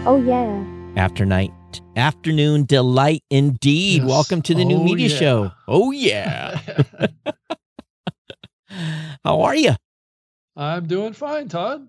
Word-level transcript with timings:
Oh, 0.07 0.23
yeah. 0.25 0.65
After 0.97 1.27
night, 1.27 1.53
afternoon 1.97 2.65
delight 2.65 3.23
indeed. 3.31 4.01
Yes. 4.03 4.09
Welcome 4.09 4.41
to 4.43 4.55
the 4.55 4.65
new 4.65 4.79
Oh, 4.79 4.85
media 4.85 5.09
yeah. 5.09 5.19
show. 5.19 5.53
Oh 5.69 5.91
yeah. 5.93 6.59
How 9.25 9.43
are 9.43 9.55
you? 9.55 9.73
I'm 10.57 10.87
doing 10.87 11.13
fine, 11.13 11.49
Todd. 11.49 11.87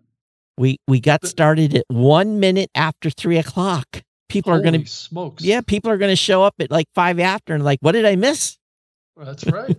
We 0.58 0.78
we 0.88 1.00
got 1.00 1.22
Th- 1.22 1.32
started 1.32 1.74
at 1.76 1.86
one 1.88 2.40
minute 2.42 2.70
after 2.76 3.10
three 3.10 3.38
o'clock. 3.38 4.04
People 4.28 4.52
are 4.54 4.62
gonna 4.62 4.78
Holy 4.80 4.86
smokes. 4.86 5.44
yeah, 5.44 5.62
people 5.62 5.90
are 5.90 5.98
gonna 5.98 6.16
show 6.18 6.44
up 6.44 6.54
at 6.60 6.70
like 6.70 6.86
five 6.94 7.20
after 7.20 7.54
and 7.56 7.64
like, 7.64 7.80
what 7.82 7.94
did 7.94 8.06
I 8.06 8.16
miss? 8.18 8.58
That's 9.20 9.46
right. 9.48 9.78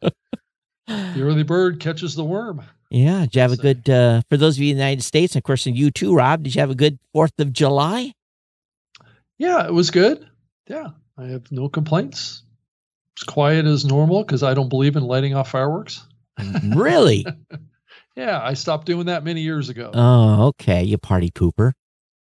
the 0.00 1.20
early 1.22 1.42
bird 1.42 1.80
catches 1.80 2.14
the 2.14 2.24
worm. 2.24 2.62
Yeah, 2.90 3.20
did 3.20 3.34
you 3.36 3.40
have 3.42 3.52
a 3.52 3.56
good 3.56 3.88
uh 3.88 4.22
for 4.28 4.36
those 4.36 4.56
of 4.56 4.62
you 4.62 4.70
in 4.72 4.76
the 4.78 4.82
United 4.84 5.02
States, 5.04 5.34
and 5.34 5.40
of 5.40 5.44
course 5.44 5.66
and 5.66 5.76
you 5.76 5.90
too, 5.90 6.14
Rob, 6.14 6.42
did 6.42 6.54
you 6.54 6.60
have 6.60 6.70
a 6.70 6.74
good 6.74 6.98
Fourth 7.12 7.38
of 7.38 7.52
July? 7.52 8.12
Yeah, 9.38 9.64
it 9.66 9.72
was 9.72 9.90
good. 9.90 10.28
Yeah, 10.68 10.88
I 11.16 11.26
have 11.26 11.50
no 11.52 11.68
complaints. 11.68 12.42
It's 13.16 13.22
quiet 13.24 13.66
as 13.66 13.84
normal 13.84 14.24
because 14.24 14.42
I 14.42 14.54
don't 14.54 14.68
believe 14.68 14.96
in 14.96 15.02
lighting 15.04 15.34
off 15.34 15.50
fireworks. 15.50 16.06
really? 16.74 17.26
Yeah, 18.16 18.40
I 18.42 18.54
stopped 18.54 18.86
doing 18.86 19.06
that 19.06 19.24
many 19.24 19.40
years 19.40 19.68
ago. 19.68 19.92
Oh, 19.94 20.48
okay. 20.48 20.82
You 20.82 20.98
party 20.98 21.30
pooper. 21.30 21.72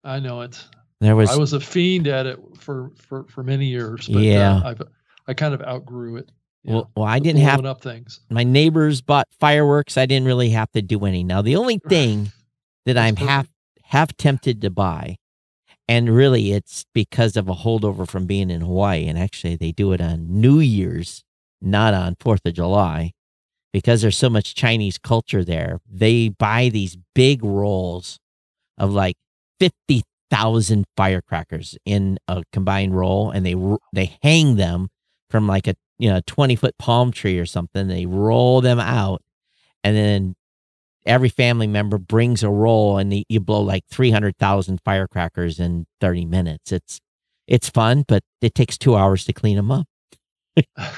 I 0.04 0.20
know 0.20 0.42
it. 0.42 0.64
There 1.02 1.16
was 1.16 1.30
I 1.32 1.36
was 1.36 1.52
a 1.52 1.60
fiend 1.60 2.08
at 2.08 2.26
it 2.28 2.40
for 2.58 2.92
for 2.96 3.26
for 3.26 3.44
many 3.44 3.66
years. 3.66 4.08
But, 4.08 4.22
Yeah. 4.22 4.58
uh, 4.58 4.70
I've 4.70 4.82
I 5.28 5.34
kind 5.34 5.54
of 5.54 5.62
outgrew 5.64 6.18
it. 6.18 6.32
You 6.70 6.76
well, 6.76 6.92
well, 6.96 7.06
I 7.06 7.20
didn't 7.20 7.42
have 7.42 7.66
up 7.66 7.82
things. 7.82 8.22
my 8.30 8.44
neighbors 8.44 9.02
bought 9.02 9.28
fireworks. 9.40 9.98
I 9.98 10.06
didn't 10.06 10.28
really 10.28 10.50
have 10.52 10.72
to 10.72 10.82
do 10.82 11.06
any. 11.06 11.24
Now, 11.24 11.42
the 11.42 11.56
only 11.56 11.80
thing 11.90 12.32
that 12.86 12.98
I'm 12.98 13.16
half 13.16 13.48
half 13.84 14.16
tempted 14.18 14.62
to 14.62 14.70
buy, 14.70 15.18
and 15.88 16.10
really 16.10 16.54
it's 16.54 16.86
because 16.94 17.36
of 17.36 17.50
a 17.50 17.56
holdover 17.56 18.08
from 18.08 18.26
being 18.26 18.50
in 18.50 18.62
Hawaii, 18.62 19.08
and 19.08 19.18
actually 19.18 19.56
they 19.56 19.72
do 19.72 19.92
it 19.94 20.02
on 20.02 20.28
New 20.30 20.60
Year's, 20.60 21.24
not 21.62 21.94
on 21.94 22.16
Fourth 22.20 22.46
of 22.46 22.54
July, 22.54 23.12
because 23.74 24.02
there's 24.02 24.18
so 24.18 24.30
much 24.30 24.56
Chinese 24.56 24.98
culture 24.98 25.44
there. 25.44 25.80
They 25.90 26.30
buy 26.30 26.70
these 26.70 26.98
big 27.16 27.44
rolls 27.44 28.20
of 28.78 28.94
like 28.94 29.16
fifty 29.60 30.04
thousand 30.30 30.86
firecrackers 30.96 31.78
in 31.86 32.20
a 32.28 32.44
combined 32.54 32.96
roll, 32.96 33.32
and 33.32 33.46
they 33.46 33.56
they 33.92 34.18
hang 34.22 34.56
them 34.56 34.90
from 35.30 35.48
like 35.48 35.68
a 35.68 35.76
you 36.00 36.10
know 36.10 36.22
twenty 36.26 36.56
foot 36.56 36.78
palm 36.80 37.12
tree 37.12 37.38
or 37.40 37.46
something. 37.46 37.88
They 37.88 38.06
roll 38.08 38.62
them 38.62 38.80
out, 38.80 39.22
and 39.84 39.96
then 39.96 40.36
every 41.06 41.30
family 41.30 41.68
member 41.68 41.98
brings 41.98 42.44
a 42.44 42.50
roll, 42.50 42.98
and 42.98 43.12
the, 43.12 43.26
you 43.30 43.40
blow 43.40 43.62
like 43.62 43.86
three 43.92 44.12
hundred 44.12 44.38
thousand 44.38 44.80
firecrackers 44.86 45.60
in 45.60 45.86
thirty 46.02 46.26
minutes. 46.26 46.72
It's 46.72 47.00
it's 47.48 47.70
fun, 47.70 48.06
but 48.08 48.24
it 48.42 48.56
takes 48.56 48.78
two 48.78 48.96
hours 48.96 49.26
to 49.26 49.34
clean 49.34 49.58
them 49.58 49.72
up. 49.72 49.88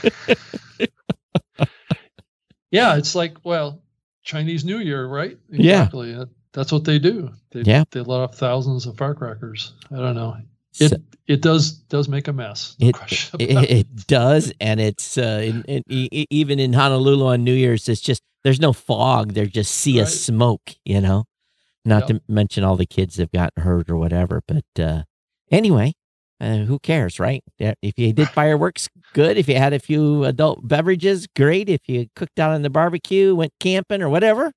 Yeah, 2.72 2.96
it's 2.98 3.16
like 3.16 3.36
well, 3.44 3.82
Chinese 4.24 4.64
New 4.64 4.78
Year, 4.78 5.06
right? 5.06 5.38
Yeah. 5.50 5.82
Exactly. 5.82 6.16
Uh, 6.16 6.26
That's 6.54 6.72
what 6.72 6.86
they 6.86 7.00
do. 7.00 7.32
They, 7.52 7.62
Yeah. 7.62 7.84
they 7.92 8.00
let 8.00 8.22
off 8.22 8.36
thousands 8.36 8.86
of 8.86 8.98
firecrackers. 8.98 9.74
I 9.92 9.98
don't 9.98 10.16
know. 10.16 10.38
It 10.80 10.94
it 11.28 11.42
does 11.42 11.72
does 11.72 12.08
make 12.08 12.28
a 12.28 12.34
mess. 12.34 12.76
No 12.80 12.90
It- 12.90 12.96
it, 13.40 13.72
it. 13.72 14.08
does, 14.08 14.52
and 14.60 14.80
it's 14.80 15.18
uh, 15.18 15.42
in, 15.44 15.64
in, 15.64 15.84
even 16.30 16.60
in 16.60 16.74
Honolulu 16.74 17.26
on 17.28 17.44
New 17.44 17.54
Year's. 17.54 17.88
It's 17.90 18.02
just 18.02 18.22
there's 18.44 18.60
no 18.60 18.74
fog. 18.74 19.34
There's 19.34 19.52
just 19.52 19.72
sea 19.74 20.00
of 20.00 20.06
Right. 20.08 20.14
smoke. 20.14 20.72
You 20.86 21.02
know, 21.02 21.26
not 21.86 22.08
Yep. 22.10 22.20
to 22.20 22.22
mention 22.34 22.64
all 22.64 22.76
the 22.76 22.86
kids 22.86 23.18
have 23.18 23.32
gotten 23.32 23.64
hurt 23.64 23.90
or 23.90 23.98
whatever. 23.98 24.42
But 24.48 24.66
uh, 24.80 25.04
anyway, 25.52 25.94
uh, 26.40 26.60
who 26.60 26.80
cares, 26.80 27.20
right? 27.20 27.44
If 27.60 27.98
you 28.00 28.14
did 28.14 28.30
fireworks, 28.40 28.88
good. 29.14 29.38
If 29.38 29.48
you 29.48 29.56
had 29.58 29.74
a 29.74 29.80
few 29.80 30.24
adult 30.24 30.68
beverages, 30.68 31.28
great. 31.36 31.70
If 31.70 31.82
you 31.88 32.08
cooked 32.16 32.40
out 32.40 32.52
on 32.52 32.62
the 32.62 32.70
barbecue, 32.70 33.36
went 33.36 33.52
camping 33.60 34.02
or 34.02 34.10
whatever, 34.10 34.52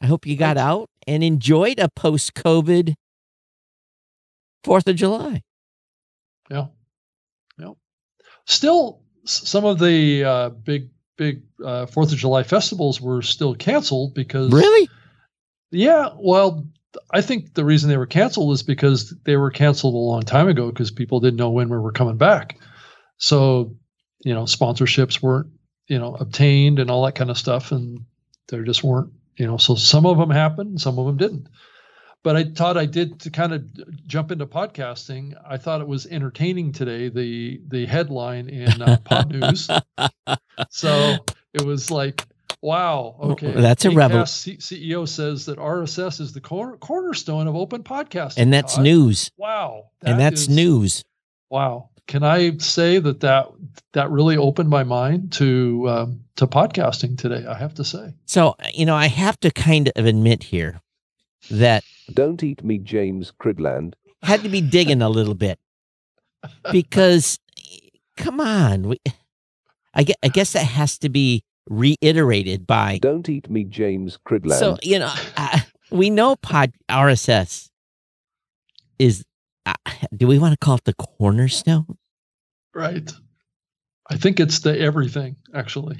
I 0.00 0.06
hope 0.06 0.26
you 0.26 0.36
got 0.36 0.58
out 0.58 0.88
and 1.06 1.22
enjoyed 1.24 1.78
a 1.78 1.88
post-COVID 1.88 2.94
Fourth 4.64 4.86
of 4.88 4.96
July. 4.96 5.42
Yeah. 6.50 6.66
Yeah. 7.58 7.72
Still, 8.46 9.02
some 9.24 9.64
of 9.64 9.78
the 9.78 10.24
uh, 10.24 10.48
big 10.50 10.90
big 11.16 11.42
uh, 11.64 11.86
Fourth 11.86 12.12
of 12.12 12.18
July 12.18 12.42
festivals 12.42 13.00
were 13.00 13.22
still 13.22 13.54
canceled 13.54 14.14
because 14.14 14.52
Really? 14.52 14.88
Yeah, 15.70 16.10
well, 16.16 16.66
I 17.10 17.20
think 17.20 17.54
the 17.54 17.64
reason 17.64 17.90
they 17.90 17.96
were 17.96 18.06
canceled 18.06 18.52
is 18.54 18.62
because 18.62 19.14
they 19.24 19.36
were 19.36 19.50
canceled 19.50 19.94
a 19.94 19.98
long 19.98 20.22
time 20.22 20.48
ago 20.48 20.70
because 20.70 20.90
people 20.90 21.20
didn't 21.20 21.36
know 21.36 21.50
when 21.50 21.68
we 21.68 21.78
were 21.78 21.92
coming 21.92 22.16
back. 22.16 22.58
So, 23.18 23.76
you 24.24 24.34
know, 24.34 24.44
sponsorships 24.44 25.22
weren't, 25.22 25.48
you 25.88 25.98
know, 25.98 26.14
obtained 26.14 26.78
and 26.78 26.90
all 26.90 27.04
that 27.04 27.14
kind 27.14 27.30
of 27.30 27.38
stuff, 27.38 27.72
and 27.72 28.04
there 28.48 28.62
just 28.62 28.84
weren't, 28.84 29.12
you 29.36 29.46
know. 29.46 29.56
So 29.56 29.74
some 29.74 30.06
of 30.06 30.18
them 30.18 30.30
happened, 30.30 30.80
some 30.80 30.98
of 30.98 31.06
them 31.06 31.16
didn't. 31.16 31.48
But 32.26 32.34
I 32.34 32.42
thought 32.42 32.76
I 32.76 32.86
did 32.86 33.20
to 33.20 33.30
kind 33.30 33.52
of 33.52 34.04
jump 34.08 34.32
into 34.32 34.46
podcasting. 34.46 35.40
I 35.48 35.58
thought 35.58 35.80
it 35.80 35.86
was 35.86 36.06
entertaining 36.06 36.72
today. 36.72 37.08
The 37.08 37.60
the 37.68 37.86
headline 37.86 38.48
in 38.48 38.82
uh, 38.82 38.96
Podnews. 39.04 39.70
So 40.70 41.18
it 41.54 41.64
was 41.64 41.92
like, 41.92 42.24
wow, 42.60 43.14
okay. 43.20 43.52
that's 43.52 43.84
a 43.84 43.90
rebel- 43.90 44.26
C- 44.26 44.56
CEO 44.56 45.06
says 45.06 45.46
that 45.46 45.58
RSS 45.58 46.20
is 46.20 46.32
the 46.32 46.40
cor- 46.40 46.78
cornerstone 46.78 47.46
of 47.46 47.54
open 47.54 47.84
podcasting. 47.84 48.38
And 48.38 48.52
that's 48.52 48.74
Todd. 48.74 48.82
news. 48.82 49.30
Wow. 49.36 49.90
and 50.02 50.18
that's 50.18 50.42
is- 50.42 50.48
news. 50.48 51.04
Wow. 51.48 51.90
Can 52.08 52.24
I 52.24 52.56
say 52.56 52.98
that 52.98 53.20
that 53.20 53.50
that 53.92 54.10
really 54.10 54.36
opened 54.36 54.68
my 54.68 54.82
mind 54.82 55.30
to 55.34 55.88
um, 55.88 56.24
to 56.36 56.48
podcasting 56.48 57.18
today? 57.18 57.46
I 57.46 57.54
have 57.54 57.74
to 57.74 57.84
say. 57.84 58.14
So, 58.24 58.56
you 58.74 58.84
know, 58.84 58.96
I 58.96 59.06
have 59.06 59.38
to 59.40 59.52
kind 59.52 59.92
of 59.94 60.06
admit 60.06 60.42
here 60.42 60.80
that 61.52 61.84
Don't 62.12 62.42
eat 62.42 62.62
me, 62.64 62.78
James 62.78 63.32
Cridland. 63.40 63.94
had 64.22 64.42
to 64.42 64.48
be 64.48 64.60
digging 64.60 65.02
a 65.02 65.08
little 65.08 65.34
bit 65.34 65.58
because 66.72 67.38
come 68.16 68.40
on, 68.40 68.88
we, 68.88 69.00
I 69.94 70.02
guess, 70.04 70.16
I 70.22 70.28
guess 70.28 70.52
that 70.52 70.64
has 70.64 70.98
to 70.98 71.08
be 71.08 71.42
reiterated 71.68 72.66
by 72.66 72.98
Don't 73.02 73.28
eat 73.28 73.50
me, 73.50 73.64
James 73.64 74.18
Cridland. 74.26 74.58
so 74.58 74.76
you 74.82 74.98
know 74.98 75.12
uh, 75.36 75.58
we 75.90 76.10
know 76.10 76.36
pod 76.36 76.72
RSS 76.90 77.70
is 78.98 79.24
uh, 79.66 79.74
do 80.16 80.26
we 80.26 80.38
want 80.38 80.52
to 80.52 80.64
call 80.64 80.76
it 80.76 80.84
the 80.84 80.94
cornerstone? 80.94 81.98
Right. 82.74 83.10
I 84.08 84.16
think 84.16 84.38
it's 84.38 84.60
the 84.60 84.78
everything. 84.78 85.36
Actually, 85.54 85.98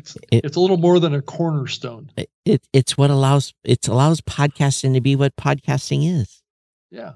it's 0.00 0.16
It- 0.32 0.44
it's 0.44 0.56
a 0.56 0.60
little 0.60 0.76
more 0.76 0.98
than 1.00 1.14
a 1.14 1.22
cornerstone. 1.22 2.10
It, 2.16 2.30
it 2.44 2.66
it's 2.72 2.96
what 2.98 3.10
allows 3.10 3.54
it 3.64 3.86
allows 3.88 4.20
podcasting 4.20 4.94
to 4.94 5.00
be 5.00 5.14
what 5.16 5.36
podcasting 5.36 6.20
is. 6.20 6.42
Yeah. 6.90 7.12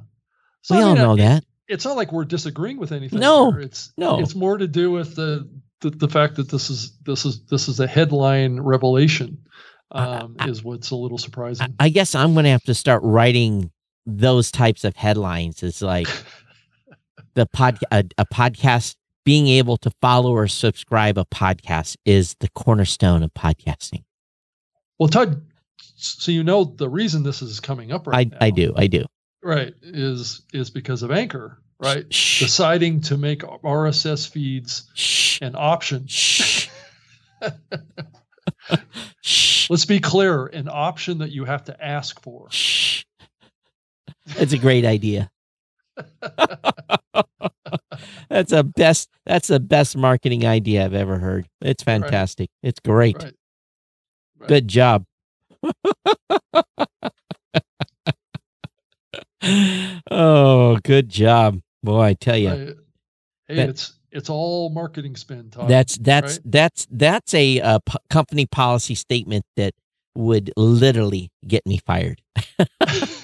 so, 0.62 0.76
we 0.76 0.80
I 0.80 0.84
all 0.84 0.94
mean, 0.94 1.02
know 1.02 1.14
it- 1.14 1.18
that. 1.18 1.44
it's 1.68 1.84
not 1.84 1.96
like 1.96 2.12
we're 2.12 2.24
disagreeing 2.24 2.78
with 2.78 2.92
anything. 2.92 3.18
No, 3.20 3.50
here. 3.52 3.60
it's 3.62 3.92
no. 3.96 4.20
It's 4.20 4.34
more 4.34 4.56
to 4.58 4.68
do 4.68 4.90
with 4.90 5.16
the 5.16 5.48
the, 5.80 5.90
the 5.90 6.08
fact 6.08 6.36
that 6.36 6.48
this 6.50 6.70
is 6.70 6.96
this 7.04 7.24
is 7.26 7.44
this 7.46 7.68
is 7.68 7.80
a 7.80 7.86
headline 7.86 8.60
revelation. 8.60 9.38
Um, 9.92 10.36
I- 10.38 10.48
is 10.48 10.64
what's 10.64 10.90
a 10.90 10.96
little 10.96 11.18
I, 11.18 11.22
surprising. 11.22 11.74
I 11.78 11.88
guess 11.90 12.14
I'm 12.14 12.32
going 12.34 12.44
to 12.44 12.50
have 12.50 12.64
to 12.64 12.74
start 12.74 13.02
writing 13.04 13.70
those 14.06 14.50
types 14.50 14.82
of 14.84 14.96
headlines. 14.96 15.62
It's 15.62 15.82
like 15.82 16.08
the 17.34 17.46
pod 17.46 17.78
a, 17.90 18.04
a 18.18 18.26
podcast 18.26 18.96
being 19.24 19.48
able 19.48 19.76
to 19.78 19.90
follow 20.02 20.32
or 20.32 20.46
subscribe 20.48 21.16
a 21.18 21.24
podcast 21.24 21.96
is 22.04 22.36
the 22.40 22.48
cornerstone 22.50 23.22
of 23.22 23.32
podcasting. 23.34 24.04
well, 24.98 25.08
Todd, 25.08 25.42
so 25.96 26.30
you 26.30 26.44
know 26.44 26.64
the 26.64 26.88
reason 26.88 27.22
this 27.22 27.40
is 27.42 27.60
coming 27.60 27.90
up 27.92 28.06
right 28.06 28.32
I, 28.40 28.46
I 28.46 28.50
do. 28.50 28.74
I 28.76 28.86
do. 28.86 29.04
right? 29.42 29.72
Is 29.82 30.42
is 30.52 30.70
because 30.70 31.02
of 31.02 31.10
Anchor, 31.10 31.58
right? 31.80 32.12
Shh. 32.12 32.40
Deciding 32.40 33.00
to 33.02 33.16
make 33.16 33.40
RSS 33.40 34.28
feeds 34.28 34.90
Shh. 34.94 35.40
an 35.40 35.54
option. 35.56 36.06
Shh. 36.06 36.68
Let's 39.70 39.86
be 39.86 39.98
clear, 40.00 40.46
an 40.46 40.68
option 40.70 41.18
that 41.18 41.30
you 41.30 41.44
have 41.46 41.64
to 41.64 41.84
ask 41.84 42.20
for. 42.20 42.48
That's 44.36 44.52
a 44.52 44.58
great 44.58 44.84
idea. 44.84 45.30
that's 48.28 48.52
a 48.52 48.62
best 48.62 49.08
that's 49.26 49.48
the 49.48 49.60
best 49.60 49.96
marketing 49.96 50.46
idea 50.46 50.84
I've 50.84 50.94
ever 50.94 51.18
heard. 51.18 51.48
It's 51.60 51.82
fantastic. 51.82 52.50
It's 52.62 52.80
great. 52.80 53.16
Right. 53.22 53.34
Right. 54.38 54.48
Good 54.48 54.68
job. 54.68 55.04
oh, 60.10 60.78
good 60.82 61.08
job. 61.08 61.60
Boy, 61.82 62.00
I 62.00 62.14
tell 62.14 62.36
you. 62.36 62.76
Hey, 63.46 63.56
That- 63.56 63.68
it's 63.70 63.94
it's 64.10 64.30
all 64.30 64.70
marketing 64.70 65.16
spend 65.16 65.56
That's 65.66 65.98
that's 65.98 66.34
right? 66.34 66.40
that's 66.44 66.86
that's 66.90 67.34
a, 67.34 67.60
uh 67.60 67.80
company 68.10 68.46
policy 68.46 68.94
statement 68.94 69.44
that 69.56 69.74
would 70.14 70.52
literally 70.56 71.30
get 71.46 71.66
me 71.66 71.78
fired. 71.84 72.22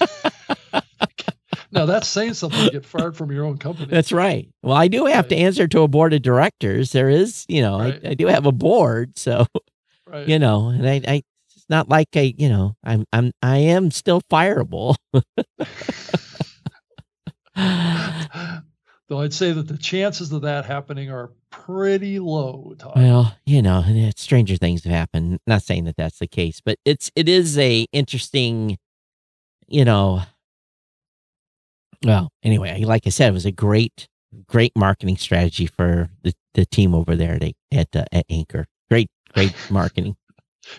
now 1.71 1.85
that's 1.85 2.07
saying 2.07 2.33
something. 2.35 2.69
Get 2.69 2.85
fired 2.85 3.15
from 3.15 3.31
your 3.31 3.45
own 3.45 3.57
company. 3.57 3.87
That's 3.89 4.11
right. 4.11 4.49
Well, 4.61 4.75
I 4.77 4.87
do 4.87 5.05
have 5.05 5.27
to 5.29 5.35
answer 5.35 5.67
to 5.67 5.81
a 5.81 5.87
board 5.87 6.13
of 6.13 6.21
directors. 6.21 6.91
There 6.91 7.09
is, 7.09 7.45
you 7.47 7.61
know, 7.61 7.79
Right. 7.79 7.99
I, 8.05 8.09
I 8.09 8.13
do 8.13 8.27
have 8.27 8.45
a 8.45 8.51
board, 8.51 9.17
so 9.17 9.45
right. 10.07 10.27
you 10.27 10.39
know, 10.39 10.69
and 10.69 10.87
I, 10.87 11.01
I 11.07 11.23
it's 11.55 11.65
not 11.69 11.89
like 11.89 12.09
I, 12.15 12.33
you 12.37 12.49
know, 12.49 12.75
I'm 12.83 13.05
I'm 13.13 13.31
I 13.41 13.57
am 13.57 13.91
still 13.91 14.21
fireable. 14.31 14.95
Though 19.07 19.19
I'd 19.19 19.33
say 19.33 19.51
that 19.51 19.67
the 19.67 19.77
chances 19.77 20.31
of 20.31 20.43
that 20.43 20.63
happening 20.63 21.11
are 21.11 21.31
pretty 21.49 22.17
low, 22.19 22.73
Todd. 22.79 22.93
Well, 22.95 23.35
you 23.45 23.61
know, 23.61 23.83
stranger 24.15 24.55
things 24.55 24.85
have 24.85 24.93
happened. 24.93 25.39
Not 25.45 25.63
saying 25.63 25.83
that 25.83 25.97
that's 25.97 26.19
the 26.19 26.27
case, 26.27 26.61
but 26.63 26.77
it's 26.85 27.11
it 27.15 27.27
is 27.27 27.57
a 27.57 27.85
interesting, 27.91 28.77
you 29.67 29.83
know. 29.83 30.21
Well, 32.05 32.31
anyway, 32.43 32.83
like 32.83 33.05
I 33.05 33.09
said, 33.09 33.29
it 33.29 33.33
was 33.33 33.45
a 33.45 33.51
great, 33.51 34.07
great 34.47 34.71
marketing 34.75 35.17
strategy 35.17 35.67
for 35.67 36.09
the, 36.23 36.33
the 36.53 36.65
team 36.65 36.95
over 36.95 37.15
there 37.15 37.35
at 37.35 37.53
at, 37.71 37.95
uh, 37.95 38.05
at 38.11 38.25
Anchor. 38.29 38.65
Great, 38.89 39.09
great 39.33 39.53
marketing. 39.69 40.15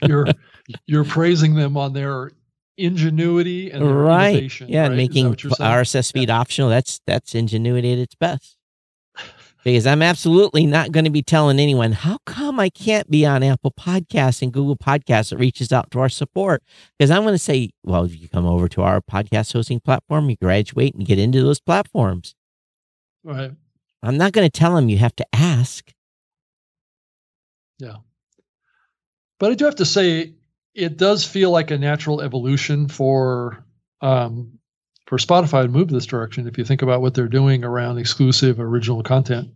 you're 0.03 0.27
you're 0.87 1.05
praising 1.05 1.55
them 1.55 1.77
on 1.77 1.93
their 1.93 2.33
ingenuity 2.77 3.71
and 3.71 3.83
their 3.83 3.95
right? 3.95 4.61
Yeah, 4.61 4.89
right? 4.89 4.97
Making 4.97 5.29
what 5.29 5.43
you're 5.43 5.53
saying? 5.53 5.71
RSS 5.71 6.13
feed 6.13 6.31
optional. 6.31 6.69
That's 6.69 7.01
that's 7.07 7.35
ingenuity 7.35 7.93
at 7.93 7.99
its 7.99 8.15
best. 8.15 8.57
Because 9.65 9.87
I'm 9.87 10.03
absolutely 10.03 10.67
not 10.67 10.91
going 10.91 11.05
to 11.05 11.11
be 11.11 11.23
telling 11.23 11.61
anyone 11.61 11.93
how 11.93 12.19
come 12.27 12.59
I 12.59 12.69
can't 12.69 13.09
be 13.09 13.25
on 13.25 13.43
Apple 13.43 13.71
Podcasts 13.71 14.43
and 14.43 14.53
Google 14.53 14.77
Podcasts 14.77 15.31
that 15.31 15.39
reaches 15.39 15.73
out 15.73 15.91
to 15.93 16.01
our 16.01 16.09
support. 16.09 16.63
Because 16.99 17.11
I'm 17.11 17.23
going 17.23 17.35
to 17.35 17.39
say, 17.39 17.71
well, 17.85 18.05
if 18.05 18.21
you 18.21 18.29
come 18.29 18.47
over 18.47 18.69
to 18.69 18.83
our 18.83 19.01
podcast 19.01 19.53
hosting 19.53 19.79
platform, 19.79 20.29
you 20.31 20.37
graduate 20.37 20.95
and 20.95 21.07
get 21.07 21.19
into 21.19 21.43
those 21.43 21.61
platforms. 21.61 22.35
right. 23.23 23.53
I'm 24.03 24.17
not 24.17 24.33
going 24.33 24.51
to 24.51 24.51
tell 24.51 24.75
them 24.75 24.89
you 24.89 24.99
have 24.99 25.15
to 25.17 25.27
ask. 25.33 25.93
Yeah. 27.79 27.99
But 29.39 29.53
I 29.53 29.55
do 29.55 29.65
have 29.65 29.77
to 29.77 29.85
say, 29.85 30.35
it 30.75 30.97
does 30.97 31.25
feel 31.25 31.51
like 31.51 31.71
a 31.71 31.79
natural 31.79 32.21
evolution 32.21 32.89
for 32.89 33.65
um, 34.01 34.59
for 35.07 35.19
Spotify 35.19 35.63
to 35.63 35.69
move 35.69 35.89
this 35.89 36.07
direction. 36.07 36.47
If 36.47 36.59
you 36.59 36.65
think 36.65 36.83
about 36.83 37.03
what 37.03 37.15
they're 37.15 37.29
doing 37.29 37.65
around 37.65 37.99
exclusive 37.99 38.61
original 38.61 39.03
content, 39.03 39.49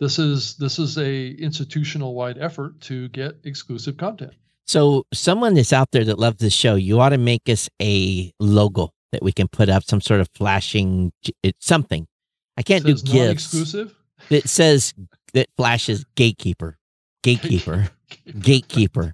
this 0.00 0.18
is 0.18 0.56
this 0.56 0.78
is 0.78 0.98
a 0.98 1.30
institutional 1.30 2.14
wide 2.14 2.38
effort 2.38 2.80
to 2.82 3.08
get 3.08 3.36
exclusive 3.44 3.96
content. 3.96 4.32
So, 4.66 5.04
someone 5.12 5.54
that's 5.54 5.72
out 5.72 5.90
there 5.92 6.04
that 6.04 6.18
loves 6.18 6.38
this 6.38 6.54
show, 6.54 6.74
you 6.74 7.00
ought 7.00 7.10
to 7.10 7.18
make 7.18 7.48
us 7.48 7.68
a 7.80 8.32
logo 8.40 8.90
that 9.12 9.22
we 9.22 9.32
can 9.32 9.46
put 9.46 9.68
up, 9.68 9.84
some 9.84 10.00
sort 10.00 10.20
of 10.20 10.28
flashing, 10.34 11.12
something. 11.60 12.06
I 12.56 12.62
can't 12.62 12.84
do 12.84 12.94
gifts. 12.94 13.12
non-exclusive. 13.12 13.94
that 14.30 14.48
says 14.48 14.94
that 15.34 15.48
flashes 15.56 16.04
gatekeeper, 16.16 16.78
gatekeeper, 17.22 17.90
gatekeeper. 18.40 19.12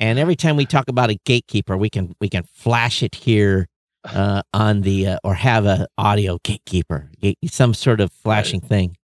And 0.00 0.18
every 0.18 0.36
time 0.36 0.56
we 0.56 0.66
talk 0.66 0.88
about 0.88 1.10
a 1.10 1.18
gatekeeper, 1.24 1.76
we 1.76 1.88
can 1.88 2.14
we 2.20 2.28
can 2.28 2.44
flash 2.52 3.02
it 3.02 3.14
here 3.14 3.66
uh, 4.04 4.42
on 4.52 4.82
the 4.82 5.06
uh, 5.08 5.18
or 5.24 5.34
have 5.34 5.66
a 5.66 5.86
audio 5.98 6.38
gatekeeper, 6.44 7.10
some 7.46 7.74
sort 7.74 8.00
of 8.00 8.12
flashing 8.12 8.60
thing. 8.60 8.96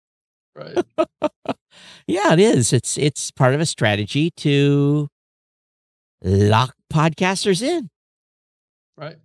Right. 0.56 0.78
Yeah, 2.08 2.34
it 2.34 2.40
is. 2.40 2.74
It's 2.74 2.98
it's 2.98 3.30
part 3.32 3.54
of 3.54 3.62
a 3.62 3.66
strategy 3.66 4.32
to 4.38 5.08
lock 6.24 6.74
podcasters 6.92 7.62
in 7.62 7.90
Right. 8.98 9.18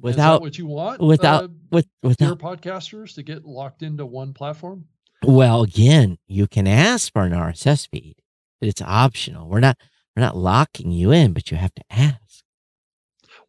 Without 0.00 0.42
what 0.42 0.58
you 0.58 0.66
want 0.66 1.00
without- 1.00 1.44
uh, 1.44 1.48
with 1.70 1.86
your 2.02 2.10
without. 2.10 2.38
podcasters 2.38 3.14
to 3.14 3.22
get 3.22 3.44
locked 3.44 3.82
into 3.82 4.04
one 4.06 4.32
platform? 4.34 4.84
Well, 5.24 5.62
again, 5.62 6.18
you 6.28 6.46
can 6.46 6.66
ask 6.68 7.12
for 7.12 7.22
an 7.22 7.32
RSS 7.32 7.88
feed, 7.88 8.16
but 8.60 8.68
it's 8.68 8.82
optional. 8.82 9.48
We're 9.48 9.60
not 9.60 9.78
we're 10.14 10.22
not 10.22 10.36
locking 10.36 10.90
you 10.92 11.10
in, 11.12 11.32
but 11.32 11.50
you 11.50 11.56
have 11.56 11.74
to 11.74 11.82
ask. 11.90 12.44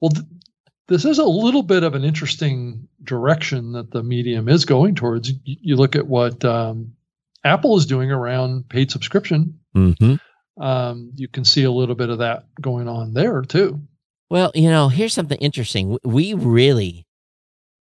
Well, 0.01 0.11
th- 0.11 0.25
this 0.87 1.05
is 1.05 1.17
a 1.19 1.25
little 1.25 1.63
bit 1.63 1.83
of 1.83 1.95
an 1.95 2.03
interesting 2.03 2.87
direction 3.03 3.71
that 3.73 3.91
the 3.91 4.03
medium 4.03 4.49
is 4.49 4.65
going 4.65 4.95
towards. 4.95 5.31
You 5.45 5.75
look 5.75 5.95
at 5.95 6.07
what 6.07 6.43
um, 6.43 6.93
Apple 7.43 7.77
is 7.77 7.85
doing 7.85 8.11
around 8.11 8.67
paid 8.69 8.91
subscription. 8.91 9.59
Mm-hmm. 9.75 10.15
Um, 10.63 11.11
you 11.15 11.27
can 11.27 11.45
see 11.45 11.63
a 11.63 11.71
little 11.71 11.95
bit 11.95 12.09
of 12.09 12.19
that 12.19 12.45
going 12.61 12.87
on 12.87 13.13
there 13.13 13.41
too. 13.41 13.81
Well, 14.29 14.51
you 14.53 14.69
know, 14.69 14.89
here's 14.89 15.13
something 15.13 15.37
interesting. 15.39 15.97
We 16.03 16.33
really, 16.33 17.05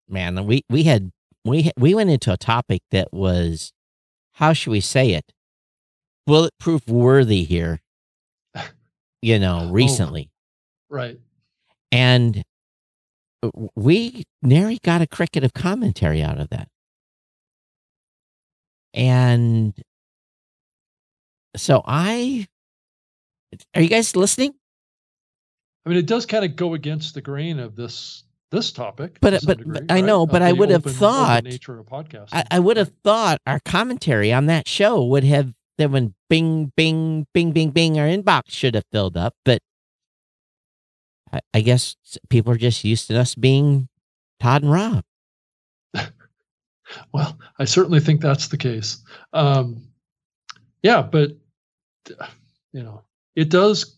man, 0.08 0.46
we 0.46 0.62
we 0.68 0.84
had 0.84 1.10
we 1.44 1.70
we 1.78 1.94
went 1.94 2.10
into 2.10 2.32
a 2.32 2.36
topic 2.36 2.82
that 2.90 3.12
was, 3.12 3.72
how 4.34 4.52
should 4.52 4.70
we 4.70 4.80
say 4.80 5.10
it, 5.12 5.32
bulletproof 6.26 6.86
worthy 6.88 7.44
here. 7.44 7.80
You 9.22 9.38
know, 9.38 9.70
recently, 9.70 10.28
Right. 10.90 11.18
and 11.90 12.44
we 13.74 14.24
nary 14.42 14.78
got 14.82 15.02
a 15.02 15.06
cricket 15.06 15.44
of 15.44 15.52
commentary 15.54 16.22
out 16.22 16.38
of 16.38 16.48
that. 16.50 16.68
And 18.92 19.74
so 21.56 21.82
I, 21.84 22.46
are 23.74 23.82
you 23.82 23.88
guys 23.88 24.14
listening? 24.16 24.54
I 25.84 25.88
mean, 25.90 25.98
it 25.98 26.06
does 26.06 26.26
kind 26.26 26.44
of 26.44 26.56
go 26.56 26.74
against 26.74 27.14
the 27.14 27.20
grain 27.20 27.58
of 27.58 27.76
this 27.76 28.22
this 28.50 28.70
topic. 28.70 29.18
But- 29.20 29.40
to 29.40 29.46
but- 29.46 29.58
degree, 29.58 29.80
but 29.80 29.92
I 29.92 30.00
know, 30.00 30.22
of 30.22 30.30
but 30.30 30.42
I 30.42 30.52
would 30.52 30.70
have 30.70 30.82
open- 30.82 30.90
open 30.92 30.98
thought- 31.00 31.44
nature 31.44 31.78
of 31.78 31.86
podcasting. 31.86 32.28
I, 32.32 32.44
I 32.52 32.58
would 32.60 32.76
have 32.76 32.92
thought 33.02 33.38
our 33.46 33.58
commentary 33.64 34.32
on 34.32 34.46
that 34.46 34.68
show 34.68 35.04
would 35.04 35.24
have 35.24 35.54
that 35.78 35.90
when 35.90 36.14
bing, 36.30 36.70
bing, 36.76 37.26
bing, 37.34 37.50
bing, 37.50 37.70
bing, 37.70 37.98
our 37.98 38.06
inbox 38.06 38.42
should 38.50 38.76
have 38.76 38.84
filled 38.92 39.16
up. 39.16 39.34
But 39.44 39.60
I, 41.34 41.40
I 41.52 41.60
guess 41.60 41.96
people 42.30 42.52
are 42.52 42.56
just 42.58 42.84
used 42.84 43.08
to 43.08 43.18
us 43.18 43.34
being 43.34 43.88
Todd 44.40 44.62
and 44.62 44.72
Rob. 44.72 45.04
Well, 47.12 47.38
I 47.58 47.64
certainly 47.64 47.98
think 47.98 48.20
that's 48.20 48.48
the 48.48 48.58
case. 48.58 49.02
Um, 49.32 49.88
yeah, 50.82 51.00
but 51.02 51.30
you 52.72 52.82
know, 52.82 53.02
it 53.34 53.48
does 53.48 53.96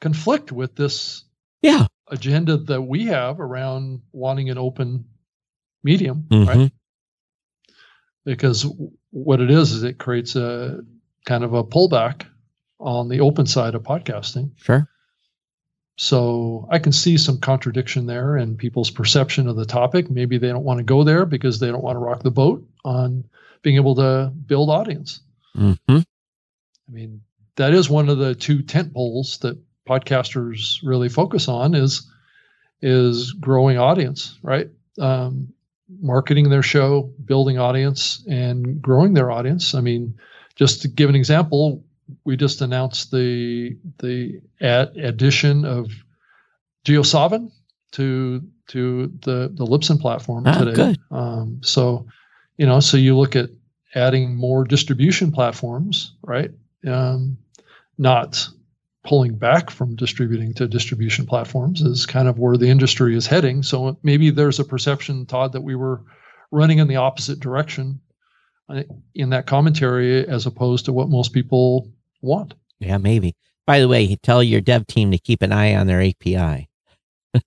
conflict 0.00 0.50
with 0.50 0.74
this 0.74 1.24
Yeah. 1.62 1.86
agenda 2.10 2.56
that 2.56 2.80
we 2.82 3.04
have 3.06 3.40
around 3.40 4.00
wanting 4.12 4.48
an 4.50 4.58
open 4.58 5.04
medium, 5.84 6.26
right? 6.30 6.56
Mhm. 6.56 6.72
Because 8.24 8.62
w- 8.62 8.90
what 9.10 9.40
it 9.42 9.50
is 9.50 9.72
is 9.72 9.82
it 9.82 9.98
creates 9.98 10.34
a 10.34 10.80
kind 11.26 11.44
of 11.44 11.52
a 11.52 11.62
pullback 11.62 12.26
on 12.80 13.08
the 13.08 13.20
open 13.20 13.46
side 13.46 13.74
of 13.74 13.82
podcasting. 13.82 14.52
Sure. 14.56 14.88
So 15.96 16.66
I 16.70 16.78
can 16.80 16.92
see 16.92 17.16
some 17.16 17.38
contradiction 17.38 18.06
there 18.06 18.36
in 18.36 18.56
people's 18.56 18.90
perception 18.90 19.48
of 19.48 19.56
the 19.56 19.64
topic. 19.64 20.10
Maybe 20.10 20.38
they 20.38 20.48
don't 20.48 20.64
want 20.64 20.78
to 20.78 20.84
go 20.84 21.04
there 21.04 21.24
because 21.24 21.60
they 21.60 21.68
don't 21.68 21.84
want 21.84 21.96
to 21.96 22.00
rock 22.00 22.22
the 22.22 22.30
boat 22.30 22.66
on 22.84 23.24
being 23.62 23.76
able 23.76 23.94
to 23.96 24.32
build 24.46 24.70
audience. 24.70 25.20
hmm 25.54 25.72
I 25.88 26.92
mean, 26.92 27.22
that 27.56 27.72
is 27.72 27.88
one 27.88 28.08
of 28.08 28.18
the 28.18 28.34
two 28.34 28.62
tent 28.62 28.92
poles 28.92 29.38
that 29.38 29.58
podcasters 29.88 30.80
really 30.82 31.08
focus 31.08 31.48
on 31.48 31.74
is 31.74 32.10
is 32.82 33.32
growing 33.32 33.78
audience, 33.78 34.38
right? 34.42 34.68
Um, 34.98 35.52
marketing 36.00 36.50
their 36.50 36.62
show, 36.62 37.12
building 37.24 37.58
audience, 37.58 38.22
and 38.28 38.82
growing 38.82 39.14
their 39.14 39.30
audience. 39.30 39.74
I 39.74 39.80
mean, 39.80 40.18
just 40.56 40.82
to 40.82 40.88
give 40.88 41.08
an 41.08 41.16
example, 41.16 41.84
we 42.24 42.36
just 42.36 42.60
announced 42.60 43.10
the 43.10 43.76
the 43.98 44.40
ad, 44.60 44.96
addition 44.96 45.64
of 45.64 45.90
JioSaavn 46.84 47.50
to 47.92 48.42
to 48.68 49.06
the 49.22 49.50
the 49.52 49.64
Libsyn 49.64 50.00
platform 50.00 50.44
Ah, 50.46 50.58
today. 50.58 50.96
Um, 51.10 51.60
so, 51.62 52.06
you 52.56 52.66
know, 52.66 52.80
so 52.80 52.96
you 52.96 53.16
look 53.16 53.36
at 53.36 53.50
adding 53.94 54.34
more 54.34 54.64
distribution 54.64 55.32
platforms, 55.32 56.14
right? 56.22 56.50
Um, 56.86 57.38
not 57.98 58.48
pulling 59.04 59.36
back 59.36 59.70
from 59.70 59.96
distributing 59.96 60.54
to 60.54 60.66
distribution 60.66 61.26
platforms 61.26 61.82
is 61.82 62.06
kind 62.06 62.26
of 62.26 62.38
where 62.38 62.56
the 62.56 62.68
industry 62.68 63.14
is 63.14 63.26
heading. 63.26 63.62
So 63.62 63.98
maybe 64.02 64.30
there's 64.30 64.58
a 64.58 64.64
perception, 64.64 65.26
Todd, 65.26 65.52
that 65.52 65.60
we 65.60 65.74
were 65.74 66.02
running 66.50 66.78
in 66.78 66.88
the 66.88 66.96
opposite 66.96 67.38
direction 67.38 68.00
in 69.14 69.30
that 69.30 69.46
commentary 69.46 70.26
as 70.26 70.46
opposed 70.46 70.84
to 70.86 70.92
what 70.92 71.08
most 71.08 71.32
people 71.32 71.90
want. 72.22 72.54
Yeah, 72.80 72.98
maybe. 72.98 73.34
By 73.66 73.80
the 73.80 73.88
way, 73.88 74.14
tell 74.22 74.42
your 74.42 74.60
dev 74.60 74.86
team 74.86 75.10
to 75.12 75.18
keep 75.18 75.42
an 75.42 75.52
eye 75.52 75.74
on 75.74 75.86
their 75.86 76.00
API. 76.02 76.68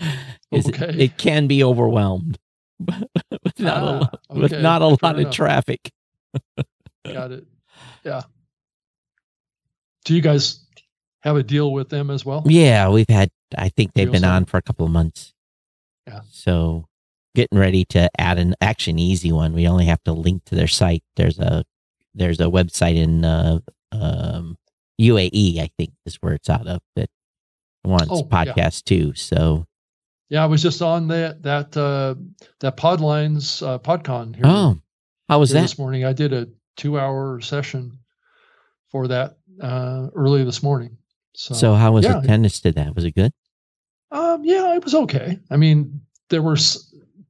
it- 0.00 0.66
Okay. 0.66 1.04
it 1.04 1.16
can 1.18 1.46
be 1.46 1.62
overwhelmed. 1.64 2.38
with 2.80 3.58
not 3.60 3.82
a, 3.82 3.86
Ah, 3.86 4.10
lo- 4.30 4.40
with 4.42 4.52
not 4.52 4.82
a 4.82 4.96
fair 4.96 5.12
lot 5.14 5.18
of 5.20 5.30
traffic. 5.32 5.90
Got 7.06 7.32
it. 7.32 7.46
Yeah. 8.04 8.22
Do 10.04 10.14
you 10.14 10.20
guys 10.20 10.64
have 11.20 11.36
a 11.36 11.42
deal 11.42 11.72
with 11.72 11.88
them 11.88 12.10
as 12.10 12.24
well? 12.24 12.42
Yeah, 12.46 12.88
we've 12.90 13.08
had. 13.08 13.30
I 13.56 13.68
think 13.68 13.92
they've 13.94 14.10
been 14.10 14.24
on 14.24 14.44
for 14.46 14.56
a 14.56 14.62
couple 14.62 14.84
of 14.84 14.92
months. 14.92 15.32
Yeah. 16.06 16.20
So 16.30 16.86
getting 17.34 17.58
ready 17.58 17.84
to 17.86 18.10
add 18.18 18.38
an 18.38 18.54
action 18.60 18.98
easy 18.98 19.32
one. 19.32 19.52
We 19.52 19.66
only 19.68 19.86
have 19.86 20.02
to 20.04 20.12
link 20.12 20.44
to 20.46 20.54
their 20.54 20.68
site. 20.68 21.02
There's 21.16 21.38
a 21.38 21.64
there's 22.14 22.40
a 22.40 22.44
website 22.44 22.96
in 22.96 23.24
uh, 23.24 23.60
um, 23.92 24.58
UAE, 25.00 25.58
I 25.60 25.70
think, 25.78 25.92
is 26.04 26.16
where 26.16 26.34
it's 26.34 26.50
out 26.50 26.66
of 26.66 26.80
that 26.96 27.08
wants 27.84 28.08
Oh, 28.10 28.28
yeah. 28.30 28.70
too. 28.84 29.14
So 29.14 29.66
Yeah, 30.28 30.42
I 30.42 30.46
was 30.46 30.62
just 30.62 30.82
on 30.82 31.08
that 31.08 31.42
that 31.42 31.76
uh, 31.76 32.14
that 32.60 32.76
Podlines 32.76 33.66
uh, 33.66 33.78
PodCon 33.78 34.34
here, 34.34 34.44
oh, 34.46 34.78
how 35.28 35.38
was 35.38 35.50
that? 35.50 35.62
this 35.62 35.78
morning. 35.78 36.04
I 36.04 36.12
did 36.12 36.32
a 36.32 36.48
two 36.76 36.98
hour 36.98 37.40
session 37.40 37.98
for 38.88 39.08
that 39.08 39.36
uh, 39.60 40.08
early 40.14 40.44
this 40.44 40.62
morning. 40.62 40.96
So, 41.34 41.54
So 41.54 41.74
how 41.74 41.92
was 41.92 42.04
yeah, 42.04 42.18
attendance 42.18 42.60
to 42.60 42.72
that? 42.72 42.94
Was 42.94 43.04
it 43.04 43.14
good? 43.14 43.32
Um, 44.10 44.44
yeah, 44.44 44.74
it 44.74 44.84
was 44.84 44.94
okay. 44.94 45.38
I 45.50 45.56
mean, 45.56 46.02
there 46.28 46.42
were 46.42 46.56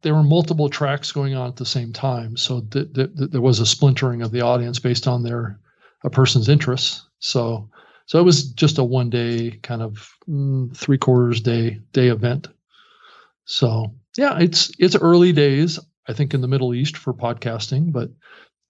there 0.03 0.15
were 0.15 0.23
multiple 0.23 0.69
tracks 0.69 1.13
going 1.13 1.35
on 1.35 1.49
at 1.49 1.57
the 1.57 1.65
same 1.67 1.93
time, 1.93 2.37
so 2.37 2.61
th- 2.61 2.93
th- 2.93 3.17
th- 3.17 3.31
there 3.31 3.41
was 3.41 3.61
a 3.61 3.67
splintering 3.67 4.23
of 4.23 4.33
the 4.33 4.41
audience 4.41 4.79
based 4.79 5.07
on 5.07 5.23
their 5.23 5.59
a 6.05 6.11
person's 6.11 6.49
interests. 6.49 7.07
So, 7.21 7.71
so 8.07 8.19
it 8.19 8.25
was 8.25 8.51
just 8.53 8.79
a 8.79 8.85
one 8.85 9.11
day 9.11 9.53
kind 9.63 9.83
of 9.83 10.13
mm, 10.29 10.77
three 10.77 10.99
quarters 10.99 11.41
day 11.41 11.81
day 11.93 12.09
event. 12.09 12.49
So, 13.45 13.95
yeah, 14.17 14.39
it's 14.39 14.73
it's 14.79 14.97
early 14.97 15.33
days. 15.33 15.79
I 16.09 16.13
think 16.13 16.35
in 16.35 16.41
the 16.41 16.49
Middle 16.49 16.75
East 16.75 16.97
for 16.97 17.15
podcasting, 17.15 17.93
but 17.93 18.11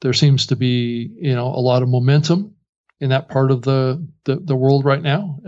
there 0.03 0.12
seems 0.12 0.47
to 0.47 0.57
be 0.57 1.11
you 1.17 1.35
know 1.35 1.47
a 1.47 1.61
lot 1.61 1.83
of 1.83 1.89
momentum 1.89 2.55
in 3.01 3.09
that 3.11 3.29
part 3.29 3.51
of 3.51 3.62
the 3.62 4.07
the, 4.25 4.37
the 4.37 4.57
world 4.57 4.85
right 4.85 5.03
now. 5.03 5.39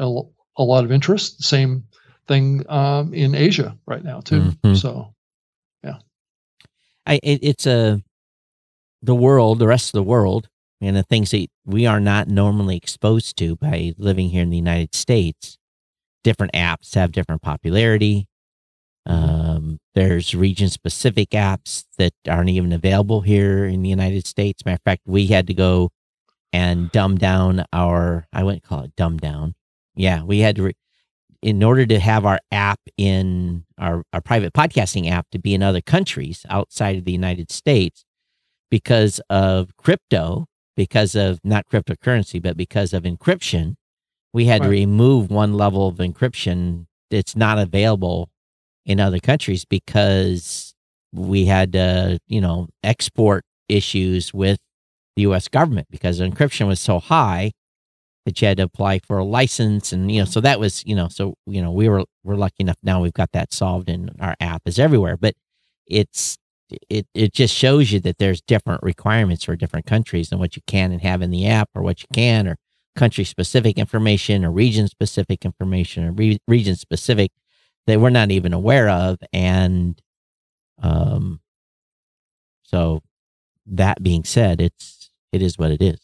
A 0.57 0.63
lot 0.63 0.85
of 0.85 0.93
interest. 0.93 1.43
Same 1.43 1.85
thing 2.27 2.65
um, 2.71 3.13
in 3.13 3.35
Asia 3.35 3.77
right 3.87 4.05
now 4.05 4.21
too. 4.21 4.53
Mhm. 4.65 4.77
So 4.77 5.14
I 7.07 7.21
it, 7.23 7.41
it's 7.43 7.67
a 7.67 8.03
the 9.03 9.15
world, 9.15 9.59
the 9.59 9.67
rest 9.67 9.89
of 9.89 9.99
the 9.99 10.03
world, 10.03 10.49
and 10.81 10.97
the 10.97 11.03
things 11.03 11.31
that 11.31 11.49
we 11.65 11.87
are 11.87 12.01
not 12.01 12.29
normally 12.29 12.77
exposed 12.77 13.37
to 13.39 13.57
by 13.57 13.95
living 13.99 14.31
here 14.31 14.43
in 14.43 14.51
the 14.51 14.57
United 14.57 14.95
States. 14.95 15.59
Different 16.23 16.53
apps 16.55 16.95
have 16.95 17.13
different 17.13 17.43
popularity. 17.43 18.27
Um, 19.07 19.79
there's 19.95 20.35
region 20.35 20.71
specific 20.71 21.31
apps 21.31 21.85
that 21.99 22.15
aren't 22.27 22.49
even 22.49 22.73
available 22.73 23.21
here 23.21 23.67
in 23.67 23.83
the 23.83 23.91
United 23.91 24.27
States. 24.27 24.65
Matter 24.65 24.77
of 24.77 24.83
fact, 24.83 25.03
we 25.05 25.27
had 25.27 25.47
to 25.49 25.55
go 25.55 25.91
and 26.53 26.91
dumb 26.91 27.19
down 27.19 27.65
our, 27.73 28.27
I 28.33 28.43
wouldn't 28.43 28.63
call 28.63 28.85
it 28.85 28.97
dumb 28.97 29.19
down. 29.19 29.55
Yeah, 29.95 30.23
we 30.23 30.39
had 30.39 30.57
to, 30.57 30.63
re- 30.63 30.77
in 31.45 31.63
order 31.63 31.85
to 31.85 32.01
have 32.01 32.25
our 32.25 32.41
app 32.51 32.81
in 32.97 33.67
our, 33.77 34.03
our 34.15 34.23
private 34.23 34.55
podcasting 34.55 35.11
app 35.11 35.29
to 35.31 35.39
be 35.39 35.53
in 35.53 35.63
other 35.63 35.83
countries 35.83 36.47
outside 36.49 36.97
of 36.97 37.05
the 37.05 37.13
United 37.13 37.53
States 37.53 38.07
because 38.71 39.21
of 39.29 39.77
crypto, 39.77 40.47
because 40.75 41.15
of 41.15 41.39
not 41.45 41.67
cryptocurrency, 41.71 42.43
but 42.43 42.57
because 42.57 42.95
of 42.95 43.03
encryption, 43.03 43.75
we 44.33 44.47
had 44.47 44.63
to 44.63 44.69
remove 44.71 45.31
one 45.31 45.53
level 45.53 45.87
of 45.87 45.97
encryption 45.97 46.87
that's 47.11 47.37
not 47.37 47.59
available 47.59 48.31
in 48.87 48.99
other 48.99 49.21
countries 49.21 49.67
because 49.67 50.75
we 51.13 51.45
had 51.45 51.77
uh, 51.77 52.17
you 52.27 52.41
know 52.41 52.69
export 52.83 53.45
issues 53.69 54.33
with 54.33 54.59
the 55.15 55.23
U.S. 55.23 55.49
government 55.49 55.89
because 55.91 56.21
encryption 56.21 56.67
was 56.67 56.81
so 56.81 57.01
high 57.01 57.53
that 58.25 58.41
you 58.41 58.49
had 58.49 58.57
to 58.57 58.63
apply 58.65 58.99
for 59.01 59.19
a 59.19 59.25
license 59.25 59.93
and 59.93 60.11
you 60.11 60.21
know 60.21 60.25
so 60.25 60.41
that 60.41 60.59
was 60.61 60.85
you 60.87 60.95
know 60.95 61.09
so 61.09 61.35
you 61.47 61.61
know 61.63 61.71
we 61.71 61.89
were 61.89 62.05
we're 62.23 62.37
lucky 62.37 62.57
enough 62.61 62.79
now 62.83 63.01
we've 63.01 63.13
got 63.13 63.33
that 63.33 63.53
solved 63.53 63.89
and 63.89 64.11
our 64.21 64.35
app 64.41 64.63
is 64.67 64.79
everywhere 64.79 65.17
but 65.17 65.35
it's 65.87 66.37
it 66.91 67.07
it 67.15 67.33
just 67.33 67.55
shows 67.55 67.93
you 67.93 68.01
that 68.01 68.19
there's 68.19 68.41
different 68.43 68.83
requirements 68.83 69.45
for 69.45 69.57
different 69.57 69.87
countries 69.87 70.31
and 70.31 70.41
what 70.41 70.57
you 70.57 70.63
can 70.67 70.93
and 70.93 71.03
have 71.03 71.23
in 71.23 71.31
the 71.31 71.47
app 71.47 71.69
or 71.75 71.83
what 71.83 72.03
you 72.03 72.09
can 72.13 72.49
or 72.49 72.57
country 72.97 73.25
specific 73.25 73.77
information 73.79 74.45
or 74.45 74.51
region 74.51 74.89
specific 74.89 75.45
information 75.45 76.05
or 76.05 76.13
re- 76.13 76.39
region 76.49 76.77
specific 76.77 77.31
that 77.87 78.01
we're 78.01 78.11
not 78.11 78.31
even 78.31 78.53
aware 78.53 78.89
of 78.89 79.19
and 79.33 80.01
um 80.83 81.41
so 82.63 83.01
that 83.67 84.03
being 84.03 84.25
said 84.25 84.61
it's 84.61 85.11
it 85.33 85.43
is 85.43 85.59
what 85.59 85.71
it 85.71 85.83
is 85.83 86.04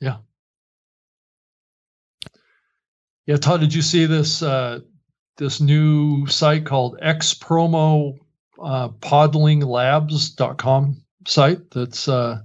yeah, 0.00 0.16
Yeah, 3.26 3.36
Todd, 3.36 3.60
did 3.60 3.74
you 3.74 3.82
see 3.82 4.06
this 4.06 4.42
uh, 4.42 4.80
this 5.36 5.60
new 5.60 6.26
site 6.26 6.66
called 6.66 6.98
xpromo 7.00 8.18
uh, 8.60 8.88
podlinglabs.com 8.88 11.02
site 11.26 11.70
that's 11.70 12.08
uh, 12.08 12.40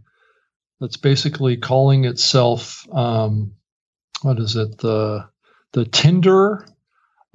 that's 0.80 0.98
basically 0.98 1.58
calling 1.58 2.06
itself 2.06 2.88
um, 2.94 3.54
what 4.22 4.40
is 4.40 4.56
it 4.56 4.78
the 4.78 5.28
the 5.74 5.86
Tinder 5.86 6.66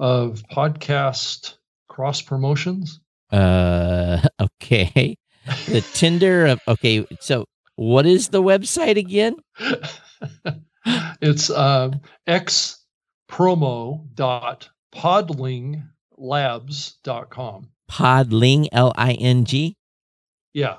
of 0.00 0.42
podcast 0.50 1.54
cross 1.88 2.22
promotions. 2.22 3.00
uh 3.30 4.20
okay. 4.40 5.16
The 5.66 5.82
tinder 5.92 6.46
of 6.46 6.60
okay 6.66 7.06
so 7.20 7.44
what 7.76 8.06
is 8.06 8.28
the 8.28 8.42
website 8.42 8.96
again 8.96 9.36
it's 11.20 11.50
um, 11.50 12.00
x 12.26 12.78
promo 13.30 14.06
dot 14.14 14.68
podlinglabs.com. 14.94 17.68
podling 17.90 18.68
l-i-n-g 18.72 19.76
Yeah. 20.52 20.76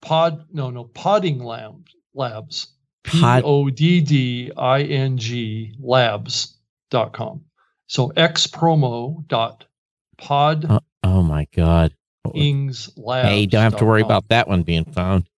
Pod 0.00 0.44
no 0.52 0.70
no 0.70 0.84
podding 0.84 1.38
labs 1.38 1.94
labs. 2.14 2.68
P 3.04 3.20
O 3.22 3.68
D 3.70 4.00
D 4.00 4.50
I 4.56 4.82
N 4.82 5.18
G 5.18 5.74
labs.com. 5.80 7.44
So 7.86 8.12
x 8.16 8.46
promo 8.46 9.26
dot 9.28 9.64
pod 10.18 10.64
Uh, 10.70 10.80
oh 11.04 11.22
my 11.22 11.46
god 11.54 11.94
ings 12.34 12.90
labs. 12.96 13.28
hey 13.28 13.46
don't 13.46 13.62
have 13.62 13.76
to 13.76 13.84
worry 13.84 14.02
about 14.02 14.28
that 14.28 14.48
one 14.48 14.62
being 14.62 14.84
found 14.84 15.28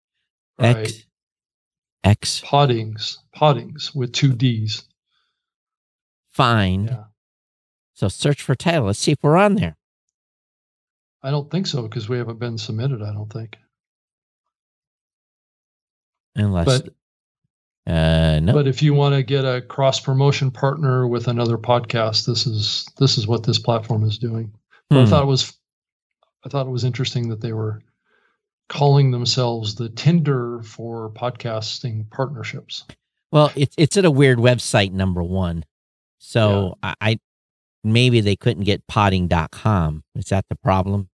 right. 0.59 0.77
x 0.77 1.05
x 2.05 2.41
poddings 2.45 3.19
poddings 3.35 3.95
with 3.95 4.13
two 4.13 4.33
D's. 4.35 4.85
find 6.33 6.89
Yeah. 6.91 7.05
so 7.95 8.09
search 8.09 8.43
for 8.43 8.55
title 8.55 8.85
let's 8.87 8.99
see 8.99 9.13
if 9.13 9.19
we're 9.23 9.37
on 9.37 9.55
there 9.57 9.77
I 11.23 11.31
don't 11.31 11.51
think 11.51 11.67
so 11.67 11.81
because 11.83 12.07
we 12.07 12.19
haven't 12.19 12.39
been 12.39 12.59
submitted, 12.59 13.01
I 13.01 13.11
don't 13.15 13.33
think. 13.33 13.57
unless 16.37 16.67
But 16.67 16.89
uh 17.87 18.41
no 18.41 18.53
But 18.53 18.67
if 18.67 18.83
you 18.83 18.93
want 18.95 19.15
to 19.15 19.23
get 19.23 19.45
a 19.47 19.63
cross 19.63 20.01
promotion 20.01 20.51
partner 20.51 21.07
with 21.09 21.29
another 21.29 21.57
podcast, 21.59 22.27
this 22.27 22.47
is 22.47 22.87
this 22.99 23.17
is 23.17 23.27
what 23.27 23.43
this 23.43 23.59
platform 23.59 24.05
is 24.05 24.19
doing. 24.19 24.53
But 24.91 24.99
I 24.99 25.05
Hmm. 25.05 25.11
thought 25.11 25.23
it 25.23 25.27
was 25.27 25.53
I 26.45 26.51
thought 26.51 26.67
it 26.67 26.71
was 26.71 26.85
interesting 26.85 27.31
that 27.31 27.41
they 27.41 27.53
were 27.55 27.83
calling 28.69 29.11
themselves 29.11 29.75
the 29.75 29.89
Tinder 29.89 30.63
for 30.63 31.11
podcasting 31.11 32.11
partnerships. 32.11 32.85
Well, 33.31 33.51
it's 33.57 33.75
it's 33.77 33.97
at 33.97 34.05
a 34.05 34.11
weird 34.11 34.39
website 34.39 34.93
number 34.93 35.23
one. 35.23 35.65
So 36.19 36.79
I, 36.83 36.95
I 37.01 37.19
maybe 37.83 38.21
they 38.21 38.37
couldn't 38.37 38.65
get 38.65 38.87
podding.com. 38.87 40.05
Is 40.15 40.27
that 40.27 40.47
the 40.49 40.57
problem? 40.57 41.09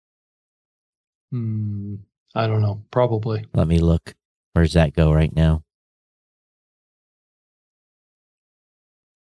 Hmm, 1.30 1.96
I 2.34 2.46
don't 2.46 2.62
know. 2.62 2.82
Probably. 2.90 3.46
Let 3.54 3.68
me 3.68 3.78
look. 3.78 4.14
Where's 4.52 4.72
that 4.72 4.94
go 4.94 5.12
right 5.12 5.34
now? 5.34 5.62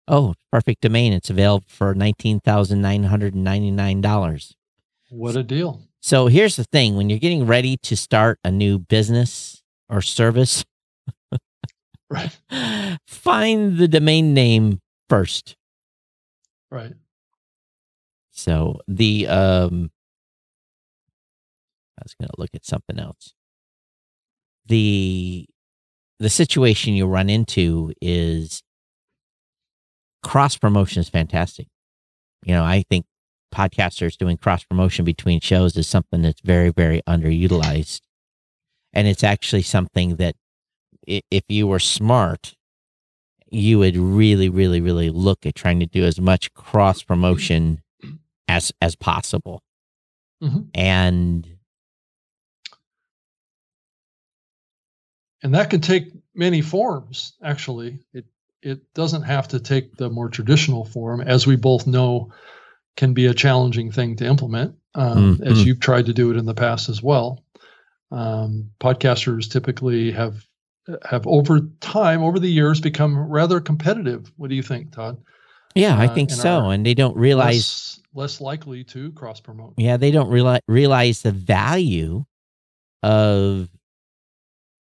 Oh, 0.08 0.34
perfect 0.52 0.82
domain. 0.82 1.12
It's 1.12 1.30
available 1.30 1.66
for 1.68 1.94
nineteen 1.94 2.40
thousand 2.40 2.80
nine 2.80 3.04
hundred 3.04 3.34
and 3.34 3.44
ninety 3.44 3.70
nine 3.70 4.00
dollars. 4.00 4.54
What 5.10 5.36
a 5.36 5.42
deal. 5.42 5.85
So 6.02 6.26
here's 6.28 6.56
the 6.56 6.64
thing: 6.64 6.96
when 6.96 7.10
you're 7.10 7.18
getting 7.18 7.46
ready 7.46 7.76
to 7.78 7.96
start 7.96 8.38
a 8.44 8.50
new 8.50 8.78
business 8.78 9.62
or 9.88 10.00
service, 10.02 10.64
Right. 12.10 12.38
find 13.08 13.78
the 13.78 13.88
domain 13.88 14.32
name 14.34 14.80
first. 15.08 15.56
Right. 16.70 16.94
So 18.30 18.80
the 18.86 19.26
um 19.28 19.90
I 21.98 22.02
was 22.04 22.14
going 22.14 22.28
to 22.28 22.34
look 22.38 22.50
at 22.54 22.64
something 22.64 22.98
else. 22.98 23.32
The 24.66 25.46
the 26.18 26.30
situation 26.30 26.94
you 26.94 27.06
run 27.06 27.28
into 27.28 27.92
is 28.00 28.62
cross 30.22 30.56
promotion 30.56 31.00
is 31.00 31.08
fantastic. 31.08 31.66
You 32.44 32.54
know, 32.54 32.64
I 32.64 32.84
think 32.88 33.06
podcasters 33.54 34.16
doing 34.16 34.36
cross 34.36 34.64
promotion 34.64 35.04
between 35.04 35.40
shows 35.40 35.76
is 35.76 35.86
something 35.86 36.22
that's 36.22 36.40
very, 36.40 36.70
very 36.70 37.02
underutilized. 37.08 38.00
And 38.92 39.06
it's 39.06 39.24
actually 39.24 39.62
something 39.62 40.16
that 40.16 40.36
if 41.06 41.44
you 41.48 41.66
were 41.66 41.78
smart, 41.78 42.54
you 43.50 43.78
would 43.78 43.96
really, 43.96 44.48
really, 44.48 44.80
really 44.80 45.10
look 45.10 45.46
at 45.46 45.54
trying 45.54 45.80
to 45.80 45.86
do 45.86 46.04
as 46.04 46.20
much 46.20 46.52
cross 46.54 47.02
promotion 47.02 47.82
as 48.48 48.72
as 48.80 48.96
possible. 48.96 49.62
Mhm. 50.42 50.68
And 50.74 51.48
and 55.42 55.54
that 55.54 55.70
can 55.70 55.80
take 55.80 56.12
many 56.34 56.60
forms 56.60 57.34
actually 57.42 58.00
it 58.12 58.26
it 58.62 58.92
doesn't 58.94 59.22
have 59.22 59.48
to 59.48 59.60
take 59.60 59.96
the 59.96 60.10
more 60.10 60.28
traditional 60.28 60.84
form 60.84 61.20
as 61.20 61.46
we 61.46 61.56
both 61.56 61.86
know 61.86 62.32
can 62.96 63.12
be 63.12 63.26
a 63.26 63.34
challenging 63.34 63.90
thing 63.90 64.16
to 64.16 64.24
implement 64.26 64.74
um, 64.94 65.40
as 65.44 65.58
Mhm. 65.58 65.66
you've 65.66 65.80
tried 65.80 66.06
to 66.06 66.12
do 66.14 66.30
it 66.30 66.36
in 66.36 66.46
the 66.46 66.54
past 66.54 66.88
as 66.88 67.02
well 67.02 67.44
um, 68.10 68.70
podcasters 68.80 69.50
typically 69.50 70.10
have 70.12 70.46
have 71.04 71.26
over 71.26 71.60
time 71.80 72.22
over 72.22 72.38
the 72.38 72.50
years 72.50 72.80
become 72.80 73.18
rather 73.18 73.60
competitive 73.60 74.32
what 74.36 74.50
do 74.50 74.56
you 74.56 74.62
think 74.62 74.92
todd 74.92 75.16
yeah, 75.76 75.98
I 75.98 76.06
Uh, 76.06 76.14
think 76.14 76.30
and 76.30 76.38
so. 76.38 76.70
And 76.70 76.84
they 76.84 76.94
don't 76.94 77.16
realize 77.16 77.54
less, 77.54 78.00
less 78.14 78.40
likely 78.40 78.82
to 78.84 79.12
cross 79.12 79.40
promote 79.40 79.74
Yeah, 79.76 79.98
they 79.98 80.10
don't 80.10 80.30
realize 80.30 80.62
realize 80.66 81.20
the 81.22 81.32
value 81.32 82.24
of 83.02 83.68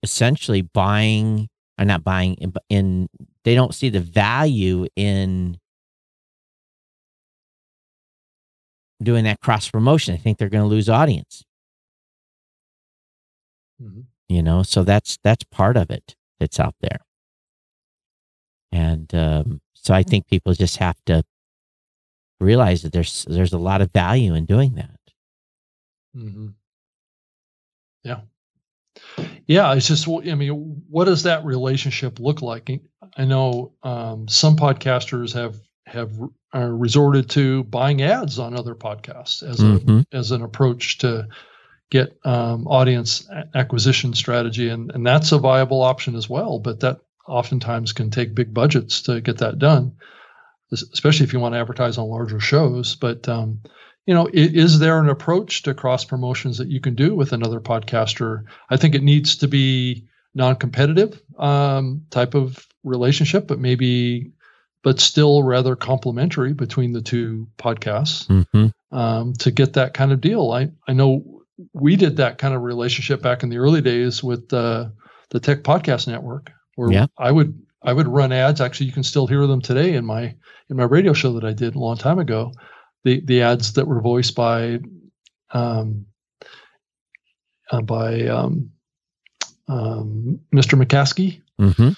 essentially 0.04 0.62
buying 0.62 1.48
or 1.80 1.86
not 1.86 2.04
buying 2.04 2.34
in, 2.36 2.54
in 2.70 3.10
they 3.46 3.56
don't 3.56 3.74
see 3.74 3.90
the 3.90 4.02
value 4.02 4.86
in 4.98 5.58
doing 9.04 9.24
that 9.26 9.40
cross 9.42 9.70
promotion. 9.70 10.14
I 10.14 10.18
think 10.18 10.38
they're 10.38 10.50
going 10.50 10.64
to 10.64 10.68
lose 10.70 10.90
audience, 10.90 11.44
Mhm. 13.82 14.06
you 14.30 14.42
know. 14.42 14.64
So 14.64 14.84
that's 14.84 15.18
that's 15.24 15.44
part 15.46 15.78
of 15.78 15.90
it 15.90 16.16
that's 16.40 16.60
out 16.60 16.76
there, 16.82 17.00
and 18.72 19.14
um, 19.16 19.62
so 19.74 19.94
I 19.94 20.04
think 20.04 20.28
people 20.28 20.54
just 20.54 20.78
have 20.78 20.98
to 21.06 21.24
realize 22.40 22.82
that 22.84 22.92
there's 22.94 23.26
there's 23.30 23.54
a 23.54 23.58
lot 23.58 23.82
of 23.82 23.92
value 23.92 24.34
in 24.34 24.46
doing 24.46 24.76
that. 24.76 25.00
hmm 26.14 26.50
Yeah. 28.04 28.22
Yeah. 29.48 29.74
It's 29.74 29.88
just, 29.88 30.08
I 30.08 30.36
mean, 30.36 30.84
what 30.90 31.06
does 31.06 31.24
that 31.24 31.46
relationship 31.46 32.20
look 32.20 32.42
like? 32.42 32.70
I 33.18 33.26
know 33.26 33.74
um, 33.84 34.28
some 34.28 34.56
podcasters 34.56 35.34
have 35.34 35.60
have 35.86 36.12
uh, 36.56 36.60
resorted 36.60 37.30
to 37.32 37.64
buying 37.66 38.02
ads 38.02 38.40
on 38.40 38.56
other 38.56 38.76
podcasts 38.76 39.44
as 39.44 39.58
Mhm. 39.60 40.06
a 40.12 40.16
as 40.18 40.32
an 40.32 40.42
approach 40.42 41.00
to 41.00 41.28
get 41.90 42.18
um, 42.26 42.66
audience 42.68 43.28
acquisition 43.54 44.14
strategy, 44.14 44.70
and 44.70 44.92
and 44.92 45.06
that's 45.06 45.32
a 45.32 45.38
viable 45.38 45.82
option 45.82 46.16
as 46.16 46.30
well. 46.30 46.60
But 46.60 46.80
that 46.82 47.00
oftentimes 47.28 47.94
can 47.94 48.10
take 48.10 48.36
big 48.36 48.54
budgets 48.54 49.02
to 49.04 49.22
get 49.22 49.38
that 49.40 49.60
done, 49.60 49.94
especially 50.72 51.26
if 51.26 51.34
you 51.34 51.40
want 51.40 51.54
to 51.56 51.60
advertise 51.60 51.98
on 51.98 52.08
larger 52.10 52.40
shows. 52.40 52.96
But 52.96 53.28
um, 53.30 53.60
you 54.06 54.14
know, 54.14 54.30
is 54.34 54.80
there 54.80 55.00
an 55.00 55.10
approach 55.10 55.64
to 55.64 55.74
cross 55.74 56.04
promotions 56.06 56.58
that 56.58 56.68
you 56.70 56.80
can 56.82 56.96
do 56.96 57.16
with 57.16 57.32
another 57.34 57.60
podcaster? 57.60 58.44
I 58.70 58.78
think 58.78 58.96
it 58.96 59.04
needs 59.04 59.38
to 59.38 59.48
be 59.48 60.08
non-competitive 60.36 61.22
um, 61.38 62.04
type 62.10 62.34
of 62.36 62.68
relationship, 62.84 63.48
but 63.48 63.60
maybe, 63.60 64.32
but 64.84 65.00
still 65.00 65.44
rather 65.44 65.76
complementary 65.76 66.54
between 66.54 66.92
the 66.94 67.02
two 67.02 67.48
podcasts 67.58 68.28
Mm-hmm. 68.28 68.98
um, 68.98 69.34
to 69.34 69.50
get 69.52 69.74
that 69.74 69.94
kind 69.94 70.12
of 70.12 70.22
deal. 70.22 70.52
I 70.52 70.70
I 70.88 70.94
know 70.94 71.24
we 71.74 71.96
did 71.96 72.18
that 72.18 72.38
kind 72.38 72.54
of 72.54 72.62
relationship 72.62 73.22
back 73.22 73.44
in 73.44 73.50
the 73.50 73.58
early 73.58 73.82
days 73.82 74.24
with 74.24 74.50
the 74.50 74.92
the 75.30 75.40
Tech 75.40 75.64
Podcast 75.64 76.08
Network, 76.08 76.52
where 76.76 76.92
Yeah. 76.92 77.06
I 77.18 77.32
would 77.32 77.60
I 77.82 77.94
would 77.94 78.08
run 78.08 78.32
ads. 78.32 78.62
Actually, 78.62 78.88
you 78.88 78.92
can 78.94 79.04
still 79.04 79.28
hear 79.28 79.46
them 79.48 79.62
today 79.62 79.94
in 79.96 80.06
my 80.06 80.36
in 80.70 80.78
my 80.78 80.84
radio 80.84 81.14
show 81.14 81.34
that 81.34 81.44
I 81.44 81.54
did 81.54 81.76
a 81.76 81.80
long 81.80 81.98
time 81.98 82.20
ago. 82.20 82.52
The 83.04 83.22
the 83.26 83.42
ads 83.42 83.74
that 83.74 83.88
were 83.88 84.02
voiced 84.02 84.36
by 84.36 84.80
um, 85.52 86.06
uh, 87.72 87.82
by 87.82 88.28
um, 88.28 88.72
um, 89.68 90.40
Mr. 90.54 90.82
McCaskey. 90.82 91.42
Mm-hmm. 91.60 91.90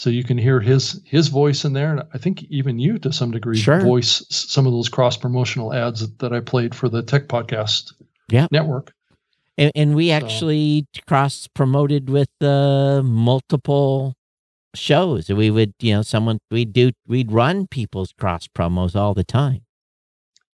So 0.00 0.08
you 0.08 0.24
can 0.24 0.38
hear 0.38 0.60
his 0.60 0.98
his 1.04 1.28
voice 1.28 1.66
in 1.66 1.74
there, 1.74 1.90
and 1.90 2.02
I 2.14 2.16
think 2.16 2.44
even 2.44 2.78
you 2.78 2.98
to 3.00 3.12
some 3.12 3.32
degree 3.32 3.58
Sure. 3.58 3.80
voice 3.82 4.24
some 4.30 4.66
of 4.66 4.72
those 4.72 4.88
cross 4.88 5.18
promotional 5.18 5.74
ads 5.74 6.08
that, 6.16 6.32
I 6.32 6.40
played 6.40 6.74
for 6.74 6.88
the 6.88 7.02
Tech 7.02 7.28
Podcast 7.28 7.92
Yeah. 8.30 8.46
Network. 8.50 8.94
And, 9.58 9.70
and 9.74 9.94
we 9.94 10.08
So- 10.08 10.14
actually 10.14 10.86
cross 11.06 11.48
promoted 11.54 12.08
with 12.08 12.30
uh, 12.40 13.02
multiple 13.04 14.14
shows. 14.74 15.28
We 15.28 15.50
would, 15.50 15.74
you 15.80 15.92
know, 15.92 16.00
someone 16.00 16.38
we'd 16.50 16.72
do 16.72 16.92
we'd 17.06 17.30
run 17.30 17.66
people's 17.66 18.12
cross 18.18 18.48
promos 18.48 18.96
all 18.96 19.12
the 19.12 19.22
time, 19.22 19.60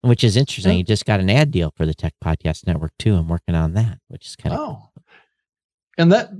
which 0.02 0.22
is 0.22 0.36
interesting. 0.36 0.74
Yeah. 0.74 0.78
You 0.78 0.84
just 0.84 1.04
got 1.04 1.18
an 1.18 1.28
ad 1.28 1.50
deal 1.50 1.72
for 1.76 1.84
the 1.84 1.94
Tech 1.94 2.14
Podcast 2.24 2.64
Network 2.68 2.92
too. 2.96 3.16
I'm 3.16 3.26
working 3.26 3.56
on 3.56 3.74
that, 3.74 3.98
which 4.06 4.24
is 4.24 4.36
kind 4.36 4.54
of 4.54 4.60
Oh, 4.60 4.88
and 5.98 6.12
that 6.12 6.30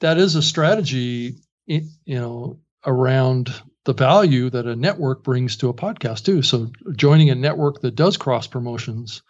that 0.00 0.18
is 0.18 0.34
a 0.34 0.42
strategy, 0.42 1.36
you 1.66 1.88
know, 2.06 2.60
around 2.84 3.52
the 3.84 3.92
value 3.92 4.50
that 4.50 4.66
a 4.66 4.76
network 4.76 5.22
brings 5.22 5.56
to 5.58 5.68
a 5.68 5.74
podcast 5.74 6.24
too. 6.24 6.42
So 6.42 6.70
joining 6.94 7.30
a 7.30 7.34
network 7.34 7.80
that 7.82 7.94
does 7.94 8.16
cross 8.16 8.46
promotions 8.46 9.22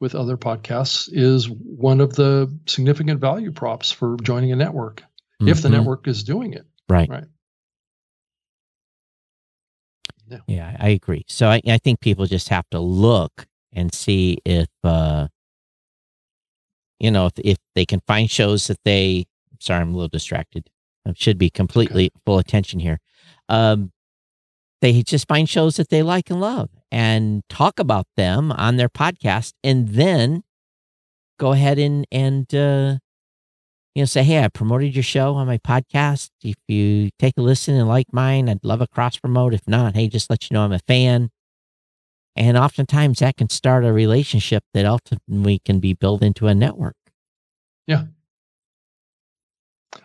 with 0.00 0.14
other 0.14 0.36
podcasts 0.36 1.08
is 1.12 1.48
one 1.48 2.00
of 2.00 2.14
the 2.14 2.52
significant 2.66 3.20
value 3.20 3.52
props 3.52 3.92
for 3.92 4.16
joining 4.22 4.52
a 4.52 4.56
network 4.56 5.02
if 5.40 5.62
the 5.62 5.68
Mhm. 5.68 5.72
network 5.72 6.08
is 6.08 6.24
doing 6.24 6.52
it. 6.54 6.66
right, 6.88 7.08
right. 7.08 7.24
yeah, 10.46 10.76
I 10.78 10.90
agree. 10.90 11.24
So 11.28 11.48
I, 11.48 11.60
I 11.66 11.78
think 11.78 12.00
people 12.00 12.26
just 12.26 12.48
have 12.48 12.68
to 12.70 12.80
look 12.80 13.46
and 13.72 13.94
see 13.94 14.38
if, 14.44 14.68
uh, 14.84 15.28
you 16.98 17.10
know, 17.10 17.26
if, 17.26 17.32
if 17.38 17.58
they 17.74 17.86
can 17.86 18.00
find 18.06 18.30
shows 18.30 18.66
that 18.66 18.78
they. 18.84 19.26
Sorry, 19.60 19.80
I'm 19.80 19.90
a 19.90 19.92
little 19.92 20.08
distracted. 20.08 20.68
Should 21.14 21.38
be 21.38 21.50
completely 21.50 22.12
full 22.24 22.38
attention 22.38 22.78
here. 22.80 23.00
Um, 23.48 23.92
they 24.80 25.02
just 25.02 25.26
find 25.26 25.48
shows 25.48 25.76
that 25.76 25.88
they 25.88 26.02
like 26.02 26.30
and 26.30 26.40
love 26.40 26.70
and 26.90 27.42
talk 27.48 27.78
about 27.78 28.06
them 28.16 28.52
on 28.52 28.76
their 28.76 28.88
podcast, 28.88 29.54
and 29.64 29.88
then 29.90 30.42
go 31.38 31.52
ahead 31.52 31.78
and 31.78 32.06
and 32.12 32.54
uh, 32.54 32.98
you 33.94 34.02
know 34.02 34.06
say, 34.06 34.22
"Hey, 34.22 34.44
I 34.44 34.48
promoted 34.48 34.94
your 34.94 35.02
show 35.02 35.34
on 35.34 35.46
my 35.46 35.58
podcast. 35.58 36.30
If 36.42 36.56
you 36.68 37.10
take 37.18 37.34
a 37.36 37.42
listen 37.42 37.74
and 37.74 37.88
like 37.88 38.12
mine, 38.12 38.48
I'd 38.48 38.64
love 38.64 38.80
a 38.80 38.86
cross 38.86 39.16
promote. 39.16 39.54
If 39.54 39.66
not, 39.66 39.96
hey, 39.96 40.08
just 40.08 40.30
let 40.30 40.48
you 40.48 40.54
know 40.54 40.62
I'm 40.62 40.72
a 40.72 40.78
fan." 40.78 41.30
And 42.36 42.56
oftentimes 42.56 43.18
that 43.18 43.36
can 43.36 43.48
start 43.48 43.84
a 43.84 43.92
relationship 43.92 44.64
that 44.72 44.86
ultimately 44.86 45.58
can 45.64 45.80
be 45.80 45.94
built 45.94 46.22
into 46.22 46.46
a 46.46 46.54
network. 46.54 46.96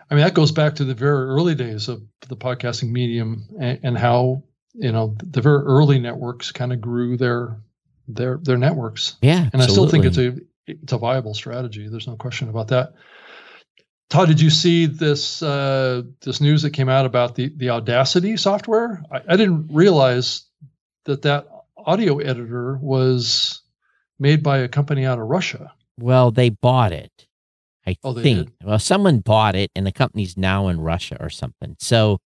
I 0.09 0.15
mean, 0.15 0.23
that 0.23 0.33
goes 0.33 0.51
back 0.51 0.75
to 0.75 0.85
the 0.85 0.93
very 0.93 1.25
early 1.25 1.55
days 1.55 1.89
of 1.89 2.01
the 2.27 2.35
podcasting 2.35 2.91
medium 2.91 3.45
and, 3.59 3.79
and 3.83 3.97
how 3.97 4.43
you 4.73 4.91
know 4.91 5.15
the 5.23 5.41
very 5.41 5.63
early 5.63 5.99
networks 5.99 6.51
kind 6.51 6.73
of 6.73 6.81
grew 6.81 7.17
their 7.17 7.57
their 8.07 8.37
their 8.37 8.57
networks. 8.57 9.15
Yeah, 9.21 9.49
And 9.53 9.61
I 9.61 9.67
still 9.67 9.87
think 9.87 10.05
it's 10.05 10.17
a 10.17 10.37
it's 10.67 10.93
a 10.93 10.97
viable 10.97 11.33
strategy. 11.33 11.87
There's 11.87 12.07
no 12.07 12.15
question 12.15 12.49
about 12.49 12.69
that. 12.69 12.93
Todd, 14.09 14.27
did 14.27 14.39
you 14.39 14.49
see 14.49 14.85
this 14.85 15.41
uh, 15.41 16.03
this 16.21 16.41
news 16.41 16.61
that 16.61 16.71
came 16.71 16.89
out 16.89 17.05
about 17.05 17.35
the 17.35 17.51
the 17.55 17.71
Audacity 17.71 18.37
software? 18.37 19.03
I, 19.11 19.21
I 19.29 19.35
didn't 19.35 19.69
realize 19.71 20.43
that 21.05 21.23
that 21.23 21.47
audio 21.77 22.17
editor 22.17 22.77
was 22.81 23.61
made 24.19 24.43
by 24.43 24.59
a 24.59 24.67
company 24.67 25.05
out 25.05 25.19
of 25.19 25.27
Russia. 25.27 25.73
Well, 25.99 26.31
they 26.31 26.49
bought 26.49 26.91
it. 26.91 27.11
I 27.87 27.95
Oh, 28.03 28.13
think. 28.13 28.51
Well, 28.63 28.79
someone 28.79 29.19
bought 29.19 29.55
it 29.55 29.71
and 29.75 29.85
the 29.85 29.91
company's 29.91 30.35
now 30.37 30.67
in 30.67 30.81
Russia 30.81 31.17
or 31.19 31.29
something. 31.29 31.75
So 31.79 32.17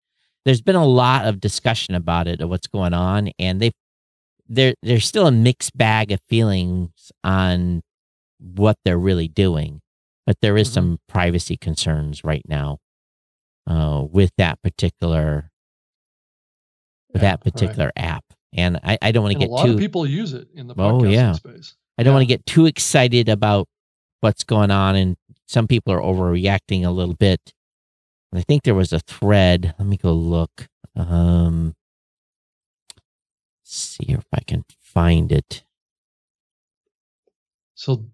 there's 0.44 0.62
been 0.62 0.76
a 0.76 0.86
lot 0.86 1.26
of 1.26 1.40
discussion 1.40 1.94
about 1.94 2.26
it 2.28 2.40
of 2.40 2.48
what's 2.48 2.66
going 2.68 2.94
on 2.94 3.30
and 3.38 3.60
they 3.60 3.72
there 4.50 4.74
there's 4.82 5.04
still 5.06 5.26
a 5.26 5.32
mixed 5.32 5.76
bag 5.76 6.10
of 6.10 6.20
feelings 6.28 7.12
on 7.22 7.82
what 8.38 8.76
they're 8.84 8.98
really 8.98 9.28
doing. 9.28 9.80
But 10.26 10.40
there 10.40 10.56
is 10.56 10.68
Mhm. 10.68 10.72
some 10.74 10.98
privacy 11.08 11.56
concerns 11.56 12.22
right 12.24 12.42
now 12.48 12.78
uh, 13.66 14.06
with 14.10 14.30
that 14.38 14.62
particular 14.62 15.50
Yeah, 17.14 17.20
that 17.20 17.40
particular 17.40 17.90
app. 17.96 18.24
And 18.52 18.78
I, 18.82 18.98
I 19.02 19.12
don't 19.12 19.22
want 19.22 19.32
to 19.34 19.38
get 19.38 19.50
lot 19.50 19.64
too 19.64 19.72
of 19.72 19.78
people 19.78 20.06
use 20.06 20.32
it 20.32 20.48
in 20.54 20.68
the 20.68 20.74
Oh, 20.78 21.04
yeah. 21.04 21.32
space. 21.32 21.74
I 21.98 22.02
don't 22.02 22.12
Yeah. 22.12 22.16
want 22.16 22.22
to 22.22 22.34
get 22.34 22.46
too 22.46 22.66
excited 22.66 23.28
about 23.28 23.66
what's 24.20 24.44
going 24.44 24.70
on, 24.70 24.96
and 24.96 25.16
some 25.48 25.66
people 25.66 25.92
are 25.92 26.00
overreacting 26.00 26.84
a 26.84 26.90
little 26.90 27.14
bit. 27.14 27.54
And 28.30 28.38
I 28.38 28.42
think 28.42 28.62
there 28.62 28.74
was 28.74 28.92
a 28.92 29.00
thread. 29.00 29.74
Let 29.78 29.88
me 29.88 29.96
go 29.96 30.12
look. 30.12 30.68
Um, 30.94 31.74
see 33.64 34.04
if 34.08 34.26
I 34.32 34.40
can 34.40 34.64
find 34.80 35.32
it. 35.32 35.64
So 37.74 38.04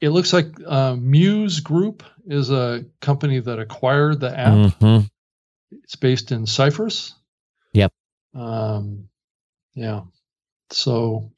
it 0.00 0.10
looks 0.10 0.32
like 0.32 0.46
uh, 0.66 0.96
Muse 0.96 1.60
Group 1.60 2.02
is 2.26 2.50
a 2.50 2.86
company 3.00 3.40
that 3.40 3.58
acquired 3.58 4.20
the 4.20 4.36
app. 4.38 4.54
Mhm. 4.54 5.10
It's 5.82 5.96
based 5.96 6.32
in 6.32 6.46
Cyprus. 6.46 7.14
Yep. 7.74 7.92
Um, 8.34 9.08
yeah. 9.74 10.02
So 10.70 11.32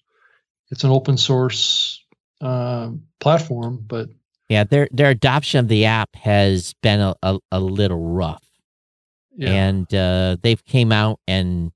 it's 0.70 0.84
an 0.84 0.90
open 0.90 1.16
source 1.16 2.04
uh, 2.40 2.90
platform, 3.18 3.82
but 3.84 4.10
Yeah, 4.48 4.64
their 4.64 4.88
their 4.92 5.10
adoption 5.10 5.60
of 5.60 5.68
the 5.68 5.84
app 5.86 6.14
has 6.16 6.74
been 6.82 7.00
a, 7.00 7.14
a, 7.22 7.38
a 7.50 7.60
little 7.60 7.98
rough. 8.12 8.44
yeah. 9.36 9.50
and 9.50 9.92
uh, 9.94 10.36
they've 10.42 10.64
came 10.64 10.92
out 10.92 11.18
and 11.26 11.72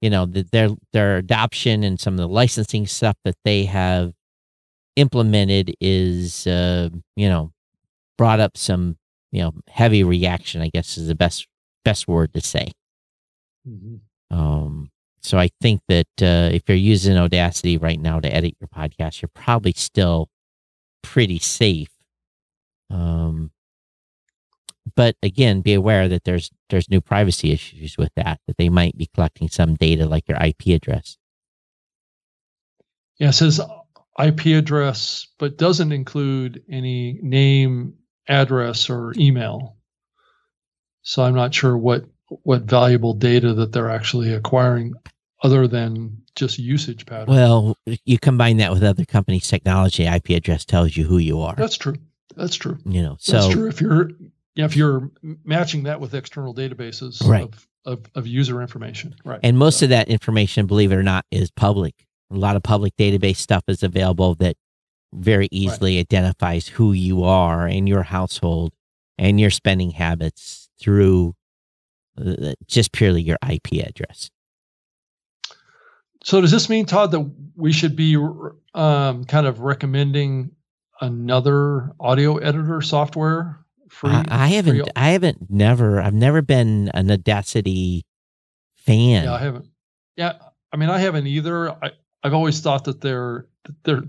you 0.00 0.08
know 0.10 0.26
th- 0.26 0.46
their 0.50 0.70
their 0.92 1.18
adoption 1.18 1.84
and 1.84 2.00
some 2.00 2.14
of 2.14 2.18
the 2.18 2.28
licensing 2.28 2.86
stuff 2.86 3.16
that 3.24 3.36
they 3.44 3.64
have 3.66 4.14
implemented 4.96 5.74
is 5.80 6.46
uh, 6.46 6.88
you 7.16 7.28
know 7.28 7.52
brought 8.16 8.40
up 8.40 8.56
some 8.56 8.96
you 9.30 9.42
know 9.42 9.52
heavy 9.68 10.02
reaction. 10.02 10.62
I 10.62 10.68
guess 10.72 10.96
is 10.96 11.08
the 11.08 11.14
best 11.14 11.46
best 11.84 12.08
word 12.08 12.32
to 12.34 12.40
say. 12.40 12.72
Mhm. 13.68 14.00
Um, 14.30 14.90
so 15.22 15.36
I 15.38 15.50
think 15.60 15.82
that 15.88 16.06
uh, 16.22 16.48
if 16.54 16.62
you're 16.66 16.76
using 16.78 17.16
Audacity 17.18 17.76
right 17.76 18.00
now 18.00 18.20
to 18.20 18.34
edit 18.34 18.54
your 18.60 18.68
podcast, 18.68 19.20
you're 19.20 19.30
probably 19.34 19.72
still 19.72 20.28
pretty 21.02 21.38
safe. 21.38 21.88
Um, 22.90 23.50
but 24.96 25.16
again, 25.22 25.60
be 25.60 25.74
aware 25.74 26.08
that 26.08 26.24
there's 26.24 26.50
there's 26.68 26.90
new 26.90 27.00
privacy 27.00 27.52
issues 27.52 27.96
with 27.96 28.10
that. 28.16 28.40
That 28.46 28.56
they 28.56 28.68
might 28.68 28.96
be 28.96 29.08
collecting 29.14 29.48
some 29.48 29.74
data 29.74 30.06
like 30.06 30.28
your 30.28 30.38
IP 30.42 30.68
address. 30.68 31.16
Yeah, 33.18 33.30
says 33.30 33.60
IP 34.18 34.46
address, 34.46 35.26
but 35.38 35.58
doesn't 35.58 35.92
include 35.92 36.62
any 36.68 37.18
name, 37.22 37.94
address, 38.28 38.90
or 38.90 39.14
email. 39.16 39.76
So 41.02 41.22
I'm 41.22 41.34
not 41.34 41.54
sure 41.54 41.76
what 41.76 42.04
what 42.42 42.62
valuable 42.62 43.14
data 43.14 43.54
that 43.54 43.72
they're 43.72 43.90
actually 43.90 44.32
acquiring, 44.32 44.94
other 45.42 45.66
than 45.66 46.22
just 46.34 46.58
usage 46.58 47.06
patterns. 47.06 47.28
Well, 47.30 47.76
you 48.04 48.18
combine 48.18 48.58
that 48.58 48.70
with 48.72 48.82
other 48.82 49.04
companies' 49.04 49.48
technology. 49.48 50.06
IP 50.06 50.30
address 50.30 50.64
tells 50.64 50.96
you 50.96 51.04
who 51.04 51.18
you 51.18 51.40
are. 51.40 51.54
that's 51.56 51.76
true. 51.76 51.96
That's 52.36 52.54
true. 52.56 52.78
you 52.84 53.02
know, 53.02 53.12
That's 53.26 53.26
so 53.46 53.50
true. 53.52 53.68
If 53.68 53.80
you're 53.80 54.10
yeah, 54.54 54.64
if 54.64 54.76
you're 54.76 55.10
matching 55.44 55.84
that 55.84 56.00
with 56.00 56.14
external 56.14 56.54
databases 56.54 57.26
Right. 57.26 57.42
of, 57.44 57.66
of 57.86 58.06
of 58.14 58.26
user 58.26 58.60
information, 58.62 59.14
right? 59.24 59.40
And 59.42 59.58
most 59.58 59.78
So- 59.80 59.86
of 59.86 59.90
that 59.90 60.08
information, 60.08 60.66
believe 60.66 60.92
it 60.92 60.96
or 60.96 61.02
not, 61.02 61.24
is 61.30 61.50
public. 61.50 61.94
A 62.32 62.36
lot 62.36 62.54
of 62.56 62.62
public 62.62 62.94
database 62.96 63.36
stuff 63.36 63.64
is 63.66 63.82
available 63.82 64.36
that 64.36 64.56
very 65.12 65.48
easily 65.50 65.98
identifies 65.98 66.68
who 66.68 66.92
you 66.92 67.24
are 67.24 67.66
and 67.66 67.88
your 67.88 68.04
household 68.04 68.72
and 69.18 69.40
your 69.40 69.50
spending 69.50 69.90
habits 69.90 70.68
through 70.78 71.34
uh, 72.24 72.52
just 72.68 72.92
purely 72.92 73.20
your 73.22 73.38
IP 73.48 73.84
address. 73.84 74.30
So 76.22 76.40
does 76.40 76.50
this 76.50 76.68
mean, 76.68 76.86
Todd, 76.86 77.10
that 77.12 77.30
we 77.56 77.72
should 77.72 77.96
be 77.96 78.16
um, 78.74 79.24
kind 79.24 79.46
of 79.46 79.60
recommending 79.60 80.50
another 81.00 81.92
audio 81.98 82.36
editor 82.36 82.82
software? 82.82 83.64
Free, 83.88 84.10
I, 84.10 84.24
I 84.28 84.46
haven't, 84.48 84.82
free- 84.84 84.92
I 84.94 85.10
haven't, 85.10 85.50
never, 85.50 86.00
I've 86.00 86.14
never 86.14 86.42
been 86.42 86.90
an 86.94 87.10
Audacity 87.10 88.04
fan. 88.76 89.24
Yeah, 89.24 89.34
I 89.34 89.38
haven't. 89.38 89.66
Yeah, 90.16 90.34
I 90.72 90.76
mean, 90.76 90.90
I 90.90 90.98
haven't 90.98 91.26
either. 91.26 91.70
I 91.70 91.92
I've 92.22 92.34
always 92.34 92.60
thought 92.60 92.84
that 92.84 93.00
their 93.00 93.46
their 93.84 94.02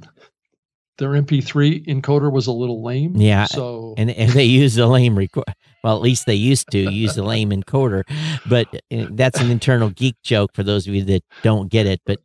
their 1.01 1.09
MP3 1.09 1.87
encoder 1.87 2.31
was 2.31 2.45
a 2.45 2.51
little 2.51 2.83
lame. 2.83 3.15
Yeah, 3.15 3.45
So 3.45 3.95
and, 3.97 4.11
and 4.11 4.31
they 4.33 4.43
use 4.43 4.75
the 4.75 4.85
lame 4.85 5.17
record. 5.17 5.45
Well, 5.83 5.95
at 5.95 6.01
least 6.03 6.27
they 6.27 6.35
used 6.35 6.69
to 6.71 6.77
use 6.77 7.15
the 7.15 7.23
lame 7.23 7.49
encoder, 7.49 8.03
but 8.47 8.67
uh, 8.93 9.07
that's 9.09 9.39
an 9.41 9.49
internal 9.49 9.89
geek 9.89 10.15
joke 10.21 10.53
for 10.53 10.61
those 10.61 10.87
of 10.87 10.93
you 10.93 11.03
that 11.05 11.23
don't 11.41 11.69
get 11.71 11.87
it. 11.87 12.01
But 12.05 12.19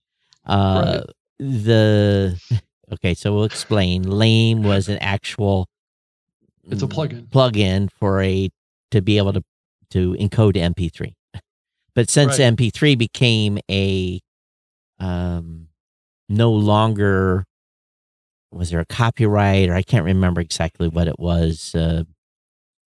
uh, 0.44 1.04
the 1.38 2.38
okay, 2.92 3.14
so 3.14 3.34
we'll 3.34 3.44
explain. 3.44 4.02
Lame 4.02 4.62
was 4.62 4.90
an 4.90 4.98
actual. 4.98 5.68
It's 6.64 6.82
a 6.82 6.86
plugin. 6.86 7.30
Plug-in 7.30 7.88
for 7.88 8.20
a 8.20 8.50
to 8.90 9.00
be 9.00 9.16
able 9.16 9.32
to 9.32 9.42
to 9.92 10.12
encode 10.20 10.56
MP3. 10.56 11.14
But 11.94 12.10
since 12.10 12.38
Right. 12.38 12.54
MP3 12.54 12.98
became 12.98 13.58
a 13.70 14.20
um, 14.98 15.68
no 16.28 16.52
longer 16.52 17.46
was 18.52 18.70
there 18.70 18.80
a 18.80 18.86
copyright 18.86 19.68
or 19.68 19.74
I 19.74 19.82
can't 19.82 20.04
remember 20.04 20.40
exactly 20.40 20.88
what 20.88 21.08
it 21.08 21.18
was. 21.18 21.74
Uh, 21.74 22.04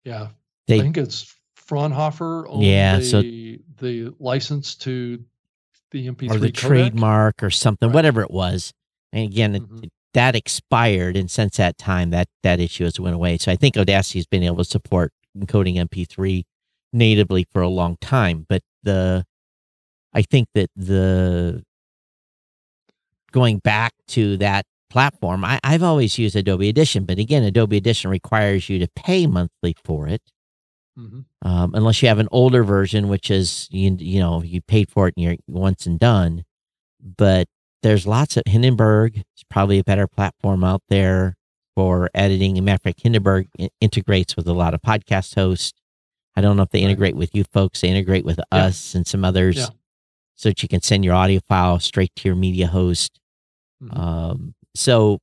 yeah, 0.05 0.29
they 0.67 0.79
I 0.79 0.81
think 0.81 0.97
it's 0.97 1.33
Fraunhofer 1.55 2.47
Yeah, 2.59 2.97
the, 2.99 3.03
so- 3.03 3.21
the 3.21 4.13
license 4.19 4.75
to 4.75 5.23
the 5.91 6.07
MP3 6.07 6.31
or 6.35 6.39
the 6.39 6.47
codec. 6.51 6.53
trademark 6.55 7.43
or 7.43 7.49
something, 7.49 7.89
Right. 7.89 7.95
whatever 7.95 8.21
it 8.21 8.31
was. 8.31 8.73
And 9.11 9.23
again, 9.25 9.55
it- 9.55 9.63
Mhm. 9.63 9.89
that 10.13 10.35
expired, 10.35 11.15
and 11.17 11.29
since 11.29 11.57
that 11.57 11.77
time, 11.77 12.09
that 12.11 12.27
that 12.43 12.59
issue 12.59 12.83
has 12.85 12.99
went 12.99 13.15
away. 13.15 13.37
So 13.37 13.51
I 13.51 13.55
think 13.55 13.77
Audacity 13.77 14.19
has 14.19 14.25
been 14.25 14.43
able 14.43 14.57
to 14.57 14.65
support 14.65 15.11
encoding 15.37 15.75
MP3 15.77 16.45
natively 16.93 17.45
for 17.51 17.61
a 17.61 17.67
long 17.67 17.97
time. 18.01 18.45
But 18.49 18.63
the, 18.83 19.25
I 20.13 20.21
think 20.23 20.47
that 20.55 20.69
the 20.75 21.63
going 23.31 23.59
back 23.59 23.93
to 24.07 24.37
that 24.37 24.65
platform, 24.89 25.43
I, 25.45 25.59
I've 25.63 25.83
always 25.83 26.17
used 26.17 26.35
Adobe 26.35 26.69
Audition, 26.69 27.05
but 27.05 27.19
again, 27.19 27.43
Adobe 27.43 27.77
Audition 27.77 28.09
requires 28.09 28.69
you 28.69 28.79
to 28.79 28.87
pay 28.95 29.27
monthly 29.27 29.75
for 29.83 30.07
it 30.07 30.21
Mhm. 30.97 31.25
um, 31.43 31.71
unless 31.75 32.01
you 32.01 32.07
have 32.07 32.17
an 32.19 32.27
older 32.31 32.63
version, 32.63 33.07
which 33.07 33.29
is 33.29 33.67
you 33.69 33.95
you 33.99 34.19
know 34.19 34.41
you 34.41 34.61
paid 34.61 34.89
for 34.89 35.07
it 35.07 35.13
and 35.15 35.23
you're 35.23 35.35
once 35.47 35.85
and 35.85 35.99
done. 35.99 36.43
But 36.99 37.47
there's 37.83 38.07
lots 38.07 38.35
of 38.37 38.43
Hindenburg. 38.47 39.17
It's 39.17 39.43
probably 39.49 39.77
a 39.77 39.83
better 39.83 40.07
platform 40.07 40.63
out 40.63 40.81
there 40.89 41.35
for 41.75 42.09
editing. 42.15 42.57
And 42.57 42.65
matter 42.65 42.75
of 42.77 42.81
fact, 42.81 43.01
Hindenburg 43.03 43.47
integrates 43.79 44.35
with 44.35 44.47
a 44.47 44.53
lot 44.53 44.73
of 44.73 44.81
podcast 44.81 45.35
hosts. 45.35 45.79
I 46.35 46.41
don't 46.41 46.57
know 46.57 46.63
if 46.63 46.69
they 46.71 46.81
integrate 46.81 47.15
with 47.15 47.35
you 47.35 47.43
folks. 47.43 47.81
They 47.81 47.89
integrate 47.89 48.25
with 48.25 48.39
us 48.51 48.95
and 48.95 49.05
some 49.05 49.23
others, 49.23 49.57
Yeah. 49.57 49.67
so 50.35 50.49
that 50.49 50.63
you 50.63 50.69
can 50.69 50.81
send 50.81 51.05
your 51.05 51.13
audio 51.13 51.39
file 51.47 51.79
straight 51.79 52.11
to 52.15 52.27
your 52.29 52.35
media 52.35 52.65
host. 52.67 53.19
Mhm. 53.83 53.95
Um, 53.97 54.55
so 54.77 55.19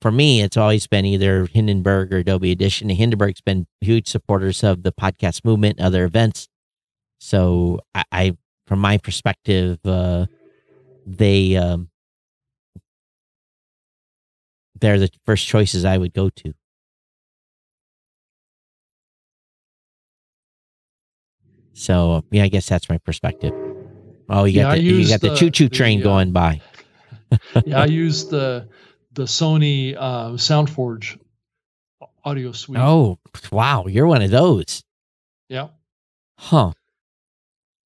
for 0.00 0.10
me, 0.10 0.42
it's 0.42 0.56
always 0.56 0.86
been 0.86 1.04
either 1.06 1.46
Hindenburg 1.46 2.12
or 2.12 2.18
Adobe 2.18 2.50
Audition. 2.52 2.88
Hindenburg's 2.90 3.40
been 3.40 3.66
huge 3.80 4.06
supporters 4.08 4.62
of 4.62 4.82
the 4.82 4.92
podcast 4.92 5.44
movement, 5.44 5.78
and 5.78 5.86
other 5.86 6.04
events. 6.04 6.48
So 7.18 7.80
I, 7.94 8.04
I 8.12 8.36
from 8.66 8.80
my 8.80 8.98
perspective, 8.98 9.78
uh, 9.84 10.26
they 11.06 11.56
um, 11.56 11.88
they're 14.80 14.98
the 14.98 15.10
first 15.24 15.46
choices 15.46 15.84
I 15.84 15.96
would 15.96 16.12
go 16.12 16.28
to. 16.30 16.52
So 21.72 22.24
yeah, 22.30 22.44
I 22.44 22.48
guess 22.48 22.68
that's 22.68 22.88
my 22.88 22.98
perspective. 22.98 23.52
Oh, 24.28 24.44
you 24.44 24.58
Yeah, 24.58 24.62
got 24.62 24.74
the 24.76 24.82
you 24.82 25.08
got 25.08 25.20
the 25.20 25.30
the- 25.30 25.36
choo 25.36 25.50
choo 25.50 25.68
the, 25.68 25.74
train 25.76 26.00
uh, 26.00 26.04
going 26.04 26.32
by. 26.32 26.60
yeah, 27.64 27.80
I 27.82 27.86
use 27.86 28.26
the 28.28 28.68
the 29.14 29.24
Sony 29.24 29.96
uh, 29.96 30.30
SoundForge 30.30 31.18
audio 32.24 32.52
suite. 32.52 32.80
Oh 32.80 33.18
wow, 33.52 33.86
you're 33.86 34.06
one 34.06 34.22
of 34.22 34.30
those, 34.30 34.82
yeah. 35.48 35.68
huh? 36.38 36.72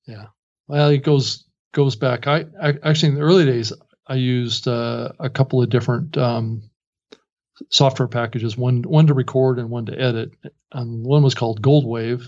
Yeah. 0.07 0.27
Well, 0.67 0.91
it 0.91 1.03
goes 1.03 1.45
goes 1.73 1.97
back. 1.97 2.27
I, 2.27 2.47
I 2.61 2.75
actually 2.83 3.11
in 3.11 3.15
the 3.17 3.23
early 3.23 3.45
days 3.45 3.73
I 4.07 4.15
used 4.15 4.67
uh, 4.67 5.13
a 5.19 5.29
couple 5.29 5.63
of 5.63 5.69
different 5.69 6.17
um, 6.17 6.63
software 7.71 8.09
packages. 8.09 8.57
One 8.57 8.83
one 8.83 9.07
to 9.07 9.15
record 9.15 9.59
and 9.59 9.71
one 9.71 9.87
to 9.87 10.01
edit. 10.01 10.33
Um, 10.73 11.03
one 11.03 11.23
was 11.23 11.35
called 11.35 11.63
Goldwave, 11.63 12.27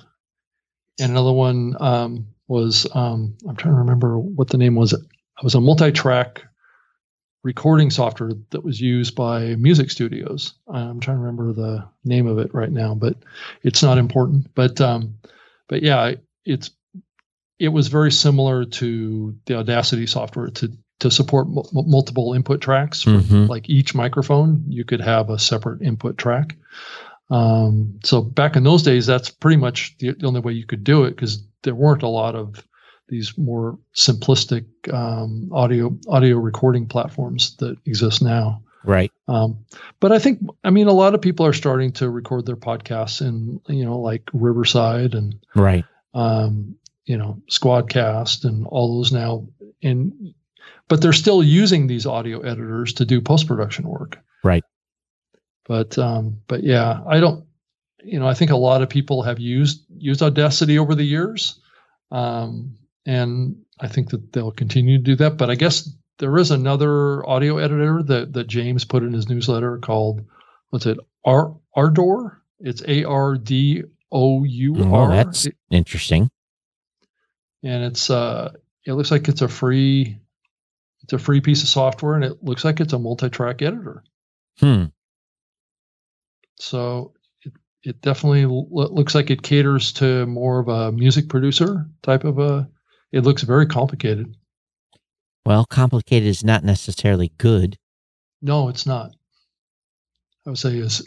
and 0.98 1.12
another 1.12 1.32
one 1.32 1.76
um, 1.80 2.26
was 2.48 2.86
um, 2.94 3.36
I'm 3.48 3.56
trying 3.56 3.74
to 3.74 3.80
remember 3.80 4.18
what 4.18 4.48
the 4.48 4.58
name 4.58 4.74
was. 4.74 4.92
It 4.92 5.00
was 5.42 5.54
a 5.54 5.60
multi-track 5.60 6.42
recording 7.42 7.90
software 7.90 8.32
that 8.50 8.64
was 8.64 8.80
used 8.80 9.14
by 9.14 9.54
music 9.56 9.90
studios. 9.90 10.54
I'm 10.68 11.00
trying 11.00 11.16
to 11.16 11.22
remember 11.22 11.52
the 11.52 11.88
name 12.04 12.26
of 12.26 12.38
it 12.38 12.54
right 12.54 12.70
now, 12.70 12.94
but 12.94 13.16
it's 13.62 13.82
not 13.82 13.98
important. 13.98 14.54
But 14.54 14.80
um, 14.80 15.14
but 15.68 15.82
yeah, 15.82 16.12
it's 16.44 16.70
it 17.58 17.68
was 17.68 17.88
very 17.88 18.12
similar 18.12 18.64
to 18.64 19.36
the 19.46 19.56
Audacity 19.56 20.06
software 20.06 20.48
to 20.48 20.72
to 21.00 21.10
support 21.10 21.46
m- 21.46 21.62
multiple 21.72 22.34
input 22.34 22.60
tracks. 22.60 23.04
Mhm. 23.04 23.48
Like 23.48 23.70
each 23.70 23.94
microphone, 23.94 24.64
you 24.68 24.84
could 24.84 25.00
have 25.00 25.30
a 25.30 25.38
separate 25.38 25.80
input 25.82 26.18
track. 26.18 26.56
Um, 27.30 28.00
so 28.04 28.20
back 28.20 28.56
in 28.56 28.64
those 28.64 28.82
days, 28.82 29.06
that's 29.06 29.30
pretty 29.30 29.56
much 29.56 29.96
the, 29.98 30.12
the 30.12 30.26
only 30.26 30.40
way 30.40 30.52
you 30.52 30.66
could 30.66 30.84
do 30.84 31.04
it 31.04 31.10
because 31.10 31.42
there 31.62 31.74
weren't 31.74 32.02
a 32.02 32.08
lot 32.08 32.34
of 32.34 32.66
these 33.10 33.36
more 33.36 33.78
simplistic 33.94 34.64
um, 34.92 35.50
audio 35.52 35.94
audio 36.08 36.38
recording 36.38 36.86
platforms 36.86 37.56
that 37.56 37.76
exist 37.84 38.22
now. 38.22 38.62
Right. 38.82 39.12
Um, 39.28 39.66
but 40.00 40.10
I 40.10 40.18
think, 40.18 40.40
I 40.64 40.70
mean, 40.70 40.86
a 40.86 40.92
lot 40.92 41.14
of 41.14 41.20
people 41.20 41.44
are 41.44 41.52
starting 41.52 41.92
to 41.92 42.08
record 42.08 42.46
their 42.46 42.56
podcasts 42.56 43.20
in, 43.20 43.60
you 43.66 43.84
know, 43.84 43.98
like 43.98 44.30
Riverside 44.32 45.14
and, 45.14 45.34
Right. 45.54 45.84
um, 46.14 46.76
you 47.04 47.18
know, 47.18 47.42
Squadcast 47.50 48.44
and 48.44 48.66
all 48.66 48.96
those 48.96 49.12
now. 49.12 49.46
And, 49.82 50.34
but 50.88 51.02
they're 51.02 51.12
still 51.12 51.42
using 51.42 51.86
these 51.86 52.06
audio 52.06 52.40
editors 52.40 52.94
to 52.94 53.04
do 53.04 53.20
post 53.20 53.46
production 53.46 53.86
work. 53.86 54.18
Right. 54.42 54.64
But, 55.66 55.98
um, 55.98 56.40
but 56.48 56.64
yeah, 56.64 57.00
I 57.06 57.20
don't, 57.20 57.44
you 58.02 58.18
know, 58.18 58.26
I 58.26 58.32
think 58.32 58.50
a 58.50 58.56
lot 58.56 58.80
of 58.80 58.88
people 58.88 59.22
have 59.22 59.38
used 59.38 59.84
used 59.94 60.22
Audacity 60.22 60.78
over 60.78 60.94
the 60.94 61.04
years, 61.04 61.60
um, 62.10 62.78
and 63.06 63.56
I 63.80 63.88
think 63.88 64.10
that 64.10 64.32
they'll 64.32 64.52
continue 64.52 64.98
to 64.98 65.04
do 65.04 65.16
that. 65.16 65.36
But 65.36 65.50
I 65.50 65.54
guess 65.54 65.88
there 66.18 66.36
is 66.38 66.50
another 66.50 67.26
audio 67.28 67.58
editor 67.58 68.02
that 68.04 68.32
that 68.34 68.46
James 68.46 68.84
put 68.84 69.02
in 69.02 69.12
his 69.12 69.28
newsletter 69.28 69.78
called 69.78 70.24
what's 70.70 70.86
it? 70.86 70.98
Ar 71.24 71.54
Ardour. 71.74 72.42
It's 72.60 72.82
A 72.86 73.04
R 73.04 73.36
D 73.36 73.82
O 74.12 74.44
U 74.44 74.94
R. 74.94 75.08
that's 75.14 75.46
interesting. 75.70 76.30
and 77.62 77.84
it's 77.84 78.10
uh, 78.10 78.52
it 78.86 78.92
looks 78.94 79.10
like 79.10 79.28
it's 79.28 79.42
a 79.42 79.48
free, 79.48 80.18
it's 81.02 81.12
a 81.12 81.18
free 81.18 81.40
piece 81.40 81.62
of 81.62 81.68
software, 81.68 82.14
and 82.14 82.24
it 82.24 82.42
looks 82.42 82.64
like 82.64 82.80
it's 82.80 82.92
a 82.92 82.98
multi-track 82.98 83.62
editor. 83.62 84.02
Hmm. 84.58 84.86
So 86.58 87.14
it, 87.42 87.52
it 87.82 88.02
definitely 88.02 88.44
lo- 88.46 88.66
looks 88.90 89.14
like 89.14 89.30
it 89.30 89.42
caters 89.42 89.92
to 89.94 90.26
more 90.26 90.58
of 90.60 90.68
a 90.68 90.92
music 90.92 91.28
producer 91.28 91.86
type 92.02 92.24
of 92.24 92.38
a. 92.38 92.68
It 93.12 93.20
looks 93.24 93.42
very 93.42 93.66
complicated. 93.66 94.36
Well, 95.44 95.64
complicated 95.64 96.28
is 96.28 96.44
not 96.44 96.64
necessarily 96.64 97.32
good. 97.38 97.76
No, 98.42 98.68
it's 98.68 98.86
not. 98.86 99.12
I 100.46 100.50
would 100.50 100.58
say 100.58 100.76
is, 100.78 101.06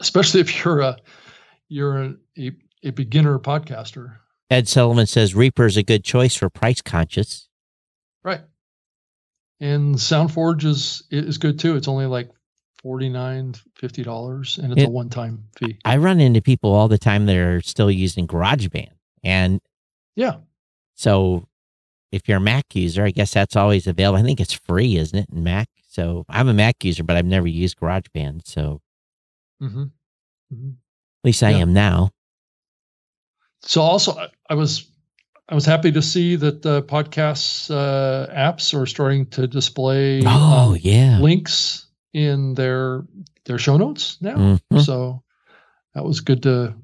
especially 0.00 0.40
if 0.40 0.64
you're 0.64 0.80
a 0.80 0.96
you're 1.68 2.02
a, 2.02 2.14
a, 2.38 2.50
a 2.84 2.90
beginner 2.90 3.38
podcaster, 3.38 4.16
Ed 4.50 4.68
Sullivan 4.68 5.06
says 5.06 5.34
Reaper 5.34 5.66
is 5.66 5.76
a 5.76 5.82
good 5.82 6.04
choice 6.04 6.34
for 6.34 6.48
price 6.50 6.80
conscious. 6.82 7.48
right? 8.22 8.40
And 9.60 9.94
SoundForge 9.94 10.64
is 10.64 11.04
is 11.10 11.38
good 11.38 11.58
too. 11.58 11.76
It's 11.76 11.88
only 11.88 12.06
like 12.06 12.30
49 12.82 13.54
50 13.76 14.02
dollars, 14.02 14.58
and 14.58 14.72
it's 14.72 14.82
It- 14.82 14.88
a 14.88 14.90
one 14.90 15.08
time 15.10 15.44
fee. 15.58 15.78
I 15.84 15.96
run 15.98 16.20
into 16.20 16.42
people 16.42 16.72
all 16.72 16.88
the 16.88 16.98
time 16.98 17.26
that 17.26 17.36
are 17.36 17.60
still 17.62 17.90
using 17.90 18.26
GarageBand. 18.26 18.90
And 19.22 19.60
Yeah, 20.16 20.38
so 20.94 21.46
if 22.12 22.28
you're 22.28 22.38
a 22.38 22.40
Mac 22.40 22.74
user, 22.74 23.04
I 23.04 23.10
guess 23.10 23.32
that's 23.32 23.56
always 23.56 23.86
available. 23.86 24.18
I 24.18 24.22
think 24.22 24.40
it's 24.40 24.52
free, 24.52 24.96
isn't 24.96 25.18
it, 25.18 25.28
in 25.32 25.42
Mac? 25.42 25.68
So 25.88 26.24
I'm 26.28 26.48
a 26.48 26.54
Mac 26.54 26.84
user, 26.84 27.02
but 27.02 27.16
I've 27.16 27.24
never 27.26 27.48
used 27.48 27.78
GarageBand. 27.78 28.46
So 28.46 28.80
hmm 29.60 29.84
hmm 30.52 30.68
at 30.70 31.24
least 31.28 31.42
I 31.42 31.50
Yeah. 31.50 31.58
am 31.58 31.72
now. 31.72 32.10
So 33.62 33.80
also, 33.80 34.14
I, 34.50 34.54
was 34.54 34.86
I 35.48 35.54
was 35.54 35.64
happy 35.64 35.90
to 35.92 36.02
see 36.02 36.36
that 36.36 36.62
the 36.62 36.82
podcasts 36.82 37.70
uh, 37.70 38.32
apps 38.32 38.78
are 38.78 38.86
starting 38.86 39.26
to 39.30 39.46
display 39.46 40.22
Oh, 40.26 40.72
um, 40.72 40.78
yeah. 40.80 41.18
links 41.18 41.86
in 42.12 42.54
their 42.54 43.04
their 43.46 43.58
show 43.58 43.76
notes 43.76 44.18
now. 44.20 44.58
Mhm. 44.70 44.84
So 44.84 45.22
that 45.94 46.04
was 46.04 46.20
good 46.20 46.42
to 46.42 46.74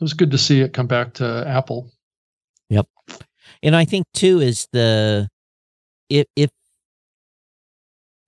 was 0.04 0.14
good 0.14 0.30
to 0.30 0.38
see 0.38 0.60
it 0.60 0.72
come 0.72 0.86
back 0.86 1.14
to 1.14 1.44
Apple. 1.46 1.90
And 3.62 3.74
I 3.74 3.84
think 3.84 4.06
too 4.14 4.40
is 4.40 4.68
the 4.72 5.28
if 6.08 6.26
if 6.36 6.50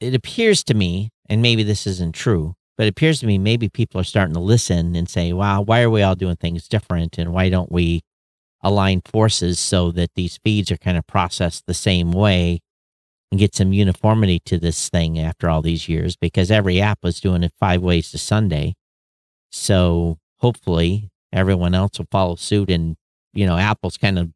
it 0.01 0.15
appears 0.15 0.65
to 0.65 0.75
me, 0.75 1.11
and 1.29 1.43
maybe 1.43 1.63
this 1.63 1.87
isn't 1.87 2.15
true, 2.15 2.55
but 2.77 2.87
it 2.87 2.91
appears 2.91 3.21
to 3.21 3.27
me 3.27 3.39
maybe 3.39 3.69
people 3.69 4.01
are 4.01 4.05
starting 4.05 4.35
to 4.35 4.41
listen 4.41 4.97
and 4.97 5.09
say, 5.09 5.33
"Wow, 5.33 5.61
why 5.63 5.83
are 5.83 5.91
we 5.91 6.03
all 6.03 6.15
doing 6.15 6.37
things 6.37 6.67
different, 6.69 7.19
and 7.19 7.33
why 7.33 7.49
don't 7.51 7.71
we 7.71 8.01
align 8.63 9.03
forces 9.05 9.59
so 9.61 9.91
that 9.93 10.11
these 10.17 10.39
feeds 10.45 10.71
are 10.73 10.77
kind 10.79 10.99
of 10.99 11.07
processed 11.07 11.67
the 11.67 11.75
same 11.75 12.13
way 12.13 12.61
and 13.33 13.41
get 13.41 13.55
some 13.55 13.73
uniformity 13.73 14.41
to 14.47 14.59
this 14.59 14.89
thing 14.91 15.19
after 15.19 15.51
all 15.51 15.63
these 15.63 15.89
years?" 15.89 16.17
Because 16.17 16.51
every 16.51 16.81
app 16.81 17.01
was 17.03 17.21
doing 17.21 17.43
it 17.45 17.53
five 17.61 17.83
ways 17.83 18.11
to 18.13 18.19
Sunday, 18.19 18.75
so 19.51 20.19
hopefully 20.41 21.11
everyone 21.33 21.75
else 21.75 21.99
will 21.99 22.07
follow 22.11 22.37
suit, 22.37 22.71
and 22.71 22.97
you 23.35 23.47
know, 23.47 23.57
Apple's 23.59 23.97
kind 23.99 24.19
of 24.19 24.31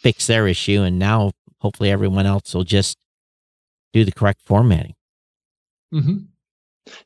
fix 0.00 0.26
their 0.26 0.46
issue 0.46 0.82
and 0.82 0.98
now 0.98 1.32
hopefully 1.60 1.90
everyone 1.90 2.26
else 2.26 2.54
will 2.54 2.64
just 2.64 2.96
do 3.92 4.04
the 4.04 4.12
correct 4.12 4.40
formatting. 4.44 4.94
Hmm 5.92 6.18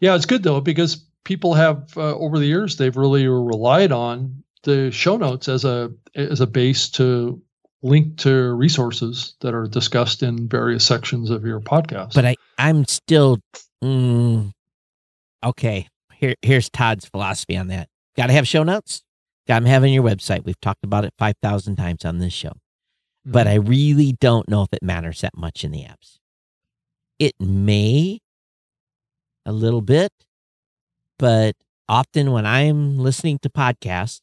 Yeah, 0.01 0.15
it's 0.15 0.27
good 0.27 0.43
though 0.43 0.61
because 0.61 1.05
people 1.25 1.55
have 1.55 1.97
uh, 1.97 2.15
over 2.17 2.39
the 2.39 2.47
years 2.47 2.77
they've 2.77 2.97
really 2.97 3.27
relied 3.27 3.93
on 3.93 4.43
the 4.63 4.91
show 4.91 5.17
notes 5.17 5.49
as 5.49 5.65
a 5.65 5.91
as 6.15 6.41
a 6.41 6.47
base 6.47 6.89
to 6.91 7.41
link 7.83 8.17
to 8.19 8.53
resources 8.55 9.35
that 9.41 9.55
are 9.55 9.67
discussed 9.67 10.23
in 10.23 10.49
various 10.49 10.87
sections 10.87 11.29
of 11.31 11.45
your 11.45 11.61
podcast. 11.61 12.15
but 12.15 12.25
i 12.25 12.35
i'm 12.59 12.85
still 12.87 13.39
mm, 13.83 14.51
okay 15.45 15.87
here 16.15 16.35
here's 16.43 16.71
todd's 16.71 17.05
philosophy 17.07 17.57
on 17.57 17.69
that. 17.69 17.89
Gotta 18.17 18.33
have 18.33 18.47
show 18.47 18.63
notes. 18.63 19.03
Gotta 19.49 19.67
have 19.69 19.83
them 19.83 19.89
on 19.89 19.93
your 19.93 20.05
website. 20.05 20.45
We've 20.45 20.61
talked 20.61 20.85
about 20.85 21.05
it 21.05 21.13
5000 21.19 21.77
times 21.77 22.05
on 22.05 22.19
this 22.19 22.33
show 22.33 22.53
but 23.25 23.47
I 23.47 23.55
really 23.55 24.13
don't 24.21 24.49
know 24.49 24.63
if 24.63 24.69
it 24.73 24.83
matters 24.83 25.21
that 25.23 25.37
much 25.37 25.65
in 25.65 25.71
the 25.71 25.83
apps. 25.83 26.19
It 27.19 27.35
may 27.41 28.21
a 29.47 29.53
little 29.53 29.81
bit, 29.81 30.13
but 31.19 31.55
often 31.89 32.33
when 32.33 32.47
I'm 32.47 32.99
listening 32.99 33.39
to 33.41 33.49
podcasts, 33.51 34.21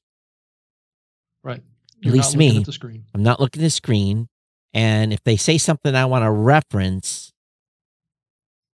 right, 1.43 1.63
at 2.05 2.11
least 2.11 2.35
me. 2.35 2.57
at 2.57 2.65
the 2.65 2.71
screen. 2.73 3.05
I'm 3.13 3.23
not 3.23 3.39
looking 3.39 3.61
at 3.61 3.65
the 3.65 3.69
screen. 3.69 4.27
And 4.73 5.11
if 5.11 5.21
they 5.23 5.35
say 5.35 5.57
something 5.57 5.95
I 5.95 6.05
want 6.05 6.23
to 6.23 6.31
reference, 6.31 7.33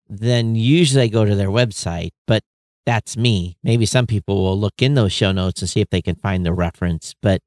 then 0.10 0.56
usually 0.56 1.04
I 1.04 1.08
go 1.08 1.26
to 1.26 1.36
their 1.36 1.50
website, 1.50 2.12
but 2.28 2.44
that's 2.86 3.18
me. 3.18 3.58
Maybe 3.64 3.86
some 3.86 4.08
people 4.08 4.44
will 4.44 4.58
look 4.60 4.76
in 4.82 4.94
those 4.94 5.12
show 5.12 5.32
notes 5.32 5.62
and 5.62 5.70
see 5.70 5.82
if 5.82 5.90
they 5.90 6.02
can 6.02 6.16
find 6.16 6.46
the 6.46 6.54
reference, 6.54 7.14
but 7.22 7.42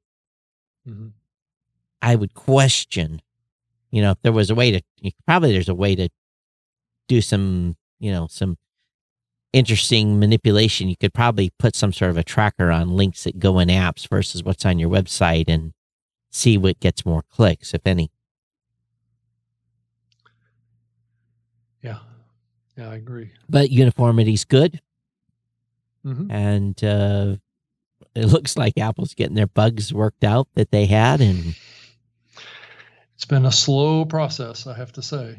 Mhm. 0.87 1.13
I 2.01 2.15
would 2.15 2.33
question, 2.33 3.21
you 3.91 4.01
know, 4.01 4.11
if 4.11 4.21
there 4.21 4.31
was 4.31 4.49
a 4.49 4.55
way 4.55 4.71
to, 4.71 4.81
probably 5.25 5.51
there's 5.51 5.69
a 5.69 5.75
way 5.75 5.95
to 5.95 6.09
do 7.07 7.21
some, 7.21 7.75
you 7.99 8.11
know, 8.11 8.27
some 8.27 8.57
interesting 9.53 10.19
manipulation. 10.19 10.89
You 10.89 10.95
could 10.97 11.13
probably 11.13 11.51
put 11.59 11.75
some 11.75 11.93
sort 11.93 12.11
of 12.11 12.17
a 12.17 12.23
tracker 12.23 12.71
on 12.71 12.95
links 12.95 13.23
that 13.25 13.39
go 13.39 13.59
in 13.59 13.67
apps 13.69 14.07
versus 14.09 14.43
what's 14.43 14.65
on 14.65 14.79
your 14.79 14.89
website 14.89 15.45
and 15.47 15.73
see 16.31 16.57
what 16.57 16.79
gets 16.79 17.05
more 17.05 17.23
clicks, 17.29 17.73
if 17.73 17.81
any. 17.85 18.09
Yeah, 21.81 21.99
yeah, 22.77 22.89
I 22.89 22.95
agree. 22.95 23.31
But 23.49 23.69
uniformity's 23.71 24.45
good. 24.45 24.81
hmm 26.03 26.29
And 26.31 26.81
uh, 26.83 27.35
it 28.15 28.25
looks 28.25 28.55
like 28.55 28.77
Apple's 28.77 29.13
getting 29.13 29.35
their 29.35 29.47
bugs 29.47 29.93
worked 29.93 30.23
out 30.23 30.47
that 30.55 30.71
they 30.71 30.85
had. 30.85 31.21
And 31.21 31.55
It's 33.21 33.27
been 33.27 33.45
a 33.45 33.51
slow 33.51 34.03
process, 34.03 34.65
I 34.65 34.75
have 34.75 34.91
to 34.93 35.03
say. 35.03 35.37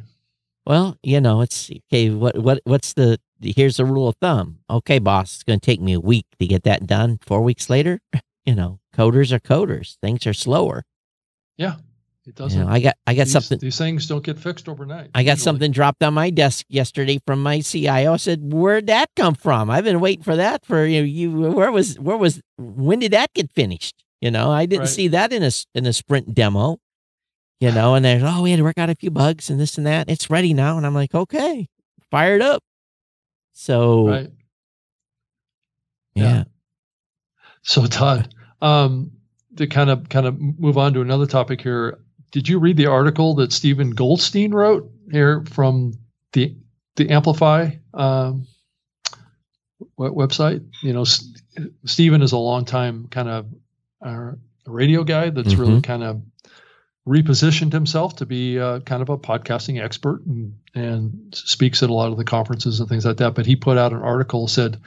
Well, 0.64 0.97
you 1.03 1.21
know, 1.21 1.40
it's 1.40 1.68
okay. 1.90 2.11
What 2.11 2.38
what 2.38 2.61
what's 2.62 2.92
the 2.92 3.18
here's 3.40 3.79
the 3.79 3.85
rule 3.85 4.07
of 4.07 4.14
thumb. 4.21 4.61
Okay, 4.71 5.01
boss, 5.01 5.35
it's 5.35 5.42
going 5.42 5.59
to 5.59 5.66
take 5.66 5.81
me 5.81 5.92
a 5.95 5.99
week 5.99 6.25
to 6.38 6.47
get 6.47 6.62
that 6.62 6.87
done. 6.87 7.18
Four 7.27 7.42
weeks 7.42 7.68
later, 7.68 7.99
you 8.47 8.55
know, 8.55 8.79
coders 8.95 9.33
are 9.33 9.40
coders. 9.40 9.97
Things 10.01 10.29
are 10.29 10.33
slower. 10.33 10.85
Yeah, 11.57 11.75
it 12.25 12.37
doesn't. 12.37 12.61
know, 12.61 12.68
I 12.68 12.79
got 12.79 12.95
I 13.05 13.14
got 13.14 13.25
these, 13.25 13.33
something. 13.33 13.59
These 13.59 13.79
things 13.79 14.07
don't 14.07 14.23
get 14.23 14.38
fixed 14.38 14.68
overnight. 14.68 15.11
I 15.12 15.25
got 15.25 15.33
usually. 15.33 15.42
something 15.42 15.73
dropped 15.73 16.05
on 16.05 16.14
my 16.14 16.31
desk 16.31 16.64
yesterday 16.68 17.18
from 17.27 17.42
my 17.42 17.59
CIO. 17.62 18.12
I 18.12 18.16
said, 18.16 18.53
"Where'd 18.53 18.87
that 18.87 19.09
come 19.16 19.35
from? 19.35 19.71
I've 19.71 19.83
been 19.83 19.99
waiting 19.99 20.23
for 20.23 20.37
that 20.37 20.64
for 20.64 20.87
you. 20.87 21.03
You 21.03 21.33
where 21.33 21.73
was 21.73 21.99
where 21.99 22.16
was 22.16 22.40
when 22.59 23.01
did 23.01 23.11
that 23.12 23.35
get 23.35 23.51
finished? 23.51 23.97
You 24.21 24.31
know, 24.31 24.53
I 24.53 24.66
didn't 24.66 24.83
Right. 24.83 24.88
see 24.88 25.09
that 25.09 25.33
in 25.33 25.42
a 25.42 25.51
in 25.75 25.85
a 25.85 25.92
sprint 25.92 26.33
demo. 26.33 26.79
You 27.62 27.70
know, 27.70 27.94
and 27.94 28.05
there's 28.05 28.25
oh 28.25 28.42
we 28.42 28.51
had 28.51 28.57
to 28.57 28.64
work 28.64 28.79
out 28.79 28.90
a 28.90 28.94
few 28.96 29.12
bugs 29.12 29.48
and 29.48 29.61
this 29.61 29.79
and 29.79 29.87
that. 29.87 30.11
It's 30.11 30.29
ready 30.29 30.53
now, 30.53 30.77
and 30.79 30.85
I'm 30.85 30.96
like, 30.96 31.14
okay, 31.14 31.68
fired 32.11 32.42
up. 32.42 32.61
So 33.53 34.09
Right. 34.09 34.31
yeah. 36.16 36.25
Yeah. 36.25 36.44
So 37.62 37.87
Todd, 37.87 38.35
um, 38.62 39.12
to 39.59 39.68
kind 39.68 39.90
of 39.90 40.09
kind 40.09 40.27
of 40.27 40.40
move 40.40 40.77
on 40.77 40.92
to 40.94 41.03
another 41.03 41.25
topic 41.25 41.61
here, 41.61 42.01
did 42.33 42.48
you 42.48 42.59
read 42.59 42.77
the 42.77 42.87
article 42.87 43.37
that 43.37 43.53
Stephen 43.53 43.90
Goldstein 43.90 44.51
wrote 44.51 44.90
here 45.12 45.44
from 45.44 45.92
the 46.33 46.57
the 46.96 47.07
Amplifi 47.07 47.79
um, 47.94 48.44
website? 49.96 50.66
You 50.83 50.94
know, 50.94 51.03
S- 51.03 51.33
Stephen 51.85 52.22
is 52.22 52.33
a 52.33 52.38
longtime 52.38 53.07
kind 53.07 53.29
of 53.29 53.46
uh, 54.05 54.33
radio 54.66 55.05
guy 55.05 55.31
that's 55.31 55.55
really 55.55 55.81
kind 55.81 56.03
of 56.03 56.22
repositioned 57.07 57.73
himself 57.73 58.17
to 58.17 58.27
be 58.27 58.59
uh, 58.59 58.81
kind 58.81 59.03
of 59.03 59.09
a 59.09 59.19
podcasting 59.19 59.83
expert 59.83 60.25
and, 60.27 60.55
and 60.75 61.35
speaks 61.35 61.83
at 61.83 61.91
a 61.91 61.93
lot 61.93 62.12
of 62.12 62.17
the 62.17 62.25
conferences 62.25 62.81
and 62.81 62.88
things 62.88 63.05
like 63.05 63.17
that. 63.17 63.35
But 63.35 63.47
he 63.47 63.57
put 63.57 63.77
out 63.79 63.93
an 63.93 64.03
article 64.03 64.47
said, 64.49 64.81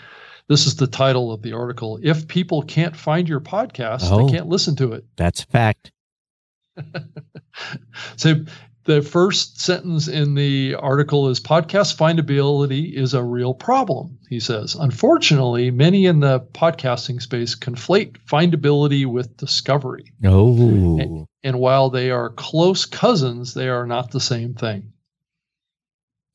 "This 0.47 0.65
is 0.65 0.77
the 0.77 0.87
title 0.87 1.31
of 1.33 1.41
the 1.41 1.53
article: 1.53 1.99
If 2.01 2.27
people 2.27 2.61
can't 2.61 2.95
find 2.95 3.27
your 3.27 3.41
podcast, 3.41 4.09
Oh. 4.11 4.25
they 4.25 4.31
can't 4.31 4.47
listen 4.47 4.75
to 4.77 4.93
it." 4.93 5.05
That's 5.17 5.43
a 5.43 5.47
fact. 5.47 5.91
So 8.17 8.43
the 8.85 9.01
first 9.01 9.59
sentence 9.59 10.07
in 10.07 10.35
the 10.35 10.75
article 10.75 11.27
is 11.29 11.39
podcast 11.39 11.97
findability 11.97 12.93
is 12.93 13.13
a 13.13 13.23
real 13.23 13.53
problem, 13.53 14.17
he 14.29 14.39
says. 14.39 14.75
Unfortunately, 14.75 15.71
many 15.71 16.05
in 16.05 16.19
the 16.19 16.39
podcasting 16.39 17.21
space 17.21 17.55
conflate 17.55 18.17
findability 18.29 19.05
with 19.05 19.35
discovery. 19.37 20.13
Oh, 20.23 21.27
And 21.43 21.59
while 21.59 21.89
they 21.89 22.11
are 22.11 22.29
close 22.29 22.85
cousins, 22.85 23.55
they 23.55 23.69
are 23.69 23.87
not 23.87 24.11
the 24.11 24.21
same 24.21 24.53
thing. 24.53 24.93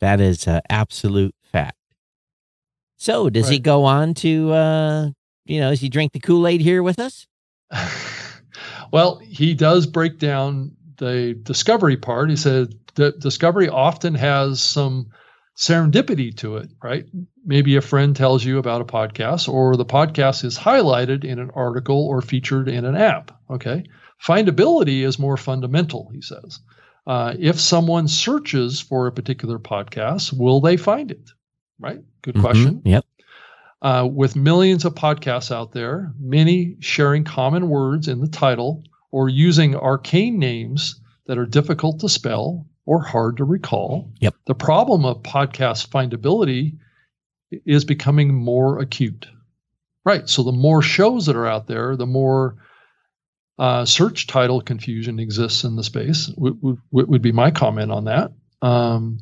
that 0.01 0.21
is 0.21 0.47
an 0.47 0.63
absolute 0.69 1.35
fact. 1.53 1.77
So, 2.97 3.31
does 3.31 3.49
he 3.49 3.59
go 3.59 3.85
on 3.85 4.15
to, 4.15 4.53
uh, 4.53 5.11
you 5.47 5.61
know, 5.61 5.71
does 5.71 5.81
he 5.81 5.89
drink 5.89 6.13
the 6.13 6.21
Kool 6.21 6.47
Aid 6.47 6.61
here 6.61 6.83
with 6.83 6.99
us? 6.99 7.27
well, 8.93 9.19
he 9.19 9.55
does 9.55 9.87
break 9.87 10.19
down 10.19 10.77
the 11.01 11.37
discovery 11.43 11.97
part. 11.97 12.31
He 12.31 12.37
said 12.37 12.75
that 12.95 13.19
discovery 13.19 13.69
often 13.69 14.15
has 14.15 14.63
some 14.63 15.09
serendipity 15.57 16.37
to 16.37 16.59
it, 16.59 16.71
right? 16.83 17.07
Maybe 17.45 17.77
a 17.77 17.81
friend 17.81 18.15
tells 18.15 18.45
you 18.45 18.59
about 18.59 18.81
a 18.81 18.85
podcast, 18.85 19.49
or 19.49 19.77
the 19.77 19.85
podcast 19.85 20.45
is 20.45 20.59
highlighted 20.59 21.25
in 21.25 21.39
an 21.39 21.51
article 21.55 22.07
or 22.07 22.23
featured 22.23 22.69
in 22.69 22.85
an 22.85 22.95
app. 22.97 23.33
Okay. 23.51 23.85
Findability 24.25 25.03
is 25.03 25.19
more 25.19 25.37
fundamental, 25.37 26.11
he 26.13 26.21
says. 26.21 26.61
Uh, 27.07 27.35
if 27.39 27.59
someone 27.59 28.07
searches 28.07 28.79
for 28.81 29.07
a 29.07 29.13
particular 29.13 29.59
podcast, 29.59 30.39
will 30.39 30.61
they 30.61 30.77
find 30.77 31.11
it? 31.11 31.31
Right? 31.79 32.01
Good 32.23 32.35
Mhm. 32.37 32.41
question. 32.41 32.83
Yep. 32.85 33.05
Uh, 33.83 34.07
with 34.13 34.37
millions 34.37 34.85
of 34.85 34.95
podcasts 34.95 35.51
out 35.51 35.73
there, 35.73 36.13
many 36.21 36.77
sharing 36.81 37.25
common 37.25 37.71
words 37.71 38.09
in 38.09 38.21
the 38.21 38.29
title 38.29 38.85
or 39.11 39.29
using 39.29 39.77
arcane 39.77 40.39
names 40.39 41.01
that 41.27 41.39
are 41.39 41.47
difficult 41.47 42.01
to 42.01 42.09
spell 42.09 42.67
or 42.87 43.03
hard 43.03 43.37
to 43.37 43.45
recall. 43.45 44.13
Yep. 44.21 44.35
The 44.47 44.55
problem 44.55 45.05
of 45.05 45.23
podcast 45.23 45.89
findability 45.89 46.79
is 47.51 47.85
becoming 47.85 48.35
more 48.35 48.79
acute. 48.79 49.27
Right. 50.05 50.29
So 50.29 50.43
the 50.43 50.53
more 50.53 50.83
shows 50.83 51.27
that 51.27 51.37
are 51.37 51.47
out 51.47 51.67
there, 51.67 51.97
the 51.97 52.07
more 52.07 52.57
uh, 53.59 53.85
search 53.85 54.27
title 54.27 54.61
confusion 54.61 55.21
exists 55.21 55.65
in 55.65 55.77
the 55.77 55.85
space. 55.85 56.31
Would, 56.37 56.59
would, 56.63 56.79
would 56.91 57.23
be 57.23 57.33
my 57.33 57.51
comment 57.51 57.93
on 57.93 58.05
that. 58.05 58.33
Um, 58.63 59.21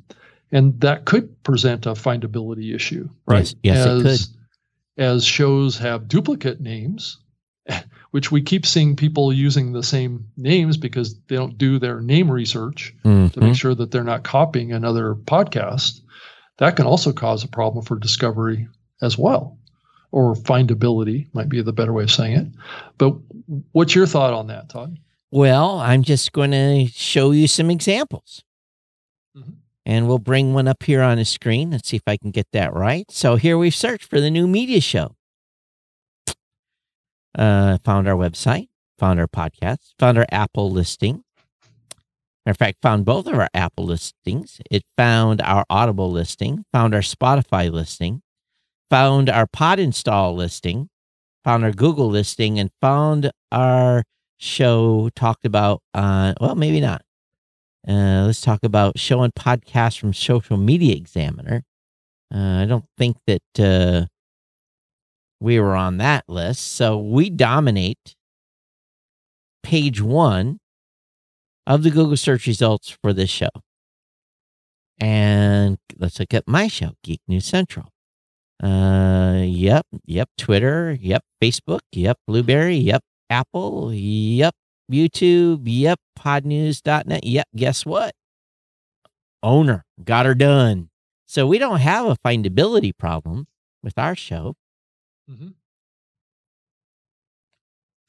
and 0.52 0.80
that 0.80 1.04
could 1.04 1.42
present 1.42 1.86
a 1.86 1.90
findability 1.90 2.74
issue, 2.74 3.08
right? 3.26 3.52
Yes, 3.62 3.86
yes, 3.86 3.86
it 3.86 4.06
as, 4.06 4.30
As 4.96 5.24
shows 5.24 5.78
have 5.78 6.08
duplicate 6.08 6.60
names, 6.60 7.18
which 8.10 8.32
we 8.32 8.40
keep 8.40 8.64
seeing 8.64 8.96
people 8.96 9.32
using 9.32 9.72
the 9.72 9.82
same 9.82 10.26
names 10.36 10.76
because 10.76 11.14
they 11.28 11.36
don't 11.36 11.58
do 11.58 11.78
their 11.78 12.00
name 12.00 12.30
research 12.30 12.94
to 13.02 13.08
Mhm. 13.08 13.40
make 13.42 13.54
sure 13.56 13.74
that 13.74 13.90
they're 13.90 14.02
not 14.04 14.22
copying 14.24 14.72
another 14.72 15.14
podcast. 15.14 16.00
That 16.56 16.74
can 16.76 16.86
also 16.86 17.12
cause 17.12 17.44
a 17.44 17.48
problem 17.48 17.84
for 17.84 17.98
discovery 17.98 18.66
as 19.02 19.16
well, 19.18 19.58
or 20.10 20.34
findability 20.34 21.26
might 21.34 21.48
be 21.48 21.60
the 21.60 21.72
better 21.72 21.92
way 21.92 22.04
of 22.04 22.10
saying 22.10 22.32
it. 22.36 22.46
But 22.96 23.14
what's 23.72 23.94
your 23.94 24.06
thought 24.06 24.32
on 24.32 24.46
that, 24.48 24.68
Todd? 24.70 24.96
Well, 25.30 25.78
I'm 25.78 26.02
just 26.02 26.32
going 26.32 26.52
to 26.52 26.86
show 26.86 27.32
you 27.32 27.46
some 27.46 27.70
examples. 27.70 28.42
Mhm. 29.36 29.56
And 29.84 30.08
we'll 30.08 30.18
bring 30.18 30.54
one 30.54 30.66
up 30.66 30.82
here 30.82 31.02
on 31.02 31.18
the 31.18 31.24
screen. 31.26 31.70
Let's 31.70 31.88
see 31.88 31.96
if 31.96 32.02
I 32.06 32.16
can 32.16 32.30
get 32.30 32.46
that 32.52 32.72
right. 32.72 33.04
So 33.10 33.36
here 33.36 33.58
we've 33.58 33.74
searched 33.74 34.08
for 34.08 34.20
the 34.20 34.30
new 34.30 34.46
media 34.46 34.80
show. 34.80 35.14
Uh, 37.36 37.78
found 37.84 38.08
our 38.08 38.16
website, 38.16 38.68
found 38.98 39.20
our 39.20 39.28
podcast, 39.28 39.92
found 39.98 40.18
our 40.18 40.26
Apple 40.32 40.70
listing. 40.70 41.22
Matter 42.44 42.52
of 42.52 42.56
fact, 42.56 42.78
found 42.80 43.04
both 43.04 43.26
of 43.26 43.34
our 43.34 43.48
Apple 43.52 43.84
listings. 43.84 44.60
It 44.70 44.82
found 44.96 45.40
our 45.42 45.64
Audible 45.68 46.10
listing, 46.10 46.64
found 46.72 46.94
our 46.94 47.02
Spotify 47.02 47.70
listing, 47.70 48.22
found 48.90 49.28
our 49.28 49.46
Pod 49.46 49.78
Install 49.78 50.34
listing, 50.34 50.88
found 51.44 51.64
our 51.64 51.72
Google 51.72 52.08
listing, 52.08 52.58
and 52.58 52.70
found 52.80 53.30
our 53.52 54.04
show 54.38 55.10
talked 55.14 55.44
about 55.44 55.82
on, 55.92 56.34
well, 56.40 56.54
maybe 56.54 56.80
not. 56.80 57.02
Uh, 57.86 58.24
let's 58.26 58.40
talk 58.40 58.60
about 58.64 58.98
show 58.98 59.22
and 59.22 59.34
podcast 59.34 59.98
from 59.98 60.12
Social 60.12 60.56
Media 60.56 60.94
Examiner. 60.94 61.62
Uh, 62.34 62.62
I 62.62 62.64
don't 62.66 62.84
think 62.96 63.16
that 63.26 63.42
uh, 63.58 64.06
we 65.40 65.60
were 65.60 65.76
on 65.76 65.98
that 65.98 66.24
list. 66.28 66.72
So 66.72 66.98
we 66.98 67.30
dominate 67.30 68.14
page 69.62 70.00
one 70.00 70.58
of 71.66 71.82
the 71.82 71.90
Google 71.90 72.16
search 72.16 72.46
results 72.46 72.96
for 73.02 73.12
this 73.12 73.30
show. 73.30 73.50
And 75.00 75.78
let's 75.98 76.18
look 76.18 76.34
at 76.34 76.48
my 76.48 76.66
show, 76.66 76.92
Geek 77.04 77.20
News 77.28 77.44
Central. 77.44 77.88
Uh, 78.62 79.42
yep, 79.44 79.86
yep, 80.04 80.28
Twitter, 80.36 80.96
yep, 81.00 81.22
Facebook, 81.40 81.80
yep, 81.92 82.18
Blubrry, 82.26 82.76
yep, 82.76 83.02
Apple, 83.30 83.92
yep, 83.94 84.54
YouTube, 84.90 85.60
yep, 85.64 86.00
podnews.net, 86.18 87.24
yep, 87.24 87.46
guess 87.54 87.86
what? 87.86 88.12
Owner, 89.44 89.84
got 90.02 90.26
her 90.26 90.34
done. 90.34 90.88
So 91.26 91.46
we 91.46 91.58
don't 91.58 91.78
have 91.78 92.06
a 92.06 92.16
findability 92.26 92.90
problem 92.96 93.46
with 93.82 93.96
our 93.96 94.16
show. 94.16 94.54
Mhm. 95.30 95.54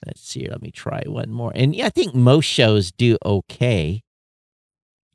Let's 0.06 0.22
see, 0.22 0.48
let 0.50 0.62
me 0.62 0.72
try 0.72 1.04
one 1.06 1.32
more. 1.32 1.52
And 1.54 1.76
yeah, 1.76 1.88
I 1.88 1.90
think 1.90 2.16
most 2.16 2.46
shows 2.46 2.92
do 2.92 3.18
okay. 3.26 4.02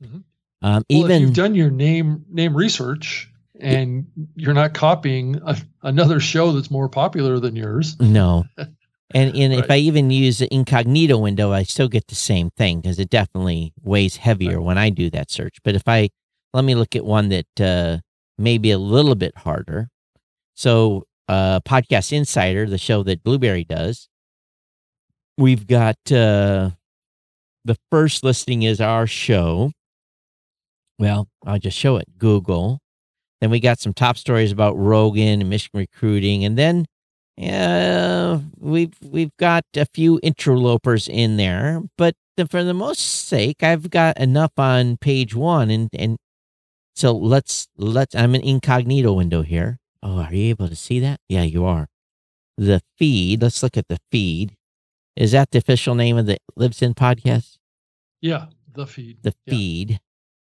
Mhm. 0.03 0.25
Um, 0.63 0.83
Well, 0.91 1.11
if 1.11 1.21
you've 1.21 1.35
done 1.35 1.55
your 1.55 1.71
name 1.71 2.25
name 2.29 2.57
research 2.57 3.31
and 3.61 4.07
you're 4.35 4.55
not 4.55 4.75
copying 4.75 5.41
a, 5.45 5.57
another 5.83 6.21
show 6.21 6.53
that's 6.53 6.71
more 6.71 6.89
popular 6.89 7.39
than 7.41 7.57
yours, 7.57 7.99
No. 8.01 8.45
And 9.15 9.37
and 9.37 9.53
if 9.55 9.71
I 9.71 9.77
even 9.77 10.11
use 10.11 10.39
the 10.39 10.53
incognito 10.53 11.19
window, 11.19 11.53
I 11.53 11.63
still 11.63 11.89
get 11.89 12.09
the 12.09 12.17
same 12.17 12.51
thing 12.51 12.81
because 12.81 12.99
it 12.99 13.11
definitely 13.11 13.73
weighs 13.83 14.17
heavier 14.17 14.61
when 14.61 14.77
I 14.77 14.91
do 14.91 15.09
that 15.11 15.31
search. 15.31 15.59
But 15.63 15.77
if 15.77 15.87
I 15.87 16.09
let 16.53 16.65
me 16.65 16.75
look 16.75 16.97
at 16.97 17.05
one 17.05 17.29
that 17.29 17.61
uh, 17.61 17.99
may 18.39 18.59
be 18.59 18.73
a 18.73 18.79
little 18.79 19.15
bit 19.15 19.37
harder. 19.37 19.89
So, 20.55 21.05
uh, 21.29 21.61
Podcast 21.61 22.13
Insider, 22.13 22.67
the 22.67 22.79
show 22.79 23.03
that 23.03 23.23
Blubrry 23.23 23.65
does, 23.65 24.09
we've 25.39 25.67
got 25.67 25.97
uh, 26.11 26.71
the 27.65 27.77
first 27.91 28.25
listing 28.25 28.63
is 28.63 28.81
our 28.81 29.07
show. 29.07 29.73
Well, 30.99 31.29
I'll 31.45 31.59
just 31.59 31.79
show 31.79 31.97
it 31.97 32.19
Google. 32.19 32.79
Then 33.41 33.51
we 33.51 33.61
got 33.61 33.81
some 33.81 33.93
top 33.93 34.17
stories 34.17 34.53
about 34.53 34.77
Rogan 34.79 35.41
and 35.41 35.51
Michigan 35.51 35.81
recruiting, 35.81 36.45
and 36.45 36.57
then 36.57 36.87
yeah, 37.37 38.41
we've 38.59 38.95
we've 39.03 39.37
got 39.39 39.65
a 39.77 39.87
few 39.87 40.21
interlopers 40.23 41.09
in 41.09 41.37
there, 41.37 41.83
but 41.99 42.15
the, 42.37 42.47
for 42.47 42.63
the 42.63 42.75
most 42.75 43.01
sake, 43.01 43.63
I've 43.63 43.91
got 43.91 44.19
enough 44.19 44.53
on 44.57 44.97
page 44.99 45.35
one, 45.35 45.71
and 45.71 45.89
and 45.93 46.17
so 46.95 47.13
let's 47.13 47.67
let's. 47.77 48.15
I'm 48.15 48.35
an 48.35 48.43
incognito 48.43 49.13
window 49.13 49.43
here. 49.43 49.79
Oh, 50.07 50.19
are 50.19 50.35
you 50.35 50.51
able 50.51 50.69
to 50.69 50.77
see 50.77 51.01
that? 51.01 51.19
Yeah, 51.31 51.45
you 51.45 51.65
are. 51.65 51.89
The 52.59 52.83
feed. 52.99 53.41
Let's 53.43 53.63
look 53.63 53.79
at 53.79 53.89
the 53.89 53.99
feed. 54.13 54.55
Is 55.17 55.33
that 55.33 55.51
the 55.51 55.59
official 55.59 55.95
name 55.95 56.19
of 56.19 56.27
the 56.27 56.37
Libsyn 56.59 56.95
podcast? 56.95 57.57
yeah, 58.21 58.47
the 58.73 58.87
feed. 58.87 59.23
the 59.23 59.35
Yeah. 59.47 59.51
feed. 59.55 60.01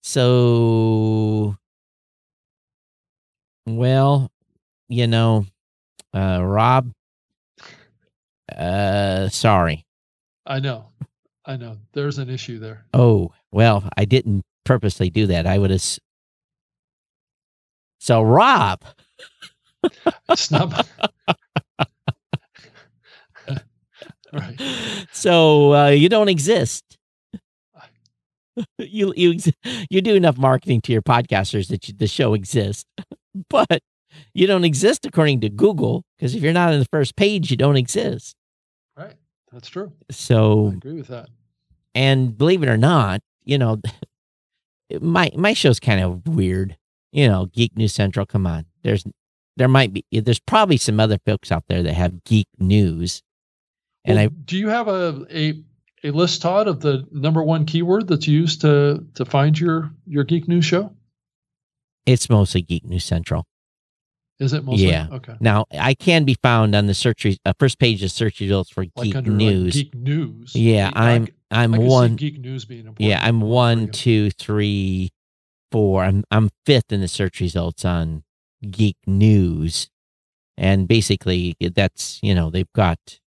So, 0.04 1.56
well, 3.66 4.32
you 4.90 5.08
know, 5.08 5.46
uh, 6.14 6.42
Rob, 6.44 6.92
uh, 8.56 9.30
sorry. 9.30 9.86
I 10.46 10.60
know, 10.60 10.90
I 11.46 11.58
know. 11.58 11.78
There's 11.94 12.18
an 12.20 12.30
issue 12.30 12.60
there. 12.60 12.86
Oh, 12.94 13.34
well, 13.52 13.90
I 13.98 14.06
didn't 14.06 14.44
purposely 14.64 15.10
do 15.10 15.28
that. 15.28 15.46
I 15.46 15.58
would 15.58 15.72
have. 15.72 15.84
So, 18.00 18.22
Rob, 18.22 18.82
Not. 20.52 20.88
right. 24.34 25.06
so 25.12 25.74
uh, 25.74 25.90
you 25.90 26.10
don't 26.10 26.30
exist. 26.30 26.84
you 28.80 29.14
you 29.16 29.34
ex- 29.34 29.52
you 29.90 30.02
do 30.02 30.16
enough 30.16 30.38
marketing 30.38 30.82
to 30.82 30.92
your 30.92 31.02
podcasters 31.02 31.68
that 31.70 31.88
you, 31.88 31.94
the 31.96 32.08
show 32.08 32.34
exists, 32.34 32.86
but 33.50 33.82
you 34.34 34.48
don't 34.48 34.64
exist 34.64 35.06
according 35.06 35.42
to 35.42 35.50
Google 35.50 36.04
because 36.18 36.34
if 36.36 36.42
you're 36.42 36.54
not 36.54 36.74
on 36.74 36.80
the 36.80 36.86
first 36.86 37.16
page, 37.16 37.52
you 37.52 37.58
don't 37.58 37.78
exist. 37.78 38.36
Right. 38.98 39.14
That's 39.52 39.70
true. 39.70 39.94
So 40.12 40.70
I 40.72 40.74
agree 40.74 40.94
with 40.94 41.08
that. 41.08 41.30
and 41.94 42.36
believe 42.38 42.64
it 42.64 42.70
or 42.70 42.78
not, 42.78 43.22
you 43.44 43.58
know, 43.58 43.80
my 45.02 45.30
my 45.36 45.54
show's 45.54 45.80
kind 45.80 46.02
of 46.02 46.28
weird. 46.28 46.78
You 47.12 47.28
know, 47.28 47.46
Geek 47.46 47.78
News 47.78 47.94
Central. 47.94 48.26
Come 48.26 48.46
on, 48.48 48.66
there's 48.88 49.04
there 49.58 49.68
might 49.68 49.92
be 49.94 50.06
there's 50.12 50.40
probably 50.40 50.78
some 50.78 51.00
other 51.00 51.18
folks 51.26 51.52
out 51.52 51.66
there 51.68 51.84
that 51.84 51.94
have 51.94 52.24
geek 52.24 52.48
news, 52.58 53.22
and 54.06 54.16
Well, 54.16 54.26
I 54.26 54.28
do 54.30 54.58
you 54.58 54.70
have 54.70 54.88
a, 54.88 55.26
a 55.32 55.62
a 56.04 56.12
list, 56.12 56.42
Todd, 56.42 56.68
of 56.68 56.80
the 56.80 57.06
number 57.12 57.44
one 57.44 57.66
keyword 57.66 58.08
that's 58.08 58.28
used 58.28 58.62
to 58.62 59.04
to 59.16 59.26
find 59.26 59.60
your 59.60 59.92
your 60.06 60.24
geek 60.24 60.48
news 60.48 60.66
show? 60.66 60.94
it's 62.06 62.30
mostly 62.30 62.62
Geek 62.62 62.86
News 62.86 63.04
Central. 63.04 63.44
Is 64.40 64.54
it 64.54 64.64
mostly? 64.64 64.88
Yeah. 64.88 65.08
Okay. 65.12 65.34
Now 65.42 65.66
I 65.78 65.94
can 65.94 66.24
be 66.24 66.36
found 66.42 66.74
on 66.74 66.86
the 66.88 66.94
search 66.94 67.26
re- 67.26 67.38
uh, 67.46 67.52
first 67.60 67.80
page 67.80 68.02
of 68.02 68.12
search 68.12 68.40
results 68.40 68.70
for 68.70 68.86
Like 68.96 69.08
Geek 69.08 69.16
under 69.18 69.32
News. 69.32 69.76
like 69.76 69.86
geek 69.92 69.96
news. 69.96 70.56
Yeah, 70.56 70.90
I- 70.94 71.12
I'm 71.16 71.28
I'm 71.52 71.72
one. 71.76 72.16
geek 72.16 72.40
news 72.40 72.64
being 72.64 72.82
important. 72.88 73.10
Yeah, 73.10 73.20
I'm 73.22 73.42
one, 73.42 73.90
two, 73.90 74.30
three, 74.32 75.10
four. 75.72 76.04
I'm 76.04 76.24
I'm 76.32 76.50
fifth 76.66 76.92
in 76.94 77.02
the 77.02 77.08
search 77.10 77.42
results 77.42 77.84
on 77.84 78.24
Geek 78.70 78.98
News, 79.06 79.90
and 80.58 80.88
basically 80.88 81.56
that's 81.60 82.20
you 82.24 82.34
know 82.36 82.50
they've 82.50 82.72
got 82.74 83.20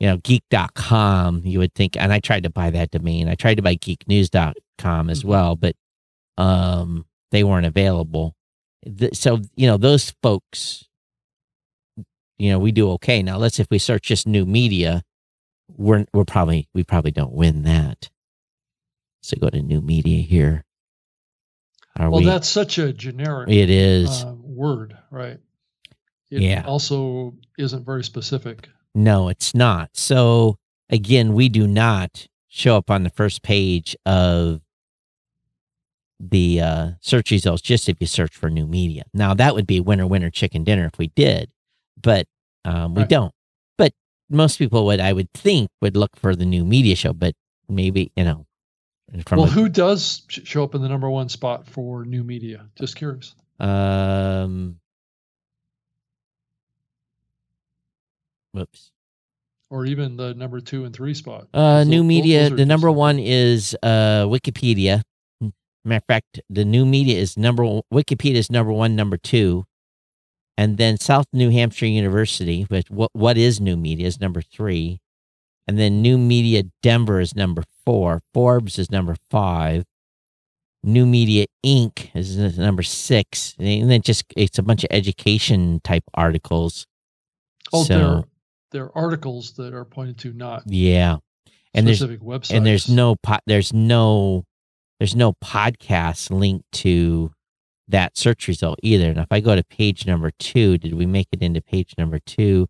you 0.00 0.06
know 0.08 0.18
geek.com. 0.18 1.42
You 1.44 1.58
would 1.60 1.74
think, 1.74 1.96
and 1.96 2.12
I 2.12 2.20
tried 2.20 2.44
to 2.44 2.50
buy 2.50 2.70
that 2.70 2.90
domain. 2.90 3.28
I 3.28 3.34
tried 3.34 3.56
to 3.56 3.62
buy 3.62 3.76
geeknews.com 3.76 5.10
as 5.10 5.22
Mhm. 5.22 5.24
well, 5.24 5.56
but 5.56 5.74
um 6.36 7.06
they 7.30 7.44
weren't 7.44 7.66
available. 7.66 8.34
So 9.12 9.40
you 9.56 9.66
know 9.66 9.76
those 9.76 10.14
folks, 10.22 10.84
you 12.38 12.50
know 12.50 12.58
we 12.58 12.72
do 12.72 12.90
okay. 12.92 13.22
Now 13.22 13.36
let's 13.38 13.58
if 13.58 13.68
we 13.70 13.78
search 13.78 14.04
just 14.04 14.26
new 14.26 14.46
media, 14.46 15.02
we're 15.76 16.06
we're 16.14 16.24
probably 16.24 16.68
we 16.74 16.84
probably 16.84 17.10
don't 17.10 17.32
win 17.32 17.62
that. 17.64 18.10
So 19.22 19.36
go 19.36 19.50
to 19.50 19.60
new 19.60 19.80
media 19.80 20.22
here. 20.22 20.64
Are 21.98 22.10
Well, 22.10 22.20
we? 22.20 22.26
that's 22.26 22.48
such 22.48 22.78
a 22.78 22.92
generic 22.92 23.50
it 23.50 23.68
is. 23.70 24.08
uh, 24.24 24.34
word, 24.40 24.96
right? 25.10 25.38
It 26.30 26.42
Yeah. 26.42 26.64
Also, 26.66 27.34
isn't 27.58 27.84
very 27.84 28.04
specific. 28.04 28.68
no, 28.94 29.28
it's 29.28 29.54
not. 29.54 29.90
So 29.94 30.56
again, 30.90 31.32
we 31.34 31.48
do 31.48 31.66
not 31.66 32.26
show 32.48 32.76
up 32.76 32.90
on 32.90 33.02
the 33.02 33.10
first 33.10 33.42
page 33.42 33.96
of 34.06 34.60
the 36.20 36.60
uh, 36.60 36.90
search 37.00 37.30
results 37.30 37.62
just 37.62 37.88
if 37.88 37.96
you 38.00 38.06
search 38.06 38.34
for 38.34 38.50
new 38.50 38.66
media. 38.66 39.04
Now 39.14 39.34
that 39.34 39.54
would 39.54 39.66
be 39.66 39.78
winner 39.80 40.06
winner 40.06 40.30
chicken 40.30 40.64
dinner 40.64 40.86
if 40.86 40.98
we 40.98 41.08
did, 41.08 41.50
but 42.00 42.26
um, 42.64 42.94
we 42.94 43.02
Right. 43.02 43.08
don't. 43.10 43.32
But 43.76 43.92
most 44.28 44.58
people 44.58 44.84
would, 44.86 44.98
I 45.00 45.12
would 45.12 45.32
think, 45.32 45.68
would 45.80 45.96
look 45.96 46.16
for 46.16 46.34
the 46.34 46.44
new 46.46 46.64
media 46.64 46.96
show. 46.96 47.12
But 47.12 47.34
maybe 47.68 48.10
you 48.16 48.24
know, 48.24 48.46
well, 49.30 49.44
a- 49.44 49.46
who 49.46 49.68
does 49.68 50.22
show 50.28 50.62
up 50.64 50.74
in 50.74 50.82
the 50.82 50.88
number 50.88 51.08
one 51.10 51.28
spot 51.28 51.66
for 51.66 52.04
new 52.04 52.22
media? 52.24 52.66
Just 52.78 52.96
curious. 52.96 53.34
um, 53.60 54.78
whoops. 58.52 58.90
Or 59.70 59.84
even 59.84 60.16
the 60.16 60.32
number 60.34 60.60
two 60.60 60.84
and 60.84 60.94
three 60.94 61.12
spot. 61.14 61.48
Uh, 61.52 61.84
new 61.84 62.02
media. 62.02 62.48
The 62.48 62.64
number 62.64 62.90
one 62.90 63.18
is 63.18 63.76
uh 63.82 64.24
Wikipedia. 64.26 65.02
Matter 65.84 65.96
of 65.98 66.04
fact, 66.06 66.40
the 66.48 66.64
new 66.64 66.86
media 66.86 67.18
is 67.18 67.36
number 67.36 67.64
one. 67.64 67.82
Wikipedia 67.92 68.36
is 68.36 68.50
number 68.50 68.72
one, 68.72 68.96
number 68.96 69.16
two, 69.18 69.64
and 70.56 70.78
then 70.78 70.98
South 70.98 71.26
New 71.32 71.50
Hampshire 71.50 71.86
University. 71.86 72.62
Which 72.62 72.90
what 72.90 73.10
what 73.12 73.36
is 73.36 73.60
new 73.60 73.76
media 73.76 74.06
is 74.06 74.18
number 74.20 74.40
three, 74.40 75.00
and 75.66 75.78
then 75.78 76.00
New 76.00 76.16
Media 76.16 76.64
Denver 76.82 77.20
is 77.20 77.34
number 77.34 77.62
four. 77.88 78.20
Forbes 78.34 78.78
is 78.78 78.90
number 78.90 79.16
five. 79.30 79.84
New 80.84 81.06
Media 81.06 81.46
Inc. 81.64 82.10
is 82.14 82.58
number 82.58 82.82
six, 82.82 83.54
and 83.58 83.90
then 83.90 84.02
just 84.02 84.24
it's 84.36 84.58
a 84.58 84.62
bunch 84.62 84.84
of 84.84 84.88
education 84.90 85.80
type 85.82 86.04
articles. 86.12 86.86
Oh, 87.72 87.84
so 87.84 87.98
there, 87.98 88.24
there 88.72 88.84
are 88.84 89.04
articles 89.04 89.52
that 89.52 89.72
are 89.72 89.86
pointed 89.86 90.18
to, 90.18 90.34
not 90.34 90.64
yeah, 90.66 91.16
and 91.72 91.86
there's 91.86 91.98
specific 91.98 92.20
websites. 92.20 92.54
and 92.54 92.66
there's 92.66 92.90
no 92.90 93.16
po- 93.22 93.38
there's 93.46 93.72
no 93.72 94.44
there's 95.00 95.16
no 95.16 95.32
podcast 95.42 96.30
linked 96.30 96.70
to 96.72 97.32
that 97.88 98.18
search 98.18 98.48
result 98.48 98.78
either. 98.82 99.08
And 99.08 99.18
if 99.18 99.28
I 99.30 99.40
go 99.40 99.56
to 99.56 99.64
page 99.64 100.06
number 100.06 100.30
two, 100.38 100.76
did 100.76 100.92
we 100.92 101.06
make 101.06 101.28
it 101.32 101.40
into 101.40 101.62
page 101.62 101.94
number 101.96 102.18
two? 102.18 102.68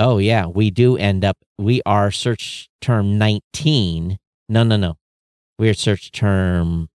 Oh 0.00 0.16
yeah, 0.16 0.46
we 0.46 0.70
do 0.70 0.96
end 0.96 1.24
up. 1.26 1.36
We 1.58 1.82
are 1.84 2.10
search 2.10 2.68
term 2.80 3.18
nineteen. 3.18 4.18
No, 4.48 4.62
no, 4.64 4.76
no. 4.76 4.94
We 5.58 5.68
are 5.68 5.74
search 5.74 6.10
term 6.10 6.88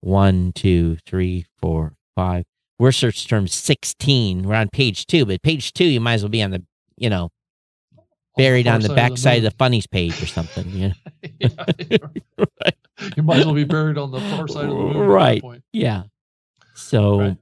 one, 0.00 0.52
two, 0.54 0.96
three, 1.06 1.44
four, 1.58 1.92
five. 2.16 2.44
We're 2.78 2.92
search 2.92 3.28
term 3.28 3.46
sixteen. 3.46 4.44
We're 4.44 4.54
on 4.54 4.70
page 4.70 5.06
two, 5.06 5.26
but 5.26 5.42
page 5.42 5.74
two, 5.74 5.84
you 5.84 6.00
might 6.00 6.14
as 6.14 6.22
well 6.22 6.30
be 6.30 6.42
on 6.42 6.50
the 6.50 6.64
you 6.96 7.10
know 7.10 7.28
buried 8.38 8.66
on 8.66 8.80
the 8.80 8.88
side 8.88 8.96
back 8.96 9.18
side 9.18 9.36
of 9.38 9.42
the 9.44 9.50
funnies 9.58 9.86
page 9.86 10.22
or 10.22 10.26
something. 10.26 10.66
You 10.70 10.88
know? 10.88 10.94
Yeah. 11.90 12.70
You 13.16 13.22
might 13.22 13.38
as 13.40 13.46
well 13.46 13.54
be 13.54 13.64
buried 13.64 13.96
on 13.98 14.10
the 14.10 14.20
far 14.20 14.46
side 14.48 14.64
of 14.64 14.70
the 14.70 14.76
moon. 14.76 14.88
at 14.96 15.00
that 15.00 15.06
Right. 15.08 15.40
point. 15.42 15.62
Yeah. 15.72 16.04
So 16.74 17.20
Right. 17.20 17.36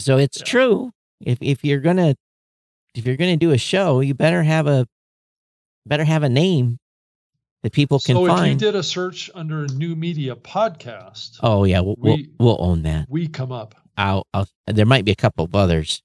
so 0.00 0.16
it's 0.18 0.38
Yeah. 0.38 0.44
true. 0.44 0.90
If 1.20 1.38
if 1.40 1.64
you're 1.64 1.80
gonna 1.80 2.16
if 2.94 3.06
you're 3.06 3.16
gonna 3.16 3.36
do 3.36 3.50
a 3.52 3.58
show, 3.58 4.00
you 4.00 4.14
better 4.14 4.42
have 4.42 4.66
a 4.66 4.86
better 5.86 6.04
have 6.04 6.22
a 6.22 6.28
name 6.28 6.78
that 7.62 7.72
people 7.72 7.98
can 7.98 8.16
so 8.16 8.26
if 8.26 8.46
you 8.48 8.54
did 8.54 8.74
a 8.74 8.82
search 8.82 9.30
under 9.34 9.66
new 9.68 9.94
media 9.96 10.34
podcast, 10.36 11.38
oh 11.42 11.64
yeah, 11.64 11.80
we'll, 11.80 11.96
we- 11.98 12.30
we'll 12.38 12.56
own 12.60 12.82
that. 12.82 13.06
we 13.08 13.28
come 13.28 13.52
up. 13.52 13.74
I'll, 13.96 14.26
I'll 14.32 14.48
there 14.66 14.86
might 14.86 15.04
be 15.04 15.12
a 15.12 15.16
couple 15.16 15.44
of 15.44 15.54
others. 15.54 16.02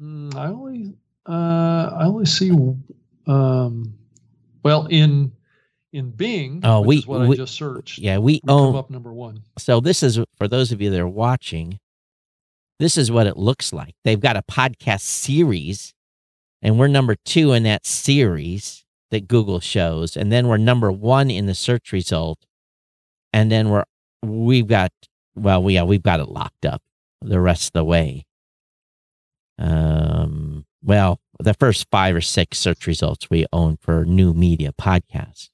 Mm, 0.00 0.34
I 0.36 0.46
only 0.48 0.94
uh, 1.28 1.90
I 1.98 2.04
only 2.04 2.26
see 2.26 2.50
um, 3.26 3.94
well 4.62 4.86
in 4.86 5.32
in 5.92 6.10
Bing, 6.10 6.60
Oh, 6.64 6.82
we- 6.82 6.98
is 6.98 7.06
what 7.06 7.26
we- 7.28 7.34
I 7.34 7.38
just 7.38 7.54
searched. 7.54 7.98
Yeah, 7.98 8.18
we 8.18 8.34
we 8.34 8.40
come 8.46 8.56
own 8.56 8.76
up 8.76 8.90
number 8.90 9.12
one. 9.12 9.42
so 9.58 9.80
this 9.80 10.02
is 10.02 10.20
for 10.36 10.46
those 10.48 10.70
of 10.70 10.80
you 10.80 10.90
that 10.90 11.00
are 11.00 11.08
watching 11.08 11.78
this 12.78 12.96
is 12.96 13.10
what 13.10 13.26
it 13.26 13.36
looks 13.36 13.72
like 13.72 13.94
they've 14.04 14.20
got 14.20 14.36
a 14.36 14.42
podcast 14.42 15.00
series 15.00 15.94
and 16.62 16.78
we're 16.78 16.88
number 16.88 17.14
two 17.24 17.52
in 17.52 17.62
that 17.64 17.86
series 17.86 18.84
that 19.10 19.28
google 19.28 19.60
shows. 19.60 20.16
And 20.16 20.32
then 20.32 20.48
we're 20.48 20.56
number 20.56 20.90
one 20.92 21.30
in 21.30 21.46
the 21.46 21.54
search 21.54 21.92
result. 21.92 22.44
And 23.32 23.50
then 23.50 23.70
we're 23.70 23.84
we've 24.22 24.66
got 24.66 24.92
well 25.34 25.62
we 25.62 25.74
yeah 25.74 25.84
we've 25.84 26.02
got 26.02 26.20
it 26.20 26.28
locked 26.28 26.64
up 26.64 26.82
the 27.20 27.40
rest 27.40 27.68
of 27.68 27.72
the 27.72 27.84
way. 27.84 28.26
Um 29.58 30.64
well 30.82 31.20
the 31.40 31.54
first 31.54 31.86
five 31.90 32.14
or 32.16 32.20
six 32.20 32.58
search 32.58 32.86
results 32.86 33.30
we 33.30 33.46
own 33.52 33.76
for 33.80 34.04
new 34.04 34.34
media 34.34 34.72
podcasts. 34.72 35.50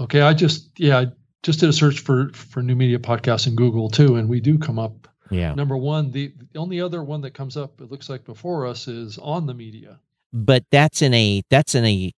Okay, 0.00 0.20
I 0.20 0.34
just 0.34 0.78
yeah 0.78 0.98
I 0.98 1.06
just 1.42 1.60
did 1.60 1.68
a 1.68 1.72
search 1.72 2.00
for 2.00 2.30
for 2.32 2.62
new 2.62 2.76
media 2.76 2.98
podcast 2.98 3.46
in 3.46 3.56
Google 3.56 3.88
too, 3.88 4.16
and 4.16 4.28
we 4.28 4.40
do 4.40 4.58
come 4.58 4.78
up 4.78 5.08
yeah 5.32 5.54
number 5.54 5.76
one. 5.76 6.10
The 6.10 6.32
the 6.52 6.58
only 6.58 6.80
other 6.80 7.02
one 7.02 7.20
that 7.22 7.32
comes 7.34 7.56
up 7.56 7.80
it 7.80 7.90
looks 7.90 8.08
like 8.08 8.24
before 8.24 8.66
us 8.66 8.88
is 8.88 9.18
on 9.18 9.46
the 9.46 9.54
media. 9.54 9.98
but 10.32 10.64
that's 10.70 11.02
in 11.02 11.12
a 11.14 11.42
that's 11.50 11.74
in 11.74 11.84
a 11.84 12.12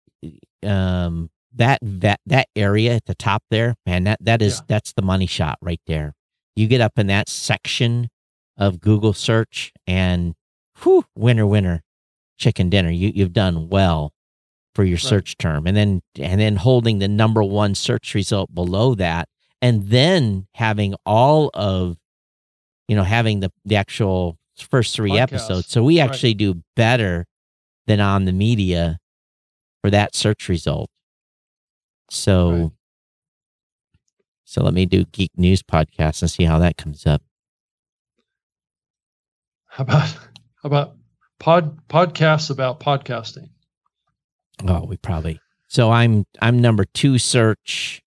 um 0.69 1.31
that 1.55 1.79
that 1.83 2.21
that 2.27 2.49
area 2.57 2.95
at 2.95 3.05
the 3.07 3.15
top 3.15 3.43
there 3.51 3.75
man 3.87 4.05
that 4.05 4.19
that 4.21 4.43
is 4.43 4.57
Yeah. 4.59 4.65
that's 4.69 4.93
the 4.93 5.03
money 5.03 5.27
shot 5.27 5.59
right 5.61 5.81
there 5.87 6.15
you 6.57 6.67
get 6.67 6.81
up 6.81 6.99
in 6.99 7.07
that 7.09 7.29
section 7.29 8.09
of 8.57 8.81
google 8.81 9.12
search 9.12 9.73
and 9.87 10.35
whew, 10.83 11.05
winner 11.15 11.47
winner 11.47 11.83
chicken 12.39 12.71
dinner 12.71 12.91
you 12.91 13.12
you've 13.15 13.33
done 13.33 13.69
well 13.69 14.12
for 14.75 14.83
your 14.85 14.99
search 14.99 15.37
term 15.37 15.67
and 15.67 15.77
then 15.77 16.01
and 16.19 16.41
then 16.41 16.57
holding 16.57 16.99
the 16.99 17.07
number 17.09 17.43
one 17.45 17.75
search 17.75 18.15
result 18.15 18.53
below 18.55 18.95
that 18.95 19.29
and 19.62 19.85
then 19.91 20.47
having 20.55 20.95
all 21.07 21.51
of 21.55 21.97
you 22.89 22.97
know 22.97 23.03
having 23.05 23.41
the 23.41 23.51
the 23.64 23.76
actual 23.76 24.39
first 24.59 24.95
three 24.95 25.11
Podcasts. 25.12 25.20
episodes 25.22 25.66
so 25.68 25.82
we 25.82 26.01
Right. 26.01 26.09
actually 26.09 26.35
do 26.35 26.62
better 26.76 27.26
than 27.87 28.01
on 28.01 28.24
the 28.24 28.32
media 28.32 28.99
for 29.82 29.91
that 29.91 30.14
search 30.14 30.49
result 30.49 30.89
so 32.11 32.51
Right. 32.51 32.70
so 34.45 34.62
let 34.62 34.74
me 34.74 34.87
do 34.87 35.05
geek 35.07 35.30
news 35.37 35.62
podcast 35.62 36.22
and 36.22 36.30
see 36.30 36.45
how 36.45 36.59
that 36.61 36.76
comes 36.76 37.07
up 37.07 37.22
How 39.68 39.82
about 39.82 40.09
how 40.09 40.18
about 40.64 40.97
pod 41.41 41.87
podcasts 41.89 42.51
about 42.51 42.80
podcasting? 42.80 43.49
oh 44.68 44.85
we 44.87 44.97
probably 44.99 45.41
so 45.66 45.91
i'm 45.91 46.24
i'm 46.41 46.61
number 46.61 46.85
two 46.85 47.18
search 47.18 48.01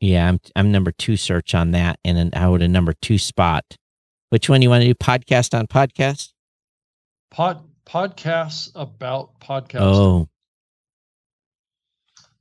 yeah 0.00 0.28
i'm 0.28 0.40
i'm 0.56 0.72
number 0.72 0.92
two 0.92 1.16
search 1.16 1.54
on 1.54 1.70
that 1.70 1.98
and 2.04 2.16
then 2.16 2.30
i 2.34 2.48
would 2.48 2.62
a 2.62 2.68
number 2.68 2.94
two 3.00 3.18
spot 3.18 3.64
which 4.30 4.48
one 4.48 4.62
you 4.62 4.70
want 4.70 4.82
to 4.82 4.88
do 4.88 4.94
podcast 4.94 5.56
on 5.58 5.66
podcast 5.66 6.30
Pod 7.30 7.62
podcasts 7.86 8.72
about 8.74 9.38
podcasting. 9.40 9.80
oh 9.80 10.28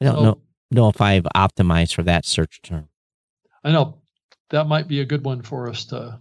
I 0.01 0.05
don't 0.05 0.23
know 0.23 0.41
know 0.71 0.89
if 0.89 1.01
I've 1.01 1.27
optimized 1.35 1.93
for 1.93 2.03
that 2.03 2.25
search 2.25 2.61
term. 2.61 2.87
I 3.63 3.71
know 3.71 3.99
that 4.49 4.67
might 4.67 4.87
be 4.87 5.01
a 5.01 5.05
good 5.05 5.25
one 5.25 5.41
for 5.41 5.69
us 5.69 5.85
to. 5.85 6.19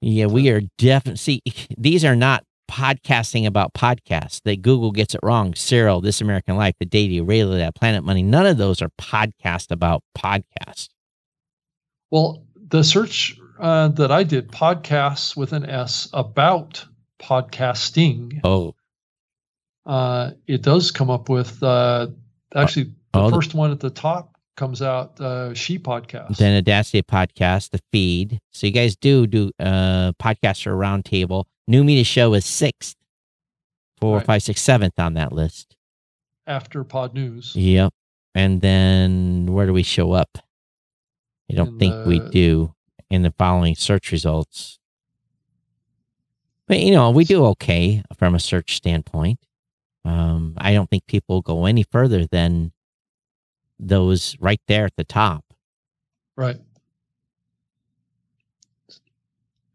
Yeah, 0.00 0.26
we 0.26 0.50
are 0.50 0.62
definitely 0.78 1.16
see 1.16 1.42
these 1.78 2.04
are 2.04 2.16
not 2.16 2.44
podcasting 2.70 3.46
about 3.46 3.74
podcasts. 3.74 4.40
That 4.44 4.62
Google 4.62 4.90
gets 4.92 5.14
it 5.14 5.20
wrong. 5.22 5.54
Serial, 5.54 6.00
This 6.00 6.20
American 6.20 6.56
Life, 6.56 6.74
The 6.80 6.86
Daily, 6.86 7.20
Radio 7.20 7.46
Lab, 7.46 7.74
Planet 7.74 8.04
Money. 8.04 8.22
None 8.22 8.46
of 8.46 8.56
those 8.56 8.80
are 8.82 8.90
podcast 9.00 9.70
about 9.70 10.02
podcasts. 10.16 10.88
Well, 12.10 12.44
the 12.68 12.82
search 12.84 13.36
uh, 13.60 13.88
that 13.88 14.10
I 14.10 14.22
did, 14.24 14.48
podcasts 14.48 15.36
with 15.36 15.52
an 15.52 15.68
S 15.68 16.08
about 16.12 16.84
podcasting, 17.20 18.40
Oh, 18.44 18.74
uh, 19.86 20.30
it 20.46 20.62
does 20.62 20.90
come 20.90 21.10
up 21.10 21.28
with 21.28 21.62
uh, 21.62 22.08
actually 22.54 22.84
the 22.84 22.92
Oh, 23.14 23.30
the- 23.30 23.36
first 23.36 23.54
one 23.54 23.70
at 23.70 23.80
the 23.80 23.90
top 23.90 24.33
comes 24.56 24.80
out 24.82 25.20
uh, 25.20 25.52
She 25.54 25.78
Podcast. 25.78 26.36
then 26.38 26.56
Audacity 26.56 27.02
podcast, 27.02 27.70
the 27.70 27.80
feed. 27.92 28.40
So 28.52 28.66
you 28.66 28.72
guys 28.72 28.96
do 28.96 29.26
do 29.26 29.50
uh 29.58 30.12
podcaster 30.20 30.72
roundtable. 30.76 31.44
New 31.66 31.82
media 31.84 32.04
show 32.04 32.34
is 32.34 32.44
sixth, 32.44 32.96
four, 34.00 34.18
Right. 34.18 34.26
five, 34.26 34.42
six, 34.42 34.60
seventh 34.60 34.98
on 34.98 35.14
that 35.14 35.32
list. 35.32 35.76
after 36.46 36.84
Podnews. 36.84 37.52
Yep. 37.54 37.92
And 38.34 38.60
then 38.60 39.46
where 39.52 39.64
do 39.66 39.72
we 39.72 39.82
show 39.82 40.12
up? 40.12 40.38
I 41.50 41.54
don't 41.54 41.74
In 41.74 41.78
think 41.78 42.06
we 42.06 42.18
do 42.20 42.74
in 43.10 43.22
the 43.22 43.30
following 43.38 43.74
search 43.74 44.12
results. 44.12 44.78
But 46.66 46.80
you 46.80 46.90
know, 46.92 47.10
we 47.10 47.24
do 47.24 47.44
okay 47.46 48.02
from 48.16 48.34
a 48.34 48.40
search 48.40 48.76
standpoint. 48.76 49.38
Um, 50.04 50.54
I 50.58 50.74
don't 50.74 50.88
think 50.90 51.06
people 51.06 51.40
go 51.42 51.64
any 51.66 51.82
further 51.82 52.26
than 52.26 52.72
those 53.88 54.36
right 54.40 54.60
there 54.66 54.84
at 54.84 54.96
the 54.96 55.04
top. 55.04 55.44
Right. 56.36 56.58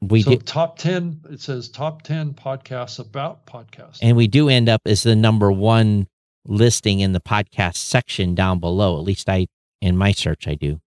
We 0.01 0.21
so 0.21 0.31
do, 0.31 0.37
top 0.37 0.77
10, 0.77 1.21
it 1.29 1.41
says 1.41 1.67
top 1.67 2.03
10 2.03 2.33
podcasts 2.33 2.99
about 2.99 3.45
podcasts. 3.45 3.99
and 4.01 4.15
we 4.15 4.27
do 4.27 4.47
end 4.47 4.69
up 4.69 4.81
as 4.85 5.03
the 5.03 5.15
number 5.15 5.51
one 5.51 6.07
listing 6.45 7.01
in 7.01 7.11
the 7.11 7.19
podcast 7.19 7.75
section 7.75 8.33
down 8.33 8.59
below. 8.59 8.97
At 8.97 9.03
least 9.03 9.29
I, 9.29 9.47
in 9.81 9.97
my 9.97 10.13
search, 10.13 10.47
I 10.47 10.55
do 10.55 10.79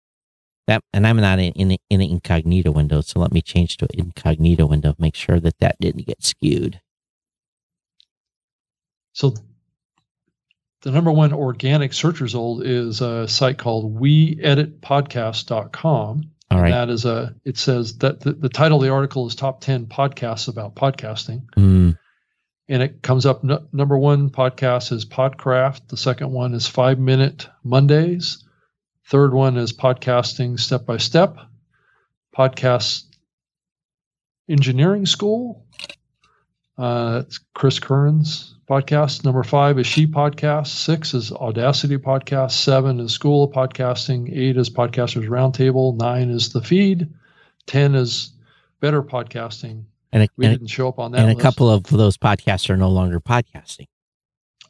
that. 0.66 0.82
And 0.94 1.06
I'm 1.06 1.18
not 1.18 1.38
in, 1.38 1.52
in, 1.52 1.72
in 1.90 2.00
an 2.00 2.10
incognito 2.10 2.70
window. 2.70 3.02
So 3.02 3.20
let 3.20 3.32
me 3.32 3.42
change 3.42 3.76
to 3.78 3.86
an 3.92 4.00
incognito 4.00 4.66
window. 4.66 4.94
Make 4.98 5.14
sure 5.14 5.38
that 5.40 5.58
that 5.58 5.76
didn't 5.78 6.06
get 6.06 6.22
skewed. 6.22 6.80
So 9.12 9.34
the 10.82 10.90
number 10.90 11.12
one 11.12 11.32
organic 11.32 11.92
search 11.92 12.20
result 12.20 12.64
is 12.64 13.00
a 13.00 13.28
site 13.28 13.58
called 13.58 14.00
weeditpodcast.com. 14.00 16.22
All 16.50 16.60
right. 16.60 16.70
That 16.70 16.90
is 16.90 17.04
a, 17.04 17.34
it 17.44 17.56
says 17.56 17.98
that 17.98 18.20
the, 18.20 18.32
the 18.32 18.48
title 18.48 18.78
of 18.78 18.84
the 18.84 18.90
article 18.90 19.26
is 19.26 19.34
top 19.34 19.60
10 19.62 19.86
podcasts 19.86 20.48
about 20.48 20.74
podcasting. 20.74 21.46
Mm, 21.56 21.96
And 22.68 22.82
it 22.82 23.02
comes 23.02 23.26
up 23.26 23.42
number 23.72 23.96
one 23.96 24.30
podcast 24.30 24.92
is 24.92 25.06
Podcraft. 25.06 25.88
The 25.88 25.96
second 25.96 26.30
one 26.30 26.52
is 26.54 26.66
Five 26.66 26.98
Minute 26.98 27.48
Mondays. 27.64 28.44
Third 29.06 29.32
one 29.32 29.56
is 29.56 29.72
Podcasting 29.72 30.60
Step 30.60 30.84
by 30.84 30.98
Step. 30.98 31.38
Podcast 32.36 33.04
Engineering 34.48 35.06
School. 35.06 35.64
Uh, 36.76 37.12
that's 37.14 37.38
Chris 37.54 37.78
Curran's 37.78 38.51
podcast. 38.68 39.24
Number 39.24 39.42
five 39.42 39.78
is 39.78 39.86
She 39.86 40.06
Podcast. 40.06 40.68
Six 40.68 41.14
is 41.14 41.32
Audacity 41.32 41.98
Podcast. 41.98 42.52
Seven 42.52 43.00
is 43.00 43.12
School 43.12 43.44
of 43.44 43.50
Podcasting. 43.52 44.34
Eight 44.34 44.56
is 44.56 44.70
Podcasters 44.70 45.28
Roundtable. 45.28 45.96
Nine 45.96 46.30
is 46.30 46.52
The 46.52 46.62
Feed. 46.62 47.08
Ten 47.66 47.94
is 47.94 48.32
Better 48.80 49.02
Podcasting. 49.02 49.84
and 50.12 50.24
a, 50.24 50.28
We 50.36 50.46
and, 50.46 50.54
didn't 50.58 50.68
show 50.70 50.88
up 50.88 50.98
on 50.98 51.12
that 51.12 51.20
and 51.20 51.30
a 51.30 51.34
list. 51.34 51.42
couple 51.42 51.70
of 51.70 51.84
those 51.84 52.16
podcasts 52.16 52.68
are 52.70 52.76
no 52.76 52.88
longer 52.88 53.20
podcasting. 53.20 53.86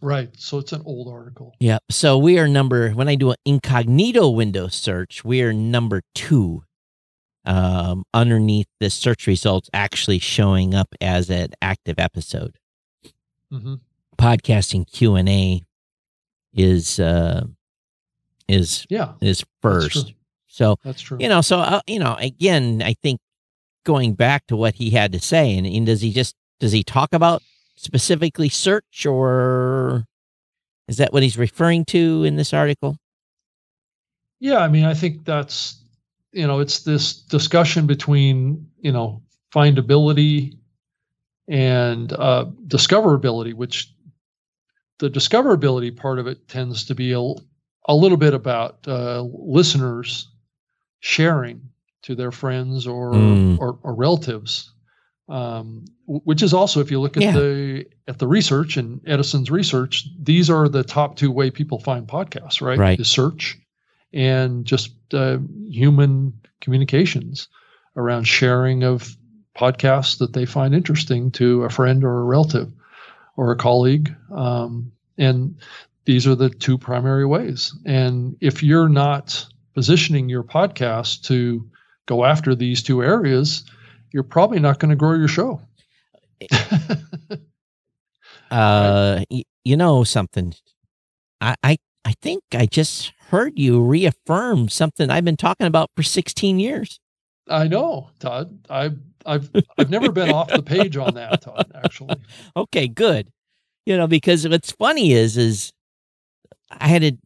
Right. 0.01 0.31
So 0.37 0.59
it's 0.59 0.73
an 0.73 0.83
old 0.85 1.09
article. 1.09 1.55
Yeah. 1.61 1.79
So 1.91 2.19
we 2.19 2.39
are 2.39 2.49
number, 2.49 2.91
when 2.91 3.09
I 3.09 3.15
do 3.15 3.31
an 3.31 3.37
incognito 3.45 4.29
window 4.31 4.67
search, 4.69 5.25
we 5.25 5.43
are 5.43 5.53
number 5.53 6.03
two 6.15 6.65
um, 7.45 8.05
underneath 8.13 8.67
the 8.81 8.91
search 8.91 9.27
results 9.27 9.71
actually 9.73 10.19
showing 10.19 10.75
up 10.75 10.89
as 11.01 11.31
an 11.31 11.51
active 11.63 11.99
episode. 11.99 12.59
Hmm 13.53 13.75
Podcasting 14.19 14.91
Q 14.91 15.17
and 15.17 15.29
A 15.29 15.63
is 16.55 17.01
uh, 17.01 17.45
is 18.49 18.87
Yeah, 18.89 19.13
is 19.21 19.39
That's 19.39 19.51
first. 19.61 20.07
true. 20.07 20.15
So 20.47 20.77
that's 20.85 21.01
true. 21.01 21.19
you 21.21 21.29
know, 21.29 21.41
so 21.41 21.59
uh, 21.59 21.81
you 21.87 21.99
know, 21.99 22.15
again, 22.21 22.83
I 22.85 22.95
think 23.03 23.21
going 23.85 24.15
back 24.15 24.47
to 24.49 24.57
what 24.57 24.75
he 24.75 24.91
had 24.91 25.13
to 25.13 25.21
say, 25.21 25.57
and, 25.57 25.67
and 25.67 25.87
does 25.87 26.03
he 26.03 26.13
just 26.13 26.35
does 26.61 26.73
he 26.73 26.85
talk 26.85 27.09
about 27.13 27.43
specifically 27.77 28.49
search, 28.49 29.07
or 29.07 30.05
is 30.89 30.99
that 30.99 31.13
what 31.13 31.23
he's 31.23 31.39
referring 31.39 31.85
to 31.87 32.25
in 32.25 32.37
this 32.37 32.53
article? 32.53 32.99
Yeah, 34.41 34.59
I 34.59 34.69
mean, 34.69 34.85
I 34.85 34.95
think 34.95 35.25
that's 35.25 35.83
you 36.33 36.47
know, 36.47 36.61
it's 36.61 36.81
this 36.81 37.15
discussion 37.15 37.87
between 37.87 38.69
you 38.81 38.93
know 38.93 39.23
findability 39.53 40.57
and 41.49 42.13
uh, 42.13 42.47
discoverability, 42.67 43.55
which 43.55 43.93
the 44.99 45.11
discoverability 45.11 45.95
part 45.97 46.19
of 46.19 46.27
it 46.27 46.49
tends 46.49 46.85
to 46.87 46.95
be 46.95 47.13
a, 47.13 47.21
a 47.87 47.95
little 47.95 48.19
bit 48.19 48.35
about 48.35 48.87
uh, 48.87 49.23
listeners 49.23 50.29
sharing 51.01 51.61
to 52.03 52.15
their 52.15 52.31
friends 52.31 52.87
or 52.87 53.13
Mm. 53.13 53.59
or, 53.59 53.79
or 53.83 53.95
relatives. 53.95 54.71
Um, 55.29 55.85
which 56.07 56.43
is 56.43 56.53
also, 56.53 56.81
if 56.81 56.91
you 56.91 57.01
look 57.01 57.17
at 57.17 57.23
Yeah. 57.23 57.33
the 57.33 57.87
at 58.07 58.19
the 58.19 58.27
research 58.27 58.77
and 58.77 59.01
Edison's 59.07 59.51
research, 59.51 60.07
these 60.21 60.51
are 60.51 60.69
the 60.69 60.83
top 60.85 61.17
two 61.17 61.31
way 61.31 61.51
people 61.51 61.79
find 61.79 62.07
podcasts, 62.07 62.61
right? 62.61 62.79
Right. 62.79 63.01
Is 63.01 63.09
search 63.09 63.57
and 64.13 64.65
just 64.67 64.93
uh, 65.15 65.39
human 65.69 66.35
communications 66.61 67.49
around 67.97 68.25
sharing 68.25 68.83
of 68.85 69.17
podcasts 69.57 70.19
that 70.19 70.33
they 70.33 70.47
find 70.47 70.75
interesting 70.75 71.31
to 71.33 71.65
a 71.65 71.71
friend 71.71 72.05
or 72.05 72.21
a 72.21 72.25
relative 72.25 72.73
or 73.37 73.53
a 73.53 73.57
colleague. 73.57 74.15
Um, 74.35 74.93
and 75.19 75.57
these 76.05 76.27
are 76.27 76.35
the 76.35 76.51
two 76.51 76.79
primary 76.79 77.27
ways. 77.27 77.75
And 77.85 78.37
if 78.41 78.63
you're 78.63 78.89
not 78.89 79.47
positioning 79.75 80.29
your 80.29 80.43
podcast 80.43 81.25
to 81.25 81.69
go 82.07 82.25
after 82.25 82.55
these 82.55 82.83
two 82.83 83.03
areas, 83.03 83.65
you're 84.13 84.23
probably 84.23 84.61
not 84.61 84.79
going 84.79 84.91
to 84.91 84.97
grow 84.97 85.15
your 85.15 85.29
show. 85.29 85.61
Uh, 88.51 89.25
you 89.65 89.77
know 89.79 90.05
something? 90.05 90.55
I, 91.41 91.55
I 91.63 91.79
I 92.05 92.13
think 92.21 92.43
I 92.53 92.67
just 92.67 93.13
heard 93.29 93.59
you 93.59 93.83
reaffirm 93.83 94.69
something 94.69 95.09
I've 95.09 95.25
been 95.25 95.39
talking 95.39 95.67
about 95.67 95.91
for 95.97 96.03
16 96.03 96.61
years. 96.61 97.01
I 97.49 97.69
know, 97.69 98.11
Todd. 98.19 98.59
I've 98.71 98.99
I've 99.27 99.51
I've 99.79 99.91
never 99.91 100.13
been 100.13 100.31
off 100.31 100.49
the 100.49 100.63
page 100.63 100.97
on 100.97 101.15
that, 101.15 101.43
Todd. 101.43 101.71
Actually, 101.75 102.17
Okay, 102.57 102.89
good. 102.89 103.29
You 103.87 103.97
know, 103.97 104.07
because 104.07 104.47
what's 104.49 104.73
funny 104.73 105.13
is, 105.13 105.37
is 105.37 105.73
I 106.71 106.87
had 106.89 107.03
to, 107.03 107.19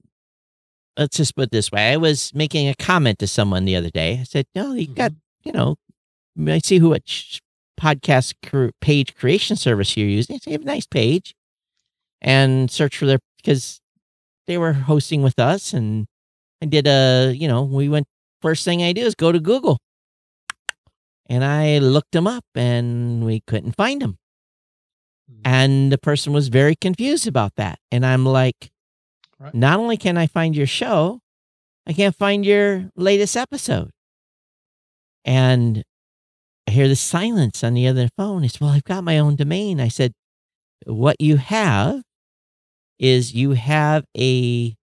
let's 0.97 1.19
just 1.19 1.37
put 1.37 1.45
it 1.45 1.51
this 1.51 1.71
way. 1.71 1.93
I 1.93 1.97
was 1.99 2.35
making 2.35 2.69
a 2.69 2.75
comment 2.75 3.19
to 3.19 3.27
someone 3.27 3.67
the 3.67 3.77
other 3.77 3.91
day. 3.91 4.19
I 4.21 4.25
said, 4.25 4.47
no, 4.55 4.73
you 4.73 4.87
got, 4.87 5.13
mm-hmm. 5.13 5.49
you 5.49 5.53
know, 5.53 5.77
I 6.53 6.59
see 6.59 6.79
who 6.79 6.91
what 6.91 7.03
podcast 7.79 8.35
page 8.81 9.15
creation 9.15 9.57
service 9.57 9.97
you're 9.97 10.09
using. 10.09 10.41
They 10.45 10.53
have 10.53 10.63
a 10.63 10.65
nice 10.65 10.87
page 10.87 11.35
and 12.23 12.71
search 12.71 12.97
for 12.97 13.05
their, 13.05 13.19
because 13.37 13.81
they 14.47 14.57
were 14.57 14.73
hosting 14.73 15.23
with 15.23 15.39
us 15.39 15.75
and 15.75 16.07
I 16.63 16.67
did 16.67 16.87
a, 16.87 17.35
you 17.37 17.49
know, 17.49 17.65
we 17.65 17.91
went, 17.91 18.07
first 18.41 18.65
thing 18.65 18.83
I 18.83 18.95
do 18.95 19.03
is 19.03 19.15
go 19.15 19.31
to 19.31 19.41
Google 19.41 19.79
and 21.29 21.45
I 21.45 21.79
looked 21.79 22.15
him 22.15 22.27
up 22.27 22.45
and 22.55 23.25
we 23.25 23.41
couldn't 23.47 23.77
find 23.77 24.03
him. 24.03 24.19
Hmm. 25.29 25.41
And 25.45 25.93
the 25.93 25.99
person 25.99 26.33
was 26.33 26.49
very 26.49 26.77
confused 26.77 27.27
about 27.27 27.53
that. 27.57 27.79
And 27.91 28.05
I'm 28.05 28.25
like, 28.25 28.71
Right. 29.39 29.53
not 29.55 29.79
only 29.79 29.99
can 29.99 30.17
I 30.17 30.27
find 30.27 30.57
your 30.57 30.67
show, 30.67 31.21
I 31.87 31.93
can't 31.93 32.17
find 32.17 32.45
your 32.45 32.91
latest 32.97 33.37
episode. 33.37 33.91
And 35.25 35.85
I 36.67 36.71
hear 36.71 36.89
the 36.89 36.97
silence 36.97 37.63
on 37.63 37.75
the 37.75 37.87
other 37.87 38.09
phone. 38.17 38.49
Said, 38.49 38.61
Well, 38.61 38.71
I've 38.71 38.85
got 38.85 39.05
my 39.05 39.19
own 39.19 39.37
domain. 39.37 39.81
I 39.81 39.89
said, 39.89 40.13
What 40.87 41.21
you 41.21 41.37
have 41.37 42.03
is 42.99 43.35
you 43.35 43.53
have 43.53 44.05
a 44.17 44.75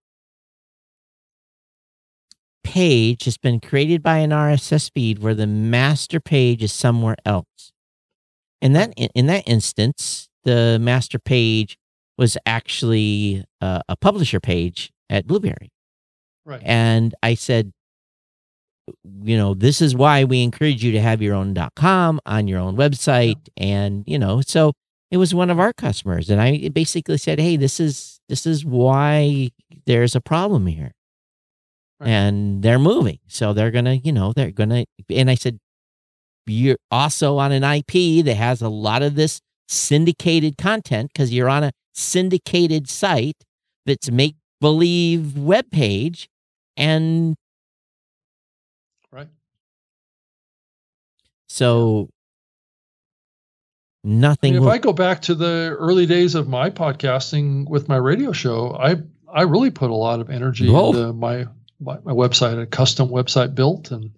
page 2.64 3.24
that's 3.24 3.38
been 3.38 3.60
created 3.60 4.02
by 4.02 4.18
an 4.18 4.30
RSS 4.30 4.90
feed 4.92 5.20
where 5.20 5.34
the 5.34 5.46
master 5.46 6.18
page 6.18 6.62
is 6.62 6.72
somewhere 6.72 7.16
else. 7.24 7.72
And 8.60 8.74
that 8.74 8.94
in 8.96 9.26
that 9.26 9.44
instance, 9.46 10.28
the 10.44 10.78
master 10.80 11.18
page 11.18 11.76
was 12.16 12.36
actually 12.46 13.44
uh, 13.60 13.82
a 13.88 13.96
publisher 13.96 14.40
page 14.40 14.90
at 15.10 15.26
Blubrry. 15.26 15.70
Right. 16.46 16.62
And 16.64 17.14
I 17.22 17.34
said, 17.34 17.72
you 19.22 19.36
know, 19.36 19.54
this 19.54 19.80
is 19.80 19.94
why 19.94 20.24
we 20.24 20.42
encourage 20.42 20.84
you 20.84 20.92
to 20.92 21.00
have 21.00 21.22
your 21.22 21.34
own 21.34 21.56
.com 21.74 22.20
on 22.26 22.48
your 22.48 22.60
own 22.60 22.76
website. 22.76 23.48
And, 23.56 24.04
you 24.06 24.18
know, 24.18 24.42
so 24.42 24.72
it 25.10 25.16
was 25.16 25.34
one 25.34 25.50
of 25.50 25.58
our 25.58 25.72
customers. 25.72 26.28
And 26.30 26.40
I 26.40 26.68
basically 26.68 27.18
said, 27.18 27.38
Hey, 27.38 27.56
this 27.56 27.80
is, 27.80 28.20
this 28.28 28.46
is 28.46 28.64
why 28.64 29.50
there's 29.86 30.14
a 30.14 30.20
problem 30.20 30.66
here. 30.66 30.92
Right. 32.00 32.08
And 32.08 32.62
they're 32.62 32.78
moving. 32.78 33.18
So 33.28 33.52
they're 33.52 33.70
going 33.70 33.84
to, 33.84 33.96
you 33.96 34.12
know, 34.12 34.32
they're 34.32 34.50
going 34.50 34.70
to, 34.70 34.86
and 35.10 35.30
I 35.30 35.36
said, 35.36 35.58
you're 36.46 36.78
also 36.90 37.38
on 37.38 37.52
an 37.52 37.64
IP 37.64 38.24
that 38.24 38.36
has 38.36 38.60
a 38.60 38.68
lot 38.68 39.02
of 39.02 39.14
this 39.14 39.40
syndicated 39.68 40.58
content 40.58 41.10
because 41.12 41.32
you're 41.32 41.48
on 41.48 41.64
a 41.64 41.72
syndicated 41.94 42.88
site 42.88 43.36
that's 43.86 44.10
make 44.10 44.36
believe 44.60 45.36
web 45.38 45.70
page 45.70 46.28
and 46.76 47.34
Right. 49.12 49.28
so 51.48 52.08
I 54.04 54.08
mean, 54.08 54.20
nothing 54.20 54.54
if 54.54 54.64
I 54.64 54.78
go 54.78 54.92
back 54.92 55.22
to 55.22 55.34
the 55.34 55.76
early 55.78 56.06
days 56.06 56.34
of 56.34 56.48
my 56.48 56.68
podcasting 56.68 57.68
with 57.68 57.88
my 57.88 57.96
radio 57.96 58.32
show, 58.32 58.76
I 58.78 58.96
I 59.32 59.42
really 59.42 59.70
put 59.70 59.90
a 59.90 59.94
lot 59.94 60.20
of 60.20 60.30
energy 60.30 60.68
Whoa. 60.68 60.88
into 60.88 61.12
my 61.12 61.46
my 61.84 62.12
website, 62.12 62.60
a 62.60 62.66
custom 62.66 63.08
website 63.08 63.54
built, 63.54 63.90
and 63.90 64.10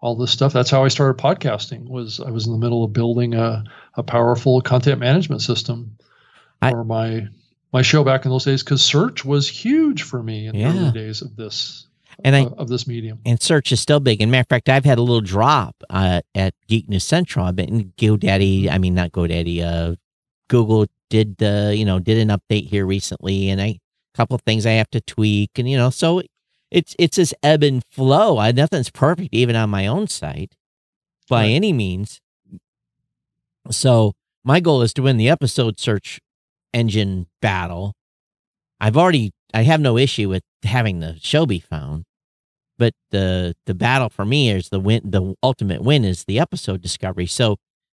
all 0.00 0.16
this 0.16 0.30
stuff. 0.32 0.52
That's 0.52 0.70
how 0.70 0.84
I 0.84 0.88
started 0.88 1.22
podcasting. 1.22 1.88
Was 1.88 2.20
I 2.20 2.30
was 2.30 2.46
in 2.46 2.52
the 2.52 2.58
middle 2.58 2.84
of 2.84 2.92
building 2.92 3.34
a 3.34 3.64
a 3.96 4.02
powerful 4.02 4.60
content 4.60 4.98
management 5.00 5.42
system 5.42 5.96
I- 6.60 6.70
for 6.70 6.84
my 6.84 7.28
my 7.72 7.82
show 7.82 8.04
back 8.04 8.24
in 8.24 8.30
those 8.30 8.44
days 8.44 8.62
because 8.62 8.82
search 8.84 9.24
was 9.24 9.48
huge 9.48 10.02
for 10.02 10.22
me 10.22 10.46
in 10.46 10.54
the 10.54 10.64
early 10.64 10.90
days 10.92 11.22
of 11.22 11.36
this 11.36 11.86
and 12.22 12.36
I 12.36 12.40
of, 12.44 12.52
of 12.54 12.68
this 12.68 12.86
medium. 12.86 13.20
and 13.24 13.40
search 13.40 13.72
is 13.72 13.80
still 13.80 14.00
big. 14.00 14.20
And 14.20 14.30
matter 14.30 14.42
of 14.42 14.48
fact, 14.48 14.68
I've 14.68 14.84
had 14.84 14.98
a 14.98 15.02
little 15.02 15.22
drop 15.22 15.74
uh, 15.88 16.20
at 16.34 16.54
Geek 16.68 16.88
News 16.88 17.04
Central. 17.04 17.46
I've 17.46 17.56
been 17.56 17.92
GoDaddy. 17.96 18.70
I 18.70 18.76
mean, 18.78 18.94
not 18.94 19.12
GoDaddy. 19.12 19.62
Uh, 19.62 19.94
Google 20.48 20.86
did 21.08 21.38
the 21.38 21.74
you 21.76 21.84
know 21.84 21.98
did 21.98 22.18
an 22.18 22.28
update 22.28 22.68
here 22.68 22.84
recently, 22.86 23.48
and 23.48 23.60
I 23.60 23.66
a 23.66 23.80
couple 24.16 24.34
of 24.34 24.42
things 24.42 24.66
I 24.66 24.72
have 24.72 24.90
to 24.90 25.00
tweak, 25.00 25.50
and 25.56 25.68
you 25.68 25.76
know, 25.76 25.90
so 25.90 26.22
it's 26.72 26.96
it's 26.98 27.16
this 27.16 27.34
ebb 27.42 27.62
and 27.62 27.84
flow. 27.90 28.38
I, 28.38 28.50
nothing's 28.52 28.90
perfect, 28.90 29.28
even 29.32 29.54
on 29.56 29.70
my 29.70 29.86
own 29.86 30.08
site, 30.08 30.54
by 31.28 31.42
Right. 31.42 31.50
any 31.50 31.72
means. 31.72 32.20
So 33.70 34.12
my 34.44 34.60
goal 34.60 34.82
is 34.82 34.92
to 34.94 35.02
win 35.02 35.16
the 35.16 35.28
episode 35.28 35.78
search 35.78 36.20
engine 36.72 37.26
battle. 37.40 37.92
I've 38.80 38.96
already 38.96 39.32
I 39.54 39.62
have 39.62 39.80
no 39.80 39.96
issue 39.96 40.28
with 40.28 40.42
having 40.64 41.00
the 41.00 41.16
show 41.20 41.44
be 41.46 41.58
found 41.60 42.04
but 42.78 42.94
the 43.10 43.54
the 43.66 43.74
battle 43.74 44.08
for 44.08 44.24
me 44.24 44.48
is 44.50 44.68
the 44.70 44.80
win 44.80 45.00
the 45.04 45.34
ultimate 45.42 45.82
win 45.82 46.04
is 46.04 46.24
the 46.24 46.38
episode 46.38 46.80
discovery 46.80 47.26
so 47.26 47.56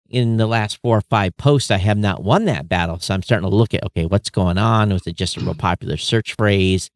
in 0.09 0.37
the 0.37 0.47
last 0.47 0.79
four 0.81 0.97
or 0.97 1.01
five 1.01 1.35
posts 1.37 1.69
i 1.69 1.77
have 1.77 1.97
not 1.97 2.23
won 2.23 2.45
that 2.45 2.67
battle 2.67 2.97
so 2.99 3.13
i'm 3.13 3.21
starting 3.21 3.47
to 3.47 3.55
look 3.55 3.73
at 3.75 3.83
okay 3.83 4.05
what's 4.07 4.31
going 4.31 4.57
on 4.57 4.89
was 4.91 5.05
it 5.05 5.15
just 5.15 5.37
a 5.37 5.39
real 5.41 5.53
popular 5.53 5.95
search 5.95 6.33
phrase 6.33 6.89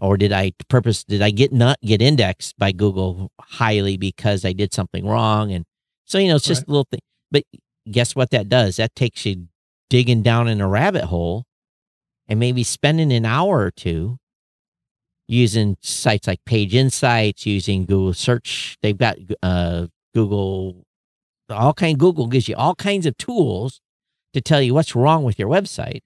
or 0.00 0.16
did 0.16 0.32
i 0.32 0.52
purpose 0.68 1.04
did 1.04 1.22
i 1.22 1.30
get 1.30 1.52
not 1.52 1.78
get 1.82 2.00
indexed 2.02 2.56
by 2.58 2.72
google 2.72 3.30
highly 3.40 3.96
because 3.96 4.44
i 4.44 4.52
did 4.52 4.72
something 4.72 5.06
wrong 5.06 5.52
and 5.52 5.64
so 6.04 6.18
you 6.18 6.28
know 6.28 6.36
it's 6.36 6.46
just 6.46 6.62
Right. 6.62 6.68
a 6.68 6.70
little 6.70 6.86
thing 6.90 7.00
but 7.30 7.44
guess 7.90 8.14
what 8.16 8.30
that 8.30 8.48
does 8.48 8.76
that 8.76 8.94
takes 8.94 9.24
you 9.26 9.46
digging 9.88 10.22
down 10.22 10.48
in 10.48 10.60
a 10.60 10.68
rabbit 10.68 11.04
hole 11.04 11.44
and 12.28 12.38
maybe 12.38 12.62
spending 12.62 13.12
an 13.12 13.24
hour 13.26 13.58
or 13.60 13.70
two 13.70 14.18
using 15.26 15.76
sites 15.80 16.26
like 16.26 16.44
Page 16.44 16.74
Insights, 16.74 17.46
using 17.46 17.86
Google 17.86 18.12
Search. 18.14 18.76
They've 18.82 18.96
got 18.98 19.16
uh, 19.42 19.86
Google, 20.14 20.82
all 21.48 21.72
kind. 21.72 21.98
Google 21.98 22.26
gives 22.26 22.48
you 22.48 22.56
all 22.56 22.74
kinds 22.74 23.06
of 23.06 23.16
tools 23.16 23.80
to 24.32 24.40
tell 24.40 24.60
you 24.60 24.74
what's 24.74 24.94
wrong 24.96 25.22
with 25.24 25.38
your 25.38 25.48
website, 25.48 26.00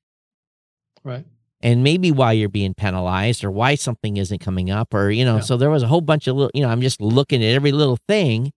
Right. 1.02 1.26
And 1.64 1.82
maybe 1.82 2.12
why 2.12 2.32
you're 2.32 2.50
being 2.50 2.74
penalized 2.74 3.42
or 3.42 3.50
why 3.50 3.74
something 3.74 4.18
isn't 4.18 4.38
coming 4.38 4.70
up, 4.70 4.92
or 4.92 5.10
you 5.10 5.24
know. 5.24 5.36
Yeah. 5.36 5.40
So 5.40 5.56
there 5.56 5.70
was 5.70 5.82
a 5.82 5.88
whole 5.88 6.02
bunch 6.02 6.28
of 6.28 6.36
little. 6.36 6.50
You 6.54 6.62
know, 6.62 6.68
I'm 6.68 6.82
just 6.82 7.00
looking 7.00 7.42
at 7.42 7.54
every 7.54 7.72
little 7.72 7.98
thing, 8.06 8.52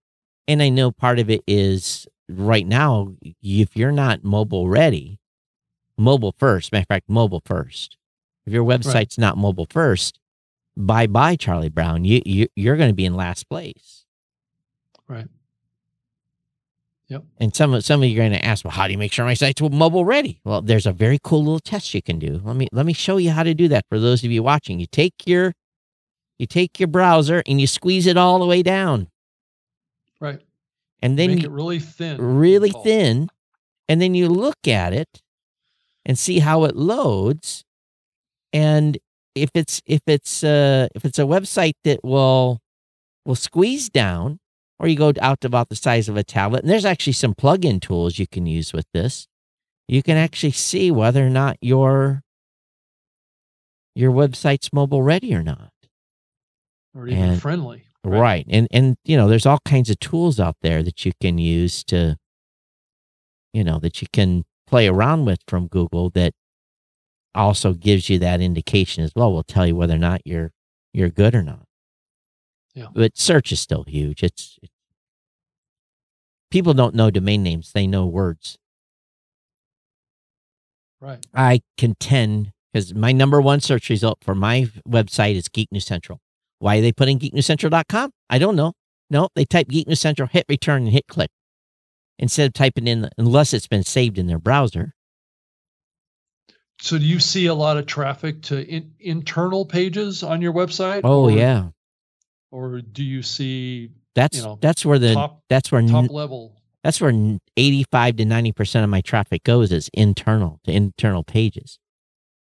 and 0.46 0.62
I 0.62 0.68
know 0.68 0.92
part 0.92 1.18
of 1.18 1.30
it 1.30 1.42
is 1.48 2.06
right 2.28 2.66
now. 2.66 3.14
If 3.42 3.76
you're 3.76 3.90
not 3.90 4.22
mobile 4.22 4.68
ready, 4.68 5.18
mobile 5.96 6.34
first. 6.38 6.70
Matter 6.70 6.82
of 6.82 6.88
fact, 6.88 7.08
mobile 7.08 7.42
first. 7.44 7.96
If 8.46 8.52
your 8.52 8.64
website's 8.64 9.18
not 9.18 9.36
mobile 9.36 9.66
first, 9.68 10.20
bye 10.76 11.06
bye, 11.06 11.36
Charlie 11.36 11.70
Brown. 11.70 12.04
You, 12.04 12.20
you 12.26 12.48
you're 12.54 12.76
going 12.76 12.90
to 12.90 12.94
be 12.94 13.06
in 13.06 13.14
last 13.14 13.48
place. 13.48 14.04
Right. 15.08 15.28
Yep. 17.08 17.24
And 17.38 17.54
some 17.56 17.72
of 17.72 17.84
some 17.84 18.02
of 18.02 18.08
you 18.08 18.14
are 18.16 18.22
going 18.22 18.32
to 18.32 18.44
ask, 18.44 18.64
well, 18.64 18.72
how 18.72 18.86
do 18.86 18.92
you 18.92 18.98
make 18.98 19.12
sure 19.12 19.24
my 19.24 19.34
site's 19.34 19.62
mobile 19.62 20.04
ready? 20.04 20.40
Well, 20.44 20.60
there's 20.60 20.86
a 20.86 20.92
very 20.92 21.18
cool 21.22 21.42
little 21.42 21.58
test 21.60 21.94
you 21.94 22.02
can 22.02 22.18
do. 22.18 22.40
Let 22.44 22.56
me 22.56 22.68
let 22.70 22.84
me 22.84 22.92
show 22.92 23.16
you 23.16 23.30
how 23.30 23.42
to 23.44 23.54
do 23.54 23.66
that 23.68 23.86
for 23.88 23.98
those 23.98 24.22
of 24.24 24.30
you 24.30 24.42
watching. 24.42 24.78
You 24.78 24.86
take 24.86 25.14
your 25.26 25.54
you 26.38 26.46
take 26.46 26.78
your 26.78 26.86
browser 26.88 27.42
and 27.46 27.60
you 27.60 27.66
squeeze 27.66 28.06
it 28.06 28.16
all 28.18 28.38
the 28.38 28.46
way 28.46 28.62
down, 28.62 29.08
Right. 30.20 30.40
and 31.00 31.18
then 31.18 31.30
Make 31.30 31.42
you, 31.42 31.48
it 31.48 31.52
really 31.52 31.78
thin. 31.80 32.20
really 32.20 32.72
Oh, 32.74 32.82
thin, 32.82 33.30
and 33.88 34.00
then 34.02 34.14
you 34.14 34.28
look 34.28 34.68
at 34.68 34.92
it 34.92 35.22
and 36.04 36.18
see 36.18 36.40
how 36.40 36.64
it 36.64 36.76
loads. 36.76 37.64
And 38.52 38.98
if 39.34 39.50
it's 39.54 39.80
if 39.86 40.02
it's 40.06 40.44
uh 40.44 40.88
if 40.94 41.04
it's 41.06 41.18
a 41.18 41.22
website 41.22 41.74
that 41.84 42.04
will 42.04 42.60
will 43.24 43.34
squeeze 43.34 43.88
down, 43.88 44.40
or 44.78 44.88
you 44.88 44.96
go 44.96 45.12
out 45.20 45.40
to 45.40 45.46
about 45.46 45.68
the 45.68 45.76
size 45.76 46.08
of 46.08 46.16
a 46.16 46.24
tablet, 46.24 46.62
and 46.62 46.70
there's 46.70 46.84
actually 46.84 47.12
some 47.14 47.34
plug-in 47.34 47.80
tools 47.80 48.18
you 48.18 48.26
can 48.26 48.46
use 48.46 48.72
with 48.72 48.86
this. 48.92 49.26
You 49.88 50.02
can 50.02 50.16
actually 50.16 50.52
see 50.52 50.90
whether 50.90 51.26
or 51.26 51.30
not 51.30 51.56
your 51.60 52.22
your 53.94 54.12
website's 54.12 54.72
mobile 54.72 55.02
ready 55.02 55.34
or 55.34 55.42
not. 55.42 55.72
Or 56.94 57.08
even 57.08 57.30
and- 57.30 57.42
friendly. 57.42 57.84
Right. 58.04 58.46
And 58.48 58.68
and 58.70 58.96
you 59.04 59.16
know, 59.16 59.28
there's 59.28 59.44
all 59.44 59.58
kinds 59.64 59.90
of 59.90 59.98
tools 59.98 60.38
out 60.38 60.56
there 60.62 60.82
that 60.82 61.04
you 61.04 61.12
can 61.20 61.36
use 61.36 61.82
to 61.84 62.16
you 63.52 63.64
know, 63.64 63.78
that 63.80 64.00
you 64.00 64.08
can 64.12 64.44
play 64.66 64.86
around 64.86 65.24
with 65.24 65.40
from 65.48 65.66
Google 65.66 66.10
that 66.10 66.32
also 67.34 67.72
gives 67.72 68.08
you 68.08 68.18
that 68.18 68.40
indication 68.40 69.02
as 69.02 69.12
well. 69.16 69.32
Will 69.32 69.42
tell 69.42 69.66
you 69.66 69.74
whether 69.74 69.94
or 69.94 69.98
not 69.98 70.20
you're 70.24 70.52
you're 70.92 71.10
good 71.10 71.34
or 71.34 71.42
not. 71.42 71.64
Yeah. 72.74 72.86
But 72.94 73.18
search 73.18 73.52
is 73.52 73.60
still 73.60 73.84
huge. 73.84 74.22
It's 74.22 74.58
people 76.50 76.74
don't 76.74 76.94
know 76.94 77.10
domain 77.10 77.42
names, 77.42 77.72
they 77.72 77.86
know 77.86 78.06
words. 78.06 78.58
Right. 81.00 81.24
I 81.34 81.60
contend 81.76 82.52
because 82.72 82.94
my 82.94 83.12
number 83.12 83.40
one 83.40 83.60
search 83.60 83.88
result 83.88 84.18
for 84.22 84.34
my 84.34 84.68
website 84.86 85.36
is 85.36 85.48
Geek 85.48 85.70
News 85.72 85.86
Central. 85.86 86.20
Why 86.58 86.78
are 86.78 86.80
they 86.80 86.92
putting 86.92 87.18
geeknewscentral.com? 87.18 88.10
I 88.28 88.38
don't 88.38 88.56
know. 88.56 88.72
No, 89.10 89.28
they 89.34 89.44
type 89.44 89.68
Geek 89.68 89.86
News 89.86 90.00
Central, 90.00 90.28
hit 90.28 90.44
return, 90.48 90.82
and 90.82 90.92
hit 90.92 91.06
click 91.06 91.30
instead 92.18 92.46
of 92.46 92.52
typing 92.52 92.86
in, 92.86 93.08
unless 93.16 93.54
it's 93.54 93.68
been 93.68 93.84
saved 93.84 94.18
in 94.18 94.26
their 94.26 94.38
browser. 94.38 94.94
So 96.80 96.98
do 96.98 97.04
you 97.04 97.18
see 97.20 97.46
a 97.46 97.54
lot 97.54 97.76
of 97.76 97.86
traffic 97.86 98.42
to 98.42 98.66
in, 98.66 98.92
internal 99.00 99.64
pages 99.64 100.22
on 100.22 100.42
your 100.42 100.52
website? 100.52 101.00
Oh 101.04 101.28
yeah, 101.28 101.68
Or 102.50 102.80
do 102.80 103.04
you 103.04 103.22
see 103.22 103.90
that's 104.14 104.38
you 104.38 104.44
know, 104.44 104.58
that's 104.60 104.84
where 104.84 104.98
the 104.98 105.14
top 105.14 105.42
that's 105.48 105.70
where 105.70 105.82
top 105.82 106.10
level? 106.10 106.56
that's 106.82 107.00
where 107.00 107.12
eighty 107.56 107.84
five 107.90 108.16
to 108.16 108.24
ninety 108.24 108.52
percent 108.52 108.84
of 108.84 108.90
my 108.90 109.00
traffic 109.00 109.44
goes 109.44 109.70
is 109.72 109.90
internal 109.92 110.60
to 110.64 110.72
internal 110.72 111.24
pages. 111.24 111.78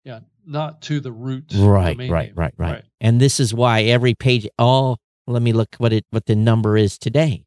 Yeah, 0.03 0.19
not 0.45 0.81
to 0.83 0.99
the 0.99 1.11
root. 1.11 1.51
Right, 1.55 1.93
domain 1.93 2.11
right, 2.11 2.27
name. 2.27 2.35
right, 2.35 2.53
right, 2.57 2.83
And 3.01 3.19
this 3.19 3.39
is 3.39 3.53
why 3.53 3.81
every 3.83 4.13
page. 4.13 4.47
Oh, 4.59 4.97
let 5.27 5.41
me 5.41 5.53
look 5.53 5.75
what 5.77 5.91
it 5.91 6.05
what 6.11 6.25
the 6.25 6.35
number 6.35 6.77
is 6.77 6.97
today. 6.97 7.45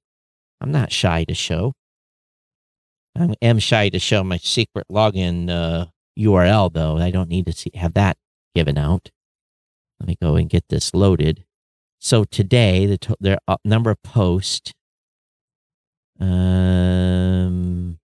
I'm 0.61 0.73
not 0.73 0.91
shy 0.91 1.25
to 1.25 1.35
show. 1.35 1.75
I 3.17 3.35
am 3.43 3.59
shy 3.59 3.89
to 3.89 3.99
show 3.99 4.25
my 4.25 4.39
secret 4.39 4.87
login 4.91 5.51
uh, 5.51 5.87
URL 6.19 6.73
though. 6.73 6.99
I 6.99 7.11
don't 7.11 7.29
need 7.29 7.47
to 7.47 7.53
see, 7.53 7.71
have 7.75 7.95
that 7.95 8.17
given 8.55 8.79
out. 8.79 9.11
Let 10.01 10.09
me 10.09 10.17
go 10.21 10.37
and 10.37 10.49
get 10.49 10.65
this 10.69 10.95
loaded. 10.95 11.45
So 11.99 12.25
today 12.25 12.87
the 12.87 12.97
to- 12.99 13.39
uh, 13.47 13.57
number 13.65 13.91
of 13.91 14.03
posts. 14.03 14.73
Um, 16.21 17.99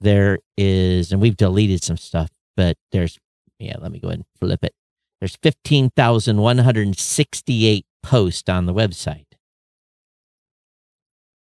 there 0.00 0.38
is, 0.56 1.12
and 1.12 1.20
we've 1.20 1.36
deleted 1.36 1.82
some 1.82 1.96
stuff, 1.96 2.30
but 2.56 2.76
there's 2.90 3.18
yeah, 3.58 3.76
let 3.78 3.92
me 3.92 4.00
go 4.00 4.08
ahead 4.08 4.18
and 4.18 4.26
flip 4.40 4.64
it. 4.64 4.74
There's 5.20 5.36
15,168 5.42 7.86
posts 8.02 8.48
on 8.48 8.66
the 8.66 8.74
website. 8.74 9.26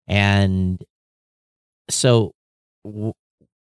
And 0.07 0.83
so 1.89 2.33
w- 2.83 3.13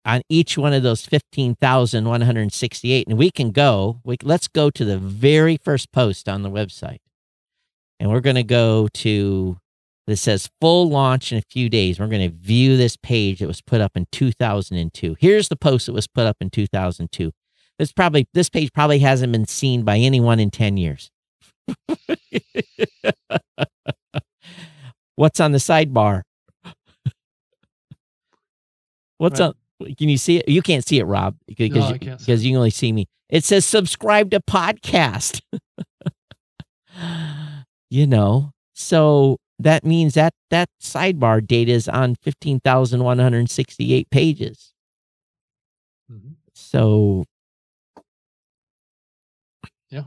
on 0.05 0.21
each 0.29 0.59
one 0.59 0.75
of 0.75 0.83
those 0.83 1.07
15,168 1.07 3.09
and 3.09 3.17
we 3.17 3.31
can 3.31 3.53
go 3.53 4.01
we, 4.05 4.17
let's 4.23 4.49
go 4.49 4.69
to 4.69 4.85
the 4.85 4.99
very 4.99 5.57
first 5.57 5.91
post 5.93 6.29
on 6.29 6.43
the 6.43 6.51
website 6.51 6.99
and 8.03 8.11
we're 8.11 8.21
going 8.21 8.35
to 8.37 8.43
go 8.43 8.89
to 8.93 9.57
this 10.09 10.21
says 10.21 10.51
full 10.61 10.89
launch 10.91 11.31
in 11.31 11.39
a 11.39 11.43
few 11.49 11.69
days. 11.71 12.01
We're 12.01 12.09
going 12.09 12.29
to 12.29 12.37
view 12.37 12.77
this 12.77 12.97
page 12.97 13.39
that 13.39 13.47
was 13.47 13.61
put 13.63 13.81
up 13.81 13.93
in 13.97 14.07
2002 14.11 15.17
here's 15.21 15.49
the 15.49 15.55
post 15.57 15.87
that 15.87 15.93
was 15.93 16.09
put 16.09 16.27
up 16.27 16.37
in 16.41 16.51
2002 16.51 17.31
this 17.79 17.93
probably 17.93 18.27
this 18.35 18.51
page 18.51 18.73
probably 18.73 18.99
hasn't 18.99 19.33
been 19.33 19.47
seen 19.47 19.85
by 19.85 19.99
anyone 19.99 20.39
in 20.41 20.51
10 20.51 20.77
years. 20.77 21.11
What's 25.17 25.41
on 25.41 25.53
the 25.53 25.59
sidebar? 25.59 26.23
What's 29.19 29.41
Right. 29.41 29.47
on 29.47 29.55
can 29.99 30.09
you 30.09 30.17
see 30.17 30.39
it? 30.39 30.49
You 30.49 30.63
can't 30.63 30.87
see 30.87 31.01
it 31.01 31.05
rob 31.05 31.37
because, 31.47 31.71
No, 31.71 31.89
you, 31.89 31.99
because 31.99 32.45
you 32.45 32.51
can 32.53 32.57
only 32.57 32.71
see 32.71 32.93
me. 32.93 33.07
It 33.29 33.43
says 33.45 33.65
subscribe 33.65 34.31
to 34.31 34.41
podcast 34.41 35.41
you 37.93 38.07
know 38.07 38.53
so 38.75 39.37
that 39.59 39.85
means 39.85 40.15
that 40.15 40.33
that 40.51 40.69
sidebar 40.83 41.47
data 41.47 41.71
is 41.73 41.89
on 41.89 42.17
15168 42.23 44.11
pages 44.11 44.73
Mhm. 46.11 46.37
so 46.55 47.25
yeah. 49.91 50.05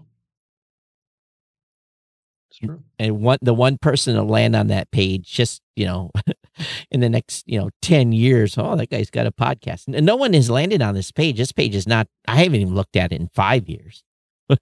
It's 2.50 2.60
true. 2.60 2.84
and 3.00 3.20
one 3.22 3.38
the 3.42 3.54
one 3.54 3.78
person 3.78 4.16
to 4.16 4.24
land 4.24 4.56
on 4.56 4.68
that 4.68 4.90
page 4.92 5.28
just 5.30 5.62
you 5.76 5.86
know 5.86 6.12
in 6.92 7.02
the 7.02 7.10
next 7.10 7.44
you 7.48 7.60
know 7.60 7.70
10 7.82 8.12
years 8.14 8.58
oh 8.58 8.76
that 8.78 8.90
guy's 8.90 9.10
got 9.10 9.28
a 9.28 9.32
podcast 9.32 9.94
and 9.94 10.06
no 10.06 10.16
one 10.16 10.34
has 10.34 10.50
landed 10.50 10.82
on 10.82 10.96
this 10.96 11.12
page 11.12 11.38
this 11.38 11.52
page 11.52 11.76
is 11.76 11.88
not 11.88 12.08
i 12.28 12.38
haven't 12.38 12.62
even 12.62 12.74
looked 12.74 12.96
at 12.96 13.12
it 13.12 13.20
in 13.20 13.28
five 13.34 13.68
years 13.68 14.04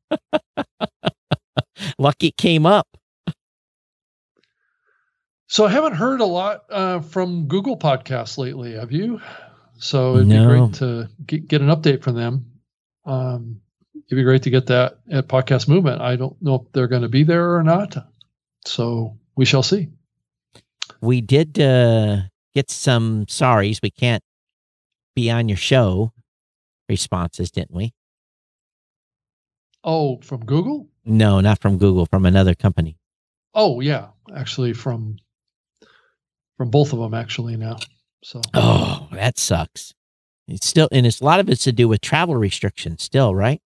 lucky 2.00 2.28
it 2.28 2.38
came 2.38 2.66
up 2.66 2.88
So 5.54 5.66
I 5.68 5.70
haven't 5.70 5.94
heard 5.94 6.20
a 6.20 6.26
lot 6.26 6.64
uh, 6.72 7.00
from 7.00 7.46
Google 7.48 7.78
Podcasts 7.78 8.40
lately. 8.40 8.74
Have 8.74 8.92
you? 8.92 9.22
So 9.78 10.16
it'd 10.16 10.28
No. 10.28 10.40
be 10.40 10.46
great 10.48 10.74
to 10.80 11.10
get, 11.28 11.48
get 11.48 11.62
an 11.62 11.68
update 11.68 12.02
from 12.02 12.16
them. 12.16 12.48
Um, 13.06 13.62
it'd 13.94 14.16
be 14.18 14.24
great 14.24 14.42
to 14.44 14.50
get 14.50 14.66
that 14.66 14.98
at 15.12 15.28
Podcast 15.28 15.68
Movement. 15.68 16.02
I 16.02 16.16
don't 16.16 16.42
know 16.42 16.56
if 16.56 16.72
they're 16.72 16.88
going 16.88 17.04
to 17.04 17.08
be 17.08 17.24
there 17.24 17.56
or 17.56 17.62
not. 17.62 17.96
So 18.66 19.16
we 19.36 19.46
shall 19.46 19.62
see. 19.62 19.90
we 21.02 21.22
did 21.22 21.60
uh 21.60 22.22
get 22.56 22.72
some 22.72 23.28
sorries 23.28 23.80
we 23.84 23.92
can't 23.92 24.24
be 25.16 25.30
on 25.30 25.50
your 25.50 25.58
show 25.58 26.14
responses 26.90 27.52
didn't 27.52 27.76
we 27.76 27.94
Oh, 29.84 30.18
from 30.22 30.46
Google? 30.46 30.88
no 31.06 31.42
not 31.42 31.60
from 31.60 31.78
google 31.78 32.08
from 32.08 32.26
another 32.26 32.56
company 32.56 32.98
Oh, 33.56 33.82
yeah. 33.82 34.08
Actually, 34.36 34.74
from 34.74 35.18
from 36.58 36.70
both 36.70 36.94
of 36.94 37.00
them 37.00 37.14
actually 37.14 37.58
now. 37.58 37.78
So 38.24 38.42
oh 38.54 39.08
that 39.12 39.38
sucks 39.38 39.94
it's 40.48 40.68
still 40.68 40.88
and 40.92 41.06
it's 41.06 41.22
a 41.22 41.26
lot 41.26 41.40
of 41.40 41.50
it's 41.50 41.64
to 41.64 41.72
do 41.72 41.88
with 41.88 42.02
travel 42.02 42.36
restrictions 42.36 43.04
still 43.04 43.36
right 43.36 43.62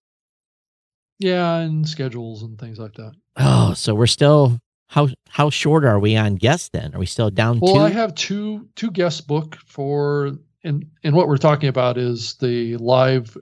yeah, 1.18 1.56
and 1.56 1.88
schedules 1.88 2.42
and 2.42 2.58
things 2.58 2.78
like 2.78 2.94
that. 2.94 3.12
Oh, 3.36 3.74
so 3.74 3.94
we're 3.94 4.06
still 4.06 4.58
how 4.86 5.08
how 5.28 5.50
short 5.50 5.84
are 5.84 5.98
we 5.98 6.16
on 6.16 6.36
guests 6.36 6.70
then? 6.72 6.94
Are 6.94 6.98
we 6.98 7.06
still 7.06 7.30
down 7.30 7.56
to 7.56 7.60
Well, 7.60 7.74
two? 7.74 7.80
I 7.80 7.90
have 7.90 8.14
two 8.14 8.68
two 8.76 8.90
guests 8.90 9.20
booked 9.20 9.56
for 9.56 10.32
and 10.64 10.86
and 11.02 11.14
what 11.14 11.28
we're 11.28 11.36
talking 11.36 11.68
about 11.68 11.98
is 11.98 12.34
the 12.34 12.76
live 12.76 13.36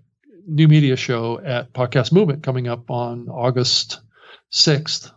new 0.47 0.69
media 0.69 0.97
show 0.97 1.39
at 1.41 1.73
Podcast 1.73 2.13
Movement 2.13 2.43
coming 2.43 2.67
up 2.67 2.91
on 2.91 3.29
August 3.29 4.01
sixth 4.51 5.13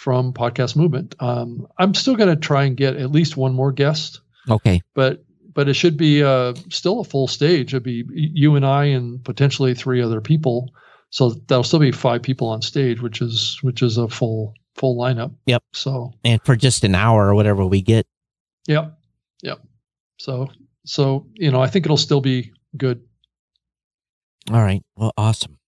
from 0.00 0.32
Podcast 0.32 0.76
Movement. 0.76 1.14
Um, 1.20 1.66
I'm 1.76 1.92
still 1.92 2.16
going 2.16 2.30
to 2.30 2.40
try 2.40 2.64
and 2.64 2.74
get 2.74 2.96
at 2.96 3.10
least 3.10 3.36
one 3.36 3.52
more 3.52 3.70
guest, 3.70 4.22
okay. 4.48 4.80
but 4.94 5.22
but 5.52 5.68
it 5.68 5.74
should 5.74 5.98
be 5.98 6.22
uh, 6.22 6.54
still 6.70 7.00
a 7.00 7.04
full 7.04 7.28
stage. 7.28 7.74
It'd 7.74 7.82
be 7.82 8.06
you 8.10 8.56
and 8.56 8.64
I 8.64 8.86
and 8.86 9.22
potentially 9.22 9.74
three 9.74 10.00
other 10.00 10.22
people. 10.22 10.70
So 11.10 11.30
that'll 11.48 11.64
still 11.64 11.80
be 11.80 11.92
five 11.92 12.22
people 12.22 12.48
on 12.48 12.62
stage, 12.62 13.02
which 13.02 13.20
is 13.20 13.58
which 13.60 13.82
is 13.82 13.98
a 13.98 14.08
full 14.08 14.54
full 14.74 14.96
lineup. 14.96 15.34
Yep. 15.44 15.62
So 15.74 16.14
And 16.24 16.40
for 16.46 16.56
just 16.56 16.82
an 16.82 16.94
hour 16.94 17.28
or 17.28 17.34
whatever 17.34 17.66
we 17.66 17.82
get. 17.82 18.06
Yep. 18.68 18.98
Yep. 19.42 19.60
So 20.18 20.48
so 20.86 21.26
you 21.34 21.50
know, 21.50 21.60
I 21.60 21.66
think 21.66 21.84
it'll 21.84 21.98
still 21.98 22.22
be 22.22 22.52
good. 22.74 23.02
All 24.50 24.62
right. 24.62 24.82
Well, 24.96 25.12
awesome. 25.18 25.58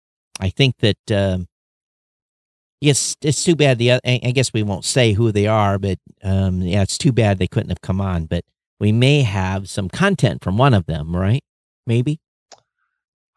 I 0.40 0.48
think 0.48 0.78
that 0.78 1.12
um 1.12 1.48
yes, 2.82 3.16
it's 3.22 3.44
too 3.44 3.56
bad 3.56 3.78
the 3.78 3.92
I 4.04 4.32
guess 4.34 4.52
we 4.52 4.62
won't 4.62 4.84
say 4.84 5.12
who 5.12 5.32
they 5.32 5.46
are, 5.46 5.78
but 5.78 5.98
um 6.22 6.60
yeah, 6.60 6.82
it's 6.82 6.98
too 6.98 7.12
bad 7.12 7.38
they 7.38 7.46
couldn't 7.46 7.70
have 7.70 7.80
come 7.80 8.00
on, 8.00 8.26
but 8.26 8.44
we 8.80 8.92
may 8.92 9.22
have 9.22 9.68
some 9.70 9.88
content 9.88 10.42
from 10.42 10.58
one 10.58 10.74
of 10.74 10.86
them, 10.86 11.14
right? 11.14 11.42
Maybe. 11.86 12.20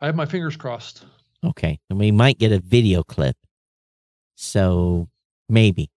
I 0.01 0.07
have 0.07 0.15
my 0.15 0.25
fingers 0.25 0.57
crossed. 0.57 1.05
Okay. 1.43 1.79
And 1.89 1.99
we 1.99 2.11
might 2.11 2.39
get 2.39 2.51
a 2.51 2.59
video 2.59 3.03
clip. 3.03 3.37
So 4.35 5.07
maybe. 5.47 5.91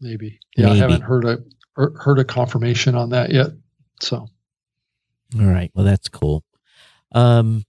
Maybe. 0.00 0.40
Yeah, 0.56 0.70
I 0.70 0.76
haven't 0.76 1.02
heard 1.02 1.24
a 1.24 1.38
er- 1.78 1.94
heard 1.98 2.18
a 2.18 2.24
confirmation 2.24 2.94
on 2.94 3.10
that 3.10 3.30
yet. 3.30 3.48
So 4.00 4.26
All 5.38 5.46
right. 5.46 5.70
Well, 5.74 5.84
that's 5.84 6.08
cool. 6.08 6.42
Um, 7.12 7.64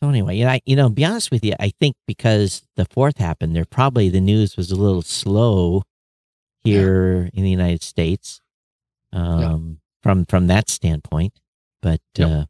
so 0.00 0.08
anyway, 0.08 0.36
you 0.36 0.44
know, 0.44 0.50
I, 0.50 0.60
you 0.64 0.76
know, 0.76 0.88
be 0.88 1.04
honest 1.04 1.30
with 1.30 1.44
you, 1.44 1.54
I 1.58 1.72
think 1.80 1.96
because 2.06 2.62
the 2.76 2.84
fourth 2.84 3.18
happened, 3.18 3.56
there 3.56 3.64
probably 3.64 4.08
the 4.08 4.20
news 4.20 4.56
was 4.56 4.70
a 4.70 4.76
little 4.76 5.02
slow 5.02 5.82
here 6.62 7.28
in 7.32 7.42
the 7.42 7.50
United 7.50 7.82
States, 7.82 8.40
um, 9.12 9.80
from 10.02 10.24
from 10.26 10.46
that 10.46 10.68
standpoint. 10.68 11.40
But 11.82 12.00
Yep. 12.16 12.28
uh, 12.30 12.44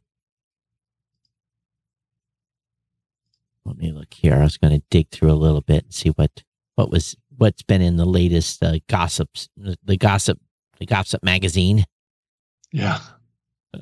let 3.65 3.77
me 3.77 3.91
look 3.91 4.13
here. 4.13 4.35
I 4.35 4.43
was 4.43 4.57
going 4.57 4.79
to 4.79 4.85
dig 4.89 5.09
through 5.09 5.31
a 5.31 5.33
little 5.33 5.61
bit 5.61 5.85
and 5.85 5.93
see 5.93 6.09
what 6.09 6.43
what 6.75 6.91
was 6.91 7.15
what's 7.37 7.63
been 7.63 7.81
in 7.81 7.95
the 7.95 8.05
latest 8.05 8.61
uh, 8.63 8.79
gossips, 8.87 9.49
the 9.57 9.97
gossip, 9.97 10.39
the 10.79 10.85
gossip 10.85 11.23
magazine, 11.23 11.85
yeah. 12.71 12.99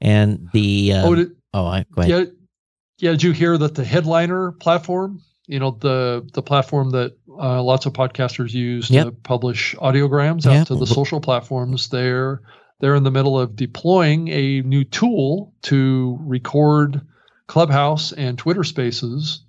and 0.00 0.48
the 0.52 0.92
um, 0.94 1.04
oh, 1.04 1.14
did, 1.14 1.36
oh, 1.54 1.66
I, 1.66 1.84
go 1.90 2.02
ahead. 2.02 2.10
yeah. 2.10 2.32
Yeah. 2.98 3.12
Did 3.12 3.22
you 3.22 3.32
hear 3.32 3.56
that 3.58 3.74
the 3.74 3.84
headliner 3.84 4.52
platform? 4.52 5.22
You 5.46 5.58
know 5.58 5.70
the 5.70 6.28
the 6.34 6.42
platform 6.42 6.90
that 6.90 7.16
uh, 7.30 7.62
lots 7.62 7.86
of 7.86 7.94
podcasters 7.94 8.52
use 8.52 8.90
Yep. 8.90 9.06
to 9.06 9.12
publish 9.12 9.74
audiograms 9.76 10.44
out 10.46 10.52
Yep. 10.52 10.66
to 10.68 10.74
the 10.76 10.86
social 10.86 11.20
platforms. 11.20 11.88
They're 11.88 12.42
they're 12.80 12.94
in 12.94 13.02
the 13.04 13.10
middle 13.10 13.38
of 13.38 13.56
deploying 13.56 14.28
a 14.28 14.60
new 14.62 14.84
tool 14.84 15.52
to 15.62 16.18
record 16.20 17.00
Clubhouse 17.46 18.12
and 18.12 18.36
Twitter 18.36 18.62
Spaces 18.62 19.40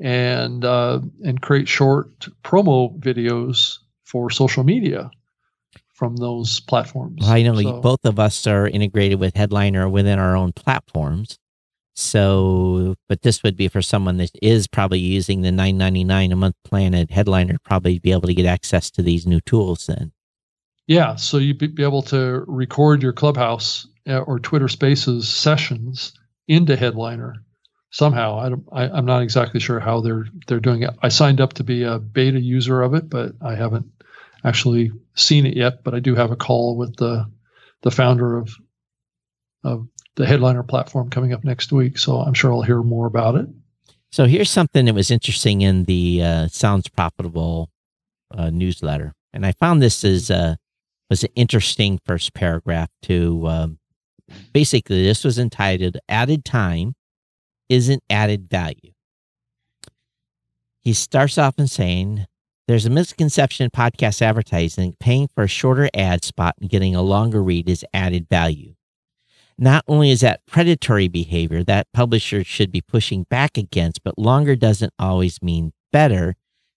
and 0.00 0.64
uh, 0.64 1.00
and 1.24 1.40
create 1.40 1.68
short 1.68 2.26
promo 2.42 2.98
videos 2.98 3.78
for 4.04 4.30
social 4.30 4.64
media 4.64 5.10
from 5.94 6.16
those 6.16 6.60
platforms. 6.60 7.18
Well, 7.20 7.30
I 7.30 7.42
know 7.42 7.54
So- 7.54 7.80
both 7.80 8.04
of 8.04 8.18
us 8.18 8.46
are 8.48 8.66
integrated 8.66 9.20
with 9.20 9.36
Headliner 9.36 9.88
within 9.88 10.18
our 10.18 10.36
own 10.36 10.52
platforms. 10.52 11.38
So, 11.96 12.96
but 13.08 13.22
this 13.22 13.42
would 13.42 13.56
be 13.56 13.68
for 13.68 13.82
someone 13.82 14.18
that 14.18 14.30
is 14.42 14.66
probably 14.66 15.00
using 15.00 15.42
the 15.42 15.52
nine 15.52 15.78
ninety 15.78 16.04
nine 16.04 16.32
a 16.32 16.36
month 16.36 16.56
plan 16.64 16.94
at 16.94 17.10
Headliner, 17.10 17.56
probably 17.64 17.98
be 18.00 18.12
able 18.12 18.28
to 18.28 18.34
get 18.34 18.46
access 18.46 18.90
to 18.92 19.02
these 19.02 19.26
new 19.26 19.40
tools. 19.42 19.86
Then, 19.86 20.12
Yeah, 20.86 21.16
so 21.16 21.38
you'd 21.38 21.58
be 21.58 21.82
able 21.84 22.02
to 22.04 22.44
record 22.48 23.02
your 23.02 23.14
Clubhouse 23.14 23.88
uh, 24.08 24.18
or 24.20 24.38
Twitter 24.40 24.68
Spaces 24.68 25.28
sessions 25.28 26.12
into 26.48 26.76
Headliner 26.76 27.34
somehow. 27.92 28.38
I 28.38 28.50
don't, 28.50 28.64
I, 28.72 28.88
I'm 28.88 29.06
not 29.06 29.22
exactly 29.22 29.60
sure 29.60 29.80
how 29.80 30.02
they're 30.02 30.26
they're 30.48 30.60
doing 30.60 30.82
it. 30.82 30.90
I 31.02 31.08
signed 31.08 31.40
up 31.40 31.54
to 31.54 31.64
be 31.64 31.84
a 31.84 31.98
beta 31.98 32.40
user 32.40 32.82
of 32.82 32.94
it, 32.94 33.10
but 33.10 33.32
I 33.42 33.54
haven't 33.56 33.86
actually 34.44 34.92
seen 35.16 35.46
it 35.46 35.56
yet. 35.56 35.84
But 35.84 35.94
I 35.94 36.00
do 36.00 36.14
have 36.14 36.32
a 36.32 36.36
call 36.36 36.76
with 36.76 36.96
the 36.96 37.30
the 37.82 37.92
founder 37.92 38.36
of 38.38 38.54
of 39.64 39.88
the 40.16 40.26
Headliner 40.26 40.62
platform 40.62 41.10
coming 41.10 41.32
up 41.32 41.44
next 41.44 41.72
week, 41.72 41.98
so 41.98 42.18
I'm 42.18 42.34
sure 42.34 42.52
I'll 42.52 42.62
hear 42.62 42.82
more 42.82 43.06
about 43.06 43.36
it. 43.36 43.46
so 44.10 44.26
here's 44.26 44.50
something 44.50 44.86
that 44.86 44.94
was 44.94 45.10
interesting 45.10 45.62
in 45.62 45.84
the 45.84 46.22
uh, 46.22 46.48
Sounds 46.48 46.88
Profitable 46.88 47.70
uh, 48.30 48.50
newsletter, 48.50 49.12
and 49.32 49.46
I 49.46 49.52
found 49.52 49.80
this 49.80 50.04
is 50.04 50.30
uh, 50.30 50.56
was 51.08 51.22
an 51.22 51.30
interesting 51.36 52.00
first 52.04 52.34
paragraph. 52.34 52.90
To 53.02 53.46
um, 53.46 53.78
basically, 54.52 55.04
this 55.04 55.22
was 55.22 55.38
entitled 55.38 55.98
"Added 56.08 56.44
Time 56.44 56.94
Isn't 57.68 58.02
Added 58.10 58.48
Value." 58.50 58.92
He 60.86 60.92
starts 60.92 61.36
off 61.36 61.58
in 61.58 61.66
saying, 61.66 62.26
There's 62.68 62.86
a 62.86 62.90
misconception 62.90 63.64
in 63.64 63.70
podcast 63.70 64.22
advertising 64.22 64.94
paying 65.00 65.26
for 65.34 65.42
a 65.42 65.48
shorter 65.48 65.90
ad 65.92 66.22
spot 66.22 66.54
and 66.60 66.70
getting 66.70 66.94
a 66.94 67.02
longer 67.02 67.42
read 67.42 67.68
is 67.68 67.84
added 67.92 68.28
value. 68.28 68.75
Not 69.58 69.84
only 69.88 70.10
is 70.10 70.20
that 70.20 70.44
predatory 70.46 71.08
behavior 71.08 71.64
that 71.64 71.86
publishers 71.92 72.46
should 72.46 72.70
be 72.70 72.80
pushing 72.80 73.24
back 73.24 73.56
against, 73.56 74.04
but 74.04 74.18
longer 74.18 74.54
doesn't 74.54 74.92
always 74.98 75.42
mean 75.42 75.72
better. 75.92 76.34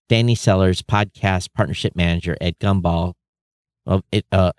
Danny 0.08 0.34
Sellers, 0.34 0.82
podcast 0.82 1.48
partnership 1.54 1.94
manager 1.94 2.36
at 2.40 2.58
Gumball, 2.58 3.12
well, 3.84 4.02
it 4.10 4.24
uh, 4.32 4.52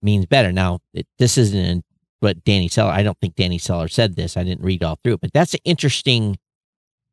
means 0.00 0.26
better. 0.26 0.52
Now, 0.52 0.80
it, 0.92 1.06
this 1.18 1.38
isn't 1.38 1.84
what 2.20 2.44
Danny 2.44 2.68
Seller. 2.68 2.92
I 2.92 3.02
don't 3.02 3.18
think 3.20 3.34
Danny 3.34 3.58
Seller 3.58 3.88
said 3.88 4.16
this. 4.16 4.36
I 4.36 4.44
didn't 4.44 4.64
read 4.64 4.82
all 4.82 4.98
through 5.02 5.14
it, 5.14 5.20
but 5.20 5.32
that's 5.32 5.54
an 5.54 5.60
interesting, 5.64 6.38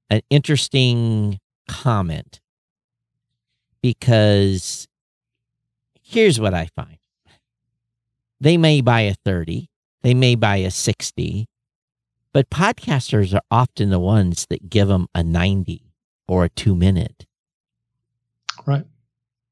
an 0.10 0.22
interesting 0.30 1.40
comment 1.68 2.42
because 3.82 4.88
here's 6.02 6.40
what 6.40 6.54
I 6.54 6.70
find: 6.76 6.98
they 8.40 8.58
may 8.58 8.82
buy 8.82 9.02
a 9.02 9.16
thirty, 9.26 9.70
they 10.02 10.14
may 10.14 10.36
buy 10.36 10.58
a 10.58 10.72
sixty, 10.72 11.48
but 12.34 12.50
podcasters 12.50 13.34
are 13.34 13.42
often 13.52 13.90
the 13.90 14.00
ones 14.00 14.46
that 14.50 14.70
give 14.70 14.88
them 14.88 15.08
a 15.14 15.24
ninety 15.24 15.94
or 16.28 16.46
a 16.46 16.50
two 16.50 16.76
minute. 16.76 17.26
Right. 18.66 18.86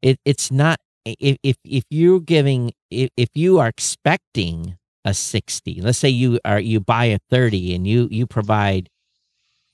It 0.02 0.20
it's 0.26 0.52
not 0.52 0.80
if 1.06 1.38
if 1.44 1.58
if 1.64 1.84
you're 1.90 2.20
giving 2.20 2.72
if, 2.90 3.10
if 3.18 3.30
you 3.34 3.60
are 3.60 3.68
expecting 3.68 4.78
a 5.06 5.14
60 5.14 5.82
let's 5.82 5.98
say 5.98 6.10
you 6.10 6.38
are 6.44 6.60
you 6.60 6.82
buy 6.82 7.06
a 7.06 7.20
30 7.30 7.74
and 7.76 7.88
you 7.88 8.10
you 8.12 8.28
provide 8.28 8.90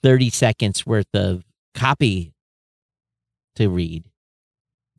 30 0.03 0.29
seconds 0.29 0.85
worth 0.85 1.07
of 1.15 1.43
copy 1.73 2.33
to 3.55 3.67
read 3.67 4.11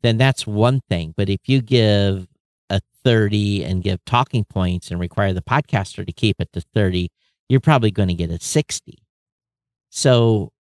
then 0.01 0.17
that's 0.17 0.45
one 0.45 0.81
thing 0.89 1.13
but 1.15 1.29
if 1.29 1.39
you 1.47 1.61
give 1.61 2.27
30 3.05 3.63
and 3.63 3.83
give 3.83 4.03
talking 4.03 4.43
points 4.43 4.91
and 4.91 4.99
require 4.99 5.31
the 5.31 5.41
podcaster 5.41 6.05
to 6.05 6.11
keep 6.11 6.35
it 6.39 6.51
to 6.51 6.59
30 6.59 7.09
you're 7.47 7.61
probably 7.61 7.91
going 7.91 8.09
to 8.09 8.15
get 8.15 8.29
a 8.29 8.39
60 8.39 8.97
so 9.89 10.51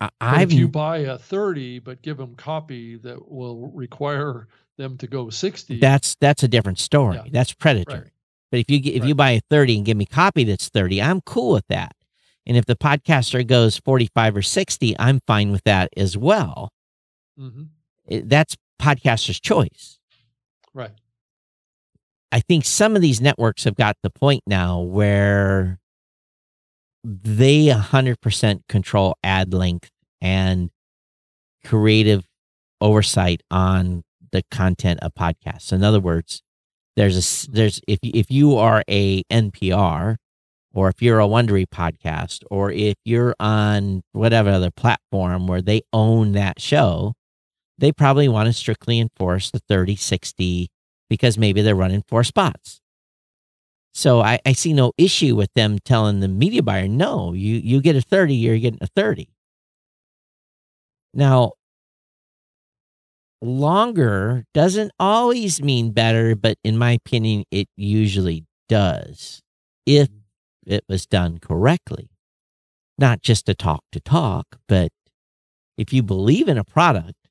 I, 0.00 0.10
I've. 0.20 0.50
if 0.50 0.58
you 0.58 0.66
buy 0.66 0.98
a 0.98 1.16
30 1.18 1.78
but 1.78 2.02
give 2.02 2.16
them 2.16 2.34
copy 2.34 2.96
that 2.96 3.30
will 3.30 3.70
require 3.72 4.48
them 4.76 4.96
to 4.98 5.06
go 5.06 5.30
60 5.30 5.78
that's 5.78 6.16
that's 6.20 6.42
a 6.42 6.48
different 6.48 6.78
story. 6.78 7.16
Yeah. 7.16 7.30
That's 7.30 7.52
predatory. 7.52 8.10
But 8.50 8.60
if 8.60 8.70
you 8.70 8.80
if 8.84 9.04
you 9.04 9.14
buy 9.14 9.32
a 9.32 9.40
30 9.50 9.78
and 9.78 9.86
give 9.86 9.96
me 9.96 10.06
copy 10.06 10.44
that's 10.44 10.68
30, 10.68 11.00
I'm 11.02 11.20
cool 11.20 11.52
with 11.52 11.66
that. 11.68 11.92
And 12.46 12.56
if 12.56 12.66
the 12.66 12.76
podcaster 12.76 13.46
goes 13.46 13.78
45 13.78 14.36
or 14.36 14.42
60, 14.42 14.96
I'm 14.98 15.20
fine 15.26 15.50
with 15.52 15.64
that 15.64 15.88
as 15.96 16.16
well. 16.16 16.72
Mhm. 17.38 17.68
That's 18.08 18.56
podcaster's 18.80 19.40
choice. 19.40 19.98
Right 20.74 20.92
I 22.34 22.40
think 22.40 22.64
some 22.64 22.96
of 22.96 23.02
these 23.02 23.20
networks 23.20 23.62
have 23.62 23.76
got 23.76 23.96
the 24.02 24.10
point 24.10 24.42
now 24.44 24.80
where 24.80 25.78
they 27.04 27.66
100% 27.66 28.60
control 28.68 29.16
ad 29.22 29.54
length 29.54 29.90
and 30.20 30.70
creative 31.64 32.26
oversight 32.80 33.40
on 33.52 34.02
the 34.32 34.42
content 34.50 34.98
of 35.00 35.14
podcasts. 35.14 35.72
In 35.72 35.84
other 35.84 36.00
words, 36.00 36.42
there's 36.96 37.46
a 37.46 37.50
there's 37.52 37.80
if 37.86 38.00
if 38.02 38.32
you 38.32 38.56
are 38.56 38.82
a 38.88 39.22
NPR 39.24 40.16
or 40.72 40.88
if 40.88 41.00
you're 41.00 41.20
a 41.20 41.28
Wondery 41.28 41.66
podcast 41.66 42.42
or 42.50 42.72
if 42.72 42.96
you're 43.04 43.36
on 43.38 44.02
whatever 44.10 44.50
other 44.50 44.72
platform 44.72 45.46
where 45.46 45.62
they 45.62 45.82
own 45.92 46.32
that 46.32 46.60
show, 46.60 47.14
they 47.78 47.92
probably 47.92 48.28
want 48.28 48.46
to 48.46 48.52
strictly 48.52 49.00
enforce 49.00 49.50
the 49.50 49.60
30 49.68 49.96
60 49.96 50.68
because 51.10 51.38
maybe 51.38 51.62
they're 51.62 51.74
running 51.74 52.02
four 52.08 52.24
spots. 52.24 52.80
So 53.92 54.20
I, 54.20 54.40
I 54.44 54.52
see 54.52 54.72
no 54.72 54.92
issue 54.98 55.36
with 55.36 55.52
them 55.54 55.78
telling 55.84 56.20
the 56.20 56.28
media 56.28 56.62
buyer, 56.62 56.88
no, 56.88 57.32
you, 57.32 57.56
you 57.56 57.80
get 57.80 57.94
a 57.94 58.00
30, 58.00 58.34
you're 58.34 58.58
getting 58.58 58.80
a 58.82 58.88
30. 58.88 59.28
Now, 61.12 61.52
longer 63.40 64.44
doesn't 64.52 64.90
always 64.98 65.62
mean 65.62 65.92
better, 65.92 66.34
but 66.34 66.58
in 66.64 66.76
my 66.76 66.92
opinion, 66.92 67.44
it 67.52 67.68
usually 67.76 68.44
does 68.68 69.42
if 69.86 70.08
mm-hmm. 70.08 70.72
it 70.72 70.84
was 70.88 71.06
done 71.06 71.38
correctly. 71.38 72.10
Not 72.98 73.22
just 73.22 73.46
to 73.46 73.54
talk 73.54 73.82
to 73.92 74.00
talk, 74.00 74.58
but 74.68 74.90
if 75.76 75.92
you 75.92 76.02
believe 76.02 76.48
in 76.48 76.58
a 76.58 76.64
product, 76.64 77.23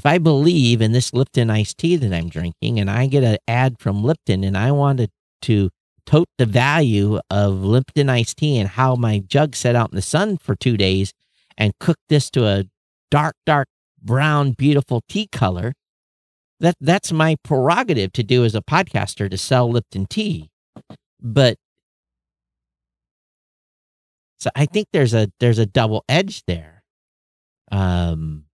if 0.00 0.06
I 0.06 0.16
believe 0.16 0.80
in 0.80 0.92
this 0.92 1.12
Lipton 1.12 1.50
iced 1.50 1.76
tea 1.76 1.94
that 1.94 2.10
I'm 2.10 2.30
drinking 2.30 2.80
and 2.80 2.90
I 2.90 3.06
get 3.06 3.22
an 3.22 3.36
ad 3.46 3.78
from 3.78 4.02
Lipton 4.02 4.44
and 4.44 4.56
I 4.56 4.72
wanted 4.72 5.10
to 5.42 5.68
tote 6.06 6.30
the 6.38 6.46
value 6.46 7.20
of 7.28 7.62
Lipton 7.62 8.08
iced 8.08 8.38
tea 8.38 8.56
and 8.56 8.66
how 8.66 8.96
my 8.96 9.18
jug 9.18 9.54
sat 9.54 9.76
out 9.76 9.92
in 9.92 9.96
the 9.96 10.00
sun 10.00 10.38
for 10.38 10.56
two 10.56 10.78
days 10.78 11.12
and 11.58 11.74
cook 11.80 11.98
this 12.08 12.30
to 12.30 12.46
a 12.46 12.64
dark, 13.10 13.34
dark 13.44 13.68
brown, 14.00 14.52
beautiful 14.52 15.02
tea 15.06 15.28
color, 15.30 15.74
that 16.60 16.76
that's 16.80 17.12
my 17.12 17.36
prerogative 17.44 18.10
to 18.14 18.22
do 18.22 18.42
as 18.42 18.54
a 18.54 18.62
podcaster 18.62 19.30
to 19.30 19.36
sell 19.36 19.70
Lipton 19.70 20.06
tea. 20.06 20.48
But 21.20 21.58
so 24.38 24.48
I 24.56 24.64
think 24.64 24.86
there's 24.94 25.12
a 25.12 25.30
there's 25.40 25.58
a 25.58 25.66
double 25.66 26.06
edge 26.08 26.42
there. 26.46 26.84
Um 27.70 28.46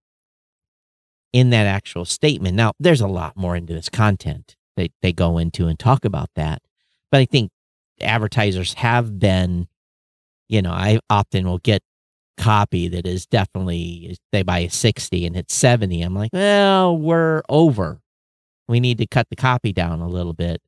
in 1.37 1.51
that 1.51 1.67
actual 1.67 2.07
statement. 2.07 2.57
Now, 2.57 2.73
there's 2.81 3.03
a 3.03 3.07
lot 3.07 3.37
more 3.37 3.55
into 3.55 3.75
this 3.75 3.91
content 3.91 4.57
that 4.79 4.91
they 5.03 5.13
go 5.13 5.37
into 5.37 5.67
and 5.67 5.79
talk 5.79 6.07
about 6.07 6.31
that. 6.35 6.63
But 7.13 7.21
I 7.21 7.27
think 7.27 7.51
advertisers 8.01 8.73
have 8.73 9.19
been, 9.19 9.69
you 10.49 10.63
know, 10.63 10.73
I 10.73 10.99
often 11.11 11.47
will 11.47 11.59
get 11.59 11.83
copy 12.39 12.89
that 12.89 13.07
is 13.07 13.27
definitely 13.27 14.17
they 14.33 14.43
buy 14.43 14.61
a 14.61 14.71
60 14.71 15.27
and 15.27 15.37
it's 15.37 15.55
70. 15.55 16.01
I'm 16.01 16.15
like, 16.15 16.31
well, 16.33 16.97
we're 16.97 17.43
over. 17.51 18.01
We 18.67 18.81
need 18.81 18.97
to 18.97 19.07
cut 19.07 19.29
the 19.29 19.37
copy 19.37 19.75
down 19.75 20.01
a 20.01 20.09
little 20.09 20.33
bit. 20.33 20.63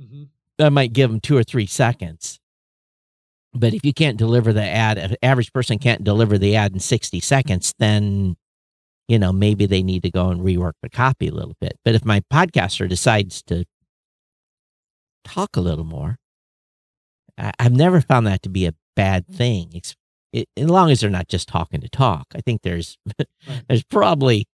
Mhm. 0.00 0.28
I 0.58 0.70
might 0.70 0.94
give 0.94 1.10
them 1.10 1.20
two 1.20 1.36
or 1.36 1.44
three 1.44 1.66
seconds. 1.66 2.40
But 3.52 3.74
if 3.74 3.84
you 3.84 3.92
can't 3.92 4.16
deliver 4.16 4.54
the 4.54 4.64
ad, 4.64 4.96
if 4.96 5.10
an 5.10 5.16
average 5.22 5.52
person 5.52 5.78
can't 5.78 6.02
deliver 6.02 6.38
the 6.38 6.56
ad 6.56 6.72
in 6.72 6.80
60 6.80 7.20
seconds, 7.20 7.74
then, 7.78 8.36
you 9.12 9.18
know, 9.18 9.30
maybe 9.30 9.66
they 9.66 9.82
need 9.82 10.02
to 10.04 10.10
go 10.10 10.30
and 10.30 10.40
rework 10.40 10.72
the 10.80 10.88
copy 10.88 11.28
a 11.28 11.34
little 11.34 11.54
bit. 11.60 11.78
But 11.84 11.94
if 11.94 12.02
my 12.02 12.22
podcaster 12.32 12.88
decides 12.88 13.42
to 13.42 13.66
talk 15.22 15.54
a 15.54 15.60
little 15.60 15.84
more, 15.84 16.16
I, 17.36 17.52
I've 17.58 17.74
never 17.74 18.00
found 18.00 18.26
that 18.26 18.40
to 18.44 18.48
be 18.48 18.64
a 18.64 18.72
bad 18.96 19.26
mm. 19.26 19.36
thing. 19.36 19.70
It's, 19.74 19.94
it, 20.32 20.48
as 20.56 20.70
long 20.70 20.90
as 20.90 21.00
they're 21.00 21.10
not 21.10 21.28
just 21.28 21.46
talking 21.46 21.82
to 21.82 21.90
talk. 21.90 22.28
I 22.34 22.40
think 22.40 22.62
there's 22.62 22.96
there's 23.68 23.84
probably 23.84 24.46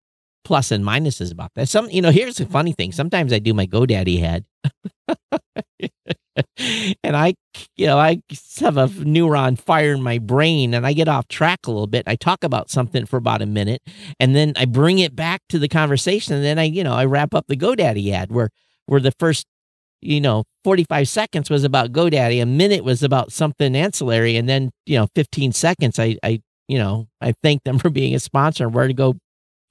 plus 0.44 0.72
and 0.72 0.84
minuses 0.84 1.32
about 1.32 1.52
that. 1.54 1.70
Some, 1.70 1.88
you 1.92 2.02
know, 2.02 2.10
here's 2.10 2.38
the 2.38 2.48
funny 2.48 2.72
thing. 2.72 2.92
Sometimes 2.92 3.32
I 3.32 3.38
do 3.38 3.54
my 3.54 3.68
GoDaddy 3.68 4.24
ad. 4.24 4.46
and 7.04 7.16
I, 7.16 7.34
you 7.76 7.88
know, 7.88 7.98
I 7.98 8.22
have 8.60 8.78
a 8.78 8.88
neuron 8.88 9.60
fire 9.60 9.94
in 9.94 10.04
my 10.04 10.18
brain 10.20 10.74
and 10.74 10.86
I 10.86 10.94
get 10.94 11.08
off 11.08 11.28
track 11.28 11.66
a 11.66 11.72
little 11.72 11.88
bit. 11.88 12.04
I 12.08 12.16
talk 12.16 12.44
about 12.44 12.70
something 12.70 13.06
for 13.06 13.18
about 13.18 13.42
a 13.42 13.46
minute 13.46 13.82
and 14.20 14.36
then 14.36 14.54
I 14.56 14.66
bring 14.66 15.00
it 15.00 15.16
back 15.16 15.42
to 15.50 15.60
the 15.60 15.68
conversation. 15.68 16.36
And 16.36 16.44
then 16.44 16.60
I, 16.60 16.64
you 16.64 16.84
know, 16.84 16.94
I 16.94 17.06
wrap 17.06 17.34
up 17.34 17.46
the 17.48 17.58
GoDaddy 17.58 18.12
ad 18.12 18.32
where, 18.32 18.50
where 18.86 19.02
the 19.02 19.14
first, 19.20 19.46
you 20.02 20.22
know, 20.22 20.44
45 20.64 21.08
seconds 21.08 21.50
was 21.50 21.64
about 21.64 21.92
GoDaddy. 21.92 22.42
A 22.42 22.46
minute 22.46 22.84
was 22.84 23.04
about 23.04 23.32
something 23.32 23.76
ancillary. 23.76 24.36
And 24.36 24.48
then, 24.48 24.72
you 24.86 24.98
know, 24.98 25.08
15 25.16 25.54
seconds, 25.54 25.98
I, 26.00 26.18
I, 26.24 26.42
you 26.68 26.78
know, 26.78 27.08
I 27.22 27.34
thank 27.42 27.64
them 27.64 27.80
for 27.80 27.90
being 27.90 28.14
a 28.16 28.20
sponsor 28.20 28.70
where 28.70 28.88
to 28.88 28.94
go 28.94 29.16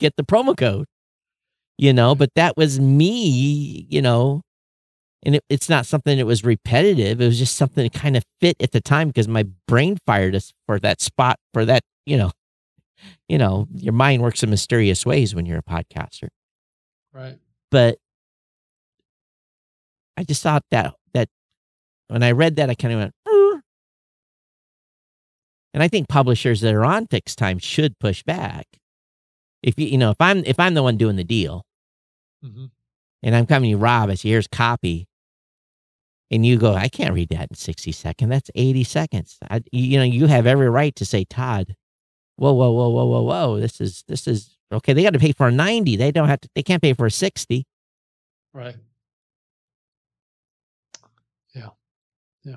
get 0.01 0.15
the 0.17 0.25
promo 0.25 0.57
code, 0.57 0.87
you 1.79 1.93
know, 1.93 2.15
but 2.15 2.31
that 2.37 2.57
was 2.57 2.81
me, 2.81 3.87
you 3.89 4.03
know, 4.03 4.43
and 5.23 5.37
it, 5.37 5.45
it's 5.49 5.69
not 5.69 5.87
something 5.87 6.19
that 6.19 6.27
was 6.27 6.45
repetitive. 6.45 7.21
It 7.21 7.27
was 7.27 7.39
just 7.39 7.57
something 7.57 7.83
that 7.85 7.93
kind 7.93 8.17
of 8.17 8.25
fit 8.41 8.57
at 8.61 8.73
the 8.73 8.81
time 8.81 9.09
because 9.09 9.29
my 9.29 9.45
brain 9.67 9.99
fired 10.07 10.35
us 10.35 10.53
for 10.67 10.79
that 10.81 11.01
spot 11.01 11.39
for 11.53 11.65
that, 11.65 11.83
you 12.05 12.17
know, 12.17 12.31
you 13.29 13.39
know, 13.39 13.67
your 13.75 13.93
mind 13.93 14.23
works 14.23 14.43
in 14.43 14.51
mysterious 14.51 15.05
ways 15.05 15.35
when 15.35 15.47
you're 15.47 15.59
a 15.59 15.63
podcaster. 15.63 16.29
right 17.13 17.39
But 17.71 17.99
I 20.17 20.25
just 20.25 20.43
thought 20.43 20.65
that 20.71 20.95
that 21.13 21.29
when 22.09 22.23
I 22.23 22.33
read 22.33 22.57
that, 22.57 22.71
I 22.71 22.75
kind 22.75 22.95
of 22.95 23.01
went, 23.01 23.15
"Er." 23.29 23.63
and 25.75 25.83
I 25.83 25.89
think 25.89 26.09
publishers 26.09 26.61
that 26.63 26.75
are 26.75 26.85
on 26.85 27.07
fixed 27.07 27.39
time 27.39 27.59
should 27.59 27.99
push 27.99 28.23
back. 28.23 28.67
If 29.63 29.79
you, 29.79 29.87
you 29.87 29.99
know, 29.99 30.11
if 30.11 30.21
I'm 30.21 30.45
if 30.45 30.59
I'm 30.61 30.75
the 30.75 30.83
one 30.83 30.97
doing 30.97 31.17
the 31.17 31.25
deal, 31.25 31.65
Mhm. 32.45 32.71
And 33.23 33.35
I'm 33.35 33.47
coming 33.47 33.69
to 33.69 33.71
you, 33.71 33.77
Rob, 33.77 34.11
I 34.11 34.15
say, 34.15 34.31
here's 34.31 34.47
copy. 34.47 35.09
And 36.31 36.45
you 36.45 36.59
go, 36.59 36.75
I 36.75 36.89
can't 36.89 37.15
read 37.15 37.29
that 37.31 37.49
in 37.51 37.57
60 37.57 37.93
seconds. 37.93 38.31
That's 38.31 38.51
80 38.55 38.85
seconds. 38.85 39.39
I, 39.49 39.63
you 39.71 39.97
know, 39.99 40.05
you 40.05 40.27
have 40.27 40.47
every 40.47 40.69
right 40.69 40.95
to 40.97 41.05
say, 41.05 41.25
Todd, 41.25 41.77
whoa, 42.37 42.53
whoa, 42.53 42.71
whoa, 42.73 42.89
whoa, 42.89 43.07
whoa, 43.07 43.23
whoa. 43.23 43.61
This 43.61 43.81
is, 43.81 44.03
this 44.09 44.27
is, 44.27 44.57
okay. 44.73 44.93
They 44.93 45.03
got 45.03 45.13
to 45.13 45.21
pay 45.21 45.33
for 45.33 45.47
a 45.49 45.53
90. 45.53 45.97
They 45.97 46.11
don't 46.11 46.29
have 46.29 46.41
to, 46.41 46.49
they 46.55 46.63
can't 46.63 46.83
pay 46.83 46.95
for 46.95 47.07
a 47.07 47.11
60. 47.11 47.65
right 48.53 48.77
Yeah. 51.55 51.71
yeah 52.43 52.57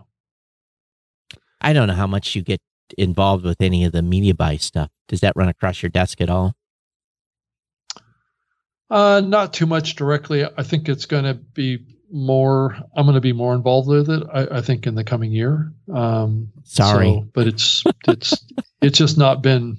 I 1.62 1.74
don't 1.74 1.88
know 1.88 1.94
how 1.94 2.08
much 2.08 2.36
you 2.36 2.42
get 2.42 2.62
involved 2.98 3.46
with 3.46 3.62
any 3.62 3.84
of 3.86 3.92
the 3.92 4.02
media 4.02 4.34
buy 4.34 4.58
stuff. 4.58 4.90
Does 5.08 5.20
that 5.22 5.34
run 5.36 5.50
across 5.50 5.84
your 5.84 5.92
desk 5.92 6.22
at 6.22 6.30
all? 6.30 6.56
Uh, 8.90 9.22
not 9.24 9.54
too 9.54 9.66
much 9.66 9.96
directly. 9.96 10.44
I 10.46 10.64
think 10.64 10.90
it's 10.90 11.06
going 11.06 11.24
to 11.26 11.36
be 11.36 11.80
more. 12.12 12.76
I'm 12.96 13.06
going 13.06 13.14
to 13.16 13.22
be 13.22 13.34
more 13.34 13.54
involved 13.54 13.88
with 13.88 14.10
it. 14.10 14.24
I, 14.34 14.58
I 14.58 14.62
think 14.62 14.88
in 14.88 14.96
the 14.96 15.04
coming 15.04 15.32
year. 15.32 15.72
Um, 15.94 16.52
Sorry. 16.64 17.08
so- 17.08 17.28
but 17.34 17.48
it's 17.48 17.84
it's 18.08 18.34
it's 18.82 18.98
just 18.98 19.18
not 19.18 19.42
been 19.44 19.78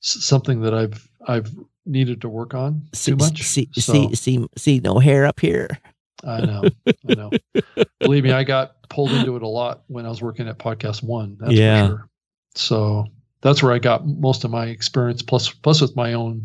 something 0.00 0.60
that 0.62 0.74
I've 0.74 1.08
I've 1.26 1.50
needed 1.86 2.20
to 2.22 2.28
work 2.28 2.54
on 2.54 2.82
See, 2.92 3.12
too 3.12 3.16
much. 3.16 3.42
see, 3.42 3.68
So, 3.74 3.92
see, 3.92 4.14
see, 4.14 4.46
see, 4.56 4.80
no 4.80 4.98
hair 4.98 5.24
up 5.26 5.40
here. 5.40 5.68
I 6.24 6.40
know, 6.46 6.62
I 7.08 7.14
know. 7.14 7.30
Believe 7.98 8.22
me, 8.24 8.30
I 8.32 8.44
got 8.44 8.76
pulled 8.88 9.10
into 9.10 9.34
it 9.34 9.42
a 9.42 9.48
lot 9.48 9.82
when 9.88 10.06
I 10.06 10.08
was 10.08 10.22
working 10.22 10.46
at 10.48 10.58
Podcast 10.58 11.02
One. 11.02 11.36
That's 11.40 11.52
Yeah. 11.52 11.82
for 11.82 11.88
sure. 11.92 12.08
So 12.54 13.06
that's 13.40 13.62
where 13.62 13.72
I 13.72 13.78
got 13.80 14.06
most 14.06 14.44
of 14.44 14.50
my 14.52 14.66
experience. 14.66 15.22
Plus, 15.22 15.50
plus 15.50 15.80
with 15.80 15.96
my 15.96 16.12
own 16.12 16.44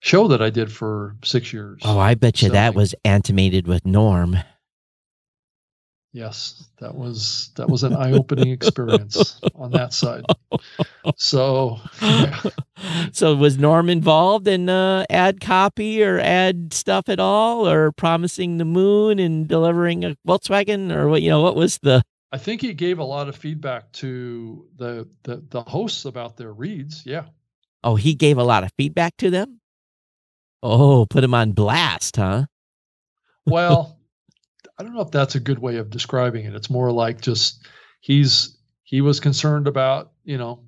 show 0.00 0.28
that 0.28 0.42
I 0.42 0.50
did 0.50 0.72
for 0.72 1.16
six 1.24 1.52
years. 1.52 1.80
Oh, 1.84 1.98
I 1.98 2.14
bet 2.14 2.42
you 2.42 2.50
that 2.50 2.74
was 2.74 2.94
animated 3.04 3.66
with 3.66 3.86
Norm. 3.86 4.36
Yes, 6.12 6.64
that 6.80 6.94
was 6.94 7.50
that 7.56 7.68
was 7.68 7.84
an 7.84 7.94
eye-opening 7.94 8.48
experience 8.48 9.38
on 9.54 9.72
that 9.72 9.92
side. 9.92 10.24
So, 11.16 11.78
yeah. 12.00 12.40
So 13.12 13.34
was 13.34 13.58
Norm 13.58 13.90
involved 13.90 14.46
in 14.46 14.68
uh, 14.68 15.04
ad 15.10 15.40
copy 15.40 16.02
or 16.02 16.20
ad 16.20 16.72
stuff 16.72 17.08
at 17.08 17.18
all, 17.18 17.68
or 17.68 17.90
promising 17.92 18.58
the 18.58 18.64
moon 18.64 19.18
and 19.18 19.48
delivering 19.48 20.04
a 20.04 20.16
Volkswagen, 20.26 20.94
or 20.94 21.08
what? 21.08 21.20
You 21.20 21.30
know, 21.30 21.42
what 21.42 21.56
was 21.56 21.78
the? 21.78 22.02
I 22.30 22.38
think 22.38 22.60
he 22.60 22.72
gave 22.74 23.00
a 23.00 23.04
lot 23.04 23.28
of 23.28 23.36
feedback 23.36 23.90
to 23.94 24.66
the 24.76 25.08
the, 25.24 25.44
the 25.50 25.62
hosts 25.62 26.04
about 26.04 26.36
their 26.36 26.52
reads. 26.52 27.02
Yeah, 27.04 27.24
Oh, 27.84 27.96
he 27.96 28.14
gave 28.14 28.38
a 28.38 28.44
lot 28.44 28.64
of 28.64 28.72
feedback 28.76 29.16
to 29.18 29.30
them. 29.30 29.60
Oh, 30.62 31.06
put 31.08 31.22
him 31.24 31.34
on 31.34 31.52
blast, 31.52 32.16
huh? 32.16 32.46
well, 33.46 33.98
I 34.78 34.82
don't 34.82 34.94
know 34.94 35.00
if 35.00 35.10
that's 35.10 35.34
a 35.34 35.40
good 35.40 35.58
way 35.58 35.76
of 35.76 35.90
describing 35.90 36.44
it. 36.44 36.54
It's 36.54 36.70
more 36.70 36.92
like 36.92 37.20
just 37.20 37.66
he's 38.00 38.58
he 38.82 39.00
was 39.00 39.20
concerned 39.20 39.66
about 39.66 40.12
you 40.24 40.38
know 40.38 40.64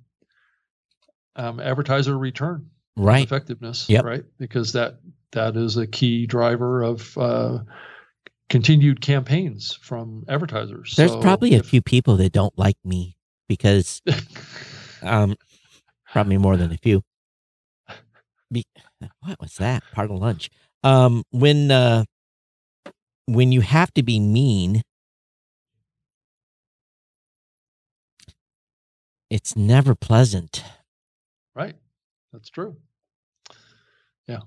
um, 1.37 1.61
advertiser 1.61 2.17
return 2.19 2.69
Right. 2.97 3.25
effectiveness, 3.25 3.89
Yep. 3.89 4.05
right? 4.05 4.25
Because 4.39 4.73
that 4.73 5.01
that 5.33 5.57
is 5.57 5.77
a 5.77 5.87
key 5.87 6.27
driver 6.27 6.83
of 6.83 7.17
uh, 7.19 7.59
continued 8.49 9.01
campaigns 9.01 9.73
from 9.81 10.25
advertisers. 10.29 10.95
There's 10.97 11.13
So 11.13 11.21
probably 11.21 11.55
a 11.55 11.63
few 11.63 11.83
people 11.83 12.17
that 12.17 12.33
don't 12.33 12.57
like 12.59 12.77
me 12.85 13.17
because 13.49 14.03
um, 15.03 15.37
probably 16.13 16.39
more 16.39 16.57
than 16.57 16.73
a 16.73 16.79
few. 16.79 17.03
Be- 18.53 18.67
what 19.21 19.41
was 19.41 19.57
that? 19.57 19.83
Part 19.93 20.11
of 20.11 20.19
lunch. 20.19 20.51
Um, 20.83 21.25
when 21.31 21.71
uh, 21.71 22.05
when 23.27 23.53
you 23.53 23.61
have 23.61 23.93
to 23.95 24.03
be 24.03 24.19
mean, 24.21 24.83
it's 29.29 29.57
never 29.57 29.95
pleasant. 29.95 30.65
right, 31.55 31.77
that's 32.33 32.51
true. 32.51 32.77
Yeah. 34.27 34.41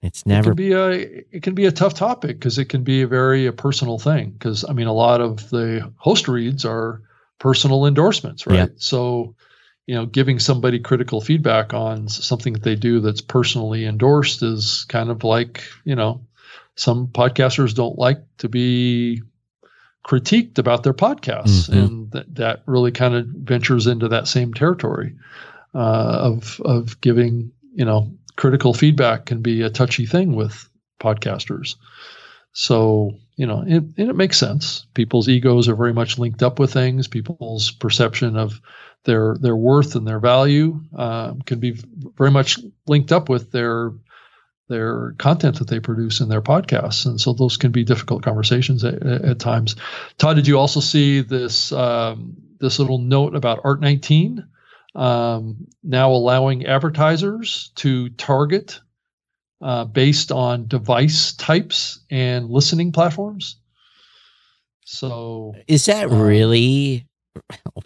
It's 0.00 0.22
It 0.22 0.28
never 0.28 0.50
can 0.50 0.54
be 0.54 0.72
a 0.72 0.90
it 0.90 1.42
can 1.42 1.54
be 1.54 1.66
a 1.66 1.72
tough 1.72 1.94
topic 1.94 2.38
because 2.38 2.58
it 2.58 2.66
can 2.66 2.84
be 2.84 3.02
a 3.02 3.08
very 3.08 3.46
a 3.46 3.52
personal 3.52 3.98
thing. 3.98 4.30
Because 4.30 4.64
I 4.68 4.72
mean, 4.72 4.86
a 4.86 4.92
lot 4.92 5.20
of 5.20 5.50
the 5.50 5.92
host 5.96 6.28
reads 6.28 6.64
are 6.64 7.02
personal 7.38 7.86
endorsements, 7.86 8.46
right? 8.46 8.56
Yeah. 8.56 8.66
So, 8.76 9.34
you 9.88 9.94
know, 9.94 10.04
giving 10.04 10.38
somebody 10.38 10.78
critical 10.78 11.22
feedback 11.22 11.72
on 11.72 12.08
something 12.08 12.52
that 12.52 12.62
they 12.62 12.76
do 12.76 13.00
that's 13.00 13.22
personally 13.22 13.86
endorsed 13.86 14.42
is 14.42 14.84
kind 14.90 15.08
of 15.10 15.24
like 15.24 15.62
you 15.84 15.96
know, 15.96 16.20
some 16.76 17.08
podcasters 17.08 17.74
don't 17.74 17.98
like 17.98 18.20
to 18.36 18.50
be 18.50 19.22
critiqued 20.06 20.58
about 20.58 20.82
their 20.82 20.92
podcasts, 20.92 21.70
Mhm. 21.70 21.82
and 21.82 22.10
that 22.12 22.34
that 22.34 22.62
really 22.66 22.92
kind 22.92 23.14
of 23.14 23.26
ventures 23.28 23.86
into 23.86 24.08
that 24.08 24.28
same 24.28 24.52
territory 24.52 25.14
uh, 25.74 26.18
of 26.34 26.60
of 26.66 27.00
giving 27.00 27.50
you 27.74 27.86
know 27.86 28.12
critical 28.36 28.74
feedback 28.74 29.24
can 29.24 29.40
be 29.40 29.62
a 29.62 29.70
touchy 29.70 30.04
thing 30.04 30.36
with 30.36 30.68
podcasters. 31.00 31.76
So, 32.52 33.12
you 33.38 33.46
know, 33.46 33.62
it, 33.66 33.84
and 33.96 34.10
it 34.10 34.16
makes 34.16 34.36
sense. 34.36 34.86
People's 34.94 35.28
egos 35.28 35.68
are 35.68 35.76
very 35.76 35.92
much 35.92 36.18
linked 36.18 36.42
up 36.42 36.58
with 36.58 36.72
things. 36.72 37.06
People's 37.06 37.70
perception 37.70 38.36
of 38.36 38.60
their 39.04 39.36
their 39.40 39.56
worth 39.56 39.94
and 39.94 40.06
their 40.06 40.18
value 40.18 40.80
um, 40.96 41.40
can 41.42 41.60
be 41.60 41.80
very 42.16 42.32
much 42.32 42.58
linked 42.88 43.12
up 43.12 43.28
with 43.28 43.52
their 43.52 43.92
their 44.68 45.12
content 45.18 45.60
that 45.60 45.68
they 45.68 45.78
produce 45.80 46.20
in 46.20 46.28
their 46.28 46.42
podcasts, 46.42 47.06
and 47.06 47.20
so 47.20 47.32
those 47.32 47.56
can 47.56 47.70
be 47.70 47.84
difficult 47.84 48.24
conversations 48.24 48.84
at, 48.84 49.02
at 49.02 49.38
times. 49.38 49.76
Todd, 50.18 50.34
did 50.34 50.48
you 50.48 50.58
also 50.58 50.80
see 50.80 51.20
this 51.20 51.70
um, 51.70 52.36
this 52.58 52.80
little 52.80 52.98
note 52.98 53.36
about 53.36 53.62
Art19? 53.62 54.44
um, 54.98 55.68
now 55.84 56.10
allowing 56.10 56.66
advertisers 56.66 57.70
to 57.76 58.08
target 58.10 58.80
uh, 59.60 59.84
based 59.84 60.30
on 60.32 60.66
device 60.68 61.32
types 61.34 62.00
and 62.10 62.48
listening 62.50 62.92
platforms. 62.92 63.56
So 64.84 65.54
is 65.66 65.86
that 65.86 66.10
um, 66.10 66.20
really 66.20 67.06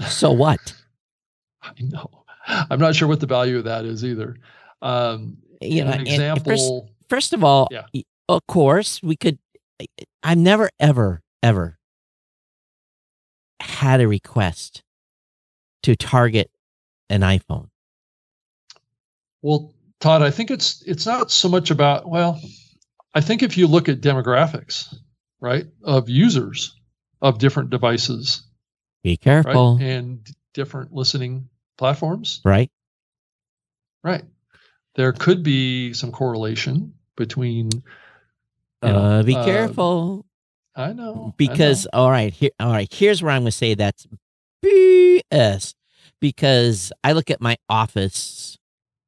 so 0.08 0.30
what? 0.32 0.74
I 1.62 1.72
know 1.80 2.08
I'm 2.46 2.78
not 2.80 2.94
sure 2.94 3.08
what 3.08 3.20
the 3.20 3.26
value 3.26 3.58
of 3.58 3.64
that 3.64 3.84
is 3.84 4.04
either. 4.04 4.36
Um, 4.82 5.36
You 5.60 5.84
know, 5.84 5.92
an 5.92 6.06
and 6.06 6.08
first- 6.08 6.62
example. 6.62 6.88
First 7.08 7.32
of 7.34 7.44
all, 7.44 7.68
Yeah. 7.70 7.84
of 8.28 8.40
course, 8.48 9.02
we 9.02 9.16
could. 9.16 9.38
I've 10.22 10.38
never, 10.38 10.70
ever, 10.80 11.22
ever 11.42 11.78
had 13.60 14.00
a 14.00 14.08
request 14.08 14.82
to 15.82 15.94
target 15.96 16.50
an 17.10 17.20
iPhone. 17.20 17.68
Well, 19.42 19.74
Todd, 20.03 20.20
I 20.20 20.32
think 20.32 20.50
it's 20.50 20.82
it's 20.82 21.07
not 21.07 21.30
so 21.30 21.48
much 21.48 21.70
about 21.70 22.09
well, 22.09 22.40
I 23.14 23.20
think 23.20 23.42
if 23.44 23.57
you 23.57 23.68
look 23.68 23.88
at 23.88 24.00
demographics, 24.00 24.92
right, 25.40 25.66
of 25.84 26.09
users 26.09 26.74
of 27.22 27.38
different 27.38 27.70
devices, 27.70 28.42
Be 29.05 29.16
careful, 29.16 29.76
right? 29.76 29.84
and 29.86 30.28
different 30.55 30.92
listening 30.92 31.48
platforms, 31.78 32.40
right, 32.44 32.68
right, 34.03 34.24
there 34.96 35.12
could 35.12 35.44
be 35.44 35.92
some 35.92 36.11
correlation 36.11 36.94
between. 37.16 37.70
Uh, 38.82 39.22
be 39.22 39.36
uh, 39.36 39.44
careful 39.44 40.26
I 40.74 40.92
know 40.92 41.26
I 41.28 41.34
because 41.36 41.84
know. 41.84 42.00
all 42.00 42.11
right, 42.11 42.32
here, 42.32 42.50
all 42.59 42.72
right. 42.72 42.92
Here's 42.92 43.22
where 43.22 43.30
I'm 43.30 43.42
going 43.42 43.53
to 43.53 43.57
say 43.57 43.74
that's 43.74 44.09
BS 44.64 45.74
because 46.20 46.92
I 47.05 47.12
look 47.12 47.30
at 47.30 47.40
my 47.40 47.57
office 47.68 48.59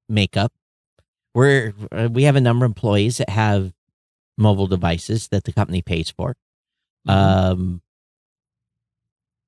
makeup. 0.08 0.52
We're 1.34 1.72
uh, 1.90 2.08
we 2.12 2.24
have 2.24 2.36
a 2.36 2.40
number 2.40 2.64
of 2.64 2.70
employees 2.70 3.18
that 3.18 3.28
have 3.28 3.72
mobile 4.38 4.66
devices 4.68 5.28
that 5.28 5.44
the 5.44 5.52
company 5.52 5.82
pays 5.82 6.10
for. 6.10 6.36
Mhm. 7.08 7.12
Um, 7.12 7.82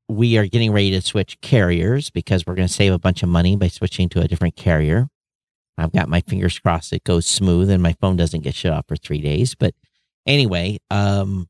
we 0.09 0.39
are 0.39 0.47
getting 0.47 0.72
ready 0.72 0.91
to 0.93 1.01
switch 1.03 1.41
carriers 1.41 2.11
because 2.11 2.47
we're 2.47 2.55
going 2.55 2.68
to 2.68 2.72
save 2.72 2.93
a 2.93 2.99
bunch 2.99 3.22
of 3.22 3.28
money 3.28 3.57
by 3.57 3.68
switching 3.68 4.09
to 4.11 4.20
a 4.20 4.28
different 4.28 4.55
carrier. 4.57 5.09
I've 5.78 5.93
got 5.93 6.09
my 6.09 6.22
fingers 6.22 6.59
crossed 6.59 6.93
it 6.93 7.05
goes 7.05 7.26
smooth 7.26 7.70
and 7.70 7.82
my 7.82 7.95
phone 8.01 8.16
doesn't 8.16 8.43
get 8.43 8.55
shut 8.55 8.72
off 8.72 8.87
for 8.89 8.97
three 8.97 9.20
days. 9.22 9.55
But 9.55 9.74
anyway, 10.26 10.78
um, 10.91 11.49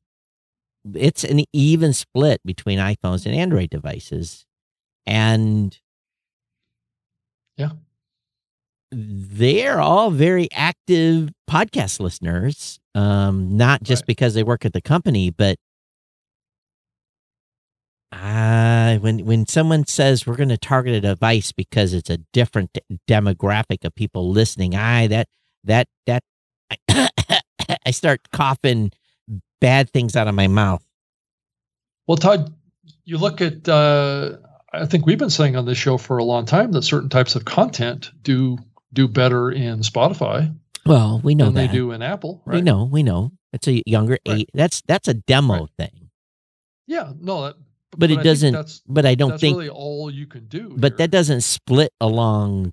it's 0.95 1.25
an 1.25 1.43
even 1.53 1.93
split 1.93 2.41
between 2.45 2.79
iPhones 2.79 3.27
and 3.27 3.35
Android 3.35 3.71
devices. 3.71 4.47
And 5.07 5.79
Yeah. 7.57 7.71
They're 8.99 9.79
all 9.79 10.11
very 10.11 10.49
active 10.53 11.31
podcast 11.51 12.01
listeners. 12.01 12.81
Um, 12.95 13.57
not 13.59 13.83
just 13.83 14.03
Right. 14.03 14.07
because 14.07 14.33
they 14.33 14.43
work 14.43 14.65
at 14.65 14.73
the 14.73 14.81
company, 14.81 15.29
but 15.29 15.59
uh, 18.13 18.97
when 18.99 19.27
when 19.27 19.47
someone 19.47 19.87
says 19.87 20.27
we're 20.27 20.37
going 20.37 20.49
to 20.49 20.57
target 20.57 20.95
a 20.95 21.01
device 21.01 21.53
because 21.53 21.93
it's 21.93 22.09
a 22.09 22.19
different 22.33 22.79
demographic 23.09 23.85
of 23.85 23.95
people 23.95 24.31
listening, 24.31 24.75
I 24.75 25.09
that 25.09 25.29
that 25.65 25.89
that 26.07 26.23
I, 26.89 27.11
I 27.85 27.91
start 27.91 28.21
coughing 28.33 28.93
bad 29.61 29.91
things 29.91 30.17
out 30.17 30.29
of 30.29 30.35
my 30.35 30.47
mouth. 30.49 30.85
Well, 32.07 32.17
Todd, 32.17 32.55
you 33.05 33.19
look 33.19 33.41
at. 33.41 33.69
Uh, 33.69 34.37
I 34.73 34.87
think 34.87 35.05
we've 35.07 35.19
been 35.19 35.31
saying 35.31 35.57
on 35.57 35.67
this 35.67 35.79
show 35.79 35.99
for 35.99 36.19
a 36.19 36.25
long 36.25 36.45
time 36.47 36.73
that 36.73 36.83
certain 36.83 37.09
types 37.09 37.35
of 37.35 37.45
content 37.45 38.11
do 38.23 38.59
do 38.93 39.09
better 39.09 39.51
in 39.51 39.81
Spotify 39.81 40.55
Well, 40.85 41.21
we 41.25 41.35
know 41.35 41.51
they 41.51 41.67
do 41.69 41.91
in 41.93 42.03
Apple. 42.03 42.43
Right? 42.47 42.57
We 42.57 42.61
know, 42.63 42.85
we 42.85 43.03
know. 43.03 43.33
It's 43.53 43.67
a 43.69 43.83
younger 43.87 44.19
Right. 44.27 44.41
age. 44.41 44.49
That's 44.55 44.83
that's 44.87 45.09
a 45.09 45.15
demo 45.15 45.61
Right. 45.61 45.69
thing. 45.79 46.11
Yeah, 46.87 47.13
no, 47.19 47.43
that, 47.47 47.57
but 47.97 48.11
I 48.11 48.13
it 48.13 48.17
think 48.17 48.25
doesn't. 48.25 48.53
That's, 48.53 48.83
But 48.87 49.05
I 49.07 49.15
don't 49.17 49.31
that's 49.31 49.41
think. 49.41 49.57
really 49.57 49.69
all 49.69 50.11
you 50.11 50.27
can 50.27 50.47
do. 50.47 50.75
but 50.79 50.93
here. 50.93 50.97
that 50.99 51.11
doesn't 51.11 51.41
split 51.43 51.93
along 52.01 52.73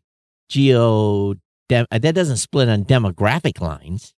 geo. 0.49 1.34
Dem, 1.70 1.86
uh, 1.91 1.97
that 1.97 2.14
doesn't 2.14 2.38
split 2.38 2.68
on 2.70 2.84
demographic 2.84 3.59
lines. 3.61 4.14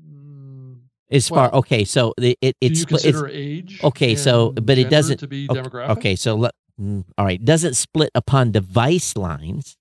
Mm, 0.00 0.80
As 1.10 1.28
far 1.28 1.52
okay, 1.54 1.84
so 1.84 2.12
the, 2.18 2.36
it 2.40 2.54
it's 2.60 2.80
you 2.80 2.82
split. 2.82 3.04
It's, 3.04 3.18
consider 3.18 3.28
age? 3.28 3.80
okay, 3.82 4.14
so- 4.14 4.52
but 4.52 4.78
it 4.78 4.90
doesn't- 4.90 5.18
to 5.18 5.26
be 5.26 5.48
okay, 5.50 5.60
demographic. 5.60 5.90
okay, 5.98 6.16
so 6.16 6.34
let, 6.36 6.54
mm, 6.80 7.04
all 7.16 7.24
right, 7.24 7.42
doesn't 7.44 7.74
split 7.74 8.10
upon 8.14 8.52
device 8.52 9.16
lines. 9.16 9.76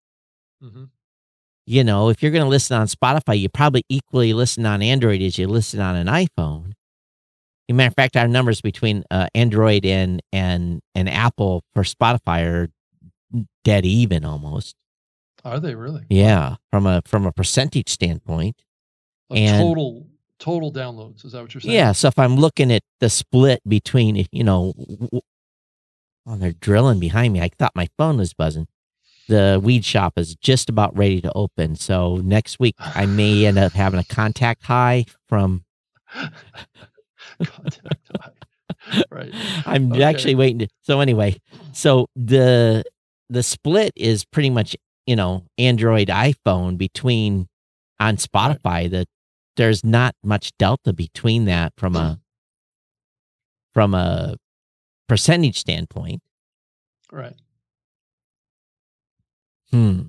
Hmm 0.62 0.86
you 1.70 1.84
know, 1.84 2.08
if 2.08 2.24
you're 2.24 2.32
going 2.32 2.46
to 2.46 2.50
listen 2.50 2.78
on 2.78 2.88
Spotify, 2.88 3.38
you 3.38 3.50
probably 3.50 3.84
equally 3.90 4.32
listen 4.32 4.66
on 4.66 4.82
Android 4.82 5.22
as 5.22 5.38
you 5.38 5.48
listen 5.48 5.82
on 5.82 5.98
an 5.98 6.08
iPhone. 6.08 6.68
As 6.68 6.74
a 7.70 7.74
matter 7.74 7.90
of 7.90 7.96
fact, 7.96 8.16
our 8.16 8.30
numbers 8.30 8.62
between 8.62 9.04
uh, 9.12 9.28
Android 9.36 9.86
and 9.86 10.22
and 10.32 10.80
and 10.96 11.10
Apple 11.10 11.64
for 11.74 11.84
Spotify 11.84 12.46
are 12.48 12.68
dead 13.66 13.86
even 13.86 14.24
almost. 14.24 14.76
Are 15.44 15.60
they 15.60 15.76
really? 15.76 16.06
Yeah, 16.10 16.56
from 16.72 16.88
a 16.88 17.02
from 17.06 17.26
a 17.26 17.34
percentage 17.34 17.90
standpoint. 17.90 18.56
And- 19.30 19.62
total 19.62 20.08
total 20.40 20.72
downloads. 20.72 21.26
Is 21.26 21.34
that 21.34 21.42
what 21.42 21.54
you're 21.54 21.60
saying? 21.60 21.76
Yeah, 21.76 21.92
so 21.92 22.08
if 22.08 22.18
I'm 22.18 22.38
looking 22.38 22.72
at 22.72 22.84
the 23.02 23.10
split 23.10 23.60
between, 23.68 24.26
you 24.32 24.44
know, 24.46 24.74
oh, 25.12 26.36
they're 26.38 26.54
drilling 26.54 27.02
behind 27.02 27.34
me. 27.34 27.42
I 27.42 27.50
thought 27.60 27.74
my 27.76 27.90
phone 27.98 28.18
was 28.18 28.34
buzzing. 28.34 28.68
The 29.28 29.60
weed 29.62 29.84
shop 29.84 30.14
is 30.18 30.36
just 30.36 30.70
about 30.70 30.96
ready 30.98 31.20
to 31.22 31.32
open. 31.34 31.76
So 31.76 32.18
next 32.18 32.60
week 32.60 32.76
I 32.80 33.06
may 33.06 33.46
end 33.46 33.58
up 33.58 33.74
having 33.74 34.00
a 34.00 34.04
contact 34.06 34.64
high 34.64 35.06
from 35.28 35.64
Contact 37.44 38.10
high. 38.22 38.32
Right. 39.12 39.34
I'm 39.66 39.92
Okay. 39.92 40.04
actually 40.04 40.36
waiting 40.36 40.60
to 40.60 40.68
so 40.82 41.00
anyway, 41.02 41.38
so 41.74 42.08
the 42.16 42.84
the 43.30 43.44
split 43.44 43.92
is 43.96 44.24
pretty 44.24 44.50
much, 44.50 44.76
you 45.06 45.16
know, 45.16 45.44
Android 45.58 46.08
iPhone 46.08 46.78
between 46.78 47.48
on 48.00 48.16
Spotify 48.18 48.90
that 48.92 49.08
there's 49.58 49.84
not 49.84 50.16
much 50.24 50.52
delta 50.58 50.94
between 50.94 51.46
that 51.46 51.74
from 51.78 51.96
a 51.96 52.20
from 53.74 53.94
a 53.94 54.36
percentage 55.10 55.58
standpoint. 55.58 56.22
Right. 57.12 57.36
Hmm. 59.72 60.08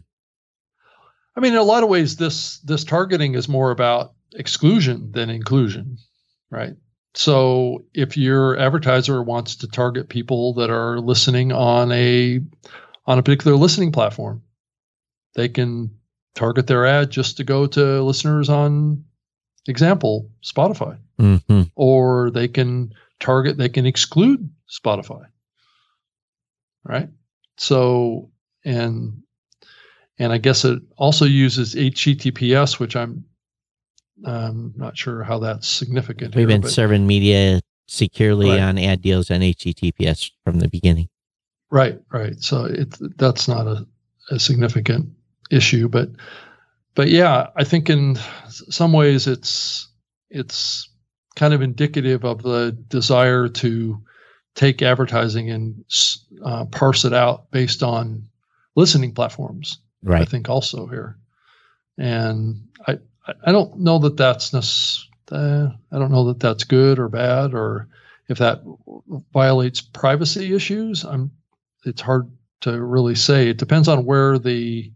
I 1.36 1.40
mean, 1.40 1.52
in 1.52 1.58
a 1.58 1.62
lot 1.62 1.82
of 1.82 1.88
ways, 1.88 2.16
this 2.16 2.58
this 2.60 2.84
targeting 2.84 3.34
is 3.34 3.48
more 3.48 3.70
about 3.70 4.12
exclusion 4.34 5.12
than 5.12 5.30
inclusion, 5.30 5.98
right? 6.50 6.74
So 7.14 7.84
if 7.94 8.16
your 8.16 8.56
advertiser 8.58 9.22
wants 9.22 9.56
to 9.56 9.68
target 9.68 10.08
people 10.08 10.54
that 10.54 10.70
are 10.70 11.00
listening 11.00 11.52
on 11.52 11.92
a 11.92 12.40
on 13.06 13.18
a 13.18 13.22
particular 13.22 13.56
listening 13.56 13.92
platform, 13.92 14.42
they 15.34 15.48
can 15.48 15.90
target 16.34 16.66
their 16.66 16.86
ad 16.86 17.10
just 17.10 17.36
to 17.38 17.44
go 17.44 17.66
to 17.66 18.02
listeners 18.02 18.48
on 18.48 19.04
example 19.66 20.30
Spotify, 20.42 20.98
hmm 21.18 21.62
or 21.74 22.30
they 22.30 22.48
can 22.48 22.92
target 23.20 23.56
they 23.56 23.68
can 23.68 23.86
exclude 23.86 24.50
Spotify, 24.68 25.26
right? 26.84 27.08
So 27.56 28.30
and 28.64 29.22
and 30.18 30.32
I 30.32 30.38
guess 30.38 30.64
it 30.64 30.80
also 30.96 31.24
uses 31.24 31.74
HTTPS, 31.74 32.78
which 32.78 32.96
I'm 32.96 33.24
um, 34.24 34.72
not 34.76 34.96
sure 34.96 35.22
how 35.22 35.38
that's 35.38 35.68
significant. 35.68 36.34
We've 36.34 36.48
here, 36.48 36.58
been 36.58 36.68
serving 36.68 37.06
media 37.06 37.60
securely 37.86 38.50
Right. 38.50 38.60
on 38.60 38.78
ad 38.78 39.00
deals 39.00 39.30
on 39.30 39.40
HTTPS 39.40 40.30
from 40.44 40.58
the 40.58 40.68
beginning. 40.68 41.08
Right, 41.70 42.00
right. 42.10 42.40
So 42.42 42.64
it 42.64 42.96
that's 43.18 43.46
not 43.46 43.66
a, 43.66 43.86
a 44.30 44.38
significant 44.38 45.10
issue, 45.50 45.88
but 45.88 46.10
but 46.94 47.08
yeah, 47.08 47.48
I 47.56 47.64
think 47.64 47.90
in 47.90 48.18
some 48.48 48.92
ways 48.92 49.26
it's 49.26 49.88
it's 50.30 50.88
kind 51.36 51.54
of 51.54 51.62
indicative 51.62 52.24
of 52.24 52.42
the 52.42 52.76
desire 52.88 53.48
to 53.48 54.02
take 54.54 54.82
advertising 54.82 55.50
and 55.50 55.84
uh, 56.44 56.64
parse 56.66 57.04
it 57.04 57.12
out 57.12 57.50
based 57.50 57.82
on 57.82 58.28
listening 58.74 59.14
platforms. 59.14 59.78
I 60.22 60.24
think 60.24 60.48
also 60.48 60.86
here, 60.86 61.18
and 61.96 62.68
I 62.86 62.98
I- 63.44 63.52
don't 63.52 63.78
know 63.80 63.98
that 63.98 64.16
that's 64.16 64.50
necess- 64.52 65.04
uh, 65.30 65.68
I 65.92 65.98
don't 65.98 66.10
know 66.12 66.26
that 66.28 66.40
that's 66.40 66.64
good 66.64 66.98
or 66.98 67.08
bad 67.08 67.52
or 67.54 67.88
if 68.28 68.38
that 68.38 68.62
violates 69.32 69.80
privacy 69.80 70.54
issues. 70.54 71.04
I'm 71.04 71.30
it's 71.84 72.00
hard 72.00 72.30
to 72.62 72.80
really 72.82 73.14
say. 73.14 73.48
It 73.48 73.58
depends 73.58 73.88
on 73.88 74.04
where 74.04 74.38
the 74.38 74.92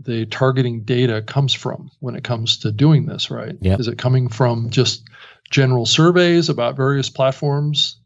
the 0.00 0.26
targeting 0.26 0.82
data 0.82 1.22
comes 1.22 1.54
from 1.54 1.90
when 2.00 2.16
it 2.16 2.24
comes 2.24 2.58
to 2.58 2.70
doing 2.70 3.06
this, 3.06 3.30
right? 3.30 3.56
Yep. 3.60 3.80
Is 3.80 3.88
it 3.88 3.96
coming 3.98 4.28
from 4.28 4.68
just 4.70 5.04
general 5.50 5.86
surveys 5.86 6.48
about 6.48 6.76
various 6.76 7.08
platforms 7.08 7.96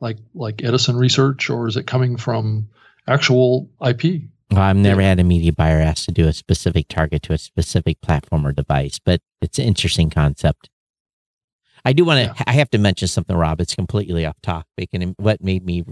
like 0.00 0.18
like 0.34 0.62
Edison 0.64 0.96
Research 0.96 1.48
or 1.50 1.66
is 1.66 1.76
it 1.76 1.86
coming 1.86 2.16
from 2.16 2.68
actual 3.06 3.70
IP? 3.86 4.22
Well, 4.50 4.62
I've 4.62 4.76
never 4.76 5.00
had 5.00 5.20
a 5.20 5.24
media 5.24 5.52
buyer 5.52 5.80
ask 5.80 6.06
to 6.06 6.12
do 6.12 6.26
a 6.26 6.32
specific 6.32 6.88
target 6.88 7.22
to 7.24 7.32
a 7.32 7.38
specific 7.38 8.00
platform 8.00 8.46
or 8.46 8.52
device, 8.52 8.98
but 9.04 9.20
it's 9.40 9.58
an 9.58 9.64
interesting 9.66 10.10
concept. 10.10 10.68
I 11.84 11.92
do 11.92 12.04
want 12.04 12.36
to, 12.36 12.44
I 12.48 12.52
have 12.52 12.68
to 12.70 12.78
mention 12.78 13.08
something, 13.08 13.36
Rob. 13.36 13.60
It's 13.60 13.74
completely 13.74 14.26
off 14.26 14.36
topic. 14.42 14.90
And 14.92 15.14
what 15.18 15.42
made 15.42 15.64
me, 15.64 15.84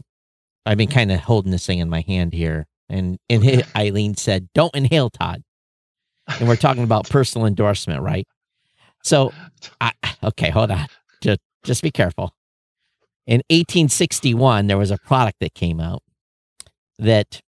I've 0.66 0.76
been 0.76 0.88
kind 0.88 1.12
of 1.12 1.20
holding 1.20 1.52
this 1.52 1.66
thing 1.66 1.78
in 1.78 1.88
my 1.88 2.00
hand 2.00 2.34
here. 2.34 2.66
And, 2.88 3.18
and 3.30 3.42
Okay. 3.42 3.62
Eileen 3.76 4.16
said, 4.16 4.48
don't 4.54 4.74
inhale, 4.74 5.08
Todd. 5.08 5.42
And 6.40 6.48
we're 6.48 6.56
talking 6.56 6.82
about 6.82 7.08
personal 7.08 7.46
endorsement, 7.46 8.02
right? 8.02 8.26
So, 9.02 9.32
I, 9.80 9.92
okay, 10.22 10.50
hold 10.50 10.70
on. 10.70 10.86
Just, 11.22 11.40
just 11.64 11.82
be 11.82 11.90
careful. 11.90 12.34
In 13.26 13.38
1861, 13.50 14.66
there 14.66 14.76
was 14.76 14.90
a 14.90 14.98
product 14.98 15.38
that 15.40 15.54
came 15.54 15.80
out 15.80 16.02
that 16.98 17.40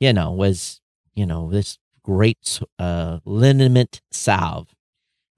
you 0.00 0.12
know, 0.12 0.32
was, 0.32 0.80
you 1.14 1.26
know, 1.26 1.50
this 1.50 1.78
great 2.02 2.60
uh, 2.78 3.18
liniment 3.24 4.00
salve. 4.12 4.68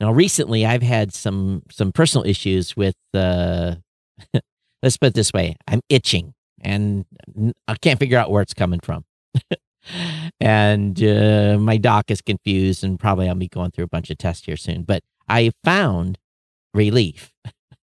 Now, 0.00 0.12
recently, 0.12 0.64
I've 0.64 0.82
had 0.82 1.12
some 1.12 1.62
some 1.70 1.92
personal 1.92 2.26
issues 2.26 2.76
with. 2.76 2.96
Uh, 3.12 3.76
let's 4.82 4.96
put 4.96 5.08
it 5.08 5.14
this 5.14 5.32
way: 5.32 5.56
I'm 5.66 5.80
itching, 5.88 6.34
and 6.60 7.04
I 7.66 7.74
can't 7.74 7.98
figure 7.98 8.18
out 8.18 8.30
where 8.30 8.42
it's 8.42 8.54
coming 8.54 8.80
from. 8.80 9.04
and 10.40 11.02
uh, 11.02 11.58
my 11.58 11.78
doc 11.78 12.10
is 12.10 12.20
confused, 12.20 12.84
and 12.84 13.00
probably 13.00 13.28
I'll 13.28 13.34
be 13.34 13.48
going 13.48 13.72
through 13.72 13.84
a 13.84 13.88
bunch 13.88 14.10
of 14.10 14.18
tests 14.18 14.46
here 14.46 14.56
soon. 14.56 14.82
But 14.82 15.02
I 15.28 15.50
found 15.64 16.18
relief 16.74 17.32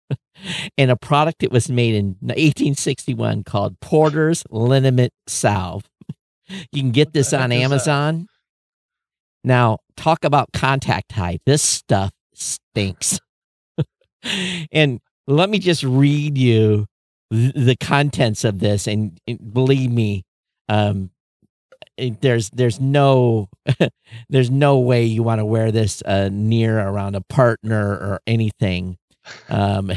in 0.76 0.90
a 0.90 0.97
product 0.97 1.40
that 1.40 1.51
was 1.52 1.70
made 1.70 1.94
in 1.94 2.16
1861 2.20 3.44
called 3.44 3.80
Porter's 3.80 4.44
Liniment 4.51 5.10
Salve. 5.26 5.88
You 6.48 6.82
can 6.82 6.90
get 6.90 7.12
this 7.12 7.32
on? 7.32 7.52
Amazon. 7.52 8.27
Now, 9.44 9.78
talk 9.97 10.24
about 10.24 10.52
contact 10.52 11.12
high. 11.12 11.39
This 11.47 11.62
stuff 11.62 12.12
stinks. 12.35 13.19
and 14.73 15.01
let 15.27 15.51
me 15.51 15.59
just 15.59 15.82
read 15.82 16.39
you 16.39 16.86
the 17.31 17.77
contents 17.81 18.44
of 18.44 18.60
this. 18.60 18.86
And, 18.86 19.19
and 19.27 19.52
believe 19.52 19.90
me, 19.90 20.24
um, 20.69 21.10
there's 22.20 22.51
there's 22.51 22.81
no 22.81 23.48
there's 24.28 24.51
no 24.51 24.78
way 24.78 25.05
you 25.05 25.23
want 25.23 25.40
to 25.40 25.44
wear 25.44 25.70
this 25.70 26.02
uh, 26.02 26.28
near 26.32 26.78
around 26.81 27.14
a 27.14 27.20
partner 27.20 27.90
or 27.90 28.20
anything, 28.27 28.97
um, 29.48 29.93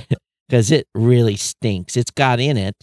because 0.48 0.72
it 0.72 0.88
really 0.94 1.36
stinks. 1.36 1.96
It's 1.98 2.12
got 2.12 2.40
in 2.40 2.58
it. 2.58 2.76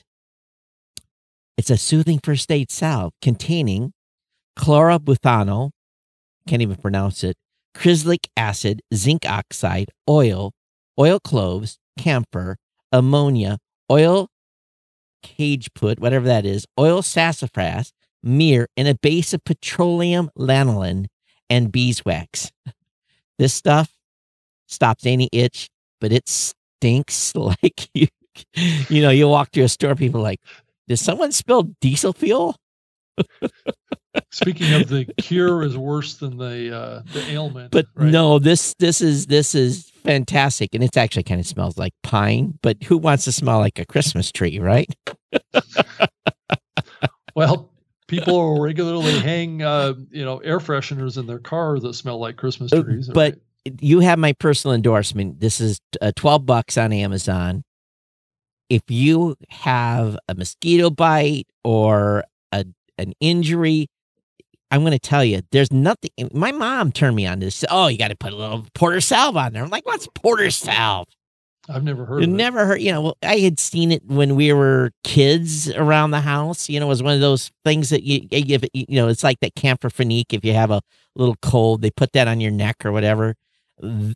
It's 1.57 1.71
a 1.71 1.77
soothing 1.77 2.21
first 2.23 2.51
aid 2.51 2.71
salve 2.71 3.13
containing 3.21 3.93
chlorobuthano, 4.59 5.71
can't 6.47 6.63
even 6.63 6.77
pronounce 6.77 7.25
it, 7.25 7.37
chryslic 7.75 8.27
acid, 8.37 8.83
zinc 8.95 9.25
oxide, 9.27 9.91
oil, 10.09 10.53
oil 10.99 11.19
cloves, 11.21 11.79
camphor, 11.99 12.57
ammonia, 12.91 13.59
oil 13.91 14.29
cajeput, 15.23 15.99
whatever 16.01 16.27
that 16.27 16.45
is, 16.45 16.67
oil 16.79 17.03
sassafras, 17.03 17.93
myrrh, 18.23 18.67
and 18.77 18.89
a 18.89 18.95
base 18.95 19.33
of 19.33 19.45
petroleum 19.45 20.31
lanolin 20.39 21.07
and 21.49 21.73
beeswax. 21.73 22.51
This 23.39 23.55
stuff 23.55 23.91
stops 24.69 25.05
any 25.05 25.29
itch, 25.33 25.69
but 26.01 26.13
it 26.13 26.29
stinks 26.29 27.35
like 27.35 27.89
you. 27.93 28.07
You 28.89 29.03
know, 29.03 29.11
you 29.11 29.27
walk 29.27 29.51
through 29.51 29.65
a 29.65 29.69
store, 29.69 29.97
people 29.97 30.21
like, 30.21 30.41
did 30.93 30.99
someone 30.99 31.33
spill 31.33 31.63
diesel 31.81 32.13
fuel? 32.13 32.57
Speaking 34.31 34.75
of 34.75 34.89
the 34.89 35.07
cure 35.19 35.63
is 35.63 35.77
worse 35.77 36.15
than 36.17 36.37
the 36.37 36.75
uh, 36.77 37.03
the 37.15 37.31
ailment. 37.31 37.71
But 37.71 37.87
right? 37.95 38.11
no, 38.11 38.39
this 38.39 38.75
this 38.79 39.01
is 39.01 39.27
this 39.27 39.55
is 39.55 39.91
fantastic, 40.05 40.75
and 40.75 40.85
it's 40.85 40.97
actually 40.99 41.23
kind 41.23 41.41
of 41.41 41.47
smells 41.47 41.79
like 41.79 41.93
pine. 42.03 42.59
But 42.63 42.83
who 42.83 42.99
wants 42.99 43.25
to 43.25 43.33
smell 43.33 43.59
like 43.59 43.79
a 43.79 43.87
Christmas 43.87 44.31
tree, 44.31 44.59
right? 44.59 44.89
Well, 47.35 47.71
people 48.09 48.61
regularly 48.61 49.19
hang, 49.19 49.63
uh, 49.63 49.95
you 50.11 50.23
know, 50.23 50.37
air 50.41 50.59
fresheners 50.59 51.17
in 51.17 51.27
their 51.27 51.39
car 51.39 51.79
that 51.79 51.95
smell 51.95 52.19
like 52.19 52.37
Christmas 52.37 52.71
Uh, 52.75 52.83
trees. 52.83 53.09
but 53.09 53.35
right? 53.67 53.75
you 53.81 54.01
have 54.01 54.19
my 54.19 54.35
personal 54.35 54.75
endorsement. 54.75 55.41
This 55.41 55.59
is 55.59 55.81
uh, 56.03 56.13
12 56.15 56.45
bucks 56.45 56.77
on 56.77 56.93
Amazon. 56.93 57.63
If 58.73 58.83
you 58.89 59.37
have 59.51 60.17
a 60.29 60.35
mosquito 60.35 60.89
bite 60.89 61.47
or 61.63 62.25
a 62.53 62.65
an 62.97 63.13
injury, 63.21 63.89
I'm 64.71 64.81
going 64.81 64.93
to 64.93 64.99
tell 64.99 65.23
you, 65.23 65.43
there's 65.51 65.71
nothing. 65.71 66.11
My 66.33 66.53
mom 66.53 66.91
turned 66.93 67.15
me 67.17 67.27
on 67.27 67.41
to 67.41 67.47
this. 67.47 67.65
Oh, 67.71 67.89
you 67.89 67.99
got 67.99 68.09
to 68.09 68.17
put 68.17 68.33
a 68.33 68.37
little 68.37 68.65
porter 68.75 69.03
salve 69.03 69.37
on 69.37 69.53
there. 69.53 69.63
I'm 69.63 69.69
like, 69.69 69.85
what's 69.85 70.09
porter 70.15 70.51
salve? 70.51 71.09
I've 71.69 71.85
never 71.85 72.07
heard 72.07 72.21
You 72.23 72.29
of 72.29 72.31
it. 72.31 72.37
never 72.37 72.65
heard, 72.67 72.81
you 72.81 72.91
know, 72.91 73.03
well, 73.03 73.19
I 73.23 73.39
had 73.39 73.61
seen 73.61 73.93
it 73.93 74.05
when 74.07 74.35
we 74.35 74.53
were 74.55 74.91
kids 75.05 75.71
around 75.71 76.11
the 76.13 76.23
house. 76.23 76.71
You 76.71 76.81
know, 76.81 76.87
it 76.87 76.89
was 76.89 77.03
one 77.03 77.15
of 77.15 77.21
those 77.21 77.51
things 77.65 77.91
that 77.91 78.03
you, 78.03 78.27
you 78.31 78.45
give, 78.45 78.65
you 78.73 78.87
know, 78.89 79.09
it's 79.09 79.23
like 79.23 79.41
that 79.41 79.55
camphor 79.55 79.91
Campho-Phenique. 79.91 80.33
If 80.33 80.45
you 80.45 80.55
have 80.55 80.71
a 80.71 80.81
little 81.15 81.37
cold, 81.43 81.83
they 81.83 81.91
put 81.91 82.13
that 82.13 82.27
on 82.27 82.41
your 82.41 82.51
neck 82.51 82.87
or 82.87 82.93
whatever. 82.93 83.37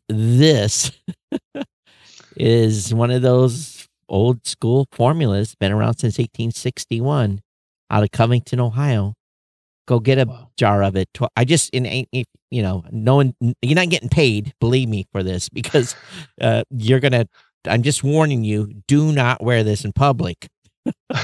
This 0.09 0.91
is 2.37 2.95
one 2.95 3.11
of 3.11 3.23
those 3.23 3.76
old 4.09 4.47
school 4.47 4.87
formulas, 4.93 5.55
been 5.59 5.73
around 5.73 5.95
since 5.95 6.19
1861 6.19 7.41
out 7.91 8.03
of 8.03 8.11
Covington, 8.11 8.61
Ohio. 8.61 9.15
Go 9.87 10.01
get 10.01 10.19
a 10.19 10.25
Wow. 10.27 10.51
jar 10.57 10.83
of 10.83 10.97
it. 10.97 11.09
I 11.37 11.45
just, 11.45 11.71
in, 11.71 12.07
you 12.51 12.63
know, 12.63 12.85
no 12.91 13.17
one, 13.17 13.35
you're 13.63 13.77
not 13.77 13.89
getting 13.89 14.09
paid, 14.09 14.53
believe 14.61 14.89
me, 14.89 15.07
for 15.13 15.23
this 15.23 15.49
because 15.49 15.95
uh, 16.41 16.65
you're 16.71 17.01
going 17.01 17.13
to, 17.13 17.29
I'm 17.69 17.83
just 17.83 18.03
warning 18.05 18.43
you, 18.45 18.73
do 18.89 19.13
not 19.13 19.43
wear 19.43 19.63
this 19.65 19.85
in 19.85 19.93
public. 19.93 20.49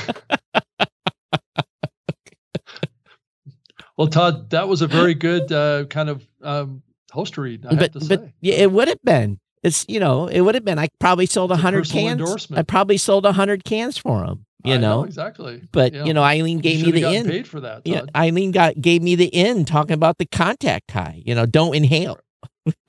Well, 3.99 4.09
Todd, 4.09 4.51
that 4.51 4.69
was 4.69 4.83
a 4.83 4.87
very 4.87 5.15
good 5.15 5.53
uh, 5.53 5.85
kind 5.85 6.09
of 6.09 6.27
um, 6.43 6.83
host 7.13 7.37
read. 7.37 7.67
I 7.67 7.71
but, 7.75 7.83
have 7.95 8.03
to 8.03 8.09
but 8.09 8.21
say. 8.21 8.33
yeah, 8.41 8.55
it 8.55 8.73
would 8.73 8.89
have 8.89 9.03
been. 9.05 9.39
It's, 9.63 9.85
you 9.89 10.01
know, 10.01 10.27
it 10.27 10.41
would 10.41 10.55
have 10.57 10.65
been. 10.65 10.79
I 10.79 10.89
probably 10.99 11.27
sold 11.27 11.53
a 11.53 11.57
hundred 11.57 11.89
cans. 11.89 12.49
I 12.53 12.63
probably 12.63 12.97
sold 12.99 13.25
a 13.27 13.33
hundred 13.33 13.63
cans 13.65 13.97
for 13.97 14.27
them, 14.27 14.45
you 14.65 14.75
I 14.75 14.79
know, 14.79 15.05
exactly. 15.05 15.63
but 15.71 15.93
Yeah. 15.93 16.05
you 16.05 16.13
know, 16.15 16.23
Eileen 16.23 16.57
You 16.59 16.63
gave 16.63 16.85
me 16.85 16.91
the 16.93 17.15
in. 17.15 17.27
paid 17.27 17.47
for 17.47 17.61
that. 17.61 17.83
Yeah, 17.85 18.03
Eileen 18.17 18.51
got 18.51 18.81
gave 18.81 19.03
me 19.03 19.15
the 19.15 19.27
in 19.27 19.65
talking 19.65 19.95
about 19.95 20.19
the 20.19 20.27
contact 20.27 20.91
high. 20.91 21.23
You 21.25 21.35
know, 21.37 21.47
don't 21.47 21.75
inhale. 21.77 22.19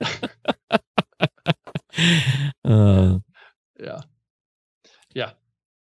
uh, 2.64 3.18
yeah, 3.80 4.00
Yeah. 5.14 5.30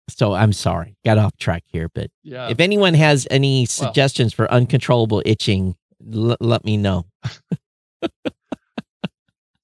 so 0.09 0.33
I'm 0.33 0.51
sorry, 0.53 0.97
got 1.05 1.17
off 1.17 1.37
track 1.37 1.63
here. 1.67 1.89
But 1.93 2.09
yeah. 2.23 2.49
if 2.49 2.59
anyone 2.59 2.93
has 2.93 3.25
any 3.31 3.65
suggestions 3.65 4.33
for 4.33 4.51
uncontrollable 4.51 5.21
itching, 5.25 5.75
l- 6.13 6.35
let 6.39 6.65
me 6.65 6.75
know. 6.77 7.05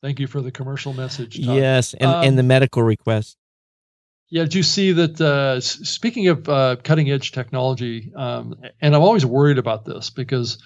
Thank 0.01 0.19
you 0.19 0.27
for 0.27 0.41
the 0.41 0.51
commercial 0.51 0.93
message. 0.93 1.35
Todd. 1.35 1.55
Yes, 1.55 1.93
and 1.93 2.09
Um, 2.09 2.23
and 2.23 2.37
the 2.37 2.43
medical 2.43 2.83
request. 2.83 3.37
Yeah, 4.29 4.43
did 4.43 4.55
you 4.55 4.63
see 4.63 4.91
that? 4.93 5.19
Uh, 5.19 5.59
speaking 5.59 6.27
of 6.27 6.47
uh, 6.47 6.75
cutting 6.83 7.09
edge 7.09 7.31
technology, 7.31 8.11
um, 8.15 8.55
and 8.79 8.95
I'm 8.95 9.01
always 9.01 9.25
worried 9.25 9.57
about 9.57 9.85
this 9.85 10.09
because 10.09 10.59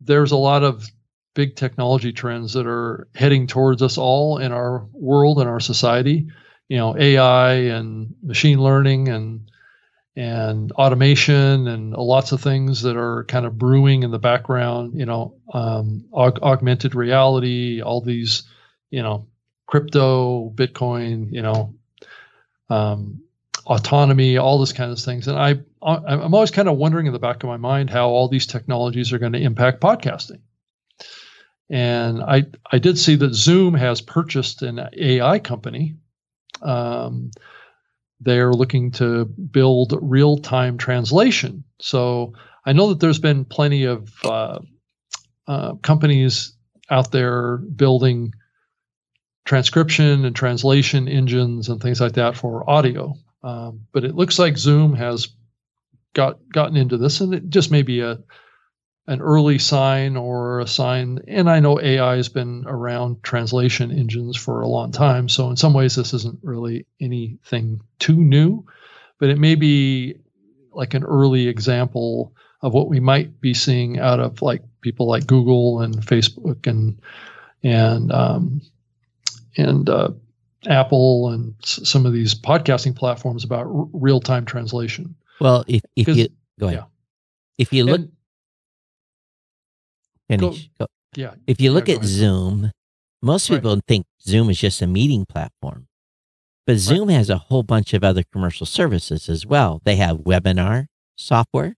there's 0.00 0.32
a 0.32 0.36
lot 0.36 0.64
of 0.64 0.90
big 1.34 1.54
technology 1.54 2.12
trends 2.12 2.54
that 2.54 2.66
are 2.66 3.06
heading 3.14 3.46
towards 3.46 3.82
us 3.82 3.96
all 3.96 4.38
in 4.38 4.52
our 4.52 4.86
world 4.92 5.38
and 5.38 5.48
our 5.48 5.60
society. 5.60 6.26
You 6.68 6.78
know, 6.78 6.96
AI 6.98 7.52
and 7.52 8.14
machine 8.22 8.58
learning 8.58 9.08
and 9.08 9.48
and 10.16 10.72
automation 10.72 11.68
and 11.68 11.92
lots 11.92 12.32
of 12.32 12.40
things 12.40 12.82
that 12.82 12.96
are 12.96 13.24
kind 13.24 13.44
of 13.44 13.58
brewing 13.58 14.02
in 14.02 14.10
the 14.10 14.18
background. 14.18 14.98
You 14.98 15.06
know, 15.06 15.36
um, 15.52 16.06
aug- 16.12 16.42
augmented 16.42 16.94
reality, 16.94 17.82
all 17.82 18.00
these, 18.00 18.42
you 18.90 19.02
know, 19.02 19.26
crypto, 19.66 20.50
Bitcoin, 20.54 21.32
you 21.32 21.42
know, 21.42 21.74
um, 22.70 23.22
autonomy, 23.66 24.38
all 24.38 24.58
this 24.58 24.72
kind 24.72 24.92
of 24.92 24.98
things. 24.98 25.28
And 25.28 25.38
I, 25.38 25.56
I'm 25.82 26.34
always 26.34 26.50
kind 26.50 26.68
of 26.68 26.76
wondering 26.76 27.06
in 27.06 27.12
the 27.12 27.18
back 27.18 27.42
of 27.42 27.48
my 27.48 27.56
mind 27.56 27.90
how 27.90 28.08
all 28.08 28.28
these 28.28 28.46
technologies 28.46 29.12
are 29.12 29.18
going 29.18 29.32
to 29.32 29.40
impact 29.40 29.80
podcasting. 29.80 30.40
And 31.68 32.22
I, 32.22 32.44
I 32.70 32.78
did 32.78 32.98
see 32.98 33.16
that 33.16 33.34
Zoom 33.34 33.74
has 33.74 34.00
purchased 34.00 34.62
an 34.62 34.88
AI 34.96 35.38
company. 35.40 35.96
Um, 36.62 37.32
they're 38.20 38.52
looking 38.52 38.92
to 38.92 39.24
build 39.24 39.98
real-time 40.00 40.78
translation. 40.78 41.64
So 41.80 42.34
I 42.64 42.72
know 42.72 42.88
that 42.88 43.00
there's 43.00 43.18
been 43.18 43.44
plenty 43.44 43.84
of 43.84 44.12
uh, 44.24 44.60
uh, 45.46 45.74
companies 45.82 46.56
out 46.88 47.10
there 47.10 47.58
building 47.58 48.32
transcription 49.46 50.24
and 50.24 50.36
translation 50.36 51.08
engines 51.08 51.70
and 51.70 51.80
things 51.80 52.00
like 52.00 52.14
that 52.14 52.36
for 52.36 52.68
audio. 52.68 53.14
Um, 53.42 53.86
but 53.92 54.04
it 54.04 54.14
looks 54.14 54.38
like 54.38 54.58
Zoom 54.58 54.94
has 54.94 55.28
got 56.12 56.38
gotten 56.52 56.76
into 56.76 56.98
this, 56.98 57.20
and 57.20 57.32
it 57.32 57.48
just 57.48 57.70
may 57.70 57.82
be 57.82 58.00
a 58.00 58.18
an 59.08 59.20
early 59.20 59.58
sign 59.60 60.16
or 60.16 60.58
a 60.58 60.66
sign. 60.66 61.20
And 61.28 61.48
I 61.48 61.60
know 61.60 61.80
AI 61.80 62.16
has 62.16 62.28
been 62.28 62.64
around 62.66 63.22
translation 63.22 63.92
engines 63.92 64.36
for 64.36 64.60
a 64.60 64.68
long 64.68 64.90
time, 64.90 65.28
so 65.28 65.48
in 65.48 65.56
some 65.56 65.74
ways 65.74 65.94
this 65.94 66.12
isn't 66.12 66.40
really 66.42 66.86
anything 67.00 67.80
too 68.00 68.16
new, 68.16 68.66
but 69.20 69.30
it 69.30 69.38
may 69.38 69.54
be 69.54 70.16
like 70.72 70.94
an 70.94 71.04
early 71.04 71.46
example 71.46 72.34
of 72.62 72.74
what 72.74 72.88
we 72.88 72.98
might 72.98 73.40
be 73.40 73.54
seeing 73.54 74.00
out 74.00 74.18
of 74.18 74.42
like 74.42 74.62
people 74.80 75.06
like 75.06 75.26
Google 75.26 75.82
and 75.82 75.94
Facebook 75.94 76.66
and 76.66 77.00
and 77.62 78.10
um, 78.10 78.60
and 79.56 79.88
uh, 79.88 80.10
Apple 80.66 81.30
and 81.30 81.54
s- 81.62 81.80
some 81.88 82.06
of 82.06 82.12
these 82.12 82.34
podcasting 82.34 82.94
platforms 82.96 83.44
about 83.44 83.66
r- 83.66 83.86
real 83.92 84.20
time 84.20 84.44
translation. 84.44 85.14
Well, 85.40 85.64
if 85.68 85.82
if 85.96 86.08
you 86.08 86.28
go 86.58 86.66
ahead, 86.68 86.78
yeah. 86.80 86.84
if 87.58 87.72
you 87.72 87.84
look 87.84 88.00
And- 90.28 90.40
finish, 90.40 90.70
go- 90.78 90.86
yeah, 91.14 91.34
if 91.46 91.60
you 91.60 91.72
look 91.72 91.86
go 91.86 91.92
at 91.92 91.98
ahead. 91.98 92.08
Zoom, 92.08 92.70
most 93.22 93.48
Right. 93.50 93.56
people 93.56 93.80
think 93.86 94.06
Zoom 94.22 94.50
is 94.50 94.58
just 94.58 94.82
a 94.82 94.86
meeting 94.86 95.24
platform, 95.26 95.88
but 96.66 96.76
Zoom 96.78 97.08
has 97.08 97.30
a 97.30 97.38
whole 97.38 97.62
bunch 97.62 97.94
of 97.94 98.02
other 98.04 98.22
commercial 98.32 98.66
services 98.66 99.28
as 99.28 99.46
well. 99.46 99.80
They 99.84 99.96
have 99.96 100.18
webinar 100.18 100.86
software. 101.16 101.76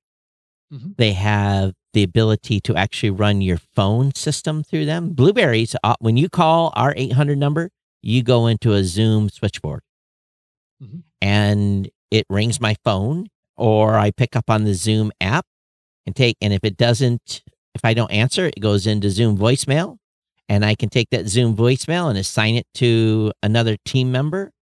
Mhm. 0.73 0.97
They 0.97 1.13
have 1.13 1.75
the 1.95 2.03
ability 2.03 2.61
to 2.61 2.77
actually 2.77 3.11
run 3.11 3.41
your 3.41 3.59
phone 3.75 4.15
system 4.15 4.63
through 4.63 4.85
them. 4.87 5.11
Blubrry's, 5.15 5.75
uh, 5.83 5.95
when 6.01 6.17
you 6.17 6.29
call 6.29 6.73
our 6.77 6.95
800 6.97 7.39
number, 7.39 7.71
you 8.03 8.23
go 8.23 8.47
into 8.47 8.73
a 8.75 8.85
Zoom 8.85 9.29
switchboard 9.31 9.81
Mhm. 10.83 11.03
and 11.21 11.91
it 12.11 12.25
rings 12.31 12.61
my 12.61 12.77
phone 12.85 13.29
or 13.57 13.97
I 13.99 14.11
pick 14.11 14.37
up 14.37 14.49
on 14.49 14.65
the 14.65 14.75
Zoom 14.75 15.11
app 15.21 15.47
and 16.07 16.15
take, 16.15 16.37
and 16.41 16.53
if 16.53 16.61
it 16.65 16.77
doesn't, 16.77 17.43
if 17.75 17.85
I 17.85 17.95
don't 17.95 18.11
answer, 18.13 18.47
it 18.47 18.61
goes 18.61 18.87
into 18.87 19.11
Zoom 19.11 19.37
voicemail 19.37 19.97
and 20.49 20.65
I 20.65 20.75
can 20.75 20.89
take 20.89 21.11
that 21.11 21.29
Zoom 21.29 21.57
voicemail 21.57 22.09
and 22.09 22.19
assign 22.19 22.55
it 22.57 22.67
to 22.75 23.33
another 23.43 23.77
team 23.85 24.13
member. 24.13 24.53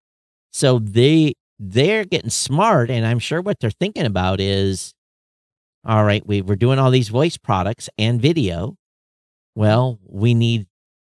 So 0.53 0.79
they, 0.79 1.35
they're 1.59 2.05
getting 2.05 2.31
smart 2.31 2.91
and 2.91 3.07
I'm 3.07 3.19
sure 3.19 3.41
what 3.43 3.61
they're 3.61 3.71
thinking 3.71 4.07
about 4.07 4.41
is, 4.41 4.93
all 5.87 6.05
right, 6.05 6.27
we, 6.27 6.43
we're 6.43 6.57
doing 6.57 6.79
all 6.79 6.91
these 6.91 7.09
voice 7.09 7.37
products 7.37 7.89
and 7.97 8.21
video. 8.21 8.77
Well, 9.55 9.99
we 10.05 10.35
need, 10.35 10.67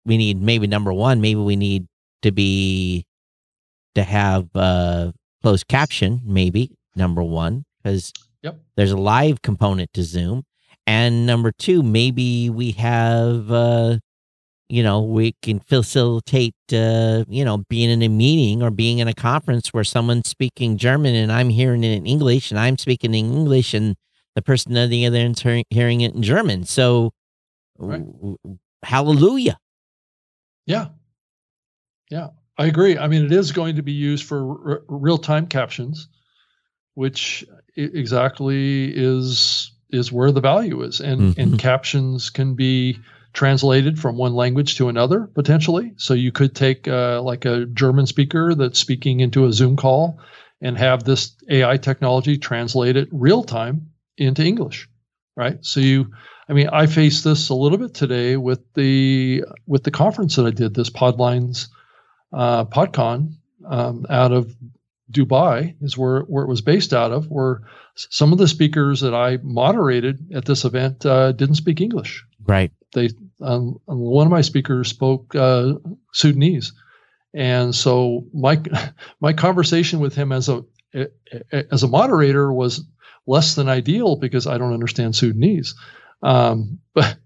we 0.06 0.18
need 0.18 0.42
maybe 0.42 0.68
number 0.68 0.94
one, 0.94 1.22
maybe 1.22 1.40
we 1.40 1.56
need 1.56 1.88
to 2.22 2.32
be, 2.32 3.06
to 3.96 4.04
have 4.04 4.50
uh, 4.56 5.12
closed 5.42 5.68
caption, 5.68 6.22
maybe 6.24 6.76
number 6.96 7.24
one, 7.24 7.64
because 7.82 8.14
Yep. 8.44 8.60
there's 8.76 8.92
a 8.92 8.98
live 8.98 9.42
component 9.42 9.92
to 9.94 10.04
Zoom. 10.04 10.44
And 10.86 11.26
number 11.26 11.52
two, 11.52 11.84
maybe 11.84 12.50
we 12.50 12.72
have, 12.72 13.52
uh, 13.52 13.98
you 14.70 14.84
know, 14.84 15.02
we 15.02 15.34
can 15.42 15.60
facilitate, 15.60 16.56
uh, 16.72 17.26
you 17.28 17.44
know, 17.44 17.64
being 17.70 17.90
in 17.90 18.02
a 18.02 18.08
meeting 18.08 18.62
or 18.62 18.70
being 18.72 19.00
in 19.00 19.08
a 19.08 19.14
conference 19.14 19.74
where 19.74 19.84
someone's 19.84 20.30
speaking 20.30 20.78
German 20.78 21.16
and 21.16 21.32
I'm 21.32 21.50
hearing 21.50 21.84
it 21.84 21.96
in 21.96 22.06
English 22.06 22.52
and 22.52 22.60
I'm 22.60 22.78
speaking 22.78 23.14
in 23.14 23.26
English 23.26 23.74
and 23.74 23.96
the 24.38 24.42
person 24.44 24.78
on 24.78 24.88
the 24.92 25.04
other 25.08 25.18
end's 25.18 25.42
hearing, 25.42 25.64
hearing 25.72 26.02
it 26.02 26.14
in 26.14 26.22
German. 26.22 26.64
So, 26.64 27.12
Right. 27.80 28.06
w- 28.06 28.38
w- 28.44 28.60
hallelujah. 28.84 29.58
Yeah. 30.68 30.90
Yeah, 32.12 32.30
I 32.56 32.68
agree. 32.68 33.00
I 33.00 33.08
mean, 33.08 33.26
it 33.26 33.32
is 33.32 33.52
going 33.52 33.78
to 33.78 33.82
be 33.82 33.94
used 33.94 34.26
for 34.26 34.72
r- 34.74 34.82
real 34.88 35.18
time 35.18 35.48
captions, 35.48 36.08
which 36.94 37.44
i- 37.78 37.82
exactly 37.82 38.94
is 38.96 39.72
is 39.90 40.12
where 40.12 40.32
the 40.34 40.42
value 40.42 40.84
is, 40.84 41.00
and 41.00 41.34
Mhm. 41.34 41.38
and 41.38 41.58
captions 41.60 42.30
can 42.30 42.54
be 42.54 43.00
translated 43.34 43.98
from 43.98 44.18
one 44.18 44.36
language 44.36 44.76
to 44.78 44.88
another 44.90 45.30
potentially. 45.34 45.94
So 45.98 46.14
you 46.14 46.32
could 46.32 46.54
take 46.54 46.88
uh, 46.88 47.22
like 47.24 47.46
a 47.46 47.66
German 47.68 48.06
speaker 48.06 48.54
that's 48.54 48.78
speaking 48.80 49.20
into 49.22 49.46
a 49.46 49.54
Zoom 49.54 49.76
call 49.78 50.20
and 50.62 50.78
have 50.78 51.06
this 51.06 51.36
AI 51.50 51.78
technology 51.78 52.38
translate 52.38 52.98
it 52.98 53.08
real 53.12 53.44
time 53.44 53.90
into 54.18 54.44
English, 54.44 54.90
right? 55.36 55.64
So 55.64 55.80
you, 55.80 56.12
I 56.50 56.54
mean, 56.54 56.70
I 56.70 56.86
faced 56.86 57.24
this 57.24 57.50
a 57.50 57.56
little 57.56 57.78
bit 57.78 57.94
today 57.94 58.38
with 58.38 58.62
the 58.74 59.44
with 59.66 59.84
the 59.84 59.92
conference 59.92 60.36
that 60.36 60.46
I 60.46 60.52
did, 60.52 60.74
this 60.74 60.90
Podlines 60.90 61.68
uh, 62.34 62.66
PodCon 62.66 63.34
um, 63.68 64.06
out 64.10 64.32
of 64.32 64.56
Dubai 65.12 65.76
is 65.82 65.98
where 65.98 66.22
where 66.22 66.44
it 66.44 66.50
was 66.50 66.62
based 66.62 66.94
out 66.94 67.12
of. 67.12 67.30
Where 67.30 67.62
some 67.96 68.32
of 68.32 68.38
the 68.38 68.48
speakers 68.48 69.02
that 69.02 69.14
I 69.14 69.38
moderated 69.42 70.32
at 70.34 70.46
this 70.46 70.66
event 70.66 71.06
uh, 71.06 71.32
didn't 71.32 71.56
speak 71.56 71.82
English. 71.82 72.26
Right. 72.46 72.72
They 72.94 73.10
um, 73.42 73.80
one 73.86 74.28
of 74.28 74.32
my 74.32 74.42
speakers 74.42 74.90
spoke 74.90 75.36
uh, 75.36 75.74
Sudanese, 76.14 76.74
and 77.34 77.74
so 77.74 78.26
my 78.34 78.62
my 79.22 79.34
conversation 79.34 80.00
with 80.00 80.16
him 80.16 80.32
as 80.32 80.50
a 80.50 80.64
as 81.52 81.84
a 81.84 81.88
moderator 81.88 82.52
was 82.52 82.84
less 83.28 83.56
than 83.56 83.68
ideal 83.70 84.16
because 84.16 84.48
I 84.48 84.58
don't 84.58 84.74
understand 84.74 85.16
Sudanese. 85.16 85.76
Um, 86.24 86.80
but 86.94 87.18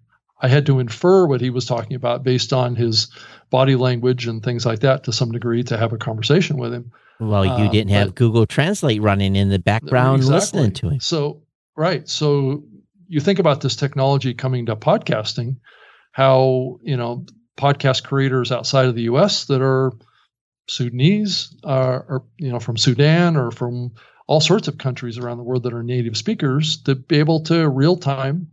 I 0.42 0.48
had 0.48 0.66
to 0.66 0.80
infer 0.80 1.28
what 1.28 1.40
he 1.42 1.52
was 1.52 1.66
talking 1.66 1.96
about 1.96 2.24
based 2.24 2.52
on 2.52 2.76
his 2.76 3.08
body 3.52 3.76
language 3.76 4.28
and 4.28 4.44
things 4.44 4.66
like 4.66 4.80
that 4.80 5.04
to 5.04 5.14
some 5.14 5.32
degree 5.32 5.64
to 5.64 5.78
have 5.78 5.94
a 5.94 5.98
conversation 5.98 6.58
with 6.58 6.74
him. 6.74 6.92
Well, 7.20 7.46
you 7.46 7.52
Um, 7.52 7.72
didn't 7.72 7.92
have 7.92 8.08
but- 8.10 8.16
Google 8.16 8.48
Translate 8.48 9.02
running 9.02 9.36
in 9.36 9.50
the 9.50 9.60
background 9.60 10.26
listening 10.26 10.72
to 10.74 10.90
him. 10.90 11.00
So, 11.00 11.44
right. 11.78 12.10
So 12.10 12.64
you 13.08 13.20
think 13.20 13.38
about 13.38 13.62
this 13.62 13.76
technology 13.76 14.34
coming 14.34 14.66
to 14.66 14.76
podcasting, 14.76 15.58
how, 16.14 16.80
you 16.82 16.98
know, 16.98 17.26
podcast 17.58 18.04
creators 18.04 18.52
outside 18.52 18.88
of 18.88 18.96
the 18.96 19.04
US 19.04 19.46
that 19.46 19.62
are 19.62 19.92
Sudanese 20.68 21.56
uh, 21.64 22.00
or, 22.08 22.24
you 22.38 22.50
know, 22.52 22.60
from 22.60 22.78
Sudan 22.78 23.36
or 23.36 23.52
from 23.52 23.92
all 24.32 24.40
sorts 24.40 24.70
of 24.70 24.78
countries 24.78 25.18
around 25.18 25.36
the 25.36 25.44
world 25.44 25.64
that 25.64 25.74
are 25.74 25.84
native 25.84 26.16
speakers 26.16 26.78
to 26.84 26.96
be 26.96 27.20
able 27.20 27.42
to 27.42 27.68
real 27.68 27.98
time 27.98 28.50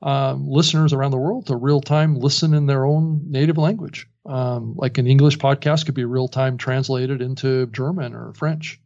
um, 0.00 0.48
listeners 0.48 0.94
around 0.94 1.10
the 1.10 1.18
world 1.18 1.46
to 1.46 1.54
real 1.54 1.82
time 1.82 2.14
listen 2.14 2.54
in 2.54 2.64
their 2.64 2.86
own 2.86 3.20
native 3.28 3.58
language. 3.58 4.08
Um, 4.24 4.72
like 4.74 4.96
an 4.96 5.06
English 5.06 5.36
podcast 5.36 5.84
could 5.84 5.94
be 5.94 6.06
real 6.06 6.28
time 6.28 6.56
translated 6.56 7.20
into 7.20 7.66
German 7.66 8.14
or 8.14 8.32
French. 8.32 8.80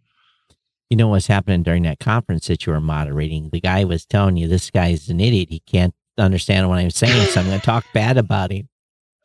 You 0.90 0.96
know 0.96 1.06
what's 1.06 1.28
happening 1.28 1.62
during 1.62 1.84
that 1.84 2.00
conference 2.00 2.48
that 2.48 2.66
you 2.66 2.72
were 2.72 2.80
moderating? 2.80 3.50
The 3.50 3.60
guy 3.60 3.84
was 3.84 4.04
telling 4.04 4.36
you 4.36 4.48
this 4.48 4.72
guy 4.72 4.88
is 4.88 5.08
an 5.08 5.20
idiot. 5.20 5.48
He 5.48 5.60
can't 5.60 5.94
understand 6.18 6.68
what 6.68 6.80
I'm 6.80 6.90
saying, 6.90 7.28
so 7.28 7.40
I'm 7.40 7.46
going 7.46 7.60
to 7.60 7.64
talk 7.64 7.84
bad 7.94 8.18
about 8.18 8.50
him. 8.50 8.68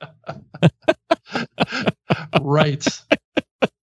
right. 2.41 2.87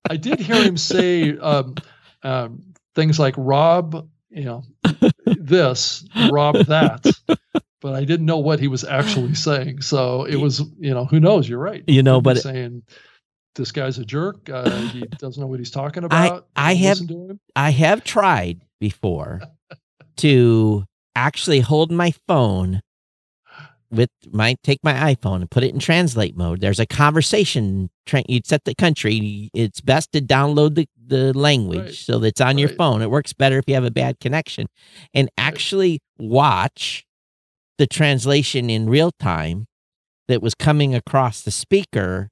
I 0.08 0.16
did 0.16 0.38
hear 0.38 0.62
him 0.62 0.76
say 0.76 1.36
um, 1.36 1.74
um, 2.22 2.74
things 2.98 3.18
like 3.18 3.34
"rob," 3.38 4.08
you 4.30 4.44
know, 4.44 4.64
this, 5.24 6.04
"rob 6.32 6.56
that," 6.66 7.06
but 7.80 7.94
I 7.94 8.04
didn't 8.04 8.26
know 8.26 8.38
what 8.38 8.58
he 8.58 8.66
was 8.66 8.82
actually 8.82 9.34
saying. 9.34 9.82
So 9.82 10.24
it 10.24 10.36
was, 10.36 10.60
you 10.80 10.92
know, 10.92 11.04
who 11.04 11.20
knows? 11.20 11.48
You're 11.48 11.60
right. 11.60 11.84
You 11.86 12.02
know, 12.02 12.20
but 12.20 12.38
saying 12.38 12.82
this 13.54 13.70
guy's 13.70 13.98
a 13.98 14.04
jerk. 14.04 14.50
Uh, 14.50 14.68
he 14.88 15.00
doesn't 15.18 15.40
know 15.40 15.46
what 15.46 15.60
he's 15.60 15.70
talking 15.70 16.02
about. 16.04 16.48
I 16.56 16.74
Don't 16.74 16.82
have- 16.82 17.06
to 17.06 17.28
him. 17.30 17.40
I 17.54 17.70
have 17.70 18.02
tried 18.02 18.62
before 18.80 19.42
to 20.16 20.84
actually 21.14 21.60
hold 21.60 21.92
my 21.92 22.12
phone 22.26 22.80
with 23.90 24.10
my 24.30 24.56
take 24.62 24.80
my 24.84 24.92
iPhone 25.14 25.36
and 25.36 25.50
put 25.50 25.62
it 25.64 25.72
in 25.72 25.80
translate 25.80 26.36
mode. 26.36 26.60
There's 26.60 26.80
a 26.80 26.86
conversation. 26.86 27.90
Tra- 28.06 28.22
you'd 28.28 28.46
set 28.46 28.64
the 28.64 28.74
country. 28.74 29.50
It's 29.54 29.80
best 29.80 30.12
to 30.12 30.20
download 30.20 30.74
the, 30.74 30.88
the 31.06 31.32
language 31.38 31.78
Right. 31.86 31.94
so 31.94 32.18
that's 32.18 32.40
on 32.40 32.58
your 32.58 32.68
phone. 32.68 33.00
It 33.02 33.10
works 33.10 33.32
better 33.32 33.58
if 33.58 33.64
you 33.66 33.74
have 33.74 33.84
a 33.84 33.90
bad 33.90 34.20
connection, 34.20 34.66
and 35.14 35.30
actually 35.38 36.00
watch 36.18 37.04
the 37.78 37.86
translation 37.86 38.68
in 38.70 38.88
real 38.90 39.10
time 39.18 39.66
that 40.26 40.42
was 40.42 40.54
coming 40.54 40.94
across 40.94 41.40
the 41.42 41.50
speaker 41.50 42.28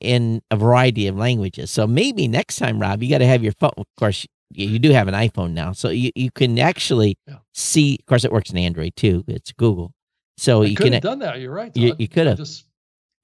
in 0.00 0.40
a 0.50 0.56
variety 0.56 1.06
of 1.06 1.16
languages. 1.16 1.70
So 1.70 1.86
maybe 1.86 2.26
next 2.28 2.56
time, 2.56 2.78
Rob, 2.80 3.02
you 3.02 3.10
got 3.10 3.18
to 3.18 3.26
have 3.26 3.42
your 3.42 3.52
phone. 3.52 3.72
Of 3.76 3.84
course, 3.98 4.26
you, 4.50 4.66
you 4.68 4.78
do 4.78 4.92
have 4.92 5.08
an 5.08 5.14
iPhone 5.14 5.50
now, 5.52 5.72
so 5.72 5.90
you, 5.90 6.10
you 6.14 6.30
can 6.30 6.58
actually 6.58 7.16
Yeah. 7.26 7.38
see. 7.52 7.96
Of 8.00 8.06
course, 8.06 8.24
it 8.24 8.32
works 8.32 8.48
in 8.50 8.56
Android 8.56 8.96
too. 8.96 9.24
It's 9.28 9.52
Google, 9.52 9.92
so 10.40 10.62
I 10.62 10.66
you 10.66 10.76
could 10.76 10.92
have 10.94 11.02
done 11.02 11.18
that. 11.20 11.38
You're 11.40 11.52
right. 11.52 11.70
You- 11.76 11.94
you 11.98 12.08
could 12.08 12.26
have. 12.26 12.38
Just 12.38 12.64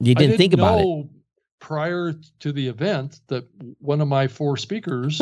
You 0.00 0.12
I 0.16 0.20
didn't 0.20 0.36
think 0.36 0.52
about 0.54 0.80
it. 0.80 1.06
prior 1.60 2.12
to 2.40 2.52
the 2.52 2.68
event 2.68 3.20
that 3.28 3.44
one 3.80 4.00
of 4.02 4.08
my 4.08 4.28
four 4.28 4.56
speakers 4.58 5.18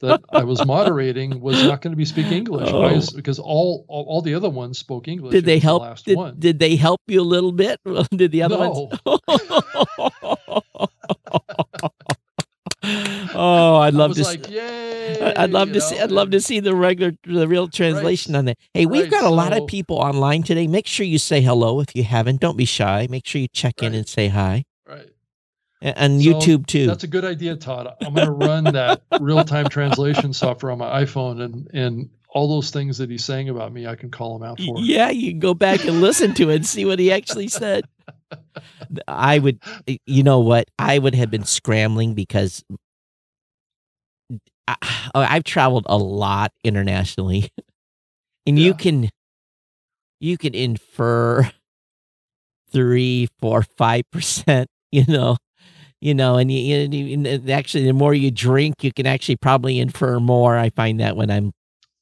that 0.00 0.20
I 0.30 0.44
was 0.44 0.64
moderating 0.64 1.38
was 1.40 1.62
not 1.62 1.82
going 1.82 1.92
to 1.92 1.96
be 1.96 2.06
speaking 2.06 2.32
English. 2.32 2.68
Is- 2.96 3.12
Oh. 3.12 3.16
because 3.16 3.38
all, 3.38 3.84
all 3.88 4.04
all 4.08 4.22
the 4.22 4.34
other 4.34 4.48
ones 4.50 4.78
spoke 4.78 5.08
English. 5.08 5.32
Did 5.32 5.44
they 5.44 5.56
the 5.58 5.62
help? 5.68 5.82
last 5.82 6.06
Did, 6.06 6.16
one. 6.16 6.34
did 6.38 6.58
they 6.58 6.76
help 6.76 7.00
you 7.06 7.20
a 7.20 7.28
little 7.34 7.52
bit? 7.52 7.78
Did 8.10 8.32
the 8.32 8.42
other 8.42 8.56
No. 8.58 8.70
ones? 8.70 9.20
oh, 13.36 13.76
I'd 13.76 13.94
love 13.94 14.10
was 14.10 14.18
to. 14.18 14.24
like, 14.24 14.46
see, 14.46 14.54
yay! 14.54 15.32
I'd 15.36 15.50
love 15.50 15.72
to 15.72 15.80
see. 15.80 15.98
I'd 15.98 16.10
love 16.10 16.30
to 16.30 16.40
see 16.40 16.60
the 16.60 16.74
regular, 16.74 17.12
the 17.24 17.46
real 17.46 17.68
translation 17.68 18.34
on 18.34 18.46
that. 18.46 18.58
Hey, 18.74 18.86
we've 18.86 19.02
Right, 19.04 19.10
got 19.10 19.24
a 19.24 19.30
lot 19.30 19.56
of 19.56 19.66
people 19.66 19.96
online 19.98 20.42
today. 20.42 20.66
Make 20.66 20.86
sure 20.86 21.06
you 21.06 21.18
say 21.18 21.40
hello 21.40 21.80
if 21.80 21.94
you 21.94 22.02
haven't. 22.04 22.40
Don't 22.40 22.56
be 22.56 22.64
shy. 22.64 23.06
Make 23.10 23.26
sure 23.26 23.40
you 23.40 23.48
check 23.48 23.82
in 23.82 23.94
and 23.94 24.08
say 24.08 24.28
hi. 24.28 24.64
Right. 24.88 25.08
A- 25.82 25.98
And 25.98 26.20
So 26.22 26.30
YouTube 26.30 26.66
too. 26.66 26.86
That's 26.86 27.04
a 27.04 27.08
good 27.08 27.24
idea, 27.24 27.54
Todd. 27.56 27.88
I'm 28.00 28.14
going 28.14 28.26
to 28.26 28.32
run 28.32 28.64
that 28.64 29.02
real-time 29.20 29.68
translation 29.68 30.32
software 30.32 30.72
on 30.72 30.78
my 30.78 31.04
iPhone, 31.04 31.40
and 31.42 31.70
and 31.72 32.10
all 32.30 32.48
those 32.48 32.70
things 32.70 32.98
that 32.98 33.08
he's 33.08 33.24
saying 33.24 33.48
about 33.48 33.72
me, 33.72 33.86
I 33.86 33.94
can 33.94 34.10
call 34.10 34.36
him 34.36 34.42
out 34.42 34.58
for. 34.60 34.78
Yeah, 34.80 35.08
you 35.10 35.30
can 35.30 35.38
go 35.38 35.54
back 35.54 35.84
and 35.86 36.00
listen 36.02 36.34
to 36.34 36.50
it 36.50 36.56
and 36.56 36.66
see 36.66 36.84
what 36.84 36.98
he 36.98 37.10
actually 37.12 37.48
said. 37.48 37.84
I 39.08 39.38
would, 39.38 39.58
you 40.06 40.22
know 40.22 40.40
what? 40.40 40.68
I 40.78 40.98
would 40.98 41.14
have 41.14 41.30
been 41.30 41.44
scrambling 41.44 42.14
because 42.14 42.62
I, 44.68 44.76
I've 45.14 45.44
traveled 45.44 45.86
a 45.88 45.96
lot 45.96 46.52
internationally, 46.64 47.50
and 48.46 48.58
you 48.58 48.74
can, 48.74 49.08
you 50.20 50.36
can 50.36 50.54
infer 50.54 51.50
three, 52.70 53.28
four, 53.38 53.62
five 53.62 54.04
percent. 54.10 54.68
You 54.92 55.04
know, 55.08 55.36
you 56.00 56.14
know, 56.14 56.36
and 56.36 56.50
you, 56.50 56.58
you, 56.58 57.14
and 57.14 57.50
actually, 57.50 57.84
the 57.84 57.92
more 57.92 58.14
you 58.14 58.30
drink, 58.30 58.82
you 58.82 58.92
can 58.92 59.04
actually 59.04 59.36
probably 59.36 59.78
infer 59.80 60.20
more. 60.20 60.56
I 60.56 60.70
find 60.70 61.00
that 61.00 61.16
when 61.16 61.30
I'm 61.30 61.52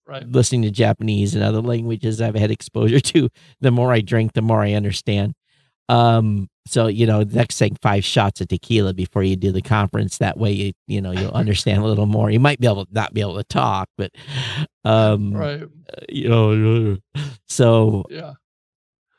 Right. 0.06 0.28
listening 0.30 0.62
to 0.62 0.70
Japanese 0.70 1.34
and 1.34 1.42
other 1.42 1.62
languages 1.62 2.20
I've 2.20 2.34
had 2.34 2.50
exposure 2.50 3.00
to, 3.14 3.30
the 3.60 3.70
more 3.70 3.92
I 3.92 4.02
drink, 4.02 4.34
the 4.34 4.42
more 4.42 4.62
I 4.62 4.74
understand. 4.74 5.32
Um, 5.88 6.48
so 6.66 6.86
you 6.86 7.06
know, 7.06 7.22
next 7.22 7.58
thing 7.58 7.76
five 7.82 8.04
shots 8.04 8.40
of 8.40 8.48
tequila 8.48 8.94
before 8.94 9.22
you 9.22 9.36
do 9.36 9.52
the 9.52 9.62
conference. 9.62 10.18
That 10.18 10.38
way 10.38 10.52
you 10.52 10.72
you 10.86 11.00
know 11.00 11.12
you'll 11.12 11.30
understand 11.32 11.82
a 11.82 11.86
little 11.86 12.06
more. 12.06 12.30
You 12.30 12.40
might 12.40 12.60
be 12.60 12.66
able 12.66 12.86
to 12.86 12.92
not 12.92 13.12
be 13.14 13.20
able 13.20 13.36
to 13.36 13.44
talk, 13.44 13.88
but 13.98 14.10
um, 14.84 15.32
Right. 15.34 15.62
you 16.08 16.28
know, 16.28 16.96
so 17.48 18.04
Yeah. 18.10 18.34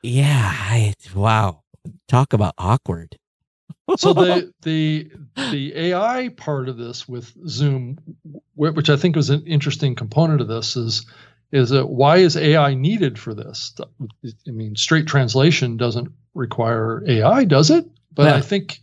yeah, 0.02 0.52
I, 0.54 0.94
wow, 1.16 1.62
talk 2.08 2.34
about 2.34 2.54
awkward. 2.58 3.18
so 3.98 4.14
the 4.14 4.52
the 4.64 5.12
the 5.52 5.76
AI 5.76 6.30
part 6.30 6.68
of 6.70 6.78
this 6.78 7.08
with 7.08 7.32
Zoom, 7.48 7.98
which 8.56 8.90
I 8.90 8.98
think 8.98 9.16
was 9.16 9.30
an 9.30 9.46
interesting 9.46 9.94
component 9.96 10.42
of 10.42 10.48
this, 10.48 10.76
is 10.76 11.06
is 11.52 11.70
that 11.70 11.88
why 11.88 12.18
is 12.18 12.36
AI 12.36 12.74
needed 12.74 13.20
for 13.20 13.34
this? 13.36 13.74
I 13.80 14.52
mean, 14.52 14.76
straight 14.76 15.06
translation 15.08 15.78
doesn't 15.78 16.12
require 16.36 17.04
AI, 17.08 17.46
does 17.46 17.72
it? 17.72 17.86
But. 18.14 18.34
I 18.34 18.42
think 18.42 18.80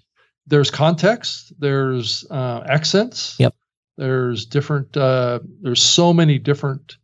there's 0.47 0.71
context, 0.71 1.53
there's 1.59 2.27
uh, 2.31 2.65
accents, 2.67 3.37
Yep. 3.39 3.55
there's 3.97 4.45
different, 4.47 4.97
uh, 4.97 5.39
there's 5.61 5.83
so 5.83 6.13
many 6.13 6.39
different 6.39 6.97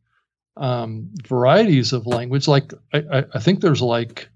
um, 0.56 1.10
varieties 1.26 1.92
of 1.92 2.06
language. 2.06 2.48
Like 2.48 2.72
I, 2.92 2.98
I, 2.98 3.24
I 3.34 3.38
think 3.38 3.60
there's 3.60 3.80
like 3.80 4.28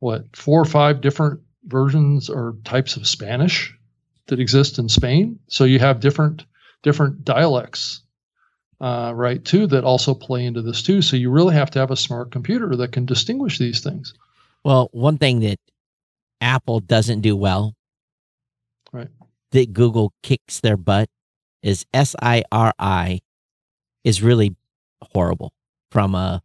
what 0.00 0.34
four 0.34 0.60
or 0.60 0.64
five 0.64 1.00
different 1.00 1.40
versions 1.66 2.28
or 2.28 2.56
types 2.64 2.96
of 2.96 3.06
Spanish 3.06 3.72
that 4.26 4.40
exist 4.40 4.78
in 4.78 4.88
Spain. 4.88 5.38
So 5.48 5.64
you 5.64 5.78
have 5.78 6.00
different 6.00 6.44
different 6.82 7.24
dialects, 7.24 8.02
uh, 8.80 9.12
right? 9.14 9.44
Too 9.44 9.66
that 9.68 9.84
also 9.84 10.14
play 10.14 10.44
into 10.44 10.62
this 10.62 10.82
too. 10.82 11.02
So 11.02 11.16
you 11.16 11.30
really 11.30 11.54
have 11.54 11.70
to 11.72 11.78
have 11.78 11.90
a 11.90 11.96
smart 11.96 12.32
computer 12.32 12.74
that 12.76 12.92
can 12.92 13.06
distinguish 13.06 13.58
these 13.58 13.80
things. 13.80 14.14
Well, 14.64 14.88
one 14.92 15.18
thing 15.18 15.40
that 15.40 15.58
Apple 16.40 16.80
doesn't 16.80 17.20
do 17.20 17.36
well, 17.36 17.74
Right. 18.92 19.08
That 19.52 19.72
Google 19.72 20.12
kicks 20.22 20.60
their 20.60 20.76
butt 20.76 21.08
is 21.62 21.86
S 21.92 22.14
I 22.20 22.44
R 22.52 22.72
I 22.78 23.20
is 24.04 24.22
really 24.22 24.56
horrible 25.14 25.52
from 25.90 26.14
a 26.14 26.42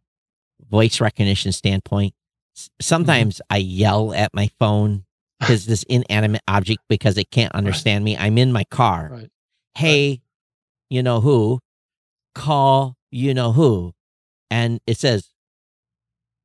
voice 0.68 1.00
recognition 1.00 1.52
standpoint. 1.52 2.14
S- 2.56 2.64
mm-hmm. 2.68 2.82
Sometimes 2.82 3.40
I 3.50 3.58
yell 3.58 4.14
at 4.14 4.34
my 4.34 4.50
phone 4.58 5.04
because 5.40 5.66
this 5.66 5.84
inanimate 5.84 6.42
object 6.48 6.80
because 6.88 7.16
it 7.16 7.30
can't 7.30 7.54
understand 7.54 8.04
me. 8.04 8.16
I'm 8.16 8.38
in 8.38 8.52
my 8.52 8.64
car. 8.64 9.10
Right. 9.12 9.30
Hey, 9.74 10.20
you 10.90 11.02
know 11.02 11.20
who, 11.20 11.60
call 12.34 12.96
you 13.10 13.32
know 13.34 13.52
who. 13.52 13.92
And 14.50 14.80
it 14.86 14.98
says, 14.98 15.30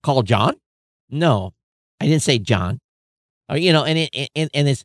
call 0.04 0.24
John? 0.24 0.56
No, 1.10 1.54
I 2.03 2.07
didn't 2.07 2.21
say 2.21 2.38
John. 2.39 2.80
Or, 3.49 3.57
you 3.57 3.71
know, 3.73 3.84
and 3.85 3.97
it, 3.99 4.30
and, 4.35 4.49
and 4.53 4.67
it's, 4.67 4.84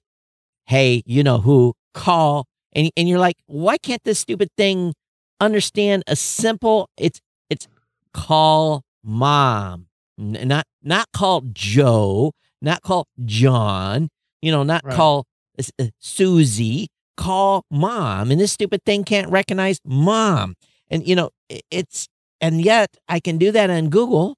hey, 0.66 1.02
you 1.06 1.22
know 1.22 1.38
who, 1.38 1.74
call. 1.94 2.46
And, 2.74 2.90
and 2.96 3.08
you're 3.08 3.18
like, 3.18 3.36
why 3.46 3.78
can't 3.78 4.02
this 4.04 4.18
stupid 4.20 4.48
thing 4.56 4.94
understand 5.40 6.04
a 6.06 6.16
simple, 6.16 6.88
it's, 6.96 7.20
it's 7.50 7.66
call 8.12 8.82
mom, 9.02 9.86
not, 10.16 10.64
not 10.82 11.06
call 11.12 11.42
Joe, 11.52 12.32
not 12.62 12.82
call 12.82 13.06
John, 13.24 14.08
you 14.42 14.50
know, 14.52 14.62
not 14.62 14.84
Right. 14.84 14.94
call 14.94 15.24
uh, 15.58 15.86
Susie, 15.98 16.88
call 17.16 17.64
mom. 17.70 18.30
And 18.30 18.40
this 18.40 18.52
stupid 18.52 18.84
thing 18.84 19.02
can't 19.04 19.28
recognize 19.30 19.78
mom. 19.84 20.54
And, 20.88 21.06
you 21.06 21.16
know, 21.16 21.30
i- 21.50 21.60
it's, 21.70 22.06
and 22.40 22.62
yet 22.62 22.96
I 23.08 23.18
can 23.20 23.38
do 23.38 23.50
that 23.52 23.70
on 23.70 23.88
Google 23.88 24.36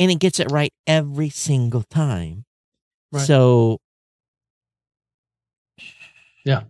and 0.00 0.10
it 0.10 0.18
gets 0.18 0.40
it 0.40 0.50
right 0.50 0.72
every 0.86 1.30
single 1.30 1.82
time. 1.84 2.44
Right. 3.12 3.26
So, 3.26 3.78
yeah, 6.44 6.62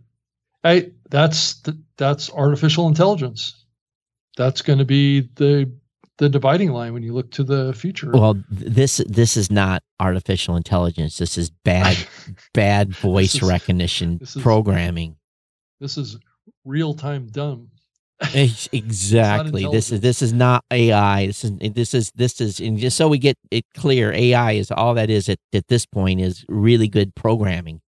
I 0.64 0.90
that's 1.10 1.54
the, 1.62 1.78
that's 1.96 2.30
artificial 2.32 2.88
intelligence. 2.88 3.64
That's 4.36 4.62
going 4.62 4.78
to 4.78 4.84
be 4.84 5.28
the 5.36 5.70
the 6.18 6.28
dividing 6.28 6.72
line 6.72 6.94
when 6.94 7.02
you 7.04 7.12
look 7.12 7.30
to 7.32 7.44
the 7.44 7.72
future. 7.74 8.10
well, 8.12 8.42
this 8.50 8.98
this 9.08 9.36
is 9.36 9.50
not 9.50 9.82
artificial 10.00 10.56
intelligence. 10.56 11.18
This 11.18 11.38
is 11.38 11.50
bad 11.64 11.96
bad 12.54 12.92
voice 12.94 13.36
is- 13.36 13.42
recognition 13.42 14.18
this 14.18 14.36
is- 14.36 14.42
programming. 14.42 15.16
this 15.80 15.96
is 15.98 16.16
real 16.64 16.94
time 16.94 17.26
dumb. 17.28 17.68
Ex- 18.34 18.68
Exactly. 18.72 19.66
This 19.70 19.92
is 19.92 20.00
this 20.00 20.22
is 20.22 20.32
not 20.32 20.64
AI. 20.72 21.26
This 21.26 21.44
is 21.44 21.52
this 21.58 21.94
is 21.94 22.10
this 22.16 22.40
is 22.40 22.60
and 22.60 22.78
just 22.78 22.96
so 22.96 23.08
we 23.08 23.18
get 23.18 23.36
it 23.50 23.64
clear, 23.74 24.12
AI 24.12 24.52
is 24.52 24.70
all 24.70 24.94
that 24.94 25.08
is 25.10 25.28
at, 25.28 25.38
at 25.52 25.68
this 25.68 25.86
point 25.86 26.20
is 26.20 26.44
really 26.48 26.88
good 26.88 27.14
programming. 27.14 27.80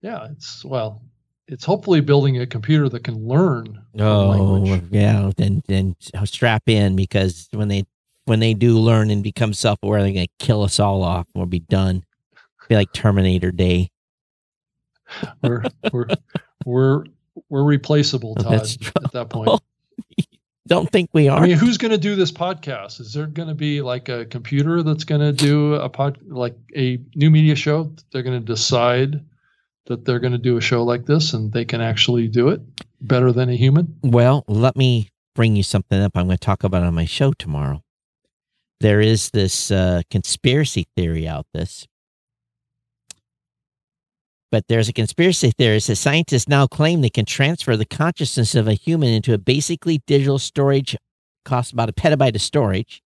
Yeah, 0.00 0.28
it's 0.30 0.64
well, 0.64 1.02
it's 1.48 1.64
hopefully 1.64 2.00
building 2.00 2.40
a 2.40 2.46
computer 2.46 2.88
that 2.88 3.02
can 3.02 3.26
learn 3.26 3.82
Oh 3.98 4.28
language. 4.28 4.84
yeah, 4.90 5.32
then 5.36 5.62
then 5.66 5.96
strap 6.24 6.62
in 6.68 6.94
because 6.94 7.48
when 7.52 7.66
they 7.68 7.84
when 8.26 8.38
they 8.38 8.54
do 8.54 8.78
learn 8.78 9.10
and 9.10 9.22
become 9.24 9.52
self 9.52 9.78
aware, 9.82 10.02
they're 10.02 10.12
gonna 10.12 10.26
kill 10.38 10.62
us 10.62 10.78
all 10.78 11.02
off. 11.02 11.26
We'll 11.34 11.46
be 11.46 11.60
done. 11.60 12.04
Be 12.68 12.76
like 12.76 12.92
Terminator 12.92 13.50
Day. 13.50 13.90
We're 15.42 15.64
we're 15.92 16.06
we're 16.64 17.04
we're 17.48 17.64
replaceable, 17.64 18.34
Todd. 18.34 18.68
At 19.04 19.12
that 19.12 19.30
point, 19.30 19.60
Don't 20.68 20.90
think 20.92 21.08
we 21.14 21.28
are. 21.28 21.38
I 21.38 21.46
mean, 21.46 21.56
who's 21.56 21.78
going 21.78 21.92
to 21.92 21.98
do 21.98 22.14
this 22.14 22.30
podcast? 22.30 23.00
Is 23.00 23.14
there 23.14 23.26
going 23.26 23.48
to 23.48 23.54
be 23.54 23.80
like 23.80 24.10
a 24.10 24.26
computer 24.26 24.82
that's 24.82 25.04
going 25.04 25.22
to 25.22 25.32
do 25.32 25.74
a 25.74 25.88
pod, 25.88 26.18
like 26.28 26.56
a 26.76 27.00
new 27.14 27.30
media 27.30 27.54
show? 27.54 27.90
They're 28.12 28.22
going 28.22 28.38
to 28.38 28.44
decide 28.44 29.24
that 29.86 30.04
they're 30.04 30.18
going 30.18 30.32
to 30.32 30.38
do 30.38 30.58
a 30.58 30.60
show 30.60 30.84
like 30.84 31.06
this, 31.06 31.32
and 31.32 31.50
they 31.50 31.64
can 31.64 31.80
actually 31.80 32.28
do 32.28 32.50
it 32.50 32.60
better 33.00 33.32
than 33.32 33.48
a 33.48 33.56
human. 33.56 33.96
Well, 34.02 34.44
let 34.46 34.76
me 34.76 35.08
bring 35.34 35.56
you 35.56 35.62
something 35.62 35.98
up 35.98 36.12
I'm 36.14 36.26
going 36.26 36.36
to 36.36 36.44
talk 36.44 36.64
about 36.64 36.82
on 36.82 36.94
my 36.94 37.06
show 37.06 37.32
tomorrow. 37.32 37.82
There 38.80 39.00
is 39.00 39.30
this 39.30 39.70
uh, 39.70 40.02
conspiracy 40.10 40.86
theory 40.94 41.26
out 41.26 41.46
this. 41.54 41.88
But 44.50 44.64
there's 44.68 44.88
a 44.88 44.92
conspiracy 44.94 45.50
theorist 45.50 45.88
that 45.88 45.96
scientists 45.96 46.48
now 46.48 46.66
claim 46.66 47.00
they 47.02 47.10
can 47.10 47.26
transfer 47.26 47.76
the 47.76 47.84
consciousness 47.84 48.54
of 48.54 48.66
a 48.66 48.72
human 48.74 49.10
into 49.10 49.34
a 49.34 49.38
basically 49.38 50.00
digital 50.06 50.38
storage, 50.38 50.96
costs 51.44 51.72
about 51.72 51.90
a 51.90 51.92
petabyte 51.92 52.34
of 52.34 52.40
storage. 52.40 53.02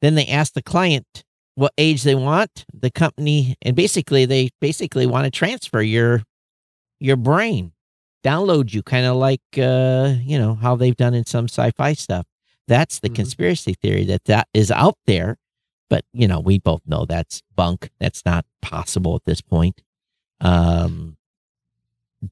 Then 0.00 0.14
they 0.14 0.26
ask 0.26 0.54
the 0.54 0.62
client 0.62 1.24
what 1.54 1.72
age 1.76 2.02
they 2.02 2.14
want, 2.14 2.64
the 2.72 2.90
company, 2.90 3.54
and 3.60 3.76
basically 3.76 4.24
they 4.24 4.48
basically 4.60 5.06
want 5.06 5.26
to 5.26 5.30
transfer 5.30 5.82
your 5.82 6.22
your 7.00 7.16
brain 7.16 7.72
download 8.24 8.72
you 8.72 8.80
kind 8.84 9.04
of 9.04 9.16
like 9.16 9.40
uh 9.58 10.14
you 10.22 10.38
know 10.38 10.54
how 10.54 10.76
they've 10.76 10.94
done 10.96 11.12
in 11.12 11.26
some 11.26 11.46
sci-fi 11.46 11.92
stuff 11.92 12.24
that's 12.68 13.00
the 13.00 13.10
Mhm. 13.10 13.16
conspiracy 13.16 13.74
theory 13.74 14.04
that 14.04 14.22
that 14.26 14.46
is 14.54 14.70
out 14.70 14.96
there 15.06 15.36
but 15.90 16.04
you 16.12 16.28
know 16.28 16.38
we 16.38 16.60
both 16.60 16.82
know 16.86 17.04
that's 17.04 17.42
bunk 17.56 17.90
that's 17.98 18.24
not 18.24 18.46
possible 18.60 19.16
at 19.16 19.24
this 19.24 19.40
point 19.40 19.82
um 20.42 21.16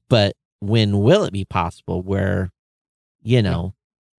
but 0.09 0.33
when 0.59 0.99
will 0.99 1.23
it 1.23 1.33
be 1.33 1.43
possible 1.45 2.03
where 2.03 2.51
you 3.23 3.41
know 3.41 3.73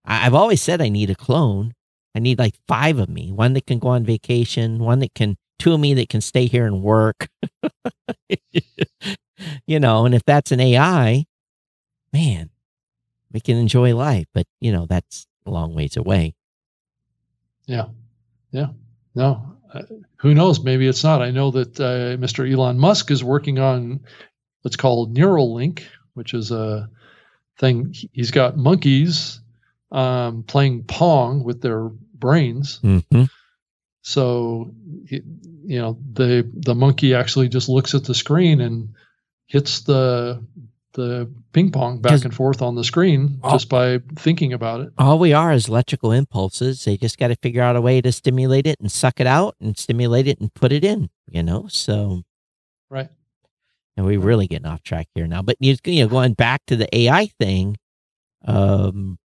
I, 0.05 0.27
i've 0.27 0.35
always 0.35 0.61
said 0.61 0.83
i 0.83 0.89
need 0.89 1.11
a 1.11 1.15
clone. 1.15 1.75
I 2.15 2.19
need 2.19 2.39
like 2.39 2.55
five 2.69 2.99
of 2.99 3.09
me 3.09 3.33
one 3.33 3.55
that 3.55 3.67
can 3.67 3.79
go 3.79 3.89
on 3.89 4.05
vacation 4.05 4.79
one 4.81 4.99
that 4.99 5.15
can 5.15 5.37
two 5.59 5.73
of 5.73 5.81
me 5.81 5.95
that 5.95 6.09
can 6.11 6.21
stay 6.21 6.47
here 6.47 6.67
and 6.67 6.83
work. 6.83 7.29
You 9.67 9.81
know 9.81 10.05
and 10.05 10.15
if 10.15 10.25
that's 10.25 10.53
an 10.53 10.61
ai 10.61 11.25
man 12.13 12.51
we 13.33 13.41
can 13.41 13.57
enjoy 13.57 13.95
life 13.97 14.27
but 14.33 14.47
you 14.61 14.71
know 14.71 14.87
that's 14.87 15.27
a 15.47 15.51
long 15.51 15.75
ways 15.75 15.97
away. 15.97 16.35
Yeah, 17.67 17.87
yeah. 18.51 18.69
No, 19.15 19.52
uh, 19.73 19.83
who 20.17 20.35
knows? 20.35 20.63
Maybe 20.63 20.87
it's 20.87 21.05
not. 21.05 21.23
I 21.23 21.31
know 21.31 21.51
that 21.53 21.81
uh, 21.81 22.17
Mr. 22.17 22.51
Elon 22.51 22.79
Musk 22.79 23.11
is 23.11 23.25
working 23.25 23.59
on 23.59 24.01
what's 24.63 24.77
called 24.77 25.15
Neuralink, 25.15 25.83
which 26.15 26.35
is 26.35 26.51
a 26.51 26.89
thing. 27.59 27.95
He's 28.13 28.31
got 28.31 28.57
monkeys 28.57 29.41
um, 29.91 30.43
playing 30.43 30.85
pong 30.85 31.45
with 31.45 31.61
their 31.61 31.89
brains. 31.89 32.81
mm-hmm. 32.83 33.25
So, 34.05 34.75
you 35.09 35.79
know, 35.79 35.97
the 36.13 36.51
the 36.53 36.75
monkey 36.75 37.15
actually 37.15 37.49
just 37.49 37.69
looks 37.69 37.95
at 37.95 38.05
the 38.05 38.15
screen 38.15 38.61
and 38.61 38.95
hits 39.47 39.83
the 39.83 40.45
the 40.95 41.31
ping 41.53 41.71
pong 41.73 42.01
back 42.01 42.25
and 42.25 42.35
forth 42.35 42.61
on 42.63 42.75
the 42.75 42.85
screen 42.85 43.39
Oh. 43.43 43.53
just 43.53 43.69
by 43.69 43.99
thinking 44.17 44.53
about 44.53 44.81
it. 44.83 44.93
all 44.99 45.19
we 45.19 45.33
are 45.33 45.53
is 45.53 45.69
electrical 45.69 46.13
impulses 46.13 46.85
they 46.85 46.97
just 46.97 47.19
got 47.19 47.29
to 47.29 47.37
figure 47.37 47.63
out 47.63 47.77
a 47.77 47.81
way 47.81 48.01
to 48.01 48.13
stimulate 48.13 48.67
it 48.67 48.79
and 48.81 48.91
suck 48.93 49.19
it 49.21 49.27
out 49.27 49.57
and 49.61 49.77
stimulate 49.79 50.27
it 50.29 50.41
and 50.41 50.53
put 50.55 50.73
it 50.73 50.85
in 50.85 51.09
you 51.29 51.43
know 51.43 51.67
so 51.69 52.23
Right. 52.91 53.09
and 53.97 54.05
we're 54.05 54.21
really 54.21 54.47
getting 54.47 54.67
off 54.67 54.83
track 54.83 55.09
here 55.15 55.27
now 55.27 55.41
but 55.43 55.57
you 55.61 55.77
you 55.87 56.03
know 56.05 56.09
going 56.09 56.35
back 56.35 56.63
to 56.67 56.77
the 56.77 56.89
ai 56.97 57.27
thing 57.41 57.77
um 58.45 59.19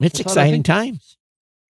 it's 0.00 0.20
exciting 0.20 0.62
think- 0.62 0.66
times 0.66 1.16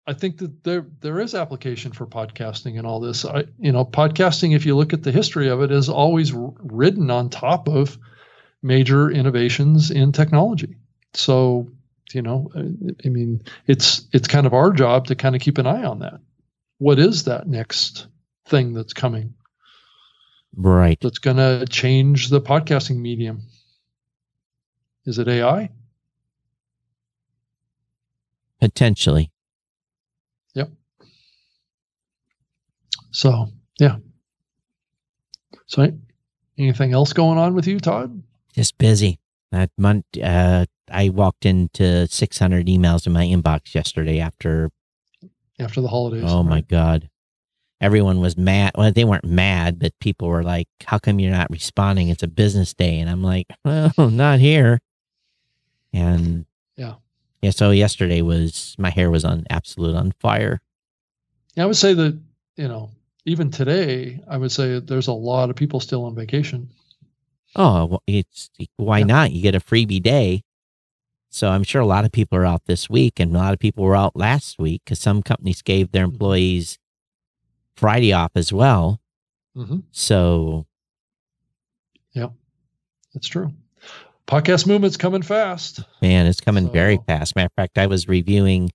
I 0.07 0.13
think 0.13 0.37
that 0.37 0.63
there 0.63 0.85
there 1.01 1.19
is 1.19 1.33
application 1.33 1.91
for 1.91 2.05
podcasting 2.05 2.77
and 2.77 2.85
all 2.85 2.99
this. 2.99 3.25
I 3.25 3.45
you 3.59 3.71
know 3.71 3.85
podcasting, 3.85 4.55
if 4.55 4.65
you 4.65 4.75
look 4.75 4.93
at 4.93 5.03
the 5.03 5.11
history 5.11 5.49
of 5.49 5.61
it, 5.61 5.71
is 5.71 5.89
always 5.89 6.31
ridden 6.33 7.09
on 7.09 7.29
top 7.29 7.67
of 7.67 7.97
major 8.61 9.09
innovations 9.09 9.91
in 9.91 10.11
technology. 10.11 10.75
So 11.13 11.67
you 12.13 12.21
know, 12.21 12.51
I 12.55 12.59
I 13.05 13.09
mean, 13.09 13.41
it's 13.67 14.07
it's 14.13 14.27
kind 14.27 14.45
of 14.45 14.53
our 14.53 14.71
job 14.71 15.07
to 15.07 15.15
kind 15.15 15.35
of 15.35 15.41
keep 15.41 15.57
an 15.57 15.67
eye 15.67 15.83
on 15.83 15.99
that. 15.99 16.19
What 16.77 16.99
is 16.99 17.23
that 17.23 17.47
next 17.47 18.07
thing 18.45 18.73
that's 18.73 18.93
coming 18.93 19.33
right 20.55 20.99
that's 21.01 21.17
going 21.17 21.37
to 21.37 21.65
change 21.67 22.29
the 22.29 22.41
podcasting 22.41 22.97
medium? 22.97 23.41
Is 25.05 25.19
it 25.19 25.27
AI? 25.27 25.69
potentially 28.65 29.31
So 33.15 33.47
yeah. 33.79 33.97
So 35.67 35.89
anything 36.57 36.93
else 36.93 37.13
going 37.13 37.37
on 37.37 37.55
with 37.55 37.65
you, 37.67 37.79
Todd? 37.79 38.21
just 38.53 38.77
busy 38.77 39.19
that 39.51 39.69
month 39.77 40.05
uh 40.23 40.65
i 40.89 41.09
walked 41.09 41.45
into 41.45 42.07
600 42.07 42.67
emails 42.67 43.05
in 43.05 43.11
my 43.11 43.25
inbox 43.25 43.75
yesterday 43.75 44.19
after 44.21 44.71
After 45.59 45.81
the 45.81 45.89
holidays. 45.89 46.23
Oh 46.25 46.41
my 46.43 46.61
god. 46.61 47.09
Everyone 47.81 48.21
was 48.21 48.37
mad. 48.37 48.71
Well, 48.77 48.91
they 48.93 49.03
weren't 49.03 49.25
mad, 49.25 49.79
but 49.79 49.91
people 49.99 50.29
were 50.29 50.43
like, 50.43 50.67
"How 50.85 50.97
come 50.97 51.19
you're 51.19 51.31
not 51.31 51.49
responding? 51.51 52.07
It's 52.07 52.23
a 52.23 52.27
business 52.27 52.73
day." 52.73 52.99
And 52.99 53.09
I'm 53.09 53.21
like, 53.21 53.47
"Well, 53.65 53.91
not 54.09 54.39
here." 54.39 54.79
And 55.93 56.45
Yeah. 56.77 56.95
yeah. 57.41 57.51
So 57.51 57.71
yesterday 57.71 58.21
was 58.21 58.75
my 58.77 58.89
hair 58.89 59.11
was 59.11 59.25
on 59.25 59.45
absolute 59.49 59.95
on 59.95 60.13
fire. 60.19 60.61
Yeah, 61.55 61.63
I 61.63 61.65
would 61.67 61.75
say 61.75 61.93
that, 61.93 62.17
you 62.55 62.67
know, 62.69 62.91
even 63.25 63.51
today, 63.51 64.21
I 64.27 64.37
would 64.37 64.51
say 64.51 64.79
there's 64.79 65.07
a 65.07 65.13
lot 65.13 65.49
of 65.49 65.55
people 65.55 65.79
still 65.79 66.05
on 66.05 66.15
vacation. 66.15 66.69
Oh, 67.55 67.85
well, 67.85 68.03
it's 68.07 68.49
why 68.77 68.99
Yeah. 68.99 69.05
not? 69.05 69.31
You 69.31 69.41
get 69.41 69.55
a 69.55 69.59
freebie 69.59 70.01
day. 70.03 70.43
So 71.29 71.49
I'm 71.49 71.63
sure 71.63 71.81
a 71.81 71.85
lot 71.85 72.05
of 72.05 72.11
people 72.11 72.37
are 72.37 72.45
out 72.45 72.65
this 72.65 72.89
week, 72.89 73.19
and 73.19 73.35
a 73.35 73.37
lot 73.37 73.53
of 73.53 73.59
people 73.59 73.83
were 73.83 73.95
out 73.95 74.15
last 74.15 74.57
week 74.57 74.83
because 74.85 74.99
some 74.99 75.21
companies 75.21 75.61
gave 75.61 75.91
their 75.91 76.05
Mhm. 76.07 76.13
employees 76.13 76.77
Friday 77.75 78.13
off 78.13 78.31
as 78.35 78.53
well. 78.53 79.01
hmm 79.53 79.79
So 79.91 80.65
yeah, 82.13 82.29
That's 83.13 83.27
true. 83.27 83.53
podcast 84.27 84.65
movement's 84.67 84.97
coming 84.97 85.21
fast. 85.21 85.81
Man, 86.01 86.25
it's 86.25 86.39
coming 86.41 86.69
very 86.71 86.99
fast. 87.07 87.35
Matter 87.35 87.47
of 87.47 87.53
fact, 87.55 87.77
I 87.77 87.87
was 87.87 88.07
reviewing 88.07 88.71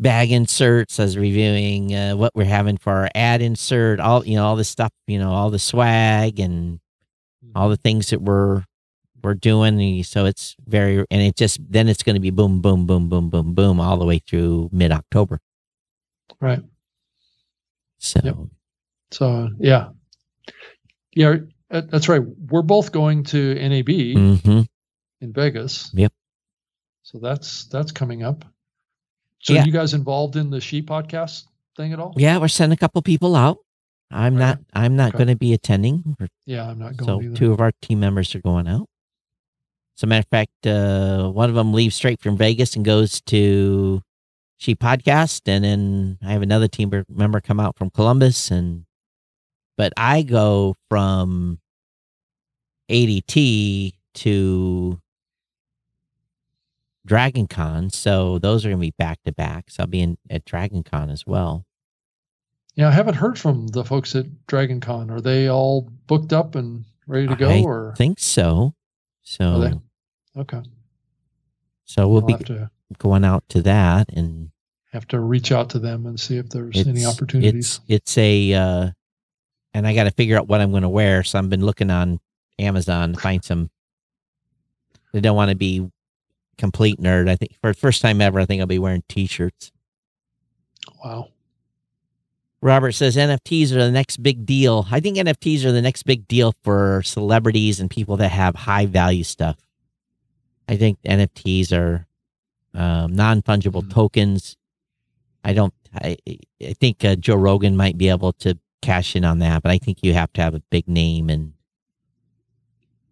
bag 0.00 0.32
inserts. 0.32 0.98
I 0.98 1.04
was 1.04 1.18
reviewing 1.18 1.94
uh, 1.94 2.16
what 2.16 2.34
we're 2.34 2.44
having 2.44 2.76
for 2.76 2.92
our 2.92 3.10
ad 3.14 3.42
insert. 3.42 4.00
All 4.00 4.24
you 4.24 4.36
know, 4.36 4.44
all 4.44 4.56
the 4.56 4.64
stuff. 4.64 4.92
You 5.06 5.18
know, 5.18 5.30
all 5.30 5.50
the 5.50 5.58
swag 5.58 6.40
and 6.40 6.80
all 7.54 7.68
the 7.68 7.76
things 7.76 8.10
that 8.10 8.20
we're 8.20 8.64
we're 9.22 9.34
doing. 9.34 10.02
So 10.02 10.26
it's 10.26 10.56
very, 10.66 11.04
and 11.10 11.22
it 11.22 11.36
just 11.36 11.60
then 11.70 11.88
it's 11.88 12.02
going 12.02 12.16
to 12.16 12.20
be 12.20 12.30
boom, 12.30 12.60
boom, 12.60 12.86
boom, 12.86 13.08
boom, 13.08 13.30
boom, 13.30 13.54
boom, 13.54 13.80
all 13.80 13.98
the 13.98 14.04
way 14.04 14.18
through 14.18 14.70
mid 14.72 14.92
October. 14.92 15.40
Right. 16.40 16.62
So 17.98 18.20
Yep. 18.24 18.36
So 19.12 19.48
yeah, 19.58 19.88
yeah, 21.12 21.36
uh, 21.70 21.82
that's 21.88 22.08
right. 22.08 22.22
We're 22.22 22.62
both 22.62 22.92
going 22.92 23.24
to 23.24 23.54
NAB 23.54 23.88
mhm. 23.88 24.66
in 25.20 25.32
Vegas. 25.32 25.90
Yep. 25.94 26.12
So 27.02 27.18
that's 27.18 27.64
that's 27.66 27.90
coming 27.90 28.22
up. 28.22 28.44
So 29.40 29.54
Yeah. 29.54 29.62
are 29.62 29.66
you 29.66 29.72
guys 29.72 29.94
involved 29.94 30.36
in 30.36 30.50
the 30.50 30.60
She 30.60 30.82
podcast 30.82 31.44
thing 31.76 31.92
at 31.92 31.98
all? 31.98 32.14
yeah, 32.16 32.38
we're 32.38 32.48
sending 32.48 32.74
a 32.74 32.78
couple 32.78 33.00
people 33.02 33.34
out. 33.36 33.58
I'm 34.10 34.34
Right. 34.34 34.40
not. 34.40 34.58
I'm 34.74 34.96
not 34.96 35.08
Okay. 35.10 35.18
going 35.18 35.28
to 35.28 35.36
be 35.36 35.52
attending. 35.52 36.16
Yeah, 36.46 36.68
I'm 36.68 36.78
not 36.78 36.96
going 36.96 37.06
So 37.08 37.22
either. 37.22 37.36
two 37.36 37.52
of 37.52 37.60
our 37.60 37.72
team 37.80 38.00
members 38.00 38.34
are 38.34 38.40
going 38.40 38.66
out. 38.68 38.88
As 39.96 40.02
a 40.02 40.06
matter 40.06 40.20
of 40.20 40.28
fact, 40.30 40.66
uh, 40.66 41.30
one 41.30 41.48
of 41.48 41.54
them 41.54 41.72
leaves 41.72 41.94
straight 41.94 42.20
from 42.20 42.36
Vegas 42.36 42.74
and 42.74 42.84
goes 42.84 43.20
to 43.22 44.02
She 44.58 44.74
Podcast, 44.74 45.42
and 45.46 45.64
then 45.64 46.18
I 46.22 46.32
have 46.32 46.42
another 46.42 46.68
team 46.68 46.90
member 47.08 47.40
come 47.40 47.60
out 47.60 47.76
from 47.78 47.90
Columbus, 47.90 48.50
and 48.50 48.84
but 49.76 49.92
I 49.96 50.22
go 50.22 50.74
from 50.88 51.60
ADT 52.90 53.92
to 54.14 55.00
Dragon 57.06 57.46
Con, 57.46 57.90
so 57.90 58.38
those 58.38 58.64
are 58.64 58.68
going 58.68 58.80
to 58.80 58.86
be 58.86 58.94
back 58.98 59.22
to 59.24 59.32
back. 59.32 59.70
So 59.70 59.82
I'll 59.82 59.86
be 59.86 60.00
in 60.00 60.18
at 60.28 60.44
Dragon 60.44 60.82
Con 60.82 61.10
as 61.10 61.26
well. 61.26 61.64
Yeah, 62.74 62.88
I 62.88 62.92
haven't 62.92 63.14
heard 63.14 63.38
from 63.38 63.68
the 63.68 63.84
folks 63.84 64.14
at 64.14 64.46
Dragon 64.46 64.80
Con. 64.80 65.10
Are 65.10 65.20
they 65.20 65.48
all 65.48 65.88
booked 66.06 66.32
up 66.32 66.54
and 66.54 66.84
ready 67.06 67.26
to 67.26 67.36
go? 67.36 67.48
I 67.48 67.62
or 67.62 67.94
think 67.96 68.18
so. 68.20 68.74
So 69.22 69.80
okay, 70.36 70.62
so 71.84 72.08
we'll 72.08 72.22
I'll 72.30 72.38
be 72.38 72.66
going 72.98 73.24
out 73.24 73.44
to 73.50 73.62
that 73.62 74.08
and 74.12 74.50
have 74.92 75.06
to 75.08 75.20
reach 75.20 75.52
out 75.52 75.70
to 75.70 75.78
them 75.78 76.06
and 76.06 76.18
see 76.18 76.36
if 76.36 76.48
there's 76.48 76.76
any 76.86 77.04
opportunities. 77.04 77.80
It's, 77.86 78.16
it's 78.16 78.18
a, 78.18 78.54
uh, 78.54 78.90
and 79.72 79.86
I 79.86 79.94
got 79.94 80.04
to 80.04 80.10
figure 80.10 80.36
out 80.36 80.48
what 80.48 80.60
I'm 80.60 80.70
going 80.70 80.82
to 80.82 80.88
wear. 80.88 81.22
So 81.22 81.38
I've 81.38 81.48
been 81.48 81.64
looking 81.64 81.90
on 81.90 82.18
Amazon 82.58 83.12
to 83.14 83.20
find 83.20 83.44
some. 83.44 83.70
They 85.12 85.20
don't 85.20 85.36
want 85.36 85.50
to 85.50 85.56
be 85.56 85.88
complete 86.60 87.00
nerd. 87.00 87.28
I 87.28 87.34
think 87.36 87.56
for 87.60 87.72
the 87.72 87.78
first 87.78 88.02
time 88.02 88.20
ever, 88.20 88.38
I 88.38 88.44
think 88.46 88.60
I'll 88.60 88.66
be 88.66 88.78
wearing 88.78 89.02
t-shirts. 89.08 89.72
wow. 91.04 91.28
Robert 92.62 92.92
says 92.92 93.16
NFTs 93.16 93.70
are 93.72 93.76
the 93.86 93.90
next 93.90 94.22
big 94.22 94.44
deal. 94.44 94.86
I 94.90 95.00
think 95.00 95.16
NFTs 95.16 95.64
are 95.64 95.72
the 95.72 95.80
next 95.80 96.02
big 96.02 96.28
deal 96.28 96.54
for 96.62 97.00
celebrities 97.06 97.80
and 97.80 97.88
people 97.88 98.18
that 98.18 98.28
have 98.32 98.54
high 98.54 98.84
value 98.84 99.24
stuff. 99.24 99.56
I 100.68 100.76
think 100.76 100.98
NFTs 101.02 101.72
are 101.72 102.06
um, 102.74 103.14
non 103.16 103.40
fungible 103.40 103.82
Mhm. 103.82 103.90
tokens. 103.90 104.56
I 105.42 105.54
don't. 105.54 105.72
I, 105.94 106.18
I 106.62 106.74
think 106.74 107.02
uh, 107.02 107.16
Joe 107.16 107.36
Rogan 107.36 107.76
might 107.78 107.96
be 107.96 108.10
able 108.10 108.34
to 108.34 108.58
cash 108.82 109.16
in 109.16 109.24
on 109.24 109.38
that, 109.38 109.62
but 109.62 109.72
I 109.72 109.78
think 109.78 109.98
you 110.02 110.12
have 110.12 110.32
to 110.34 110.42
have 110.42 110.54
a 110.54 110.60
big 110.70 110.86
name 110.86 111.30
and 111.30 111.54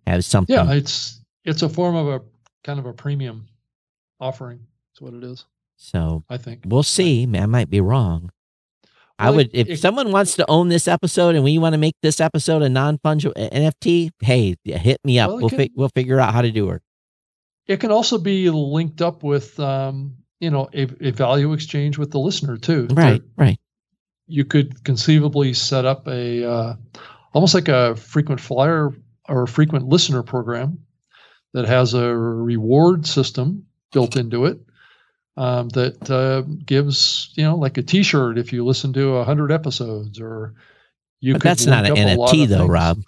have 0.06 0.24
something. 0.26 0.54
Yeah, 0.54 0.72
it's 0.74 1.22
it's 1.46 1.62
a 1.62 1.68
form 1.70 1.96
of 1.96 2.06
a 2.06 2.20
kind 2.64 2.78
of 2.78 2.86
a 2.86 2.92
premium 2.92 3.46
offering. 4.20 4.60
That's 4.92 5.00
what 5.00 5.14
it 5.14 5.24
is. 5.24 5.44
so 5.76 6.24
I 6.28 6.36
think. 6.38 6.62
we'll 6.66 6.82
see. 6.82 7.28
I 7.36 7.46
might 7.46 7.70
be 7.70 7.80
wrong. 7.80 8.30
I 9.20 9.30
would 9.30 9.50
if 9.52 9.68
it- 9.68 9.80
someone 9.80 10.12
wants 10.12 10.36
to 10.36 10.44
own 10.48 10.68
this 10.68 10.86
episode 10.86 11.34
and 11.34 11.42
we 11.42 11.58
want 11.58 11.72
to 11.72 11.78
make 11.78 11.96
this 12.02 12.20
episode 12.20 12.62
a 12.62 12.68
non 12.68 12.98
fungible 12.98 13.34
NFT. 13.34 14.10
Hey, 14.20 14.54
hit 14.64 14.98
me 15.04 15.18
up. 15.18 15.28
Well, 15.30 15.38
we'll 15.40 15.48
can- 15.50 15.58
fi- 15.58 15.70
we'll 15.74 15.88
figure 15.90 16.20
out 16.20 16.32
how 16.32 16.42
to 16.42 16.50
do 16.52 16.70
it. 16.70 16.82
It 17.66 17.80
can 17.80 17.90
also 17.90 18.16
be 18.18 18.48
linked 18.48 19.02
up 19.02 19.22
with, 19.22 19.58
um, 19.60 20.16
you 20.40 20.50
know, 20.50 20.68
a, 20.72 20.82
a 21.08 21.10
value 21.10 21.52
exchange 21.52 21.98
with 21.98 22.10
the 22.12 22.18
listener 22.18 22.56
too. 22.56 22.86
Right, 22.90 23.20
To- 23.20 23.28
right. 23.36 23.58
you 24.28 24.44
could 24.44 24.82
conceivably 24.84 25.52
set 25.52 25.84
up 25.84 26.06
a 26.08 26.44
uh, 26.48 26.74
almost 27.34 27.54
like 27.54 27.68
a 27.68 27.94
frequent 27.96 28.40
flyer 28.40 28.90
or 29.28 29.42
a 29.42 29.48
frequent 29.48 29.86
listener 29.88 30.22
program 30.22 30.78
that 31.52 31.66
has 31.66 31.94
a 31.94 32.14
reward 32.14 33.06
system 33.06 33.66
built 33.92 34.16
into 34.16 34.44
it 34.44 34.60
um, 35.38 35.68
that 35.70 36.10
uh, 36.10 36.42
gives 36.66 37.30
you 37.36 37.44
know 37.44 37.56
like 37.56 37.78
a 37.78 37.82
T-shirt 37.82 38.38
if 38.38 38.52
you 38.52 38.64
listen 38.64 38.92
to 38.94 39.16
a 39.16 39.24
hundred 39.24 39.52
episodes, 39.52 40.20
or 40.20 40.54
you. 41.20 41.34
But 41.34 41.42
that's 41.42 41.64
not 41.64 41.86
an 41.86 41.94
link 41.94 42.08
up 42.10 42.16
a 42.16 42.20
lot 42.20 42.34
NFT 42.34 42.48
though, 42.48 42.58
things. 42.58 42.70
Rob. 42.70 43.02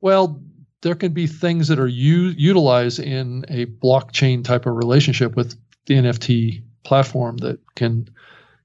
Well, 0.00 0.42
there 0.80 0.94
can 0.94 1.12
be 1.12 1.26
things 1.26 1.68
that 1.68 1.78
are 1.78 1.88
u- 1.88 2.34
utilized 2.36 3.00
in 3.00 3.44
a 3.48 3.66
blockchain 3.66 4.44
type 4.44 4.64
of 4.64 4.76
relationship 4.76 5.36
with 5.36 5.56
the 5.86 5.94
NFT 5.94 6.62
platform 6.84 7.36
that 7.38 7.60
can 7.74 8.08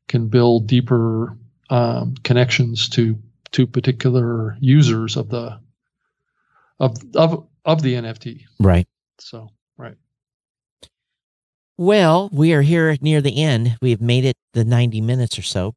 can 0.08 0.30
build 0.30 0.68
deeper 0.68 1.38
um, 1.70 2.16
connections 2.24 2.88
to 2.90 3.20
to 3.52 3.68
particular 3.68 4.56
users 4.62 5.18
of 5.18 5.28
the 5.28 5.60
of 6.80 6.96
of 7.16 7.48
of 7.66 7.82
the 7.82 7.96
NFT. 7.96 8.44
Right. 8.60 8.88
So 9.20 9.50
right, 9.78 9.96
Well, 11.78 12.30
we 12.34 12.54
are 12.54 12.62
here 12.64 12.98
near 13.02 13.22
the 13.22 13.44
end. 13.44 13.78
We've 13.82 14.02
made 14.02 14.26
it 14.26 14.38
the 14.54 14.66
90 14.66 15.02
minutes 15.02 15.40
or 15.40 15.44
so. 15.44 15.74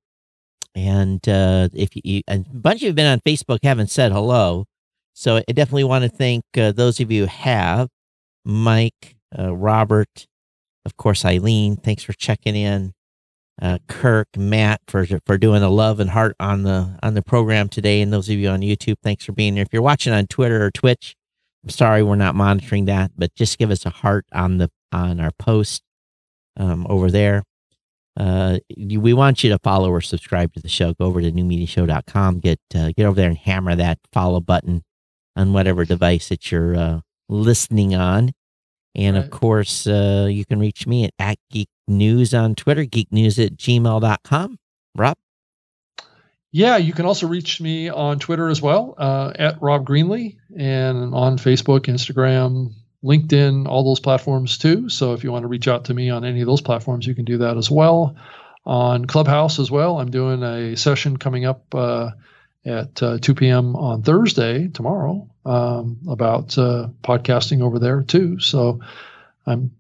And 0.75 1.27
uh, 1.29 1.71
if 1.75 1.91
you, 1.97 2.23
a 2.29 2.41
bunch 2.41 2.79
of 2.79 2.83
you 2.83 2.89
have 2.91 2.97
been 2.97 3.07
on 3.07 3.21
Facebook 3.21 3.61
haven't 3.63 3.91
said 3.91 4.13
hello. 4.13 4.67
So 5.15 5.39
I 5.39 5.53
definitely 5.53 5.85
want 5.85 6.05
to 6.05 6.11
thank 6.11 6.45
uh, 6.59 6.73
those 6.73 7.01
of 7.01 7.11
you 7.11 7.23
who 7.23 7.29
have 7.29 7.89
Mike, 8.45 9.17
uh, 9.39 9.57
Robert, 9.57 10.27
of 10.87 10.97
course, 10.99 11.25
Eileen. 11.25 11.77
Thanks 11.77 12.05
for 12.05 12.15
checking 12.15 12.57
in. 12.57 12.95
Uh, 13.61 13.79
Kirk, 13.89 14.29
Matt 14.39 14.83
for 14.87 15.07
for 15.27 15.39
doing 15.39 15.63
the 15.63 15.71
love 15.71 16.01
and 16.01 16.11
heart 16.11 16.37
on 16.41 16.63
the 16.65 16.99
on 17.03 17.15
the 17.15 17.23
program 17.23 17.71
today, 17.71 18.03
and 18.03 18.13
those 18.13 18.29
of 18.31 18.37
you 18.37 18.51
on 18.51 18.61
YouTube, 18.61 18.97
thanks 19.03 19.25
for 19.25 19.33
being 19.33 19.55
here. 19.57 19.65
If 19.65 19.73
you're 19.73 19.83
watching 19.83 20.13
on 20.15 20.29
Twitter 20.29 20.65
or 20.65 20.71
Twitch, 20.71 21.16
sorry 21.69 22.03
we're 22.03 22.17
not 22.17 22.35
monitoring 22.35 22.87
that, 22.87 23.13
but 23.17 23.35
just 23.35 23.59
give 23.59 23.71
us 23.71 23.87
a 23.87 23.91
heart 23.91 24.27
on 24.33 24.59
the 24.59 24.71
on 24.93 25.21
our 25.21 25.33
post 25.39 25.83
um, 26.57 26.87
over 26.89 27.11
there. 27.11 27.43
Uh, 28.19 28.59
we 28.77 29.13
want 29.13 29.45
you 29.45 29.51
to 29.51 29.59
follow 29.59 29.91
or 29.91 30.01
subscribe 30.01 30.53
to 30.55 30.61
the 30.61 30.69
show. 30.69 30.95
Go 30.95 31.05
over 31.05 31.21
to 31.21 31.31
newmediashow.com. 31.31 32.41
Get 32.41 32.61
uh, 32.75 32.93
get 32.97 33.05
over 33.05 33.17
there 33.17 33.29
and 33.29 33.39
hammer 33.39 33.77
that 33.77 33.99
follow 34.13 34.41
button 34.41 34.83
on 35.37 35.53
whatever 35.53 35.85
device 35.85 36.31
that 36.31 36.51
you're 36.51 36.77
uh, 36.77 37.01
listening 37.29 37.95
on. 37.95 38.33
And 38.95 39.19
of 39.19 39.31
course, 39.31 39.87
uh, 39.87 40.27
you 40.31 40.47
can 40.47 40.59
reach 40.59 40.87
me 40.87 41.05
at, 41.05 41.13
at 41.19 41.37
Geek 41.51 41.69
News 41.87 42.33
on 42.33 42.55
Twitter, 42.55 42.85
geeknews 42.85 43.45
at 43.45 43.57
gmail.com. 43.57 44.59
Rob? 44.97 45.17
Yeah. 46.57 46.79
You 46.79 46.95
can 46.95 47.05
also 47.05 47.27
reach 47.27 47.61
me 47.61 47.91
on 47.91 48.19
Twitter 48.19 48.49
as 48.49 48.63
well 48.63 48.95
uh, 48.97 49.31
at 49.39 49.61
Rob 49.61 49.87
Greenlee 49.87 50.39
and 50.57 51.15
on 51.15 51.37
Facebook, 51.37 51.81
Instagram, 51.81 52.73
LinkedIn, 53.05 53.69
all 53.69 53.85
those 53.85 54.01
platforms 54.01 54.57
too. 54.57 54.89
So 54.89 55.13
if 55.13 55.23
you 55.23 55.31
want 55.31 55.43
to 55.43 55.49
reach 55.49 55.69
out 55.69 55.85
to 55.85 55.95
me 55.95 56.09
on 56.09 56.25
any 56.25 56.41
of 56.41 56.47
those 56.47 56.63
platforms, 56.63 57.07
you 57.07 57.15
can 57.15 57.27
do 57.27 57.37
that 57.37 57.59
as 57.59 57.71
well. 57.71 58.17
On 58.65 59.05
Clubhouse 59.05 59.59
as 59.59 59.71
well, 59.71 60.01
I'm 60.01 60.11
doing 60.11 60.43
a 60.43 60.79
session 60.79 61.19
coming 61.19 61.45
up 61.45 61.75
uh, 61.75 62.13
at 62.65 63.03
uh, 63.03 63.19
2 63.19 63.35
p.m. 63.35 63.77
on 63.77 64.03
Thursday, 64.03 64.69
tomorrow, 64.69 65.29
um, 65.45 65.99
about 66.09 66.57
uh, 66.57 66.89
podcasting 67.05 67.61
over 67.61 67.79
there 67.79 68.03
too. 68.03 68.41
So 68.41 68.81
I'm 69.45 69.73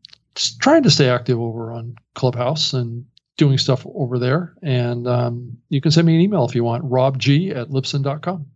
trying 0.60 0.82
to 0.82 0.90
stay 0.90 1.08
active 1.08 1.40
over 1.40 1.72
on 1.72 1.96
Clubhouse 2.14 2.74
and 2.74 3.06
doing 3.36 3.58
stuff 3.58 3.86
over 3.94 4.18
there. 4.18 4.54
And 4.62 5.06
um, 5.06 5.58
you 5.68 5.80
can 5.80 5.90
send 5.90 6.06
me 6.06 6.14
an 6.14 6.20
email 6.20 6.44
if 6.46 6.54
you 6.54 6.64
want, 6.64 6.84
robg 6.84 7.54
at 7.56 7.68
libsyn.com. 7.68 8.46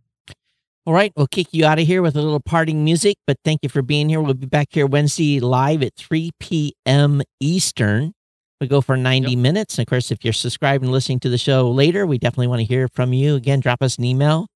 All 0.87 0.93
right, 0.93 1.13
we'll 1.15 1.27
kick 1.27 1.47
you 1.51 1.63
out 1.65 1.77
of 1.79 1.85
here 1.85 2.01
with 2.01 2.15
a 2.15 2.21
little 2.21 2.39
parting 2.39 2.83
music, 2.83 3.15
but 3.27 3.37
thank 3.45 3.59
you 3.61 3.69
for 3.69 3.83
being 3.83 4.09
here. 4.09 4.19
We'll 4.19 4.33
be 4.33 4.47
back 4.47 4.69
here 4.71 4.87
Wednesday 4.87 5.39
live 5.39 5.83
at 5.83 5.95
3 5.95 6.31
p.m. 6.39 7.21
Eastern. 7.39 8.13
We 8.59 8.67
go 8.67 8.81
for 8.81 8.97
90 8.97 9.29
Yep. 9.31 9.37
minutes. 9.39 9.77
And 9.77 9.85
of 9.85 9.89
course, 9.89 10.09
if 10.11 10.23
you're 10.23 10.33
subscribed 10.33 10.83
and 10.83 10.91
listening 10.91 11.19
to 11.21 11.29
the 11.29 11.37
show 11.37 11.69
later, 11.69 12.07
we 12.07 12.17
definitely 12.17 12.47
want 12.47 12.61
to 12.61 12.65
hear 12.65 12.87
from 12.87 13.13
you. 13.13 13.35
Again, 13.35 13.59
drop 13.59 13.81
us 13.83 13.97
an 13.97 14.05
email. 14.05 14.47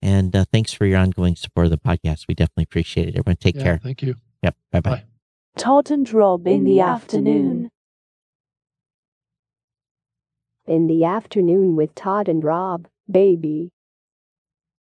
And 0.00 0.34
uh, 0.36 0.44
thanks 0.52 0.72
for 0.72 0.86
your 0.86 0.98
ongoing 0.98 1.34
support 1.36 1.66
of 1.66 1.70
the 1.72 1.78
podcast. 1.78 2.26
We 2.28 2.34
definitely 2.34 2.64
appreciate 2.64 3.08
it. 3.08 3.16
Everyone, 3.16 3.36
take 3.36 3.56
Yeah, 3.56 3.62
care. 3.62 3.80
Thank 3.82 4.02
you. 4.02 4.14
Yep. 4.44 4.56
Bye 4.70 4.80
bye. 4.80 4.90
Bye. 4.90 5.04
Todd 5.58 5.90
and 5.90 6.12
Rob 6.12 6.46
in 6.46 6.62
the 6.64 6.80
afternoon. 6.80 7.68
In 10.66 10.86
the 10.86 11.04
afternoon 11.04 11.74
with 11.74 11.94
Todd 11.96 12.28
and 12.28 12.44
Rob, 12.44 12.86
baby. 13.10 13.72